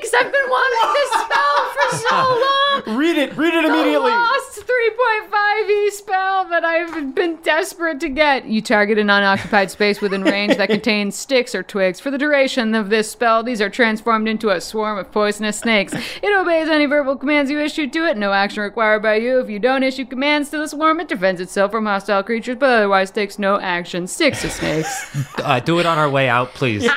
snakes! 0.00 0.14
I've 0.14 0.32
been 0.32 0.50
wanting 0.50 0.92
this 0.94 1.10
spell 1.22 1.70
for 1.72 1.96
so 1.96 2.16
long! 2.16 2.54
Read 2.88 3.18
it. 3.18 3.36
Read 3.36 3.52
it 3.52 3.64
immediately. 3.66 4.10
The 4.10 4.16
lost 4.16 4.60
3.5 4.60 5.70
E 5.70 5.90
spell 5.90 6.48
that 6.48 6.64
I've 6.64 7.14
been 7.14 7.36
desperate 7.36 8.00
to 8.00 8.08
get. 8.08 8.46
You 8.46 8.62
target 8.62 8.96
an 8.98 9.10
unoccupied 9.10 9.70
space 9.70 10.00
within 10.00 10.22
range 10.24 10.56
that 10.56 10.70
contains 10.70 11.14
sticks 11.14 11.54
or 11.54 11.62
twigs. 11.62 12.00
For 12.00 12.10
the 12.10 12.16
duration 12.16 12.74
of 12.74 12.88
this 12.88 13.10
spell, 13.10 13.42
these 13.42 13.60
are 13.60 13.68
transformed 13.68 14.26
into 14.26 14.48
a 14.48 14.60
swarm 14.60 14.96
of 14.96 15.12
poisonous 15.12 15.58
snakes. 15.58 15.92
It 15.92 16.34
obeys 16.34 16.68
any 16.68 16.86
verbal 16.86 17.16
commands 17.16 17.50
you 17.50 17.60
issue 17.60 17.88
to 17.88 18.06
it. 18.06 18.16
No 18.16 18.32
action 18.32 18.62
required 18.62 19.02
by 19.02 19.16
you. 19.16 19.38
If 19.40 19.50
you 19.50 19.58
don't 19.58 19.82
issue 19.82 20.06
commands 20.06 20.48
to 20.50 20.58
the 20.58 20.68
swarm, 20.68 21.00
it 21.00 21.08
defends 21.08 21.42
itself 21.42 21.70
from 21.70 21.84
hostile 21.84 22.22
creatures, 22.22 22.56
but 22.58 22.70
otherwise 22.70 23.10
takes 23.10 23.38
no 23.38 23.60
action. 23.60 24.06
Sticks 24.06 24.40
to 24.42 24.50
snakes. 24.50 25.38
Uh, 25.38 25.60
do 25.60 25.78
it 25.78 25.84
on 25.84 25.98
our 25.98 26.08
way 26.08 26.28
out, 26.28 26.54
please. 26.54 26.88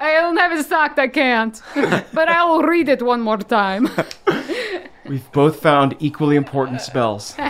I 0.00 0.12
don't 0.12 0.36
have 0.36 0.52
it 0.52 0.64
stocked, 0.64 0.98
I 0.98 1.08
can't. 1.08 1.60
but 1.74 2.28
I 2.28 2.44
will 2.44 2.62
read 2.62 2.88
it 2.88 3.02
one 3.02 3.20
more 3.20 3.38
time. 3.38 3.88
We've 5.08 5.30
both 5.32 5.60
found 5.60 5.96
equally 6.00 6.36
important 6.36 6.80
spells. 6.80 7.34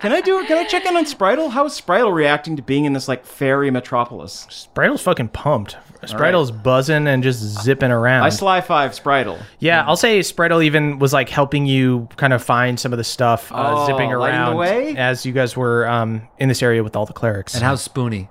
Can 0.00 0.12
I 0.12 0.20
do 0.22 0.38
it? 0.38 0.46
Can 0.46 0.58
I 0.58 0.64
check 0.64 0.84
in 0.84 0.96
on 0.96 1.04
Spritle? 1.04 1.50
How 1.50 1.64
is 1.64 1.72
Spritle 1.80 2.12
reacting 2.14 2.56
to 2.56 2.62
being 2.62 2.84
in 2.84 2.92
this 2.92 3.08
like 3.08 3.24
fairy 3.24 3.70
metropolis? 3.70 4.46
Sprittle's 4.50 5.02
fucking 5.02 5.28
pumped. 5.28 5.76
Sprittle's 6.02 6.50
buzzing 6.52 7.08
and 7.08 7.22
just 7.22 7.40
zipping 7.62 7.90
around. 7.90 8.24
I 8.24 8.28
sly 8.28 8.60
five 8.60 8.92
Spritle. 8.92 9.40
yeah, 9.58 9.84
I'll 9.86 9.96
say 9.96 10.20
Spritle 10.20 10.62
even 10.62 10.98
was 10.98 11.12
like 11.12 11.28
helping 11.28 11.66
you 11.66 12.08
kind 12.16 12.32
of 12.32 12.42
find 12.44 12.78
some 12.78 12.92
of 12.92 12.98
the 12.98 13.04
stuff, 13.04 13.50
uh, 13.50 13.74
Oh, 13.76 13.86
zipping 13.86 14.10
lighting 14.10 14.38
the 14.40 14.46
around 14.46 14.56
way? 14.56 14.96
as 14.96 15.26
you 15.26 15.32
guys 15.32 15.56
were 15.56 15.88
um, 15.88 16.28
in 16.38 16.48
this 16.48 16.62
area 16.62 16.84
with 16.84 16.94
all 16.94 17.06
the 17.06 17.12
clerics. 17.14 17.54
And 17.54 17.64
how's 17.64 17.82
Spoony? 17.82 18.28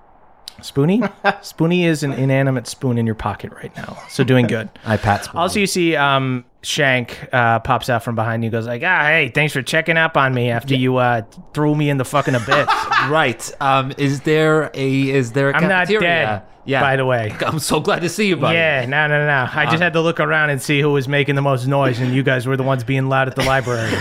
Spoonie? 0.62 1.02
Spoonie 1.42 1.84
is 1.86 2.04
an 2.04 2.14
inanimate 2.14 2.68
spoon 2.68 2.98
in 2.98 3.06
your 3.06 3.16
pocket 3.16 3.52
right 3.52 3.76
now, 3.76 3.98
so 4.08 4.24
doing 4.24 4.48
good. 4.48 4.70
I 4.86 4.96
pat 4.96 5.26
Spoony. 5.26 5.42
Also, 5.42 5.60
you 5.60 5.68
see 5.68 5.98
um, 5.98 6.46
Shank 6.66 7.30
uh, 7.32 7.60
pops 7.60 7.90
out 7.90 8.04
from 8.04 8.16
behind 8.16 8.44
you, 8.44 8.50
goes 8.50 8.66
like, 8.66 8.82
"Ah, 8.84 9.04
hey, 9.06 9.30
thanks 9.34 9.54
for 9.54 9.62
checking 9.62 9.98
up 9.98 10.18
on 10.18 10.34
me 10.34 10.50
after 10.50 10.74
you 10.76 10.98
uh, 10.98 11.22
threw 11.54 11.76
me 11.76 11.90
in 11.90 11.98
the 11.98 12.06
fucking 12.06 12.34
abyss. 12.36 12.68
right. 13.10 13.52
Um, 13.62 13.94
is 13.98 14.22
there 14.22 14.72
a 14.74 15.10
is 15.10 15.32
there 15.34 15.52
a 15.52 15.56
I'm 15.56 15.64
not 15.70 15.88
cafeteria? 15.88 16.02
dead, 16.02 16.42
Yeah. 16.66 16.82
by 16.82 16.96
the 16.96 17.06
way." 17.06 17.36
I'm 17.46 17.60
so 17.60 17.80
glad 17.80 18.02
to 18.02 18.10
see 18.10 18.28
you, 18.28 18.36
buddy. 18.36 18.56
Yeah, 18.58 18.86
no, 18.88 19.08
no, 19.08 19.26
no. 19.28 19.48
I 19.54 19.66
just 19.66 19.82
had 19.84 19.94
to 19.94 20.02
look 20.02 20.20
around 20.20 20.50
and 20.50 20.60
see 20.62 20.82
who 20.82 20.92
was 20.92 21.08
making 21.08 21.36
the 21.36 21.42
most 21.44 21.68
noise, 21.68 22.00
and 22.00 22.14
you 22.16 22.24
guys 22.24 22.48
were 22.48 22.58
the 22.58 22.64
ones 22.64 22.84
being 22.84 23.10
loud 23.10 23.28
at 23.28 23.36
the 23.36 23.44
library. 23.44 23.92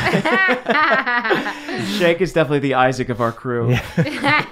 Shank 1.99 2.21
is 2.21 2.33
definitely 2.33 2.61
the 2.61 2.75
Isaac 2.75 3.09
of 3.09 3.21
our 3.21 3.33
crew. 3.33 3.71
Yeah, 3.71 4.47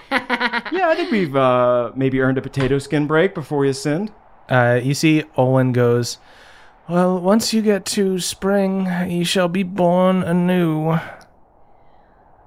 yeah 0.72 0.88
I 0.88 0.94
think 0.96 1.10
we've 1.10 1.34
uh, 1.34 1.92
maybe 1.94 2.20
earned 2.20 2.38
a 2.38 2.42
potato 2.42 2.78
skin 2.78 3.06
break 3.06 3.34
before 3.34 3.58
we 3.58 3.68
ascend. 3.68 4.12
uh, 4.48 4.80
you 4.82 4.94
see, 4.94 5.22
Olwen 5.38 5.72
goes, 5.72 6.18
Well, 6.88 7.18
once 7.20 7.54
you 7.54 7.62
get 7.62 7.84
to 7.86 8.18
spring, 8.18 8.86
ye 9.08 9.24
shall 9.24 9.48
be 9.48 9.62
born 9.62 10.22
anew. 10.22 10.98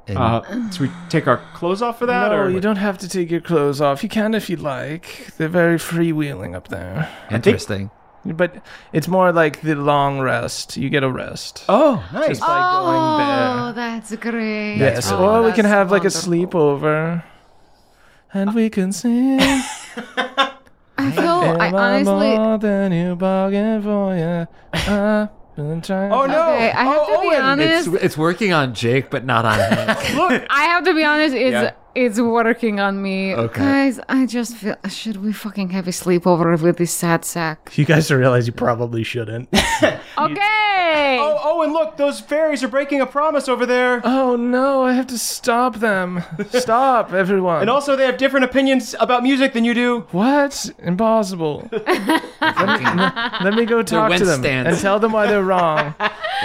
And- 0.08 0.18
Uh, 0.18 0.42
so 0.72 0.84
we 0.84 0.92
take 1.10 1.28
our 1.28 1.38
clothes 1.56 1.82
off 1.82 1.98
for 2.00 2.06
that, 2.06 2.32
no, 2.32 2.38
or 2.38 2.50
you 2.50 2.60
don't 2.60 2.76
have 2.76 2.98
to 3.00 3.10
take 3.10 3.32
your 3.32 3.42
clothes 3.42 3.82
off. 3.82 4.04
You 4.04 4.10
can 4.10 4.36
if 4.36 4.50
you'd 4.50 4.60
like. 4.62 5.30
They're 5.38 5.48
very 5.48 5.78
freewheeling 5.78 6.56
up 6.56 6.68
there. 6.68 7.10
interesting. 7.32 7.90
But 8.24 8.56
it's 8.92 9.08
more 9.08 9.32
like 9.32 9.62
the 9.62 9.76
long 9.76 10.20
rest. 10.20 10.78
You 10.78 10.90
get 10.90 11.04
a 11.04 11.10
rest. 11.12 11.64
Oh, 11.70 12.04
nice. 12.12 12.30
Just 12.30 12.42
by 12.42 12.48
going 12.48 12.98
Oh, 12.98 13.66
there. 13.68 13.74
that's 13.74 14.16
great. 14.16 14.78
Yes, 14.78 15.12
Oh, 15.12 15.24
or 15.24 15.44
we 15.44 15.52
can 15.52 15.64
that's 15.64 15.74
have 15.76 15.92
like 15.92 16.06
a 16.06 16.08
sleepover. 16.08 17.24
And 18.34 18.54
we 18.56 18.70
can 18.72 18.92
sing. 18.92 19.40
I 20.98 21.12
feel, 21.12 21.24
I 21.26 21.68
Am 21.68 21.76
I 21.76 21.94
honestly. 21.96 22.38
more 22.38 22.58
than 22.58 22.92
you 22.94 23.16
bargained 23.16 23.84
for, 23.84 24.16
yeah. 24.16 24.46
I've 24.74 25.56
been 25.56 25.82
trying 25.82 26.12
Oh 26.12 26.26
no! 26.26 26.42
Okay, 26.54 26.72
I 26.72 26.84
have 26.84 27.02
oh, 27.02 27.16
to 27.16 27.22
be 27.22 27.28
Owen. 27.36 27.42
honest. 27.42 27.88
It's 27.88 28.04
it's 28.04 28.18
working 28.18 28.52
on 28.54 28.74
Jake, 28.74 29.10
but 29.10 29.24
not 29.26 29.46
on 29.46 29.58
him. 29.58 30.46
I 30.50 30.64
have 30.66 30.84
to 30.86 30.94
be 30.94 31.04
honest. 31.04 31.34
It's 31.36 31.52
Yeah. 31.54 31.72
It's 31.96 32.20
working 32.20 32.80
on 32.80 33.02
me, 33.02 33.34
Okay. 33.34 33.60
guys. 33.62 34.00
I 34.10 34.26
just 34.26 34.56
feel. 34.58 34.76
Should 34.90 35.18
we 35.24 35.32
fucking 35.34 35.70
have 35.72 35.88
a 35.88 35.92
sleepover 35.92 36.62
with 36.62 36.78
this 36.78 36.92
sad 36.92 37.24
sack? 37.26 37.72
You 37.78 37.86
guys 37.86 38.12
realize 38.12 38.46
you 38.48 38.54
probably 38.54 39.04
shouldn't. 39.04 39.50
Okay. 40.18 41.18
Oh, 41.20 41.38
oh, 41.44 41.62
and 41.64 41.74
look! 41.74 41.98
Those 41.98 42.22
fairies 42.22 42.64
are 42.64 42.70
breaking 42.70 43.02
a 43.02 43.06
promise 43.06 43.50
over 43.50 43.66
there. 43.66 44.00
oh 44.06 44.38
no, 44.38 44.84
I 44.86 44.94
have 44.94 45.08
to 45.08 45.18
stop 45.18 45.76
them. 45.78 46.24
Stop, 46.52 47.12
everyone. 47.24 47.60
And 47.62 47.70
also, 47.70 47.98
they 47.98 48.06
have 48.06 48.18
different 48.18 48.46
opinions 48.46 48.96
about 49.02 49.22
music 49.22 49.52
than 49.52 49.66
you 49.66 49.74
do. 49.74 50.00
what? 50.12 50.70
Impossible. 50.80 51.68
let, 51.72 51.86
me, 52.80 53.44
let 53.44 53.54
me 53.56 53.66
go 53.66 53.84
talk 53.84 54.10
to 54.14 54.24
them 54.24 54.42
Wednesdays. 54.42 54.66
and 54.68 54.78
tell 54.80 55.00
them 55.00 55.12
why 55.12 55.28
they're 55.28 55.44
wrong. 55.44 55.94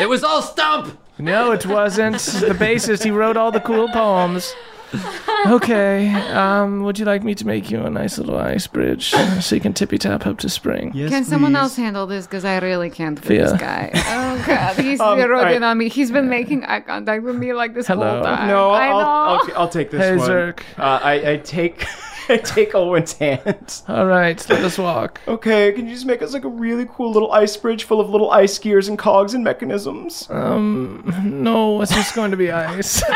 it 0.00 0.08
was 0.08 0.24
all 0.24 0.42
Stump. 0.42 0.98
No, 1.18 1.52
it 1.52 1.64
wasn't. 1.64 2.18
The 2.18 2.54
bassist, 2.58 3.04
he 3.04 3.12
wrote 3.12 3.36
all 3.36 3.52
the 3.52 3.60
cool 3.60 3.88
poems. 3.88 4.52
Okay, 5.46 6.12
um, 6.32 6.82
would 6.82 6.98
you 6.98 7.06
like 7.06 7.24
me 7.24 7.34
to 7.34 7.46
make 7.46 7.70
you 7.70 7.80
a 7.80 7.88
nice 7.88 8.18
little 8.18 8.36
ice 8.36 8.66
bridge 8.66 9.10
so 9.40 9.54
you 9.54 9.60
can 9.60 9.72
tippy 9.72 9.96
tap 9.96 10.26
up 10.26 10.38
to 10.40 10.50
spring? 10.50 10.90
Yes, 10.94 11.10
Can 11.10 11.24
someone 11.24 11.52
please. 11.52 11.58
else 11.60 11.76
handle 11.76 12.06
this? 12.06 12.26
Because 12.26 12.44
I 12.44 12.58
really 12.58 12.90
can't 12.90 13.18
with 13.18 13.26
Thea. 13.28 13.50
this 13.50 13.60
guy. 13.60 13.90
Oh 14.10 14.44
god, 14.46 14.76
he's 14.76 15.00
Um, 15.00 15.18
zeroed 15.18 15.38
alright. 15.38 15.56
in 15.56 15.62
on 15.64 15.78
me. 15.78 15.88
He's 15.88 16.10
been 16.10 16.28
making 16.28 16.64
eye 16.64 16.80
contact 16.80 17.22
with 17.22 17.36
me 17.36 17.52
like 17.54 17.72
this 17.74 17.86
Hello. 17.86 18.16
whole 18.16 18.22
time. 18.24 18.48
No, 18.48 18.70
I 18.70 18.88
I'll, 18.88 18.98
know. 18.98 19.04
I'll, 19.06 19.38
I'll, 19.40 19.56
I'll 19.62 19.68
take 19.68 19.90
this 19.90 20.02
Hey, 20.02 20.16
one. 20.16 20.28
Zerk. 20.28 20.60
Uh, 20.78 21.00
I, 21.02 21.30
I 21.32 21.36
take 21.38 21.86
I 22.30 22.36
take 22.42 22.72
Olwen's 22.72 23.12
hand. 23.14 23.82
All 23.88 24.06
right, 24.06 24.38
let 24.48 24.62
us 24.64 24.78
walk. 24.78 25.20
Okay, 25.26 25.72
can 25.72 25.86
you 25.86 25.92
just 25.94 26.06
make 26.06 26.22
us 26.22 26.32
like 26.32 26.44
a 26.44 26.48
really 26.48 26.86
cool 26.86 27.10
little 27.12 27.32
ice 27.32 27.56
bridge 27.56 27.84
full 27.84 28.00
of 28.00 28.08
little 28.10 28.30
ice 28.30 28.58
gears 28.58 28.88
and 28.88 28.98
cogs 28.98 29.34
and 29.34 29.42
mechanisms? 29.44 30.28
Um, 30.30 31.12
no, 31.24 31.82
it's 31.82 31.92
just 31.94 32.14
going 32.14 32.30
to 32.30 32.36
be 32.36 32.50
ice. 32.50 33.02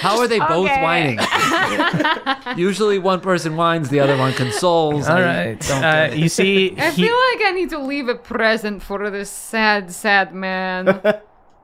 How 0.00 0.18
are 0.20 0.28
they 0.28 0.38
both 0.38 0.70
Okay. 0.70 0.82
whining? 0.82 1.18
Usually 2.56 2.98
one 2.98 3.20
person 3.20 3.56
whines, 3.56 3.88
the 3.88 4.00
other 4.00 4.16
one 4.16 4.32
consoles. 4.32 5.08
All 5.08 5.20
right. 5.20 5.70
I 5.70 5.80
don't 5.80 5.84
Uh, 5.84 6.14
you 6.14 6.28
see, 6.28 6.74
I 6.78 6.90
he, 6.90 7.02
feel 7.02 7.14
like 7.14 7.46
I 7.46 7.52
need 7.54 7.70
to 7.70 7.78
leave 7.78 8.08
a 8.08 8.14
present 8.14 8.82
for 8.82 9.10
this 9.10 9.30
sad, 9.30 9.90
sad 9.92 10.34
man. 10.34 11.00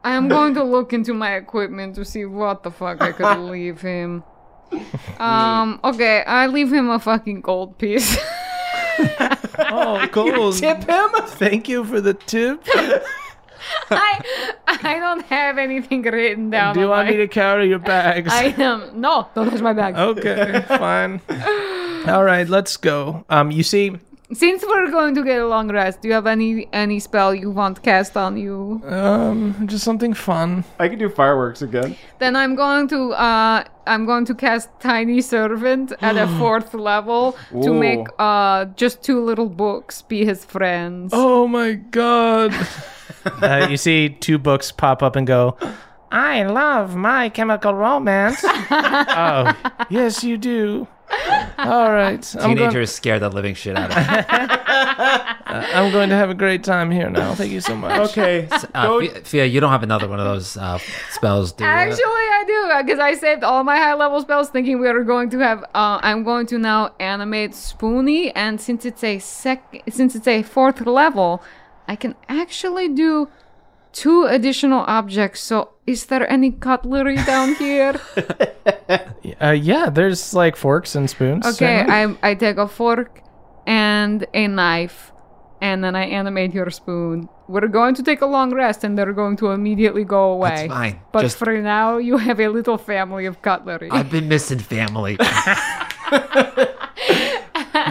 I 0.02 0.12
am 0.15 0.28
going 0.28 0.55
to 0.55 0.65
look 0.65 0.93
into 0.93 1.12
my 1.15 1.35
equipment 1.36 1.94
to 1.97 2.05
see 2.05 2.24
what 2.24 2.62
the 2.62 2.70
fuck 2.70 3.01
I 3.02 3.12
could 3.12 3.39
leave 3.39 3.81
him. 3.81 4.24
Um, 5.20 5.80
okay, 5.84 6.22
I 6.22 6.47
leave 6.47 6.72
him 6.72 6.88
a 6.88 6.98
fucking 6.98 7.42
gold 7.42 7.76
piece. 7.76 8.16
oh, 9.59 10.09
cool. 10.12 10.51
Tip 10.55 10.84
him? 10.84 11.10
Thank 11.36 11.68
you 11.68 11.84
for 11.84 12.01
the 12.01 12.14
tip. 12.14 12.66
I 13.90 14.22
I 14.66 14.98
don't 14.98 15.22
have 15.26 15.59
anything 15.59 16.01
written 16.02 16.48
down. 16.48 16.72
Do 16.72 16.80
you 16.80 16.88
want 16.88 17.06
my 17.06 17.12
me 17.12 17.18
to 17.18 17.28
carry 17.28 17.68
your 17.68 17.78
bags? 17.78 18.32
I 18.32 18.55
am 18.56 18.98
no, 18.98 19.28
don't 19.34 19.51
touch 19.51 19.60
my 19.60 19.74
bags. 19.74 19.98
Okay, 19.98 20.64
fine. 20.66 21.20
All 22.06 22.24
right, 22.24 22.48
let's 22.48 22.78
go. 22.78 23.26
Um, 23.28 23.51
you 23.51 23.62
see, 23.62 23.98
Since 24.32 24.65
we're 24.65 24.90
going 24.93 25.16
to 25.16 25.24
get 25.24 25.40
a 25.40 25.47
long 25.47 25.73
rest, 25.73 26.02
do 26.02 26.09
you 26.09 26.15
have 26.15 26.27
any 26.27 26.69
any 26.73 27.01
spell 27.01 27.35
you 27.35 27.51
want 27.51 27.82
cast 27.82 28.16
on 28.16 28.36
you? 28.36 28.81
um, 28.86 29.66
just 29.66 29.85
something 29.85 30.15
fun. 30.15 30.65
I 30.78 30.89
can 30.89 30.98
do 30.98 31.09
fireworks 31.09 31.62
again. 31.62 31.97
Then 32.20 32.36
I'm 32.36 32.55
going 32.55 32.86
to 32.89 33.11
uh 33.12 33.65
I'm 33.86 34.07
going 34.07 34.24
to 34.27 34.35
cast 34.35 34.69
Tiny 34.78 35.20
Servant 35.20 35.93
at 36.01 36.16
a 36.16 36.28
fourth 36.39 36.74
level 36.74 37.36
to 37.62 37.70
Ooh. 37.70 37.81
make 37.81 38.07
uh 38.20 38.66
just 38.77 39.02
two 39.02 39.20
little 39.24 39.48
books 39.48 40.02
be 40.02 40.24
his 40.24 40.44
friends. 40.44 41.11
Oh 41.12 41.48
my 41.48 41.73
god. 41.73 42.55
uh, 43.43 43.66
you 43.69 43.77
see 43.77 44.11
two 44.11 44.39
books 44.39 44.70
pop 44.70 45.02
up 45.02 45.16
and 45.16 45.27
go. 45.27 45.57
I 46.12 46.43
love 46.44 46.97
my 46.97 47.28
chemical 47.28 47.74
romance. 47.74 48.40
oh, 48.44 49.55
yes, 49.90 50.24
you 50.24 50.39
do. 50.39 50.89
All 51.58 51.90
right, 51.92 52.34
I'm 52.36 52.40
going, 52.42 52.56
Teenagers 52.56 52.90
scare 52.92 53.18
the 53.18 53.28
living 53.28 53.54
shit 53.54 53.76
out 53.76 53.90
of 53.90 53.96
me. 53.96 54.24
I'm 55.46 55.92
going 55.92 56.08
to 56.10 56.14
have 56.16 56.30
a 56.30 56.34
great 56.34 56.62
time 56.64 56.90
here 56.90 57.10
now. 57.10 57.34
Thank 57.34 57.52
you 57.52 57.60
so 57.60 57.76
much. 57.76 58.10
Okay. 58.10 58.48
Uh, 58.74 58.86
go- 58.86 59.00
Fia, 59.00 59.20
Fia, 59.22 59.44
you 59.46 59.60
don't 59.60 59.70
have 59.70 59.82
another 59.82 60.08
one 60.08 60.18
of 60.20 60.24
those 60.24 60.56
uh, 60.56 60.78
spells, 61.10 61.52
do 61.52 61.64
you? 61.64 61.70
Actually, 61.70 61.98
I 62.04 62.44
do 62.46 62.84
because 62.86 63.00
I 63.00 63.14
saved 63.14 63.42
all 63.44 63.64
my 63.64 63.76
high 63.76 63.94
level 63.94 64.20
spells, 64.22 64.48
thinking 64.50 64.80
we 64.80 64.88
are 64.88 65.02
going 65.04 65.28
to 65.30 65.38
have. 65.40 65.62
Uh, 65.74 65.98
I'm 66.02 66.22
going 66.24 66.46
to 66.46 66.58
now 66.58 66.94
animate 67.00 67.54
Spoony, 67.54 68.30
and 68.34 68.60
since 68.60 68.84
it's 68.84 69.02
a 69.04 69.18
sec, 69.18 69.82
since 69.90 70.14
it's 70.14 70.28
a 70.28 70.42
fourth 70.42 70.80
level, 70.86 71.42
I 71.88 71.96
can 71.96 72.14
actually 72.28 72.88
do 72.88 73.28
two 73.92 74.24
additional 74.24 74.80
objects. 74.86 75.40
So, 75.40 75.70
is 75.86 76.06
there 76.06 76.28
any 76.30 76.50
cutlery 76.52 77.16
down 77.16 77.54
here? 77.58 78.00
Uh, 79.40 79.50
yeah, 79.50 79.90
there's 79.90 80.34
like 80.34 80.56
forks 80.56 80.94
and 80.94 81.08
spoons. 81.10 81.46
Okay. 81.46 81.84
I 81.88 82.14
I 82.22 82.34
take 82.34 82.56
a 82.58 82.68
fork 82.68 83.22
and 83.66 84.26
a 84.34 84.46
knife, 84.48 85.12
and 85.60 85.82
then 85.84 85.94
I 85.96 86.04
animate 86.06 86.54
your 86.54 86.70
spoon. 86.70 87.28
We're 87.48 87.66
going 87.68 87.94
to 87.96 88.02
take 88.02 88.20
a 88.20 88.26
long 88.26 88.54
rest, 88.54 88.84
and 88.84 88.96
they're 88.96 89.12
going 89.12 89.36
to 89.38 89.50
immediately 89.50 90.04
go 90.04 90.30
away. 90.32 90.50
That's 90.50 90.68
fine. 90.68 91.00
But 91.12 91.22
Just- 91.22 91.36
for 91.36 91.52
now, 91.60 91.98
you 91.98 92.16
have 92.18 92.38
a 92.40 92.48
little 92.48 92.78
family 92.78 93.26
of 93.26 93.42
cutlery. 93.42 93.90
I've 93.90 94.10
been 94.10 94.28
missing 94.28 94.60
family. 94.60 95.16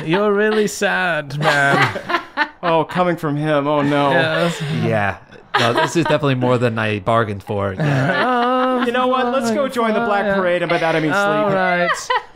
You're 0.06 0.34
really 0.34 0.68
sad, 0.68 1.38
man. 1.40 2.22
Oh, 2.62 2.84
coming 2.84 3.16
from 3.16 3.38
him. 3.38 3.68
Oh 3.68 3.82
no. 3.82 4.12
yeah. 4.12 5.20
No, 5.58 5.74
this 5.74 5.96
is 5.96 6.04
definitely 6.04 6.36
more 6.36 6.58
than 6.58 6.78
I 6.78 7.00
bargained 7.00 7.44
for. 7.44 7.74
Yeah. 7.74 8.38
You 8.86 8.94
know 8.94 9.08
what? 9.08 9.26
Let's 9.34 9.52
go 9.52 9.68
join 9.68 9.94
the 9.94 10.00
Black 10.00 10.34
Parade, 10.36 10.62
and 10.62 10.70
by 10.70 10.78
that 10.78 10.96
I 10.96 11.02
mean 11.02 11.12
sleep. 11.12 11.16
All 11.18 11.50
right. 11.52 11.92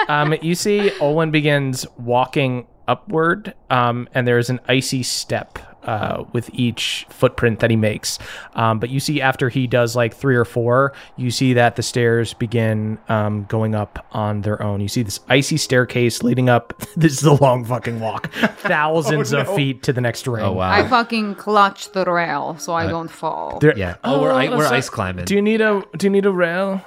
Um, 0.09 0.35
you 0.41 0.55
see, 0.55 0.89
Olwen 0.99 1.31
begins 1.31 1.85
walking 1.97 2.67
upward, 2.85 3.53
um, 3.69 4.09
and 4.13 4.27
there 4.27 4.37
is 4.37 4.49
an 4.49 4.59
icy 4.67 5.03
step 5.03 5.57
uh, 5.83 6.23
with 6.33 6.49
each 6.53 7.05
footprint 7.09 7.59
that 7.59 7.69
he 7.69 7.75
makes. 7.75 8.19
Um, 8.55 8.79
but 8.79 8.89
you 8.89 8.99
see, 8.99 9.21
after 9.21 9.49
he 9.49 9.67
does 9.67 9.95
like 9.95 10.13
three 10.15 10.35
or 10.35 10.45
four, 10.45 10.93
you 11.17 11.31
see 11.31 11.53
that 11.53 11.75
the 11.75 11.83
stairs 11.83 12.33
begin 12.33 12.97
um, 13.09 13.45
going 13.45 13.75
up 13.75 14.05
on 14.11 14.41
their 14.41 14.61
own. 14.61 14.81
You 14.81 14.87
see 14.87 15.03
this 15.03 15.19
icy 15.29 15.57
staircase 15.57 16.23
leading 16.23 16.49
up. 16.49 16.73
this 16.95 17.13
is 17.13 17.23
a 17.23 17.33
long 17.33 17.65
fucking 17.65 17.99
walk, 17.99 18.31
thousands 18.57 19.33
of 19.33 19.53
feet 19.55 19.83
to 19.83 19.93
the 19.93 20.01
next 20.01 20.27
ring. 20.27 20.43
Oh 20.43 20.53
wow. 20.53 20.71
I 20.71 20.87
fucking 20.87 21.35
clutch 21.35 21.91
the 21.91 22.05
rail 22.05 22.57
so 22.57 22.73
I 22.73 22.87
don't 22.87 23.09
fall. 23.09 23.59
There- 23.59 23.77
yeah. 23.77 23.95
Oh, 24.03 24.21
we're, 24.21 24.31
I- 24.31 24.49
we're 24.49 24.65
ice 24.67 24.89
climbing. 24.89 25.25
Do 25.25 25.35
you 25.35 25.41
need 25.41 25.61
a 25.61 25.83
Do 25.97 26.05
you 26.05 26.09
need 26.11 26.25
a 26.25 26.31
rail? 26.31 26.81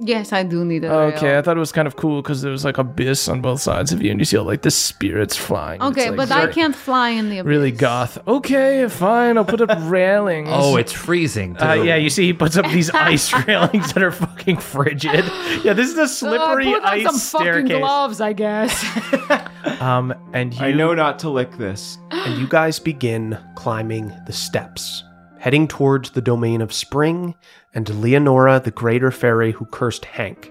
Yes, 0.00 0.32
I 0.32 0.42
do 0.42 0.64
need 0.64 0.84
a 0.84 0.88
rail. 0.88 0.98
Okay, 1.16 1.38
I 1.38 1.42
thought 1.42 1.56
it 1.56 1.60
was 1.60 1.70
kind 1.70 1.86
of 1.86 1.94
cool 1.94 2.20
because 2.20 2.42
there 2.42 2.50
was 2.50 2.64
like 2.64 2.78
abyss 2.78 3.28
on 3.28 3.40
both 3.40 3.60
sides 3.60 3.92
of 3.92 4.02
you, 4.02 4.10
and 4.10 4.18
you 4.18 4.24
see 4.24 4.36
all 4.36 4.44
like 4.44 4.62
the 4.62 4.70
spirits 4.72 5.36
flying. 5.36 5.80
Okay, 5.80 6.10
like, 6.10 6.16
but 6.16 6.32
I 6.32 6.48
can't 6.50 6.74
fly 6.74 7.10
in 7.10 7.30
the 7.30 7.38
abyss. 7.38 7.48
Really 7.48 7.70
goth. 7.70 8.18
Okay, 8.26 8.88
fine. 8.88 9.38
I'll 9.38 9.44
put 9.44 9.60
up 9.60 9.70
railings. 9.82 10.48
oh, 10.50 10.74
it's 10.76 10.90
freezing. 10.92 11.56
Uh, 11.62 11.74
yeah, 11.74 11.94
you 11.94 12.10
see, 12.10 12.26
he 12.26 12.32
puts 12.32 12.56
up 12.56 12.66
these 12.72 12.90
ice 12.90 13.32
railings 13.46 13.92
that 13.92 14.02
are 14.02 14.10
fucking 14.10 14.56
frigid. 14.56 15.24
Yeah, 15.62 15.74
this 15.74 15.88
is 15.90 15.96
a 15.98 16.08
slippery 16.08 16.38
Uh, 16.38 16.46
slippery 16.48 16.72
put 16.72 16.82
on 16.82 16.88
ice 16.88 17.22
some 17.22 17.40
fucking 17.44 17.66
gloves, 17.78 18.20
I 18.20 18.32
guess. 18.32 18.84
Um, 19.80 20.14
and 20.32 20.54
you 20.54 20.64
I 20.64 20.72
know 20.72 20.94
not 20.94 21.18
to 21.20 21.30
lick 21.30 21.50
this. 21.58 21.98
and 22.10 22.38
you 22.38 22.46
guys 22.46 22.78
begin 22.78 23.38
climbing 23.54 24.12
the 24.26 24.32
steps, 24.32 25.02
heading 25.38 25.66
towards 25.68 26.10
the 26.10 26.20
domain 26.22 26.60
of 26.62 26.72
Spring 26.72 27.34
and 27.74 27.88
Leonora, 28.00 28.60
the 28.60 28.70
greater 28.70 29.10
fairy 29.10 29.52
who 29.52 29.64
cursed 29.66 30.04
Hank. 30.04 30.50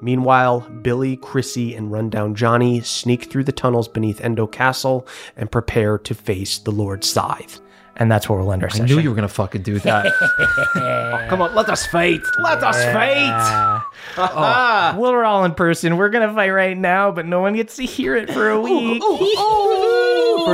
Meanwhile, 0.00 0.60
Billy, 0.82 1.16
Chrissy, 1.16 1.74
and 1.74 1.92
Rundown 1.92 2.34
Johnny 2.34 2.80
sneak 2.80 3.24
through 3.24 3.44
the 3.44 3.52
tunnels 3.52 3.86
beneath 3.88 4.20
Endo 4.22 4.46
Castle 4.46 5.06
and 5.36 5.50
prepare 5.50 5.98
to 5.98 6.14
face 6.14 6.56
the 6.58 6.70
Lord 6.70 7.04
Scythe. 7.04 7.60
and 7.96 8.10
that's 8.10 8.26
where 8.30 8.38
we'll 8.38 8.50
end 8.50 8.62
our 8.62 8.70
I 8.70 8.72
session. 8.72 8.86
I 8.86 8.88
knew 8.88 8.98
you 9.02 9.10
were 9.10 9.14
gonna 9.16 9.28
fucking 9.28 9.60
do 9.62 9.78
that. 9.80 10.06
Come 11.28 11.42
on, 11.42 11.54
let 11.54 11.68
us 11.68 11.86
fight. 11.88 12.20
Let 12.42 12.62
us 12.62 12.82
fight. 12.94 13.82
Uh, 14.16 14.94
we're 14.98 15.22
all 15.24 15.44
in 15.44 15.52
person. 15.54 15.98
We're 15.98 16.08
gonna 16.08 16.32
fight 16.32 16.48
right 16.50 16.78
now, 16.78 17.10
but 17.10 17.26
no 17.26 17.40
one 17.42 17.54
gets 17.54 17.76
to 17.76 17.84
hear 17.84 18.16
it 18.16 18.32
for 18.32 18.48
a 18.48 18.58
week. 18.58 19.02
First, 19.02 19.20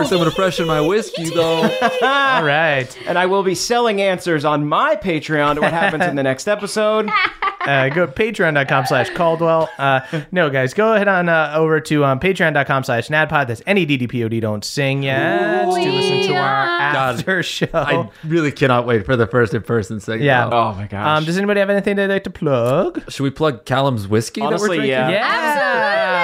I'm 0.05 0.18
gonna 0.18 0.31
freshen 0.31 0.66
my 0.66 0.81
whiskey 0.81 1.31
though. 1.35 1.62
all 1.62 2.44
right. 2.44 2.86
And 3.06 3.18
I 3.18 3.27
will 3.27 3.43
be 3.43 3.55
selling 3.55 4.01
answers 4.01 4.44
on 4.44 4.66
my 4.68 4.97
Patreon 4.97 5.56
to 5.56 5.60
what 5.62 5.73
happens 5.73 6.05
in 6.05 6.16
the 6.16 6.23
next 6.23 6.47
episode. 6.48 7.09
uh, 7.66 7.89
go 7.89 8.06
to 8.06 8.12
patreon.com 8.12 8.86
slash 8.86 9.10
caldwell 9.10 9.68
uh, 9.78 9.98
no 10.31 10.48
guys 10.48 10.73
go 10.73 10.94
ahead 10.94 11.09
on 11.09 11.28
uh, 11.28 11.52
over 11.56 11.81
to 11.81 12.05
um, 12.05 12.20
patreon.com 12.20 12.85
slash 12.85 13.09
naddpod 13.09 13.48
that's 13.48 13.60
n-e-d-d-p-o-d 13.66 14.39
don't 14.39 14.64
sing 14.64 15.02
yet 15.02 15.64
to 15.64 15.70
listen 15.73 16.28
to 16.28 16.35
our 16.36 16.66
God. 16.66 17.16
after 17.18 17.43
show 17.43 17.66
I 17.74 18.09
really 18.23 18.52
cannot 18.52 18.86
wait 18.86 19.05
for 19.05 19.16
the 19.16 19.27
first 19.27 19.52
in 19.52 19.62
person 19.62 19.98
segment. 19.98 20.23
Yeah. 20.23 20.48
Oh 20.48 20.74
my 20.74 20.86
gosh. 20.86 21.18
um, 21.18 21.24
does 21.24 21.36
anybody 21.36 21.59
have 21.59 21.70
anything 21.70 21.97
they'd 21.97 22.06
like 22.06 22.23
to 22.24 22.31
plug 22.31 23.02
Should 23.10 23.24
we 23.24 23.31
plug 23.31 23.64
Callum's 23.64 24.06
whiskey? 24.06 24.43
that 24.43 24.47
we're 24.47 24.55
Honestly, 24.55 24.77
drinking? 24.77 24.90
yeah. 24.90 26.15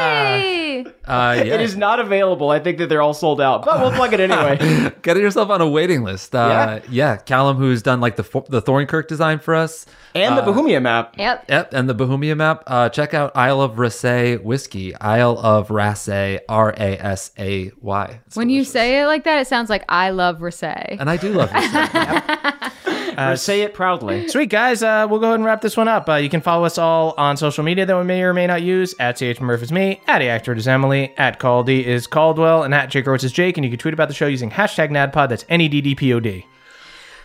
Hey! 0.85 0.93
Uh, 1.05 1.35
yeah. 1.45 1.55
It 1.55 1.61
is 1.61 1.77
not 1.77 2.01
available. 2.01 2.51
I 2.51 2.59
think 2.59 2.79
that 2.79 2.89
they're 2.89 3.03
all 3.03 3.15
sold 3.15 3.41
out, 3.41 3.65
but 3.65 3.81
we'll 3.81 3.93
plug 3.93 4.13
it 4.13 4.21
anyway. 4.21 4.93
Get 5.03 5.17
yourself 5.17 5.51
on 5.51 5.61
a 5.61 5.69
waiting 5.69 6.03
list. 6.05 6.35
Uh, 6.35 6.81
yeah. 6.91 7.17
Callum, 7.17 7.57
who's 7.57 7.83
done 7.83 8.01
like 8.01 8.17
the 8.17 8.45
the 8.49 8.61
Thornkirk 8.61 9.09
design 9.09 9.39
for 9.39 9.55
us. 9.55 9.87
and 10.15 10.37
the 10.37 10.43
Bohemia 10.43 10.81
map. 10.81 11.15
Yep. 11.19 11.47
Yep, 11.49 11.75
and 11.75 11.89
the 11.89 11.95
Bohemia 11.95 12.37
map. 12.37 12.63
Uh, 12.67 12.89
check 12.89 13.15
out 13.15 13.37
Isle 13.37 13.61
of 13.61 13.77
Raasay 13.77 14.43
whiskey. 14.43 14.95
Isle 14.97 15.39
of 15.39 15.69
Raasay, 15.69 16.41
R 16.49 16.71
A 16.71 16.99
S 16.99 17.31
A 17.39 17.71
Y. 17.81 18.21
It's 18.27 18.37
When 18.37 18.51
you 18.51 18.65
say 18.65 19.01
it 19.01 19.07
like 19.07 19.25
that, 19.25 19.41
it 19.41 19.47
sounds 19.47 19.71
like 19.71 19.85
I 19.89 20.11
love 20.11 20.39
Raasay. 20.41 20.97
and 21.01 21.09
I 21.11 21.17
do 21.17 21.31
love 21.33 21.51
Raasay. 21.51 22.73
Uh, 23.17 23.37
say 23.37 23.63
it 23.63 23.75
proudly. 23.75 24.29
Sweet 24.33 24.49
guys, 24.51 24.83
uh, 24.83 25.07
we'll 25.09 25.21
go 25.21 25.27
ahead 25.27 25.37
and 25.37 25.45
wrap 25.45 25.61
this 25.61 25.77
one 25.77 25.89
up. 25.89 26.09
Uh, 26.09 26.15
you 26.15 26.29
can 26.29 26.41
follow 26.41 26.65
us 26.65 26.79
all 26.79 27.15
on 27.17 27.37
social 27.37 27.65
media 27.65 27.87
that 27.87 27.97
we 27.97 28.05
may 28.05 28.23
or 28.23 28.33
may 28.35 28.47
not 28.47 28.63
use. 28.63 28.95
At 28.99 29.19
CH 29.19 29.41
Murph 29.41 29.63
is 29.63 29.73
me, 29.73 30.01
at 30.07 30.23
Actor 30.23 30.55
is 30.55 30.69
Emily, 30.69 31.15
at 31.17 31.39
Caldy 31.39 31.85
is 31.85 32.07
Caldwell, 32.07 32.63
and 32.63 32.75
at 32.75 32.91
Jake 32.91 33.07
Roach 33.07 33.25
is 33.25 33.33
Jake. 33.33 33.57
And 33.57 33.65
you 33.65 33.71
can 33.71 33.79
tweet 33.79 33.95
about 33.95 34.09
the 34.09 34.15
show 34.15 34.27
using 34.27 34.51
hashtag 34.51 34.91
NADDPOD. 34.91 35.29
That's 35.29 35.45
N 35.49 35.61
E 35.61 35.69
D 35.69 35.81
D 35.81 35.95
P 35.95 36.13
O 36.13 36.21
D. 36.21 36.47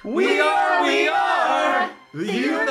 we 0.04 0.40
are, 0.40 0.84
we 0.84 1.08
are 1.08 1.92
the 2.14 2.26
youth 2.26 2.70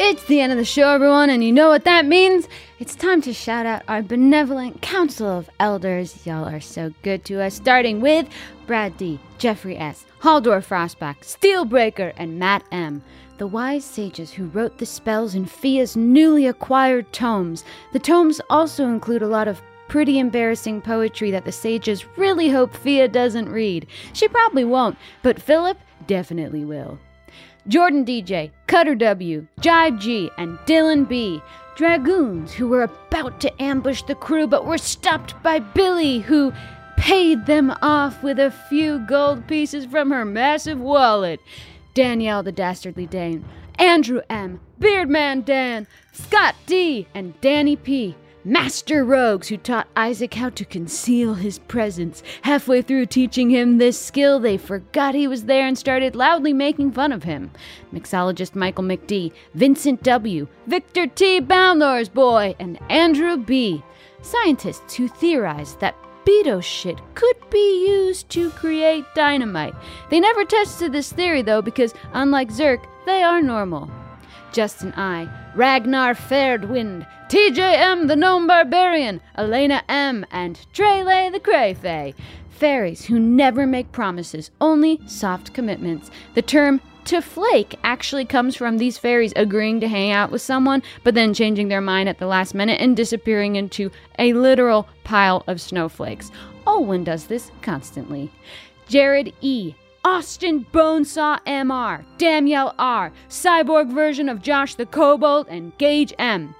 It's 0.00 0.22
the 0.26 0.40
end 0.40 0.52
of 0.52 0.58
the 0.58 0.64
show, 0.64 0.90
everyone, 0.90 1.28
and 1.28 1.42
you 1.42 1.50
know 1.50 1.70
what 1.70 1.84
that 1.84 2.06
means? 2.06 2.46
It's 2.78 2.94
time 2.94 3.20
to 3.22 3.32
shout 3.32 3.66
out 3.66 3.82
our 3.88 4.00
benevolent 4.00 4.80
council 4.80 5.26
of 5.26 5.50
elders. 5.58 6.24
Y'all 6.24 6.48
are 6.48 6.60
so 6.60 6.92
good 7.02 7.24
to 7.24 7.42
us, 7.42 7.54
starting 7.54 8.00
with 8.00 8.28
Brad 8.68 8.96
D, 8.96 9.18
Jeffrey 9.38 9.76
S., 9.76 10.06
Haldor 10.20 10.64
Frostback, 10.64 11.22
Steelbreaker, 11.22 12.12
and 12.16 12.38
Matt 12.38 12.62
M. 12.70 13.02
The 13.38 13.48
wise 13.48 13.84
sages 13.84 14.30
who 14.30 14.46
wrote 14.46 14.78
the 14.78 14.86
spells 14.86 15.34
in 15.34 15.46
Fia's 15.46 15.96
newly 15.96 16.46
acquired 16.46 17.12
tomes. 17.12 17.64
The 17.92 17.98
tomes 17.98 18.40
also 18.48 18.86
include 18.86 19.22
a 19.22 19.26
lot 19.26 19.48
of 19.48 19.60
pretty 19.88 20.20
embarrassing 20.20 20.80
poetry 20.82 21.32
that 21.32 21.44
the 21.44 21.50
sages 21.50 22.06
really 22.16 22.50
hope 22.50 22.72
Fia 22.72 23.08
doesn't 23.08 23.48
read. 23.48 23.88
She 24.12 24.28
probably 24.28 24.64
won't, 24.64 24.96
but 25.22 25.42
Philip 25.42 25.76
definitely 26.06 26.64
will. 26.64 27.00
Jordan 27.68 28.06
DJ, 28.06 28.50
Cutter 28.66 28.94
W, 28.94 29.46
Jive 29.60 30.00
G, 30.00 30.30
and 30.38 30.58
Dylan 30.60 31.06
B. 31.06 31.42
Dragoons 31.76 32.54
who 32.54 32.66
were 32.66 32.82
about 32.82 33.42
to 33.42 33.62
ambush 33.62 34.02
the 34.02 34.14
crew 34.14 34.46
but 34.46 34.64
were 34.64 34.78
stopped 34.78 35.40
by 35.42 35.58
Billy, 35.58 36.20
who 36.20 36.52
paid 36.96 37.44
them 37.44 37.70
off 37.82 38.22
with 38.22 38.38
a 38.38 38.50
few 38.50 39.00
gold 39.00 39.46
pieces 39.46 39.84
from 39.84 40.10
her 40.10 40.24
massive 40.24 40.80
wallet. 40.80 41.40
Danielle 41.92 42.42
the 42.42 42.52
Dastardly 42.52 43.06
Dane, 43.06 43.44
Andrew 43.74 44.22
M., 44.30 44.60
Beardman 44.80 45.44
Dan, 45.44 45.86
Scott 46.12 46.54
D., 46.64 47.06
and 47.14 47.38
Danny 47.42 47.76
P. 47.76 48.16
Master 48.48 49.04
rogues 49.04 49.48
who 49.48 49.58
taught 49.58 49.88
Isaac 49.94 50.32
how 50.32 50.48
to 50.48 50.64
conceal 50.64 51.34
his 51.34 51.58
presence. 51.58 52.22
Halfway 52.40 52.80
through 52.80 53.04
teaching 53.04 53.50
him 53.50 53.76
this 53.76 54.00
skill, 54.00 54.40
they 54.40 54.56
forgot 54.56 55.14
he 55.14 55.28
was 55.28 55.44
there 55.44 55.66
and 55.66 55.76
started 55.76 56.16
loudly 56.16 56.54
making 56.54 56.92
fun 56.92 57.12
of 57.12 57.24
him. 57.24 57.50
Mixologist 57.92 58.54
Michael 58.54 58.84
McD, 58.84 59.32
Vincent 59.52 60.02
W., 60.02 60.48
Victor 60.66 61.06
T. 61.06 61.40
Boundlor's 61.40 62.08
boy, 62.08 62.54
and 62.58 62.78
Andrew 62.88 63.36
B. 63.36 63.84
Scientists 64.22 64.94
who 64.94 65.08
theorized 65.08 65.78
that 65.80 65.94
Beto 66.24 66.62
shit 66.62 66.98
could 67.14 67.36
be 67.50 67.86
used 67.86 68.30
to 68.30 68.48
create 68.52 69.04
dynamite. 69.14 69.74
They 70.08 70.20
never 70.20 70.46
tested 70.46 70.92
this 70.92 71.12
theory 71.12 71.42
though 71.42 71.60
because, 71.60 71.92
unlike 72.14 72.48
Zerk, 72.48 72.82
they 73.04 73.22
are 73.22 73.42
normal. 73.42 73.90
Justin 74.52 74.94
I, 74.96 75.28
Ragnar 75.58 76.14
Fairdwind, 76.14 77.04
TJM 77.28 78.06
the 78.06 78.14
Gnome 78.14 78.46
Barbarian, 78.46 79.20
Elena 79.36 79.82
M, 79.88 80.24
and 80.30 80.56
Trele 80.72 81.32
the 81.32 81.40
Crayfay. 81.40 82.14
Fairies 82.48 83.06
who 83.06 83.18
never 83.18 83.66
make 83.66 83.90
promises, 83.90 84.52
only 84.60 85.00
soft 85.08 85.52
commitments. 85.54 86.12
The 86.34 86.42
term 86.42 86.80
to 87.06 87.20
flake 87.20 87.76
actually 87.82 88.24
comes 88.24 88.54
from 88.54 88.78
these 88.78 88.98
fairies 88.98 89.32
agreeing 89.34 89.80
to 89.80 89.88
hang 89.88 90.12
out 90.12 90.30
with 90.30 90.42
someone, 90.42 90.80
but 91.02 91.16
then 91.16 91.34
changing 91.34 91.66
their 91.66 91.80
mind 91.80 92.08
at 92.08 92.18
the 92.18 92.28
last 92.28 92.54
minute 92.54 92.80
and 92.80 92.96
disappearing 92.96 93.56
into 93.56 93.90
a 94.16 94.34
literal 94.34 94.86
pile 95.02 95.42
of 95.48 95.60
snowflakes. 95.60 96.30
Olwen 96.68 97.02
does 97.02 97.26
this 97.26 97.50
constantly. 97.62 98.30
Jared 98.86 99.34
E. 99.40 99.74
Austin 100.04 100.64
Bonesaw 100.72 101.38
MR, 101.44 102.04
Danielle 102.18 102.74
R, 102.78 103.12
cyborg 103.28 103.92
version 103.92 104.28
of 104.28 104.42
Josh 104.42 104.74
the 104.74 104.86
Kobold, 104.86 105.46
and 105.48 105.76
Gage 105.78 106.14
M. 106.18 106.54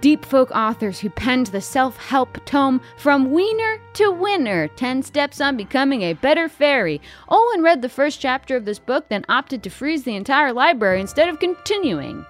Deep 0.00 0.24
folk 0.24 0.50
authors 0.52 1.00
who 1.00 1.10
penned 1.10 1.48
the 1.48 1.60
self 1.60 1.96
help 1.96 2.42
tome 2.46 2.80
From 2.96 3.32
Wiener 3.32 3.80
to 3.94 4.10
winner 4.10 4.68
10 4.68 5.02
steps 5.02 5.40
on 5.40 5.56
becoming 5.56 6.02
a 6.02 6.14
better 6.14 6.48
fairy. 6.48 7.02
Olwen 7.28 7.62
read 7.62 7.82
the 7.82 7.88
first 7.88 8.20
chapter 8.20 8.56
of 8.56 8.64
this 8.64 8.78
book, 8.78 9.08
then 9.08 9.26
opted 9.28 9.62
to 9.62 9.70
freeze 9.70 10.04
the 10.04 10.16
entire 10.16 10.52
library 10.52 11.00
instead 11.00 11.28
of 11.28 11.38
continuing. 11.38 12.24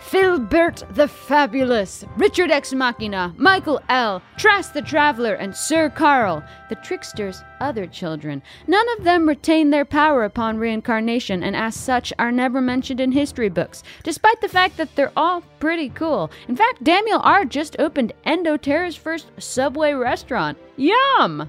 Philbert 0.00 0.82
the 0.94 1.06
Fabulous, 1.06 2.04
Richard 2.16 2.50
Ex 2.50 2.72
Machina, 2.72 3.34
Michael 3.36 3.80
L., 3.88 4.22
Trask 4.38 4.72
the 4.72 4.82
Traveler, 4.82 5.34
and 5.34 5.54
Sir 5.54 5.90
Carl, 5.90 6.42
the 6.68 6.74
trickster's 6.76 7.44
other 7.60 7.86
children. 7.86 8.42
None 8.66 8.86
of 8.96 9.04
them 9.04 9.28
retain 9.28 9.70
their 9.70 9.84
power 9.84 10.24
upon 10.24 10.58
reincarnation, 10.58 11.42
and 11.42 11.54
as 11.54 11.76
such 11.76 12.12
are 12.18 12.32
never 12.32 12.60
mentioned 12.60 12.98
in 12.98 13.12
history 13.12 13.50
books, 13.50 13.82
despite 14.02 14.40
the 14.40 14.48
fact 14.48 14.78
that 14.78 14.96
they're 14.96 15.12
all 15.16 15.42
pretty 15.60 15.90
cool. 15.90 16.30
In 16.48 16.56
fact, 16.56 16.82
Daniel 16.82 17.20
R. 17.22 17.44
just 17.44 17.76
opened 17.78 18.12
Endoterra's 18.24 18.96
first 18.96 19.30
Subway 19.38 19.92
restaurant. 19.92 20.58
Yum! 20.76 21.48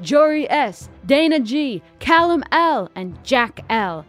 Jory 0.00 0.48
S., 0.48 0.88
Dana 1.04 1.40
G., 1.40 1.82
Callum 1.98 2.44
L., 2.52 2.90
and 2.94 3.22
Jack 3.24 3.64
L 3.68 4.06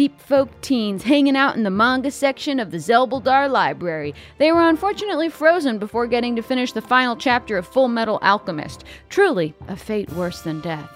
deep 0.00 0.18
folk 0.18 0.48
teens 0.62 1.02
hanging 1.02 1.36
out 1.36 1.56
in 1.56 1.62
the 1.62 1.68
manga 1.68 2.10
section 2.10 2.58
of 2.58 2.70
the 2.70 2.78
Zelbuldar 2.78 3.50
library. 3.50 4.14
They 4.38 4.50
were 4.50 4.66
unfortunately 4.66 5.28
frozen 5.28 5.76
before 5.76 6.06
getting 6.06 6.34
to 6.36 6.42
finish 6.42 6.72
the 6.72 6.80
final 6.80 7.14
chapter 7.14 7.58
of 7.58 7.66
Full 7.66 7.88
Metal 7.88 8.18
Alchemist. 8.22 8.84
Truly, 9.10 9.52
a 9.68 9.76
fate 9.76 10.10
worse 10.12 10.40
than 10.40 10.62
death. 10.62 10.90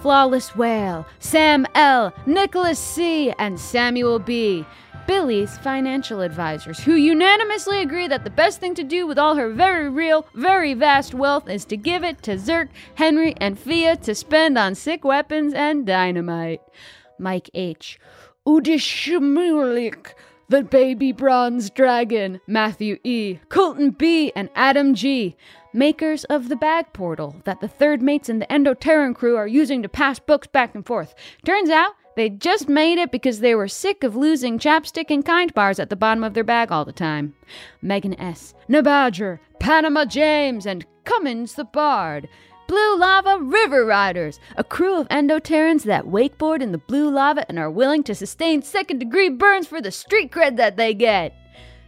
Flawless 0.00 0.56
Whale, 0.56 1.06
Sam 1.18 1.66
L., 1.74 2.14
Nicholas 2.24 2.78
C., 2.78 3.30
and 3.32 3.60
Samuel 3.60 4.18
B. 4.18 4.64
Billy's 5.06 5.58
financial 5.58 6.22
advisors, 6.22 6.80
who 6.80 6.94
unanimously 6.94 7.82
agree 7.82 8.08
that 8.08 8.24
the 8.24 8.30
best 8.30 8.58
thing 8.58 8.74
to 8.76 8.82
do 8.82 9.06
with 9.06 9.18
all 9.18 9.34
her 9.34 9.50
very 9.50 9.90
real, 9.90 10.26
very 10.34 10.72
vast 10.72 11.12
wealth 11.12 11.46
is 11.46 11.66
to 11.66 11.76
give 11.76 12.04
it 12.04 12.22
to 12.22 12.36
Zerk, 12.36 12.70
Henry, 12.94 13.34
and 13.36 13.58
Fia 13.58 13.96
to 13.96 14.14
spend 14.14 14.56
on 14.56 14.74
sick 14.74 15.04
weapons 15.04 15.52
and 15.52 15.84
dynamite. 15.84 16.62
Mike 17.18 17.50
H. 17.52 17.98
Udishmulik, 18.46 20.14
the 20.48 20.62
baby 20.62 21.12
bronze 21.12 21.68
dragon, 21.68 22.40
Matthew 22.46 22.98
E., 23.04 23.38
Colton 23.50 23.90
B., 23.90 24.32
and 24.34 24.48
Adam 24.54 24.94
G., 24.94 25.36
makers 25.74 26.24
of 26.24 26.48
the 26.48 26.56
bag 26.56 26.86
portal 26.92 27.36
that 27.44 27.60
the 27.60 27.68
third 27.68 28.00
mates 28.00 28.28
and 28.28 28.40
the 28.40 28.46
Endoterran 28.46 29.14
crew 29.14 29.36
are 29.36 29.46
using 29.46 29.82
to 29.82 29.88
pass 29.88 30.18
books 30.18 30.46
back 30.46 30.74
and 30.74 30.86
forth. 30.86 31.14
Turns 31.44 31.68
out 31.68 31.92
they 32.16 32.30
just 32.30 32.68
made 32.68 32.98
it 32.98 33.12
because 33.12 33.40
they 33.40 33.54
were 33.54 33.68
sick 33.68 34.02
of 34.02 34.16
losing 34.16 34.58
chapstick 34.58 35.10
and 35.10 35.24
kind 35.24 35.52
bars 35.54 35.78
at 35.78 35.90
the 35.90 35.96
bottom 35.96 36.24
of 36.24 36.34
their 36.34 36.42
bag 36.42 36.72
all 36.72 36.84
the 36.84 36.92
time. 36.92 37.34
Megan 37.82 38.18
S., 38.18 38.54
Nabadger, 38.68 39.38
Panama 39.58 40.06
James, 40.06 40.66
and 40.66 40.86
Cummins 41.04 41.54
the 41.54 41.64
Bard. 41.64 42.28
Blue 42.70 42.98
Lava 42.98 43.36
River 43.40 43.84
Riders, 43.84 44.38
a 44.56 44.62
crew 44.62 44.96
of 44.96 45.08
endoterrans 45.08 45.82
that 45.82 46.04
wakeboard 46.04 46.62
in 46.62 46.70
the 46.70 46.78
blue 46.78 47.10
lava 47.10 47.44
and 47.48 47.58
are 47.58 47.68
willing 47.68 48.04
to 48.04 48.14
sustain 48.14 48.62
second 48.62 49.00
degree 49.00 49.28
burns 49.28 49.66
for 49.66 49.82
the 49.82 49.90
street 49.90 50.30
cred 50.30 50.54
that 50.54 50.76
they 50.76 50.94
get. 50.94 51.34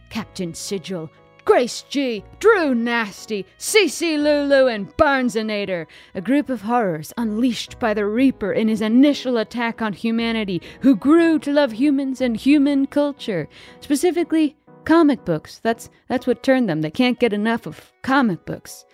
Captain 0.09 0.53
Sigil, 0.53 1.09
Grace 1.45 1.83
G, 1.83 2.21
Drew 2.39 2.75
Nasty, 2.75 3.45
CC 3.57 4.21
Lulu, 4.21 4.67
and 4.67 4.89
Barnesinator, 4.97 5.85
a 6.15 6.19
group 6.19 6.49
of 6.49 6.63
horrors 6.63 7.13
unleashed 7.15 7.79
by 7.79 7.93
the 7.93 8.05
Reaper 8.05 8.51
in 8.51 8.67
his 8.67 8.81
initial 8.81 9.37
attack 9.37 9.81
on 9.81 9.93
humanity, 9.93 10.61
who 10.81 10.97
grew 10.97 11.39
to 11.39 11.53
love 11.53 11.71
humans 11.71 12.19
and 12.19 12.35
human 12.35 12.87
culture. 12.87 13.47
Specifically, 13.79 14.57
comic 14.83 15.23
books. 15.23 15.59
That's 15.59 15.89
that's 16.09 16.27
what 16.27 16.43
turned 16.43 16.67
them. 16.67 16.81
They 16.81 16.91
can't 16.91 17.19
get 17.19 17.33
enough 17.33 17.65
of 17.65 17.93
comic 18.01 18.45
books. 18.45 18.85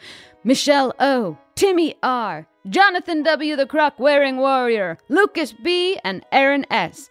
Michelle 0.44 0.94
O, 1.00 1.38
Timmy 1.56 1.96
R, 2.02 2.48
Jonathan 2.70 3.24
W. 3.24 3.56
the 3.58 3.66
Croc 3.66 4.00
Wearing 4.00 4.38
Warrior, 4.38 4.98
Lucas 5.10 5.52
B, 5.52 6.00
and 6.04 6.26
Aaron 6.32 6.66
S. 6.72 7.10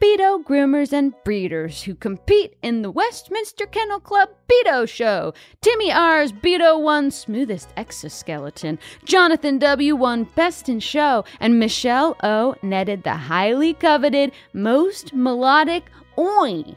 Beto 0.00 0.44
groomers 0.44 0.92
and 0.92 1.12
breeders 1.24 1.82
who 1.82 1.96
compete 1.96 2.56
in 2.62 2.82
the 2.82 2.90
Westminster 2.90 3.66
Kennel 3.66 3.98
Club 3.98 4.28
Beto 4.48 4.88
Show. 4.88 5.34
Timmy 5.60 5.90
R's 5.90 6.30
Beto 6.30 6.80
won 6.80 7.10
Smoothest 7.10 7.70
Exoskeleton. 7.76 8.78
Jonathan 9.04 9.58
W. 9.58 9.96
won 9.96 10.22
Best 10.36 10.68
in 10.68 10.78
Show. 10.78 11.24
And 11.40 11.58
Michelle 11.58 12.16
O. 12.22 12.54
netted 12.62 13.02
the 13.02 13.16
highly 13.16 13.74
coveted 13.74 14.30
Most 14.52 15.12
Melodic 15.12 15.90
Oi. 16.16 16.76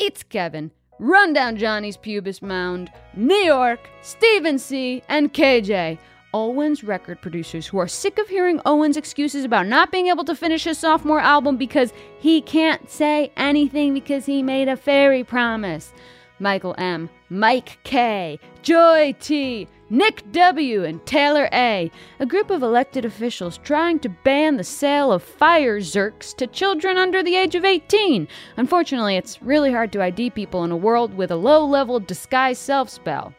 It's 0.00 0.24
Kevin. 0.24 0.72
Run 1.00 1.32
down 1.32 1.56
Johnny's 1.56 1.96
Pubis 1.96 2.42
Mound, 2.42 2.90
New 3.14 3.34
York, 3.36 3.78
Stephen 4.02 4.58
C., 4.58 5.02
and 5.08 5.32
KJ. 5.32 5.96
Olwen's 6.34 6.82
record 6.84 7.20
producers 7.22 7.66
who 7.66 7.78
are 7.78 7.88
sick 7.88 8.18
of 8.18 8.28
hearing 8.28 8.58
Olwen's 8.66 8.96
excuses 8.96 9.44
about 9.44 9.66
not 9.66 9.92
being 9.92 10.08
able 10.08 10.24
to 10.24 10.34
finish 10.34 10.64
his 10.64 10.76
sophomore 10.76 11.20
album 11.20 11.56
because 11.56 11.92
he 12.18 12.42
can't 12.42 12.90
say 12.90 13.32
anything 13.36 13.94
because 13.94 14.26
he 14.26 14.42
made 14.42 14.68
a 14.68 14.76
fairy 14.76 15.22
promise. 15.24 15.92
Michael 16.40 16.74
M., 16.78 17.08
Mike 17.30 17.78
K., 17.84 18.38
Joy 18.62 19.14
T., 19.20 19.68
Nick 19.90 20.30
W., 20.32 20.84
and 20.84 21.04
Taylor 21.06 21.48
A., 21.52 21.90
a 22.20 22.26
group 22.26 22.50
of 22.50 22.62
elected 22.62 23.04
officials 23.04 23.58
trying 23.58 23.98
to 24.00 24.08
ban 24.08 24.56
the 24.56 24.64
sale 24.64 25.10
of 25.12 25.22
fire 25.22 25.80
zerks 25.80 26.36
to 26.36 26.46
children 26.46 26.98
under 26.98 27.22
the 27.22 27.36
age 27.36 27.54
of 27.54 27.64
18. 27.64 28.28
Unfortunately, 28.56 29.16
it's 29.16 29.42
really 29.42 29.72
hard 29.72 29.92
to 29.92 30.02
ID 30.02 30.30
people 30.30 30.64
in 30.64 30.70
a 30.70 30.76
world 30.76 31.14
with 31.14 31.30
a 31.30 31.36
low 31.36 31.64
level 31.64 32.00
disguise 32.00 32.58
self 32.58 32.90
spell. 32.90 33.32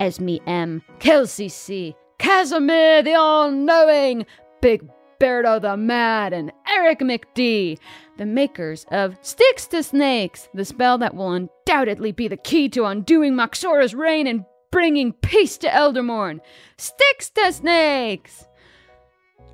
Esme 0.00 0.36
M., 0.46 0.82
Kelsey 0.98 1.48
C., 1.48 1.94
Casimir 2.18 3.02
the 3.02 3.14
All 3.14 3.50
Knowing, 3.50 4.24
Big 4.62 4.88
Berto 5.20 5.60
the 5.60 5.76
Mad, 5.76 6.32
and 6.32 6.50
Eric 6.68 7.00
McD 7.00 7.78
the 8.16 8.26
makers 8.26 8.86
of 8.90 9.16
Sticks 9.22 9.66
to 9.68 9.82
Snakes, 9.82 10.48
the 10.54 10.64
spell 10.64 10.98
that 10.98 11.14
will 11.14 11.32
undoubtedly 11.32 12.12
be 12.12 12.28
the 12.28 12.36
key 12.36 12.68
to 12.70 12.84
undoing 12.84 13.34
Moxora's 13.34 13.94
reign 13.94 14.26
and 14.26 14.44
bringing 14.74 15.12
peace 15.12 15.56
to 15.56 15.72
Eldermourne. 15.72 16.40
Sticks 16.76 17.30
to 17.30 17.52
Snakes! 17.52 18.44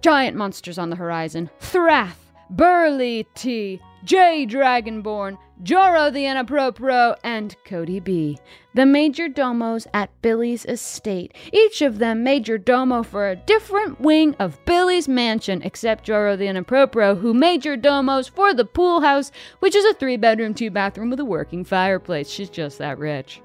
Giant 0.00 0.34
monsters 0.34 0.78
on 0.78 0.88
the 0.88 0.96
horizon. 0.96 1.50
Thrath, 1.60 2.32
Burly 2.48 3.26
T, 3.34 3.82
J 4.02 4.46
Dragonborn, 4.48 5.36
Joro 5.62 6.10
the 6.10 6.24
Inappropriate, 6.24 7.18
and 7.22 7.54
Cody 7.66 8.00
B. 8.00 8.38
The 8.74 8.86
major 8.86 9.28
domos 9.28 9.86
at 9.92 10.08
Billy's 10.22 10.64
estate. 10.64 11.34
Each 11.52 11.82
of 11.82 11.98
them 11.98 12.24
major 12.24 12.56
domo 12.56 13.02
for 13.02 13.28
a 13.28 13.36
different 13.36 14.00
wing 14.00 14.34
of 14.38 14.58
Billy's 14.64 15.06
mansion, 15.06 15.60
except 15.60 16.04
Joro 16.04 16.34
the 16.34 16.46
Inappropriate, 16.46 17.18
who 17.18 17.34
major 17.34 17.76
domos 17.76 18.26
for 18.26 18.54
the 18.54 18.64
pool 18.64 19.02
house, 19.02 19.32
which 19.58 19.74
is 19.74 19.84
a 19.84 19.92
three 19.92 20.16
bedroom, 20.16 20.54
two 20.54 20.70
bathroom 20.70 21.10
with 21.10 21.20
a 21.20 21.26
working 21.26 21.62
fireplace. 21.62 22.30
She's 22.30 22.48
just 22.48 22.78
that 22.78 22.98
rich. 22.98 23.42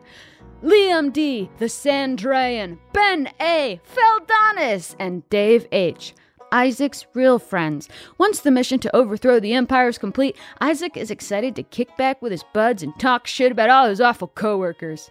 Liam 0.64 1.12
D., 1.12 1.50
the 1.60 1.66
Sandrayan, 1.66 2.80
Ben 2.94 3.30
A., 3.40 3.80
Feldonis, 3.84 4.96
and 5.00 5.28
Dave 5.30 5.68
H. 5.72 6.14
Isaac's 6.52 7.06
real 7.14 7.40
friends. 7.40 7.90
Once 8.18 8.40
the 8.40 8.52
mission 8.52 8.80
to 8.80 8.96
overthrow 8.96 9.40
the 9.40 9.54
Empire 9.54 9.90
is 9.90 9.98
complete, 9.98 10.38
Isaac 10.62 10.96
is 10.96 11.12
excited 11.12 11.56
to 11.56 11.64
kick 11.64 11.96
back 11.98 12.22
with 12.22 12.32
his 12.32 12.46
buds 12.54 12.82
and 12.82 12.98
talk 13.00 13.28
shit 13.28 13.52
about 13.52 13.70
all 13.70 13.90
his 13.90 14.00
awful 14.00 14.30
coworkers. 14.30 15.10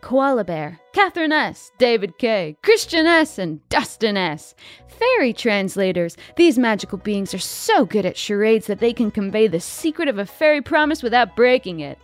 Koala 0.00 0.44
Bear, 0.44 0.78
Catherine 0.92 1.32
S., 1.32 1.72
David 1.78 2.18
K., 2.18 2.56
Christian 2.62 3.06
S., 3.06 3.38
and 3.38 3.66
Dustin 3.70 4.16
S. 4.16 4.54
Fairy 4.86 5.32
translators. 5.32 6.16
These 6.36 6.58
magical 6.58 6.98
beings 6.98 7.34
are 7.34 7.38
so 7.38 7.84
good 7.84 8.06
at 8.06 8.16
charades 8.16 8.66
that 8.66 8.80
they 8.80 8.92
can 8.92 9.10
convey 9.10 9.48
the 9.48 9.60
secret 9.60 10.08
of 10.08 10.18
a 10.18 10.26
fairy 10.26 10.60
promise 10.60 11.02
without 11.02 11.34
breaking 11.34 11.80
it. 11.80 11.98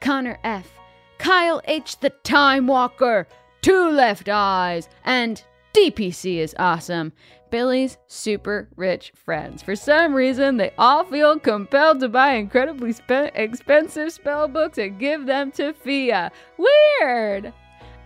Connor 0.00 0.38
F., 0.44 0.68
Kyle 1.18 1.60
H. 1.64 1.98
the 2.00 2.10
Time 2.10 2.66
Walker, 2.66 3.26
Two 3.62 3.90
Left 3.90 4.28
Eyes, 4.28 4.88
and 5.04 5.42
DPC 5.74 6.38
is 6.38 6.54
awesome. 6.58 7.12
Billy's 7.50 7.98
super 8.06 8.68
rich 8.76 9.12
friends. 9.14 9.62
For 9.62 9.76
some 9.76 10.14
reason, 10.14 10.56
they 10.56 10.72
all 10.78 11.04
feel 11.04 11.38
compelled 11.38 12.00
to 12.00 12.08
buy 12.08 12.32
incredibly 12.32 12.92
spe- 12.92 13.32
expensive 13.34 14.12
spell 14.12 14.48
books 14.48 14.78
and 14.78 14.98
give 14.98 15.26
them 15.26 15.52
to 15.52 15.72
Fia. 15.72 16.32
Weird! 16.58 17.52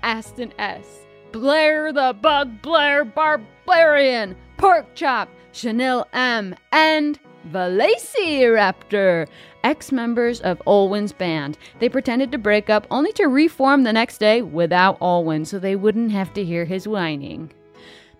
Aston 0.02 0.52
S. 0.58 0.86
Blair 1.32 1.92
the 1.92 2.16
Bug 2.20 2.60
Blair 2.62 3.04
Barbarian, 3.04 4.36
Pork 4.56 4.94
Chop, 4.94 5.28
Chanel 5.52 6.06
M, 6.12 6.54
and 6.72 7.18
Velociraptor, 7.48 9.26
ex 9.64 9.92
members 9.92 10.40
of 10.40 10.62
Olwen's 10.66 11.12
band. 11.12 11.58
They 11.78 11.88
pretended 11.88 12.32
to 12.32 12.38
break 12.38 12.70
up 12.70 12.86
only 12.90 13.12
to 13.14 13.26
reform 13.26 13.82
the 13.82 13.92
next 13.92 14.18
day 14.18 14.42
without 14.42 14.98
Olwen 15.00 15.46
so 15.46 15.58
they 15.58 15.76
wouldn't 15.76 16.12
have 16.12 16.32
to 16.34 16.44
hear 16.44 16.64
his 16.64 16.86
whining. 16.86 17.52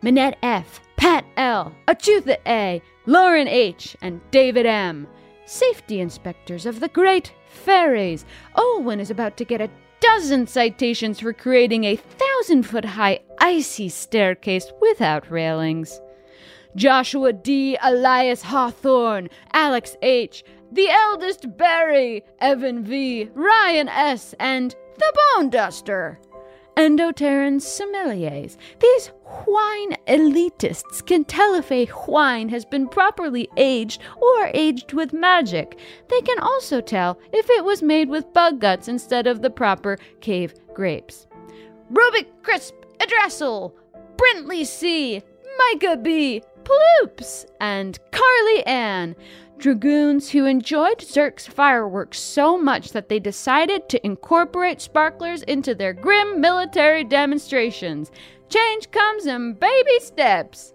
Minette 0.03 0.39
F, 0.43 0.81
Pat 0.97 1.25
L, 1.37 1.75
Achutha 1.87 2.39
A, 2.47 2.83
Lauren 3.07 3.49
H, 3.49 3.97
and 4.01 4.21
David 4.31 4.67
M. 4.67 5.07
Safety 5.45 6.01
inspectors 6.01 6.65
of 6.65 6.81
the 6.81 6.89
Great 6.89 7.33
Fairies. 7.49 8.25
Olwen 8.57 9.01
is 9.01 9.11
about 9.11 9.37
to 9.37 9.45
get 9.45 9.61
a 9.61 9.71
dozen 10.01 10.47
citations 10.47 11.21
for 11.21 11.33
creating 11.33 11.85
a 11.85 11.97
thousand 11.97 12.63
foot 12.63 12.85
high 12.85 13.21
icy 13.39 13.89
staircase 13.89 14.73
without 14.81 15.31
railings. 15.31 16.01
Joshua 16.77 17.33
D., 17.33 17.77
Elias 17.83 18.43
Hawthorne, 18.43 19.29
Alex 19.53 19.97
H., 20.03 20.45
the 20.73 20.89
eldest 20.89 21.57
Barry, 21.57 22.25
Evan 22.41 22.85
V., 22.85 23.29
Ryan 23.35 23.89
S., 23.89 24.35
and 24.39 24.75
the 24.99 25.13
Bone 25.37 25.51
Duster. 25.51 26.21
Endoterran 26.77 27.61
sommeliers. 27.61 28.57
These 28.79 29.11
wine 29.47 29.97
elitists 30.07 31.05
can 31.05 31.25
tell 31.25 31.55
if 31.55 31.71
a 31.71 31.91
wine 32.07 32.49
has 32.49 32.65
been 32.65 32.89
properly 32.89 33.49
aged 33.57 34.01
or 34.17 34.51
aged 34.55 34.93
with 34.93 35.13
magic. 35.13 35.79
They 36.09 36.21
can 36.23 36.39
also 36.39 36.81
tell 36.81 37.19
if 37.33 37.51
it 37.51 37.65
was 37.65 37.83
made 37.83 38.09
with 38.09 38.33
bug 38.33 38.61
guts 38.61 38.89
instead 38.89 39.27
of 39.27 39.43
the 39.43 39.51
proper 39.51 39.99
cave 40.21 40.55
grapes. 40.73 41.27
Rubik 41.93 42.29
Crisp 42.43 42.75
Adressel, 42.99 43.73
Brintley 44.17 44.65
C, 44.65 45.23
Micah 45.59 45.97
B, 45.97 46.43
Ploops, 46.65 47.47
and 47.61 47.99
Carly 48.11 48.67
Ann. 48.67 49.17
Dragoons 49.59 50.31
who 50.31 50.47
enjoyed 50.47 51.01
Zerk's 51.01 51.47
fireworks 51.47 52.19
so 52.19 52.57
much 52.57 52.93
that 52.93 53.11
they 53.11 53.19
decided 53.19 53.89
to 53.89 54.05
incorporate 54.07 54.81
sparklers 54.81 55.43
into 55.43 55.75
their 55.75 55.93
grim 55.93 56.41
military 56.41 57.05
demonstrations. 57.05 58.11
Change 58.49 58.91
comes 58.91 59.27
in 59.27 59.55
baby 59.55 60.01
steps. 60.01 60.73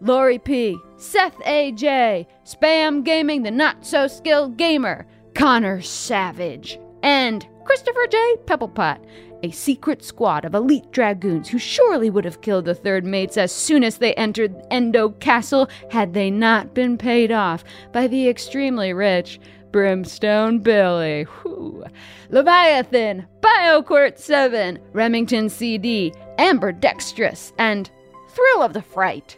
Lori 0.00 0.38
P, 0.38 0.78
Seth 0.96 1.36
A.J., 1.44 2.26
Spam 2.44 3.04
Gaming, 3.04 3.42
the 3.42 3.50
not 3.50 3.84
so 3.84 4.06
skilled 4.06 4.56
gamer, 4.56 5.06
Connor 5.34 5.80
Savage, 5.80 6.78
and 7.02 7.46
Christopher 7.64 8.06
J. 8.08 8.36
Pebblepot, 8.46 8.98
a 9.42 9.50
secret 9.50 10.04
squad 10.04 10.44
of 10.44 10.54
elite 10.54 10.90
dragoons 10.92 11.48
who 11.48 11.58
surely 11.58 12.10
would 12.10 12.24
have 12.24 12.40
killed 12.40 12.64
the 12.64 12.74
third 12.74 13.04
mates 13.04 13.36
as 13.36 13.52
soon 13.52 13.82
as 13.84 13.98
they 13.98 14.14
entered 14.14 14.54
Endo 14.70 15.10
Castle 15.10 15.68
had 15.90 16.14
they 16.14 16.30
not 16.30 16.74
been 16.74 16.96
paid 16.96 17.32
off 17.32 17.64
by 17.92 18.06
the 18.06 18.28
extremely 18.28 18.92
rich 18.92 19.40
Brimstone 19.72 20.58
Billy. 20.58 21.24
Whew. 21.24 21.84
Leviathan, 22.28 23.26
BioQuart 23.40 24.18
7, 24.18 24.78
Remington 24.92 25.48
CD, 25.48 26.12
Amber 26.38 26.72
Dextrous, 26.72 27.52
and 27.58 27.90
Thrill 28.28 28.62
of 28.62 28.74
the 28.74 28.82
Fright. 28.82 29.36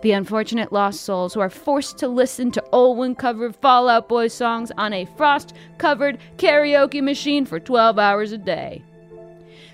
The 0.00 0.12
unfortunate 0.12 0.72
lost 0.72 1.02
souls 1.02 1.32
who 1.32 1.40
are 1.40 1.48
forced 1.50 1.96
to 1.98 2.08
listen 2.08 2.50
to 2.52 2.64
Olwen 2.72 3.16
covered 3.16 3.54
Fall 3.54 3.88
Out 3.88 4.08
Boy 4.08 4.26
songs 4.28 4.72
on 4.76 4.92
a 4.92 5.04
frost 5.16 5.54
covered 5.78 6.18
karaoke 6.38 7.00
machine 7.00 7.44
for 7.44 7.60
12 7.60 8.00
hours 8.00 8.32
a 8.32 8.38
day. 8.38 8.82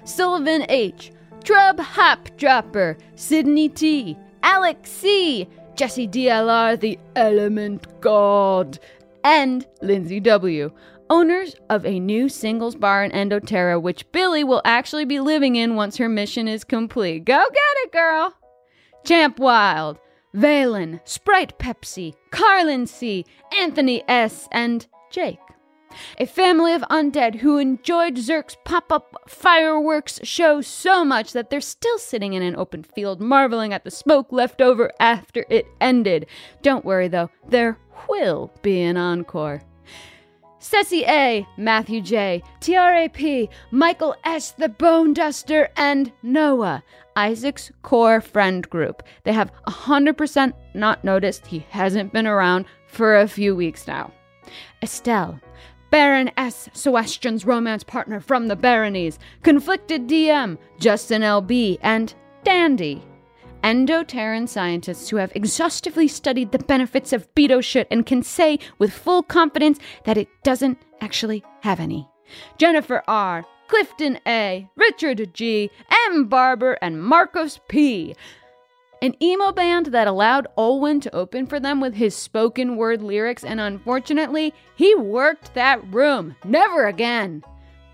Sullivan 0.09 0.65
H., 0.71 1.13
Trub 1.41 1.79
Hop 1.79 2.29
Dropper, 2.37 2.97
Sydney 3.15 3.69
T., 3.69 4.17
Alex 4.43 4.91
C., 4.91 5.47
Jesse 5.77 6.09
DLR, 6.09 6.81
the 6.81 6.99
Element 7.15 7.87
God, 8.01 8.79
and 9.23 9.67
Lindsay 9.83 10.19
W., 10.21 10.73
owners 11.11 11.55
of 11.69 11.85
a 11.85 12.01
new 12.01 12.29
singles 12.29 12.75
bar 12.75 13.05
in 13.05 13.13
Endoterra, 13.13 13.81
which 13.81 14.11
Billy 14.11 14.43
will 14.43 14.63
actually 14.65 15.05
be 15.05 15.21
living 15.21 15.57
in 15.57 15.77
once 15.77 15.99
her 15.99 16.09
mission 16.09 16.49
is 16.49 16.65
complete. 16.65 17.25
Go 17.25 17.39
get 17.39 17.85
it, 17.85 17.93
girl! 17.93 18.35
Champ 19.05 19.39
Wild, 19.39 19.99
Valen, 20.35 21.01
Sprite 21.07 21.59
Pepsi, 21.59 22.15
Carlin 22.31 22.87
C., 22.87 23.25
Anthony 23.59 24.03
S., 24.09 24.49
and 24.53 24.87
Jake. 25.11 25.39
A 26.19 26.27
family 26.27 26.73
of 26.73 26.83
undead 26.83 27.37
who 27.37 27.59
enjoyed 27.59 28.17
Zerk's 28.17 28.57
pop 28.65 28.93
up 28.93 29.15
fireworks 29.29 30.21
show 30.23 30.61
so 30.61 31.05
much 31.05 31.33
that 31.33 31.51
they're 31.51 31.61
still 31.61 31.99
sitting 31.99 32.33
in 32.33 32.43
an 32.43 32.57
open 32.57 32.83
field 32.83 33.21
marveling 33.21 33.73
at 33.73 33.85
the 33.85 33.91
smoke 33.91 34.33
left 34.33 34.61
over 34.61 34.93
after 35.01 35.45
it 35.49 35.67
ended. 35.81 36.27
Don't 36.63 36.85
worry 36.85 37.09
though, 37.09 37.31
there 37.49 37.79
will 38.09 38.53
be 38.63 38.83
an 38.83 38.97
encore. 38.97 39.63
Ceci 40.61 41.05
A, 41.05 41.47
Matthew 41.57 42.01
J, 42.01 42.43
TRAP, 42.61 43.49
Michael 43.71 44.17
S, 44.25 44.51
the 44.53 44.69
Bone 44.69 45.15
Duster, 45.15 45.69
and 45.77 46.13
Noah, 46.23 46.83
Isaac's 47.15 47.71
core 47.83 48.21
friend 48.21 48.69
group. 48.69 49.03
They 49.23 49.33
have 49.33 49.53
100% 49.69 50.53
not 50.75 51.05
noticed 51.05 51.47
he 51.47 51.65
hasn't 51.71 52.13
been 52.13 52.27
around 52.27 52.67
for 52.89 53.17
a 53.17 53.29
few 53.29 53.55
weeks 53.55 53.87
now. 53.87 54.13
Estelle, 54.83 55.41
Baron 55.91 56.31
S. 56.37 56.69
Sebastian's 56.73 57.45
romance 57.45 57.83
partner 57.83 58.21
from 58.21 58.49
the 58.49 58.57
Baronies, 58.57 59.19
Conflicted 59.43 60.07
DM, 60.07 60.59
Justin 60.79 61.23
LB, 61.23 61.79
and 61.81 62.15
Dandy. 62.45 63.03
Endoterran 63.65 64.49
scientists 64.49 65.09
who 65.09 65.17
have 65.17 65.33
exhaustively 65.35 66.07
studied 66.07 66.53
the 66.53 66.59
benefits 66.59 67.13
of 67.13 67.33
beto 67.35 67.63
shit 67.63 67.89
and 67.91 68.07
can 68.07 68.23
say 68.23 68.59
with 68.79 68.93
full 68.93 69.23
confidence 69.23 69.79
that 70.05 70.17
it 70.17 70.29
doesn't 70.45 70.79
actually 71.01 71.43
have 71.63 71.81
any. 71.81 72.09
Jennifer 72.59 73.03
R., 73.09 73.45
Clifton 73.67 74.19
A., 74.27 74.69
Richard 74.77 75.35
G., 75.35 75.71
M. 76.07 76.27
Barber, 76.27 76.79
and 76.81 77.03
Marcos 77.03 77.61
P. 77.69 78.15
An 79.01 79.15
emo 79.23 79.53
band 79.53 79.87
that 79.87 80.09
allowed 80.09 80.49
Olwen 80.57 81.01
to 81.03 81.15
open 81.15 81.47
for 81.47 81.61
them 81.61 81.81
with 81.81 81.95
his 81.95 82.17
spoken 82.17 82.77
word 82.77 83.01
lyrics, 83.01 83.45
and 83.45 83.61
unfortunately, 83.61 84.53
he 84.75 84.95
worked 84.97 85.55
that 85.55 85.81
room. 85.93 86.35
Never 86.45 86.87
again. 86.87 87.45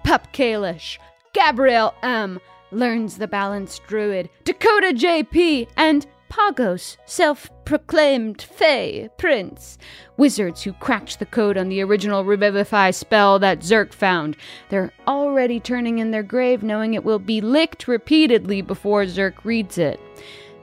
Pup 0.03 0.33
Kalish, 0.33 0.99
Gabrielle 1.35 1.95
M., 2.03 2.41
learns 2.71 3.19
the 3.19 3.29
balanced 3.29 3.83
druid, 3.87 4.31
Dakota 4.45 4.95
JP, 4.95 5.69
and 5.77 6.07
Pagos, 6.31 6.97
self 7.05 7.49
proclaimed 7.65 8.43
Fey 8.43 9.09
Prince. 9.19 9.79
Wizards 10.17 10.63
who 10.63 10.73
cracked 10.73 11.19
the 11.19 11.27
code 11.27 11.57
on 11.57 11.69
the 11.69 11.83
original 11.83 12.25
Revivify 12.25 12.91
spell 12.91 13.39
that 13.39 13.61
Zerk 13.61 13.93
found. 13.93 14.37
They're 14.69 14.93
already 15.07 15.61
turning 15.61 15.99
in 15.99 16.11
their 16.11 16.23
grave 16.23 16.63
knowing 16.63 16.95
it 16.95 17.05
will 17.05 17.19
be 17.19 17.41
licked 17.41 17.87
repeatedly 17.87 18.63
before 18.63 19.05
Zerk 19.05 19.45
reads 19.45 19.79
it. 19.79 20.01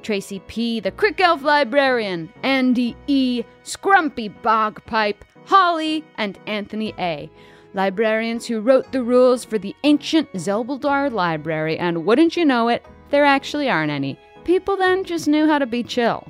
Tracy 0.02 0.40
P., 0.48 0.80
the 0.80 0.92
Crick 0.92 1.20
Elf 1.20 1.44
Librarian, 1.44 2.32
Andy 2.44 2.96
E., 3.08 3.44
Scrumpy 3.64 4.34
Bogpipe, 4.42 5.22
Holly, 5.46 6.04
and 6.18 6.40
Anthony 6.48 6.94
A. 7.00 7.30
Librarians 7.74 8.46
who 8.46 8.60
wrote 8.60 8.92
the 8.92 9.04
rules 9.04 9.46
for 9.46 9.58
the 9.58 9.76
ancient 9.84 10.32
Zelbaldar 10.34 11.12
Library, 11.12 11.78
and 11.78 12.06
wouldn't 12.06 12.36
you 12.36 12.46
know 12.46 12.68
it, 12.68 12.86
there 13.10 13.26
actually 13.26 13.70
aren't 13.70 13.92
any. 13.92 14.20
People 14.44 14.76
then 14.76 15.04
just 15.04 15.28
knew 15.28 15.48
how 15.48 15.60
to 15.60 15.66
be 15.66 15.84
chill. 15.84 16.28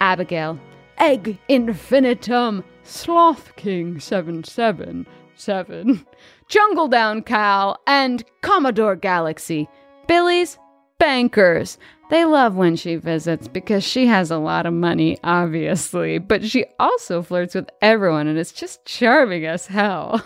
Abigail, 0.00 0.58
Egg 0.98 1.38
Infinitum, 1.48 2.64
Sloth 2.82 3.54
King 3.56 4.00
777, 4.00 6.06
Jungle 6.48 6.88
Down 6.88 7.22
Cal, 7.22 7.80
and 7.86 8.24
Commodore 8.40 8.96
Galaxy. 8.96 9.68
Billy's 10.08 10.58
bankers. 10.98 11.78
They 12.12 12.26
love 12.26 12.56
when 12.56 12.76
she 12.76 12.96
visits 12.96 13.48
because 13.48 13.82
she 13.82 14.06
has 14.06 14.30
a 14.30 14.36
lot 14.36 14.66
of 14.66 14.74
money, 14.74 15.16
obviously, 15.24 16.18
but 16.18 16.44
she 16.44 16.66
also 16.78 17.22
flirts 17.22 17.54
with 17.54 17.70
everyone 17.80 18.26
and 18.26 18.38
is 18.38 18.52
just 18.52 18.84
charming 18.84 19.46
as 19.46 19.68
hell. 19.68 20.22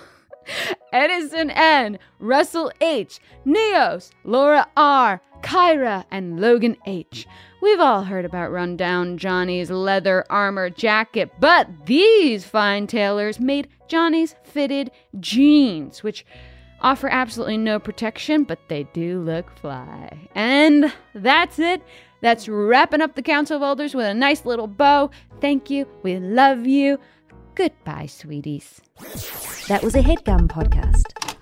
Edison 0.93 1.49
N, 1.51 2.01
Russell 2.19 2.73
H, 2.81 3.21
Neos, 3.47 4.11
Laura 4.25 4.67
R, 4.77 5.23
Kyra, 5.43 6.05
and 6.11 6.41
Logan 6.41 6.77
H. 6.87 7.25
We've 7.63 7.79
all 7.79 8.03
heard 8.03 8.25
about 8.25 8.51
Rundown 8.51 9.17
Johnny's 9.17 9.71
leather 9.71 10.25
armor 10.29 10.71
jacket, 10.71 11.31
but 11.39 11.69
these 11.87 12.45
fine 12.45 12.89
tailors 12.89 13.39
made 13.39 13.69
Johnny's 13.87 14.35
fitted 14.43 14.91
jeans, 15.21 16.03
which 16.03 16.27
offer 16.81 17.09
absolutely 17.09 17.59
no 17.59 17.79
protection, 17.79 18.45
but 18.45 18.59
they 18.69 18.85
do 18.93 19.21
look 19.21 19.51
fly. 19.59 20.29
And 20.35 20.93
that's 21.15 21.59
it. 21.59 21.83
That's 22.21 22.49
wrapping 22.49 23.01
up 23.01 23.15
the 23.15 23.23
Council 23.23 23.57
of 23.57 23.63
Elders 23.63 23.95
with 23.95 24.07
a 24.07 24.15
nice 24.15 24.45
little 24.45 24.67
bow. 24.67 25.11
Thank 25.41 25.71
you. 25.71 25.87
We 26.03 26.19
love 26.19 26.67
you. 26.67 26.99
Goodbye, 27.55 28.07
sweeties. 28.07 28.81
That 29.69 29.83
was 29.83 29.95
a 29.95 30.01
headgum 30.01 30.49
podcast. 30.49 31.36